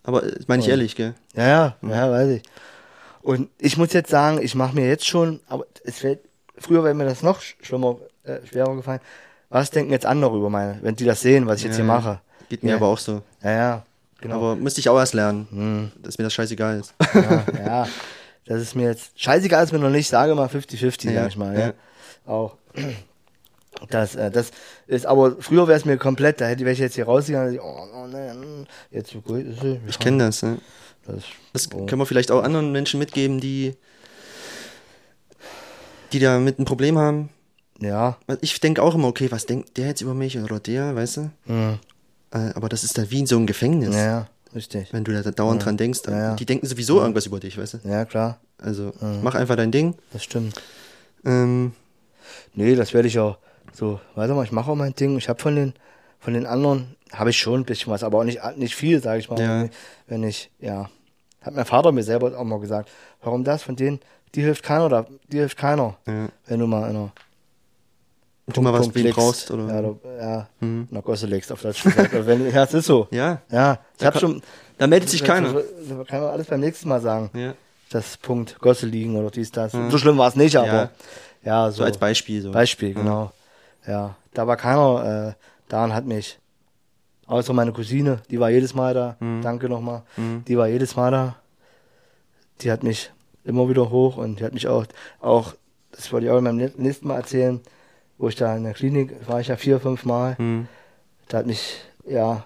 Aber 0.04 0.22
äh, 0.24 0.36
meine 0.46 0.60
ich 0.62 0.66
Und- 0.66 0.70
ehrlich, 0.70 0.94
gell? 0.96 1.14
Ja, 1.34 1.46
ja, 1.48 1.76
ja, 1.82 2.10
weiß 2.10 2.28
ich. 2.30 2.42
Und 3.22 3.50
ich 3.58 3.76
muss 3.76 3.92
jetzt 3.92 4.08
sagen, 4.10 4.40
ich 4.40 4.54
mache 4.54 4.74
mir 4.74 4.86
jetzt 4.88 5.06
schon, 5.06 5.40
aber 5.48 5.66
es 5.84 5.98
fällt, 5.98 6.20
früher 6.60 6.84
wäre 6.84 6.94
mir 6.94 7.04
das 7.06 7.22
noch 7.22 7.40
sch- 7.40 7.54
schlimmer, 7.62 7.96
äh, 8.24 8.38
schwerer 8.46 8.76
gefallen. 8.76 9.00
Was 9.48 9.70
denken 9.70 9.90
jetzt 9.92 10.06
andere 10.06 10.36
über 10.36 10.48
meine, 10.50 10.78
wenn 10.82 10.94
die 10.94 11.04
das 11.04 11.20
sehen, 11.22 11.46
was 11.46 11.58
ich 11.58 11.64
jetzt 11.64 11.78
Ja, 11.78 11.84
hier 11.84 11.92
ja. 11.92 12.00
mache? 12.00 12.20
Geht 12.48 12.62
mir 12.62 12.70
Ja. 12.70 12.76
aber 12.76 12.86
auch 12.88 12.98
so. 12.98 13.22
Ja, 13.42 13.50
ja, 13.50 13.82
genau. 14.20 14.36
Aber 14.36 14.56
müsste 14.56 14.80
ich 14.80 14.88
auch 14.88 14.98
erst 14.98 15.14
lernen, 15.14 15.48
Hm. 15.50 15.92
dass 16.02 16.18
mir 16.18 16.24
das 16.24 16.34
scheißegal 16.34 16.78
ist. 16.80 16.94
ja, 17.14 17.44
ja, 17.64 17.88
das 18.46 18.62
ist 18.62 18.76
mir 18.76 18.88
jetzt 18.88 19.18
scheißegal, 19.20 19.64
ist 19.64 19.72
mir 19.72 19.78
noch 19.80 19.90
nicht, 19.90 20.08
sage 20.08 20.34
mal 20.34 20.46
50-50, 20.48 21.10
Ja, 21.10 21.22
sag 21.22 21.28
ich 21.30 21.36
mal, 21.36 21.58
ja. 21.58 21.72
Auch. 22.26 22.56
Das, 23.88 24.14
äh, 24.14 24.30
das 24.30 24.50
ist, 24.86 25.06
aber 25.06 25.36
früher 25.40 25.66
wäre 25.66 25.78
es 25.78 25.84
mir 25.84 25.96
komplett, 25.96 26.40
da 26.40 26.46
hätte 26.46 26.68
ich 26.68 26.78
jetzt 26.78 26.96
hier 26.96 27.06
rausgegangen, 27.06 27.58
und 27.58 27.64
oh, 27.64 27.86
oh 27.94 28.06
mm, 28.06 28.66
jetzt 28.90 29.10
so 29.10 29.20
gut, 29.20 29.40
ist 29.46 29.58
Ich 29.88 29.98
kenne 29.98 30.24
das. 30.26 30.42
Ne? 30.42 30.58
das. 31.06 31.22
Das 31.54 31.68
Oh. 31.74 31.86
können 31.86 32.00
wir 32.00 32.06
vielleicht 32.06 32.30
auch 32.30 32.42
anderen 32.42 32.72
Menschen 32.72 32.98
mitgeben, 33.00 33.40
die, 33.40 33.74
die 36.12 36.18
damit 36.18 36.58
ein 36.58 36.64
Problem 36.64 36.98
haben. 36.98 37.28
Ja, 37.80 38.18
Ich 38.42 38.60
denke 38.60 38.82
auch 38.82 38.94
immer, 38.94 39.08
okay, 39.08 39.30
was 39.30 39.46
denkt 39.46 39.76
der 39.78 39.86
jetzt 39.88 40.02
über 40.02 40.12
mich 40.14 40.38
oder 40.38 40.60
der, 40.60 40.94
weißt 40.94 41.16
du? 41.18 41.30
hm, 41.46 41.78
Äh, 42.32 42.50
Aber 42.54 42.68
das 42.68 42.84
ist 42.84 42.98
dann 42.98 43.10
wie 43.10 43.20
in 43.20 43.26
so 43.26 43.36
einem 43.36 43.46
Gefängnis, 43.46 43.94
ja, 43.94 44.04
ja, 44.04 44.26
richtig. 44.54 44.92
wenn 44.92 45.02
du 45.04 45.12
da 45.22 45.30
dauernd 45.30 45.64
dran 45.64 45.76
denkst. 45.76 46.00
Ja, 46.06 46.18
ja. 46.18 46.34
Die 46.36 46.44
denken 46.46 46.66
sowieso 46.66 47.00
irgendwas 47.00 47.26
über 47.26 47.40
dich, 47.40 47.56
weißt 47.56 47.74
du? 47.74 47.78
Ja, 47.88 48.04
klar, 48.04 48.38
Also 48.58 48.92
mach 49.22 49.34
einfach 49.34 49.56
dein 49.56 49.72
Ding. 49.72 49.94
das 50.12 50.24
stimmt. 50.24 50.54
Ähm, 51.24 51.72
Nee, 52.54 52.74
das 52.76 52.92
werde 52.94 53.08
ich 53.08 53.18
auch 53.18 53.38
so, 53.72 54.00
warte 54.14 54.34
mal, 54.34 54.44
ich 54.44 54.52
mache 54.52 54.70
auch 54.70 54.74
mein 54.76 54.94
Ding. 54.94 55.16
Ich 55.18 55.28
habe 55.28 55.40
von 55.40 55.54
den, 55.56 55.72
von 56.18 56.34
den 56.34 56.46
anderen, 56.46 56.96
habe 57.12 57.30
ich 57.30 57.38
schon 57.38 57.60
ein 57.60 57.64
bisschen 57.64 57.92
was, 57.92 58.02
aber 58.02 58.18
auch 58.18 58.24
nicht, 58.24 58.40
nicht 58.56 58.74
viel, 58.74 59.00
sage 59.02 59.20
ich 59.20 59.30
mal. 59.30 59.40
Ja. 59.40 59.68
Wenn 60.06 60.22
ich, 60.24 60.50
ja, 60.60 60.90
hat 61.40 61.54
mein 61.54 61.64
Vater 61.64 61.92
mir 61.92 62.02
selber 62.02 62.36
auch 62.38 62.44
mal 62.44 62.60
gesagt, 62.60 62.88
warum 63.22 63.42
das 63.44 63.62
von 63.62 63.74
denen, 63.76 64.00
die 64.34 64.42
hilft 64.42 64.62
keiner 64.62 64.86
oder 64.86 65.06
die 65.30 65.38
hilft 65.38 65.56
keiner, 65.56 65.96
ja. 66.06 66.28
wenn 66.46 66.60
du 66.60 66.66
mal 66.66 66.84
einer 66.84 67.10
Du 68.46 68.60
mal 68.62 68.72
was 68.72 68.82
Punkt 68.82 68.96
legst. 68.96 69.16
brauchst, 69.16 69.50
oder? 69.52 69.66
Ja, 69.68 69.80
oder, 69.80 70.16
ja 70.20 70.48
Mhm. 70.60 70.88
der 70.90 71.02
Gosse 71.02 71.26
legst 71.26 71.52
auf 71.52 71.62
Deutsch 71.62 71.84
gesagt. 71.84 72.12
Oder 72.12 72.26
wenn, 72.26 72.50
ja, 72.52 72.64
es 72.64 72.74
ist 72.74 72.86
so. 72.86 73.06
Ja, 73.12 73.40
Ja, 73.48 73.78
ich 73.98 74.04
habe 74.04 74.18
schon. 74.18 74.42
da 74.76 74.86
meldet 74.88 75.08
sich 75.08 75.22
keiner. 75.22 75.52
Das 75.52 76.06
kann 76.08 76.20
man 76.20 76.30
alles 76.30 76.48
beim 76.48 76.58
nächsten 76.60 76.88
Mal 76.88 77.00
sagen. 77.00 77.30
Ja. 77.34 77.54
das 77.90 78.16
Punkt 78.16 78.58
Gosse 78.60 78.86
liegen 78.86 79.16
oder 79.16 79.30
dies, 79.30 79.50
das. 79.52 79.72
So 79.72 79.98
schlimm 79.98 80.18
war 80.18 80.28
es 80.28 80.34
nicht, 80.36 80.56
aber 80.56 80.66
Ja. 80.66 80.90
ja, 81.44 81.70
so, 81.70 81.78
So 81.78 81.84
als 81.84 81.98
Beispiel. 81.98 82.42
So. 82.42 82.50
Beispiel, 82.50 82.94
genau. 82.94 83.30
Ja, 83.86 84.16
da 84.34 84.46
war 84.46 84.56
keiner 84.56 85.28
äh, 85.38 85.44
da 85.68 85.84
und 85.84 85.94
hat 85.94 86.04
mich, 86.06 86.38
außer 87.26 87.52
meine 87.52 87.72
Cousine, 87.72 88.20
die 88.30 88.38
war 88.40 88.50
jedes 88.50 88.74
Mal 88.74 88.94
da. 88.94 89.16
Danke 89.42 89.68
nochmal. 89.68 90.02
Die 90.48 90.56
war 90.58 90.66
jedes 90.66 90.96
Mal 90.96 91.10
da. 91.12 91.36
Die 92.62 92.70
hat 92.72 92.82
mich 92.82 93.10
immer 93.44 93.68
wieder 93.68 93.90
hoch 93.90 94.16
und 94.16 94.40
die 94.40 94.44
hat 94.44 94.54
mich 94.54 94.68
auch, 94.68 94.84
auch, 95.20 95.54
das 95.92 96.12
wollte 96.12 96.26
ich 96.26 96.32
auch 96.32 96.40
beim 96.40 96.56
nächsten 96.56 97.08
Mal 97.08 97.16
erzählen, 97.16 97.60
wo 98.18 98.28
ich 98.28 98.36
da 98.36 98.56
in 98.56 98.64
der 98.64 98.74
Klinik 98.74 99.26
war 99.26 99.40
ich 99.40 99.48
ja 99.48 99.56
vier, 99.56 99.80
fünf 99.80 100.04
Mal. 100.04 100.36
Hm. 100.38 100.68
Da 101.28 101.38
hat 101.38 101.46
mich, 101.46 101.80
ja, 102.06 102.44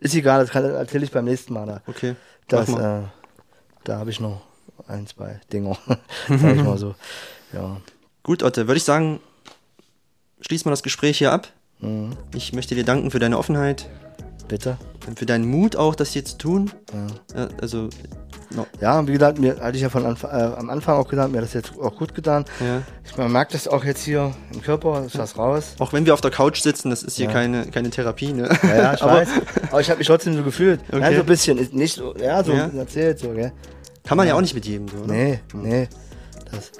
ist 0.00 0.14
egal, 0.14 0.40
das 0.40 0.50
kann- 0.50 0.64
erzähle 0.64 1.04
ich 1.04 1.10
beim 1.10 1.24
nächsten 1.24 1.54
Mal 1.54 1.66
da. 1.66 1.80
Okay. 1.86 2.16
Das, 2.48 2.68
äh, 2.68 3.02
da 3.84 3.98
habe 3.98 4.10
ich 4.10 4.20
noch 4.20 4.42
ein, 4.86 5.06
zwei 5.06 5.40
Dinger, 5.52 5.78
sag 6.28 6.56
ich 6.56 6.62
mal 6.62 6.76
so. 6.78 6.94
Ja. 7.52 7.80
Gut, 8.22 8.42
Otte, 8.42 8.66
würde 8.66 8.76
ich 8.78 8.84
sagen, 8.84 9.20
schließen 10.40 10.66
wir 10.66 10.70
das 10.72 10.82
Gespräch 10.82 11.18
hier 11.18 11.32
ab. 11.32 11.48
Mhm. 11.80 12.16
Ich 12.34 12.52
möchte 12.52 12.74
dir 12.74 12.84
danken 12.84 13.10
für 13.10 13.18
deine 13.18 13.38
Offenheit, 13.38 13.88
Bitte. 14.48 14.76
und 15.06 15.18
für 15.18 15.26
deinen 15.26 15.46
Mut 15.48 15.76
auch, 15.76 15.94
das 15.94 16.10
hier 16.12 16.24
zu 16.24 16.36
tun. 16.36 16.70
Ja, 17.34 17.48
also, 17.60 17.88
no, 18.50 18.66
Ja, 18.80 18.98
und 18.98 19.08
wie 19.08 19.12
gesagt, 19.12 19.38
mir 19.38 19.58
hatte 19.60 19.76
ich 19.76 19.82
ja 19.82 19.88
von 19.88 20.04
Anfang, 20.06 20.30
äh, 20.30 20.54
am 20.56 20.70
Anfang 20.70 20.96
auch 20.96 21.08
gesagt, 21.08 21.30
mir 21.32 21.38
hat 21.38 21.44
das 21.44 21.52
jetzt 21.54 21.72
auch 21.78 21.96
gut 21.96 22.14
getan. 22.14 22.44
ja. 22.60 22.82
Ich, 23.04 23.16
man 23.16 23.30
merkt 23.32 23.54
das 23.54 23.68
auch 23.68 23.84
jetzt 23.84 24.02
hier 24.04 24.32
im 24.52 24.62
Körper, 24.62 25.04
ist 25.04 25.18
was 25.18 25.36
raus. 25.38 25.74
Auch 25.78 25.92
wenn 25.92 26.06
wir 26.06 26.14
auf 26.14 26.20
der 26.20 26.30
Couch 26.30 26.60
sitzen, 26.60 26.90
das 26.90 27.02
ist 27.02 27.16
hier 27.16 27.26
Ja. 27.26 27.32
keine, 27.32 27.66
keine 27.66 27.90
Therapie, 27.90 28.32
ne? 28.32 28.48
Ja, 28.62 28.74
ja, 28.76 28.94
ich 28.94 29.02
Aber 29.02 29.12
weiß. 29.14 29.28
Aber 29.70 29.80
ich 29.80 29.90
habe 29.90 29.98
mich 29.98 30.06
trotzdem 30.06 30.34
so 30.36 30.42
gefühlt. 30.42 30.80
Okay. 30.88 31.00
Nein, 31.00 31.14
so 31.14 31.20
ein 31.20 31.26
bisschen. 31.26 31.58
ist 31.58 31.72
Nicht 31.74 31.94
so, 31.96 32.14
ja, 32.16 32.42
so 32.42 32.52
Ja. 32.52 32.68
erzählt 32.76 33.18
so, 33.18 33.30
gell? 33.30 33.52
Kann 34.04 34.16
man 34.16 34.26
ja 34.26 34.34
auch 34.34 34.40
nicht 34.40 34.54
mit 34.54 34.66
jedem, 34.66 34.88
so, 34.88 34.96
ne? 35.06 35.12
Nee, 35.12 35.40
nee. 35.54 35.88
Das 36.50 36.70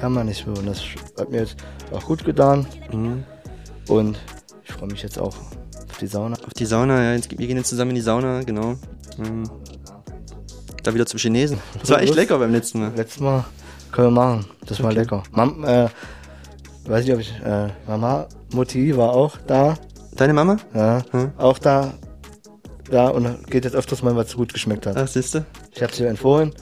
kann 0.00 0.12
man 0.12 0.26
nicht 0.26 0.44
so. 0.44 0.50
Und 0.52 0.66
das 0.66 0.80
hat 1.18 1.30
mir 1.30 1.38
jetzt 1.40 1.56
auch 1.92 2.04
gut 2.04 2.24
getan. 2.24 2.66
Mhm. 2.92 3.24
Und 3.88 4.18
ich 4.64 4.72
freue 4.72 4.88
mich 4.88 5.02
jetzt 5.02 5.18
auch 5.18 5.34
auf 5.36 5.98
die 6.00 6.06
Sauna. 6.06 6.36
Auf 6.46 6.54
die 6.54 6.66
Sauna, 6.66 7.02
ja, 7.02 7.14
jetzt, 7.14 7.30
wir 7.30 7.46
gehen 7.46 7.56
jetzt 7.56 7.68
zusammen 7.68 7.90
in 7.90 7.96
die 7.96 8.00
Sauna, 8.02 8.42
genau. 8.42 8.74
Ähm, 9.18 9.48
da 10.82 10.94
wieder 10.94 11.06
zum 11.06 11.18
Chinesen. 11.18 11.58
Das 11.80 11.90
war 11.90 12.00
echt 12.02 12.14
lecker 12.14 12.38
beim 12.38 12.52
letzten 12.52 12.80
Mal. 12.80 12.92
Letztes 12.96 13.20
Mal 13.20 13.44
können 13.90 14.08
wir 14.08 14.10
machen. 14.22 14.46
Das 14.66 14.80
war 14.82 14.90
Okay. 14.90 15.00
lecker. 15.00 15.22
Mam, 15.32 15.64
äh, 15.64 15.88
weiß 16.86 17.04
nicht, 17.04 17.14
ob 17.14 17.20
ich, 17.20 17.32
äh, 17.44 17.68
Mama, 17.86 18.26
Mutti 18.52 18.96
war 18.96 19.10
auch 19.12 19.36
da. 19.46 19.74
Deine 20.16 20.32
Mama? 20.34 20.56
Ja, 20.74 21.02
Hm. 21.12 21.32
auch 21.38 21.58
da. 21.58 21.92
Ja, 22.90 23.08
und 23.08 23.46
geht 23.50 23.64
jetzt 23.64 23.74
öfters 23.74 24.02
mal, 24.02 24.14
was 24.16 24.34
gut 24.36 24.52
geschmeckt 24.52 24.86
hat. 24.86 24.96
Ach, 24.96 25.06
siehste? 25.08 25.44
Ich 25.74 25.82
habe 25.82 25.94
sie 25.94 26.04
empfohlen 26.04 26.52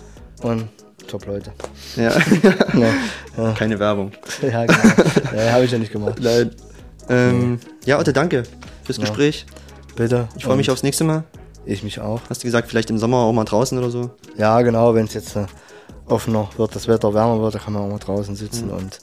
und 0.42 0.68
top 1.08 1.26
Leute. 1.26 1.52
Ja. 1.96 2.12
Ja, 2.74 2.88
ja, 3.36 3.52
Keine 3.54 3.78
Werbung. 3.78 4.12
ja 4.42 4.64
genau. 4.66 4.78
ja, 5.36 5.52
habe 5.52 5.64
ich 5.64 5.70
ja 5.72 5.78
nicht 5.78 5.90
gemacht. 5.92 6.18
Nein. 6.20 6.50
Ähm, 7.08 7.58
ja, 7.84 7.98
Otte, 7.98 8.12
danke 8.12 8.44
fürs. 8.84 9.00
Gespräch. 9.00 9.46
Bitte. 9.96 10.28
Ich 10.36 10.44
freue 10.44 10.56
mich 10.56 10.70
aufs 10.70 10.82
nächste 10.84 11.02
Mal. 11.04 11.24
Ich 11.66 11.82
mich 11.82 12.00
auch. 12.00 12.20
Hast 12.28 12.42
du 12.42 12.46
gesagt, 12.46 12.68
vielleicht 12.68 12.90
im 12.90 12.98
Sommer 12.98 13.18
auch 13.18 13.32
mal 13.32 13.44
draußen 13.44 13.76
oder 13.78 13.90
so? 13.90 14.10
Ja, 14.36 14.60
genau, 14.62 14.94
wenn 14.94 15.04
es 15.06 15.14
jetzt 15.14 15.36
äh, 15.36 15.46
offener 16.06 16.48
wird, 16.56 16.74
das 16.74 16.88
Wetter 16.88 17.12
wärmer 17.14 17.40
wird, 17.42 17.54
dann 17.54 17.62
kann 17.62 17.72
man 17.74 17.82
auch 17.82 17.88
mal 17.88 17.98
draußen 17.98 18.34
sitzen 18.34 18.66
Mhm. 18.68 18.72
und 18.74 18.98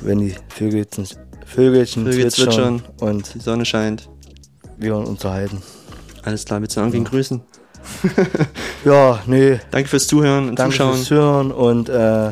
wenn 0.00 0.18
die 0.18 0.34
Vögelchen, 0.48 1.06
Vögelchen 1.44 2.04
Vögel 2.04 2.30
zwitschern, 2.30 2.82
und 3.00 3.34
Die 3.34 3.40
Sonne 3.40 3.64
scheint. 3.64 4.08
wir 4.78 4.94
uns 4.96 5.08
unterhalten. 5.08 5.62
Alles 6.22 6.44
klar, 6.44 6.60
willst 6.60 6.76
du 6.76 6.80
noch 6.80 6.86
irgendwen 6.88 7.04
grüßen? 7.10 7.40
Ja, 8.84 9.20
nee, 9.26 9.58
Danke 9.70 9.88
fürs 9.88 10.06
Zuhören 10.06 10.48
und 10.50 10.58
danke 10.58 10.72
Zuschauen. 10.76 10.94
fürs 10.96 11.10
Hören 11.10 11.52
und 11.52 11.88
äh, 11.88 12.30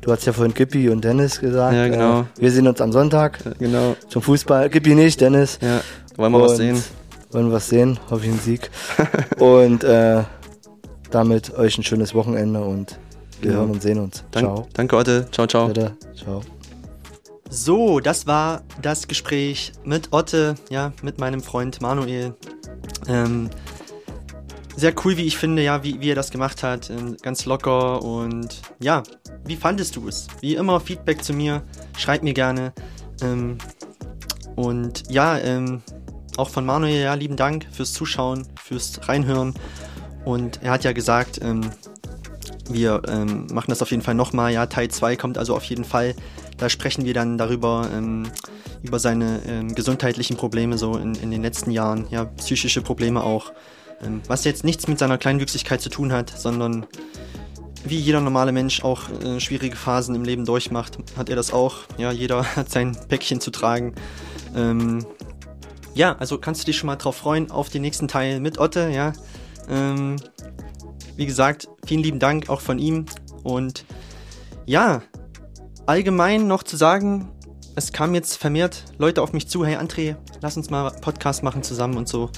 du 0.00 0.12
hast 0.12 0.24
ja 0.26 0.32
vorhin 0.32 0.54
Gippi 0.54 0.88
und 0.88 1.04
Dennis 1.04 1.38
gesagt. 1.40 1.74
Ja, 1.74 1.88
genau. 1.88 2.20
Äh, 2.20 2.24
wir 2.38 2.50
sehen 2.52 2.66
uns 2.66 2.80
am 2.80 2.92
Sonntag 2.92 3.38
Ja, 3.44 3.52
Genau. 3.58 3.96
zum 4.08 4.22
Fußball. 4.22 4.68
Gippi 4.70 4.94
nicht, 4.94 5.20
Dennis. 5.20 5.58
Ja, 5.60 5.80
wollen 6.16 6.32
wir 6.32 6.40
was 6.40 6.52
Und 6.52 6.56
sehen? 6.58 6.82
Wollen 7.30 7.48
wir 7.48 7.54
was 7.54 7.68
sehen, 7.68 7.98
hoffe 8.10 8.24
ich 8.24 8.30
einen 8.30 8.38
Sieg. 8.40 8.70
und 9.38 9.84
äh, 9.84 10.22
damit 11.10 11.54
euch 11.56 11.76
ein 11.78 11.82
schönes 11.84 12.14
Wochenende 12.14 12.62
und 12.62 12.98
wir 13.40 13.50
Genau. 13.50 13.60
hören 13.62 13.70
und 13.72 13.82
sehen 13.82 13.98
uns. 13.98 14.24
Dank, 14.30 14.46
Ciao. 14.46 14.66
Danke, 14.72 14.96
Otte. 14.96 15.28
Ciao, 15.30 15.46
ciao. 15.46 15.66
Bitte. 15.68 15.96
Ciao. 16.16 16.40
So, 17.50 18.00
das 18.00 18.26
war 18.26 18.62
das 18.82 19.06
Gespräch 19.08 19.72
mit 19.84 20.12
Otte, 20.12 20.56
ja, 20.70 20.92
mit 21.02 21.18
meinem 21.18 21.42
Freund 21.42 21.80
Manuel. 21.80 22.34
Ähm, 23.06 23.50
sehr 24.76 24.92
cool, 25.04 25.16
wie 25.16 25.24
ich 25.24 25.36
finde, 25.38 25.62
ja, 25.62 25.82
wie, 25.84 26.00
wie 26.00 26.10
er 26.10 26.14
das 26.14 26.30
gemacht 26.30 26.62
hat. 26.62 26.90
Ähm, 26.90 27.16
ganz 27.22 27.44
locker 27.46 28.02
und 28.02 28.60
ja, 28.80 29.02
wie 29.44 29.56
fandest 29.56 29.96
du 29.96 30.08
es? 30.08 30.26
Wie 30.40 30.54
immer, 30.54 30.80
Feedback 30.80 31.22
zu 31.22 31.32
mir. 31.32 31.62
Schreib 31.96 32.22
mir 32.22 32.34
gerne. 32.34 32.72
Ähm, 33.22 33.58
und 34.56 35.04
ja, 35.10 35.38
ähm, 35.38 35.82
auch 36.36 36.50
von 36.50 36.66
Manuel, 36.66 37.02
ja, 37.02 37.14
lieben 37.14 37.36
Dank 37.36 37.66
fürs 37.70 37.92
Zuschauen, 37.92 38.46
fürs 38.62 39.08
Reinhören. 39.08 39.54
Und 40.24 40.62
er 40.62 40.72
hat 40.72 40.84
ja 40.84 40.92
gesagt, 40.92 41.40
ähm, 41.42 41.62
wir 42.68 43.02
ähm, 43.08 43.46
machen 43.52 43.70
das 43.70 43.82
auf 43.82 43.90
jeden 43.90 44.02
Fall 44.02 44.14
nochmal. 44.14 44.52
Ja, 44.52 44.66
Teil 44.66 44.88
2 44.88 45.16
kommt 45.16 45.38
also 45.38 45.54
auf 45.54 45.64
jeden 45.64 45.84
Fall. 45.84 46.14
Da 46.56 46.68
sprechen 46.68 47.04
wir 47.04 47.14
dann 47.14 47.38
darüber, 47.38 47.88
ähm, 47.94 48.24
über 48.82 48.98
seine 48.98 49.40
ähm, 49.46 49.74
gesundheitlichen 49.74 50.36
Probleme 50.36 50.78
so 50.78 50.96
in, 50.96 51.14
in 51.14 51.30
den 51.30 51.42
letzten 51.42 51.70
Jahren, 51.70 52.06
ja, 52.10 52.24
psychische 52.24 52.82
Probleme 52.82 53.22
auch. 53.22 53.52
Ähm, 54.02 54.20
was 54.26 54.44
jetzt 54.44 54.64
nichts 54.64 54.88
mit 54.88 54.98
seiner 54.98 55.18
Kleinwüchsigkeit 55.18 55.80
zu 55.80 55.88
tun 55.88 56.12
hat, 56.12 56.30
sondern 56.30 56.86
wie 57.84 57.98
jeder 57.98 58.20
normale 58.20 58.52
Mensch 58.52 58.82
auch 58.82 59.08
äh, 59.22 59.38
schwierige 59.38 59.76
Phasen 59.76 60.14
im 60.14 60.24
Leben 60.24 60.44
durchmacht, 60.44 60.98
hat 61.16 61.28
er 61.28 61.36
das 61.36 61.52
auch. 61.52 61.78
Ja, 61.98 62.10
jeder 62.10 62.44
hat 62.56 62.70
sein 62.70 62.96
Päckchen 63.08 63.40
zu 63.40 63.50
tragen. 63.50 63.94
Ja, 65.96 66.14
also 66.18 66.36
kannst 66.36 66.60
du 66.60 66.66
dich 66.66 66.76
schon 66.76 66.88
mal 66.88 66.96
drauf 66.96 67.16
freuen 67.16 67.50
auf 67.50 67.70
den 67.70 67.80
nächsten 67.80 68.06
Teil 68.06 68.38
mit 68.38 68.58
Otte, 68.58 68.90
ja. 68.90 69.14
Ähm, 69.66 70.16
wie 71.16 71.24
gesagt, 71.24 71.68
vielen 71.86 72.02
lieben 72.02 72.18
Dank 72.18 72.50
auch 72.50 72.60
von 72.60 72.78
ihm. 72.78 73.06
Und 73.42 73.86
ja, 74.66 75.00
allgemein 75.86 76.46
noch 76.46 76.64
zu 76.64 76.76
sagen, 76.76 77.32
es 77.76 77.94
kamen 77.94 78.14
jetzt 78.14 78.36
vermehrt 78.36 78.84
Leute 78.98 79.22
auf 79.22 79.32
mich 79.32 79.48
zu, 79.48 79.64
hey 79.64 79.76
André, 79.76 80.16
lass 80.42 80.58
uns 80.58 80.68
mal 80.68 80.90
Podcast 81.00 81.42
machen 81.42 81.62
zusammen 81.62 81.96
und 81.96 82.08
so. 82.08 82.28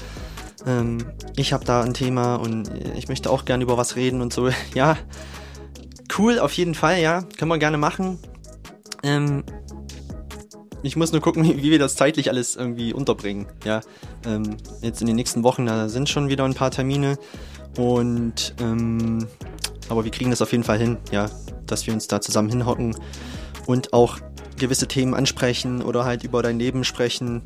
Ähm, 0.64 0.98
ich 1.34 1.52
habe 1.52 1.64
da 1.64 1.82
ein 1.82 1.94
Thema 1.94 2.36
und 2.36 2.70
ich 2.94 3.08
möchte 3.08 3.28
auch 3.28 3.44
gerne 3.44 3.64
über 3.64 3.76
was 3.76 3.96
reden 3.96 4.20
und 4.20 4.32
so. 4.32 4.50
Ja, 4.74 4.96
cool, 6.16 6.38
auf 6.38 6.52
jeden 6.52 6.76
Fall, 6.76 7.00
ja, 7.00 7.22
können 7.36 7.50
wir 7.50 7.58
gerne 7.58 7.76
machen. 7.76 8.20
Ähm, 9.02 9.42
ich 10.82 10.96
muss 10.96 11.12
nur 11.12 11.20
gucken, 11.20 11.44
wie, 11.44 11.56
wie 11.62 11.70
wir 11.70 11.78
das 11.78 11.96
zeitlich 11.96 12.30
alles 12.30 12.56
irgendwie 12.56 12.92
unterbringen. 12.92 13.46
Ja, 13.64 13.80
ähm, 14.26 14.56
jetzt 14.82 15.00
in 15.00 15.06
den 15.06 15.16
nächsten 15.16 15.42
Wochen, 15.42 15.66
da 15.66 15.88
sind 15.88 16.08
schon 16.08 16.28
wieder 16.28 16.44
ein 16.44 16.54
paar 16.54 16.70
Termine 16.70 17.18
und 17.76 18.54
ähm, 18.60 19.26
aber 19.88 20.04
wir 20.04 20.10
kriegen 20.10 20.30
das 20.30 20.42
auf 20.42 20.52
jeden 20.52 20.64
Fall 20.64 20.78
hin, 20.78 20.98
ja, 21.10 21.30
dass 21.66 21.86
wir 21.86 21.94
uns 21.94 22.08
da 22.08 22.20
zusammen 22.20 22.50
hinhocken 22.50 22.96
und 23.66 23.92
auch 23.92 24.18
gewisse 24.56 24.88
Themen 24.88 25.14
ansprechen 25.14 25.82
oder 25.82 26.04
halt 26.04 26.24
über 26.24 26.42
dein 26.42 26.58
Leben 26.58 26.84
sprechen. 26.84 27.42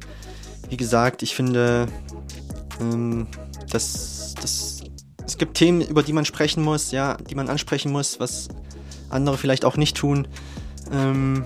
Wie 0.69 0.77
gesagt, 0.77 1.23
ich 1.23 1.35
finde, 1.35 1.87
ähm, 2.81 3.27
dass, 3.71 4.35
dass 4.41 4.83
es 5.25 5.39
gibt 5.39 5.57
Themen, 5.57 5.83
über 5.83 6.03
die 6.03 6.13
man 6.13 6.25
sprechen 6.25 6.63
muss, 6.63 6.91
ja, 6.91 7.17
die 7.17 7.35
man 7.35 7.49
ansprechen 7.49 7.93
muss, 7.93 8.19
was 8.19 8.49
andere 9.11 9.39
vielleicht 9.39 9.65
auch 9.65 9.77
nicht 9.77 9.97
tun. 9.97 10.27
Ähm, 10.91 11.45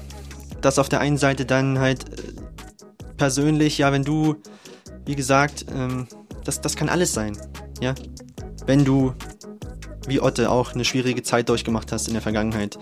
das 0.61 0.79
auf 0.79 0.89
der 0.89 1.01
einen 1.01 1.19
Seite 1.19 1.47
dann 1.47 1.79
halt 1.79 2.19
äh, 2.19 2.33
persönlich, 3.17 3.79
ja, 3.79 3.93
wenn 3.93 4.05
du, 4.05 4.37
wie 5.05 5.17
gesagt, 5.17 5.67
ähm, 5.75 6.07
das, 6.45 6.61
das 6.61 6.77
kann 6.77 6.89
alles 6.89 7.13
sein, 7.13 7.37
ja. 7.81 7.95
Wenn 8.67 8.85
du, 8.85 9.15
wie 10.09 10.21
Otte, 10.21 10.51
auch 10.51 10.75
eine 10.75 10.85
schwierige 10.85 11.23
Zeit 11.23 11.49
durchgemacht 11.49 11.93
hast 11.93 12.09
in 12.09 12.15
der 12.15 12.23
Vergangenheit, 12.23 12.79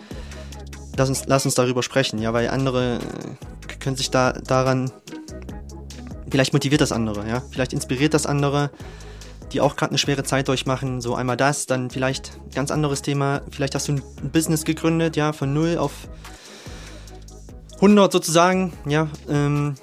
lass 0.96 1.08
uns, 1.08 1.24
lass 1.26 1.44
uns 1.44 1.54
darüber 1.54 1.82
sprechen, 1.82 2.18
ja, 2.20 2.32
weil 2.32 2.48
andere 2.48 2.96
äh, 2.96 3.74
können 3.80 3.96
sich 3.96 4.10
da 4.10 4.32
daran, 4.32 4.90
vielleicht 6.30 6.52
motiviert 6.52 6.80
das 6.80 6.92
andere, 6.92 7.28
ja, 7.28 7.42
vielleicht 7.50 7.72
inspiriert 7.72 8.14
das 8.14 8.26
andere, 8.26 8.70
die 9.52 9.60
auch 9.60 9.76
gerade 9.76 9.90
eine 9.90 9.98
schwere 9.98 10.24
Zeit 10.24 10.48
durchmachen, 10.48 11.00
so 11.00 11.14
einmal 11.14 11.36
das, 11.36 11.66
dann 11.66 11.90
vielleicht 11.90 12.40
ganz 12.54 12.70
anderes 12.70 13.02
Thema, 13.02 13.42
vielleicht 13.50 13.74
hast 13.74 13.88
du 13.88 13.92
ein 13.92 14.02
Business 14.32 14.64
gegründet, 14.64 15.16
ja, 15.16 15.32
von 15.32 15.52
null 15.52 15.78
auf 15.78 15.92
100 17.84 18.10
sozusagen, 18.10 18.72
ja, 18.86 19.08
ähm, 19.28 19.74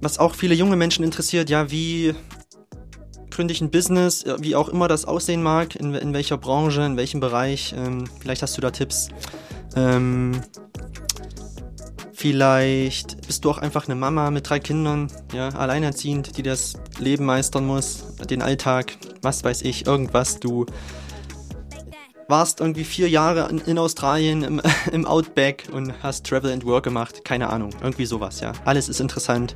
was 0.00 0.18
auch 0.18 0.34
viele 0.34 0.54
junge 0.54 0.76
Menschen 0.76 1.04
interessiert, 1.04 1.50
ja, 1.50 1.70
wie 1.70 2.14
gründe 3.30 3.52
ich 3.52 3.60
ein 3.60 3.70
Business, 3.70 4.24
wie 4.38 4.56
auch 4.56 4.70
immer 4.70 4.88
das 4.88 5.04
aussehen 5.04 5.42
mag, 5.42 5.76
in, 5.76 5.94
in 5.94 6.14
welcher 6.14 6.38
Branche, 6.38 6.80
in 6.80 6.96
welchem 6.96 7.20
Bereich, 7.20 7.74
ähm, 7.76 8.04
vielleicht 8.18 8.40
hast 8.40 8.56
du 8.56 8.62
da 8.62 8.70
Tipps. 8.70 9.10
Ähm, 9.76 10.40
vielleicht 12.14 13.26
bist 13.26 13.44
du 13.44 13.50
auch 13.50 13.58
einfach 13.58 13.84
eine 13.84 13.94
Mama 13.94 14.30
mit 14.30 14.48
drei 14.48 14.58
Kindern, 14.58 15.08
ja, 15.34 15.50
alleinerziehend, 15.50 16.38
die 16.38 16.42
das 16.42 16.78
Leben 16.98 17.26
meistern 17.26 17.66
muss, 17.66 18.04
den 18.30 18.40
Alltag, 18.40 18.96
was 19.20 19.44
weiß 19.44 19.62
ich, 19.62 19.86
irgendwas, 19.86 20.40
du 20.40 20.64
warst 22.28 22.60
irgendwie 22.60 22.84
vier 22.84 23.08
Jahre 23.08 23.48
in, 23.48 23.58
in 23.58 23.78
Australien 23.78 24.42
im, 24.42 24.62
im, 24.92 25.06
Outback 25.06 25.64
und 25.72 25.92
hast 26.02 26.26
Travel 26.26 26.52
and 26.52 26.64
Work 26.64 26.84
gemacht. 26.84 27.24
Keine 27.24 27.48
Ahnung, 27.48 27.70
irgendwie 27.82 28.06
sowas, 28.06 28.40
ja. 28.40 28.52
Alles 28.64 28.88
ist 28.88 29.00
interessant. 29.00 29.54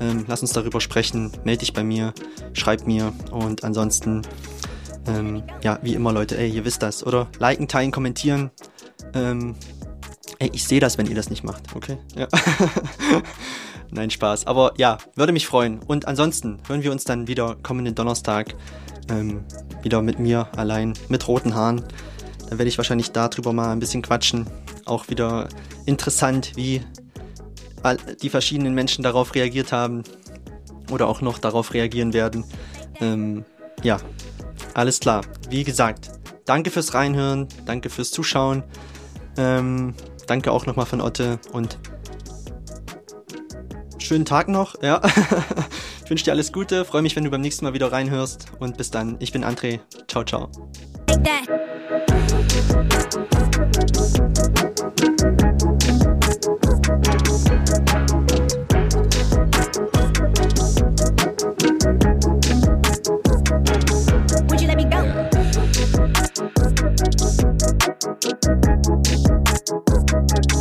Ähm, 0.00 0.24
lass 0.28 0.42
uns 0.42 0.52
darüber 0.52 0.80
sprechen. 0.80 1.32
Meld 1.44 1.62
dich 1.62 1.72
bei 1.72 1.84
mir, 1.84 2.12
schreib 2.52 2.86
mir 2.86 3.12
und 3.30 3.64
ansonsten, 3.64 4.22
ähm, 5.06 5.44
ja, 5.62 5.78
wie 5.82 5.94
immer, 5.94 6.12
Leute, 6.12 6.36
ey, 6.36 6.50
ihr 6.50 6.64
wisst 6.64 6.82
das, 6.82 7.06
oder? 7.06 7.28
Liken, 7.38 7.68
teilen, 7.68 7.92
kommentieren. 7.92 8.50
Ähm, 9.14 9.54
ey, 10.38 10.50
ich 10.52 10.64
sehe 10.64 10.80
das, 10.80 10.98
wenn 10.98 11.06
ihr 11.06 11.14
das 11.14 11.30
nicht 11.30 11.44
macht, 11.44 11.74
okay? 11.74 11.98
Ja. 12.16 12.26
Nein, 13.90 14.10
Spaß. 14.10 14.46
Aber 14.46 14.74
ja, 14.76 14.98
würde 15.14 15.32
mich 15.32 15.46
freuen. 15.46 15.80
Und 15.80 16.06
ansonsten 16.06 16.58
hören 16.68 16.82
wir 16.82 16.92
uns 16.92 17.04
dann 17.04 17.26
wieder 17.26 17.56
kommenden 17.62 17.94
Donnerstag 17.94 18.54
ähm, 19.10 19.44
wieder 19.82 20.02
mit 20.02 20.18
mir 20.18 20.48
allein, 20.56 20.94
mit 21.08 21.26
roten 21.28 21.54
Haaren. 21.54 21.84
Dann 22.48 22.58
werde 22.58 22.68
ich 22.68 22.78
wahrscheinlich 22.78 23.12
darüber 23.12 23.52
mal 23.52 23.70
ein 23.70 23.80
bisschen 23.80 24.02
quatschen. 24.02 24.46
Auch 24.84 25.08
wieder 25.08 25.48
interessant, 25.86 26.52
wie 26.56 26.82
die 28.22 28.30
verschiedenen 28.30 28.74
Menschen 28.74 29.02
darauf 29.02 29.34
reagiert 29.34 29.72
haben 29.72 30.02
oder 30.90 31.06
auch 31.06 31.20
noch 31.20 31.38
darauf 31.38 31.74
reagieren 31.74 32.12
werden. 32.12 32.44
Ähm, 33.00 33.44
ja, 33.82 33.98
alles 34.74 35.00
klar. 35.00 35.22
Wie 35.50 35.64
gesagt, 35.64 36.10
danke 36.44 36.70
fürs 36.70 36.94
Reinhören, 36.94 37.48
danke 37.66 37.90
fürs 37.90 38.10
Zuschauen. 38.10 38.64
Ähm, 39.36 39.94
danke 40.26 40.50
auch 40.50 40.66
nochmal 40.66 40.86
von 40.86 41.00
Otte 41.00 41.38
und 41.52 41.78
schönen 44.00 44.24
Tag 44.24 44.48
noch. 44.48 44.80
Ja. 44.82 45.00
ich 46.04 46.10
wünsche 46.10 46.24
dir 46.24 46.32
alles 46.32 46.52
Gute, 46.52 46.84
freue 46.84 47.02
mich, 47.02 47.16
wenn 47.16 47.24
du 47.24 47.30
beim 47.30 47.40
nächsten 47.40 47.64
Mal 47.64 47.74
wieder 47.74 47.92
reinhörst 47.92 48.46
und 48.58 48.76
bis 48.76 48.90
dann. 48.90 49.16
Ich 49.18 49.32
bin 49.32 49.44
André. 49.44 49.80
Ciao, 50.08 50.24
ciao. 50.24 50.50
Would 64.48 64.60
you? 70.50 70.57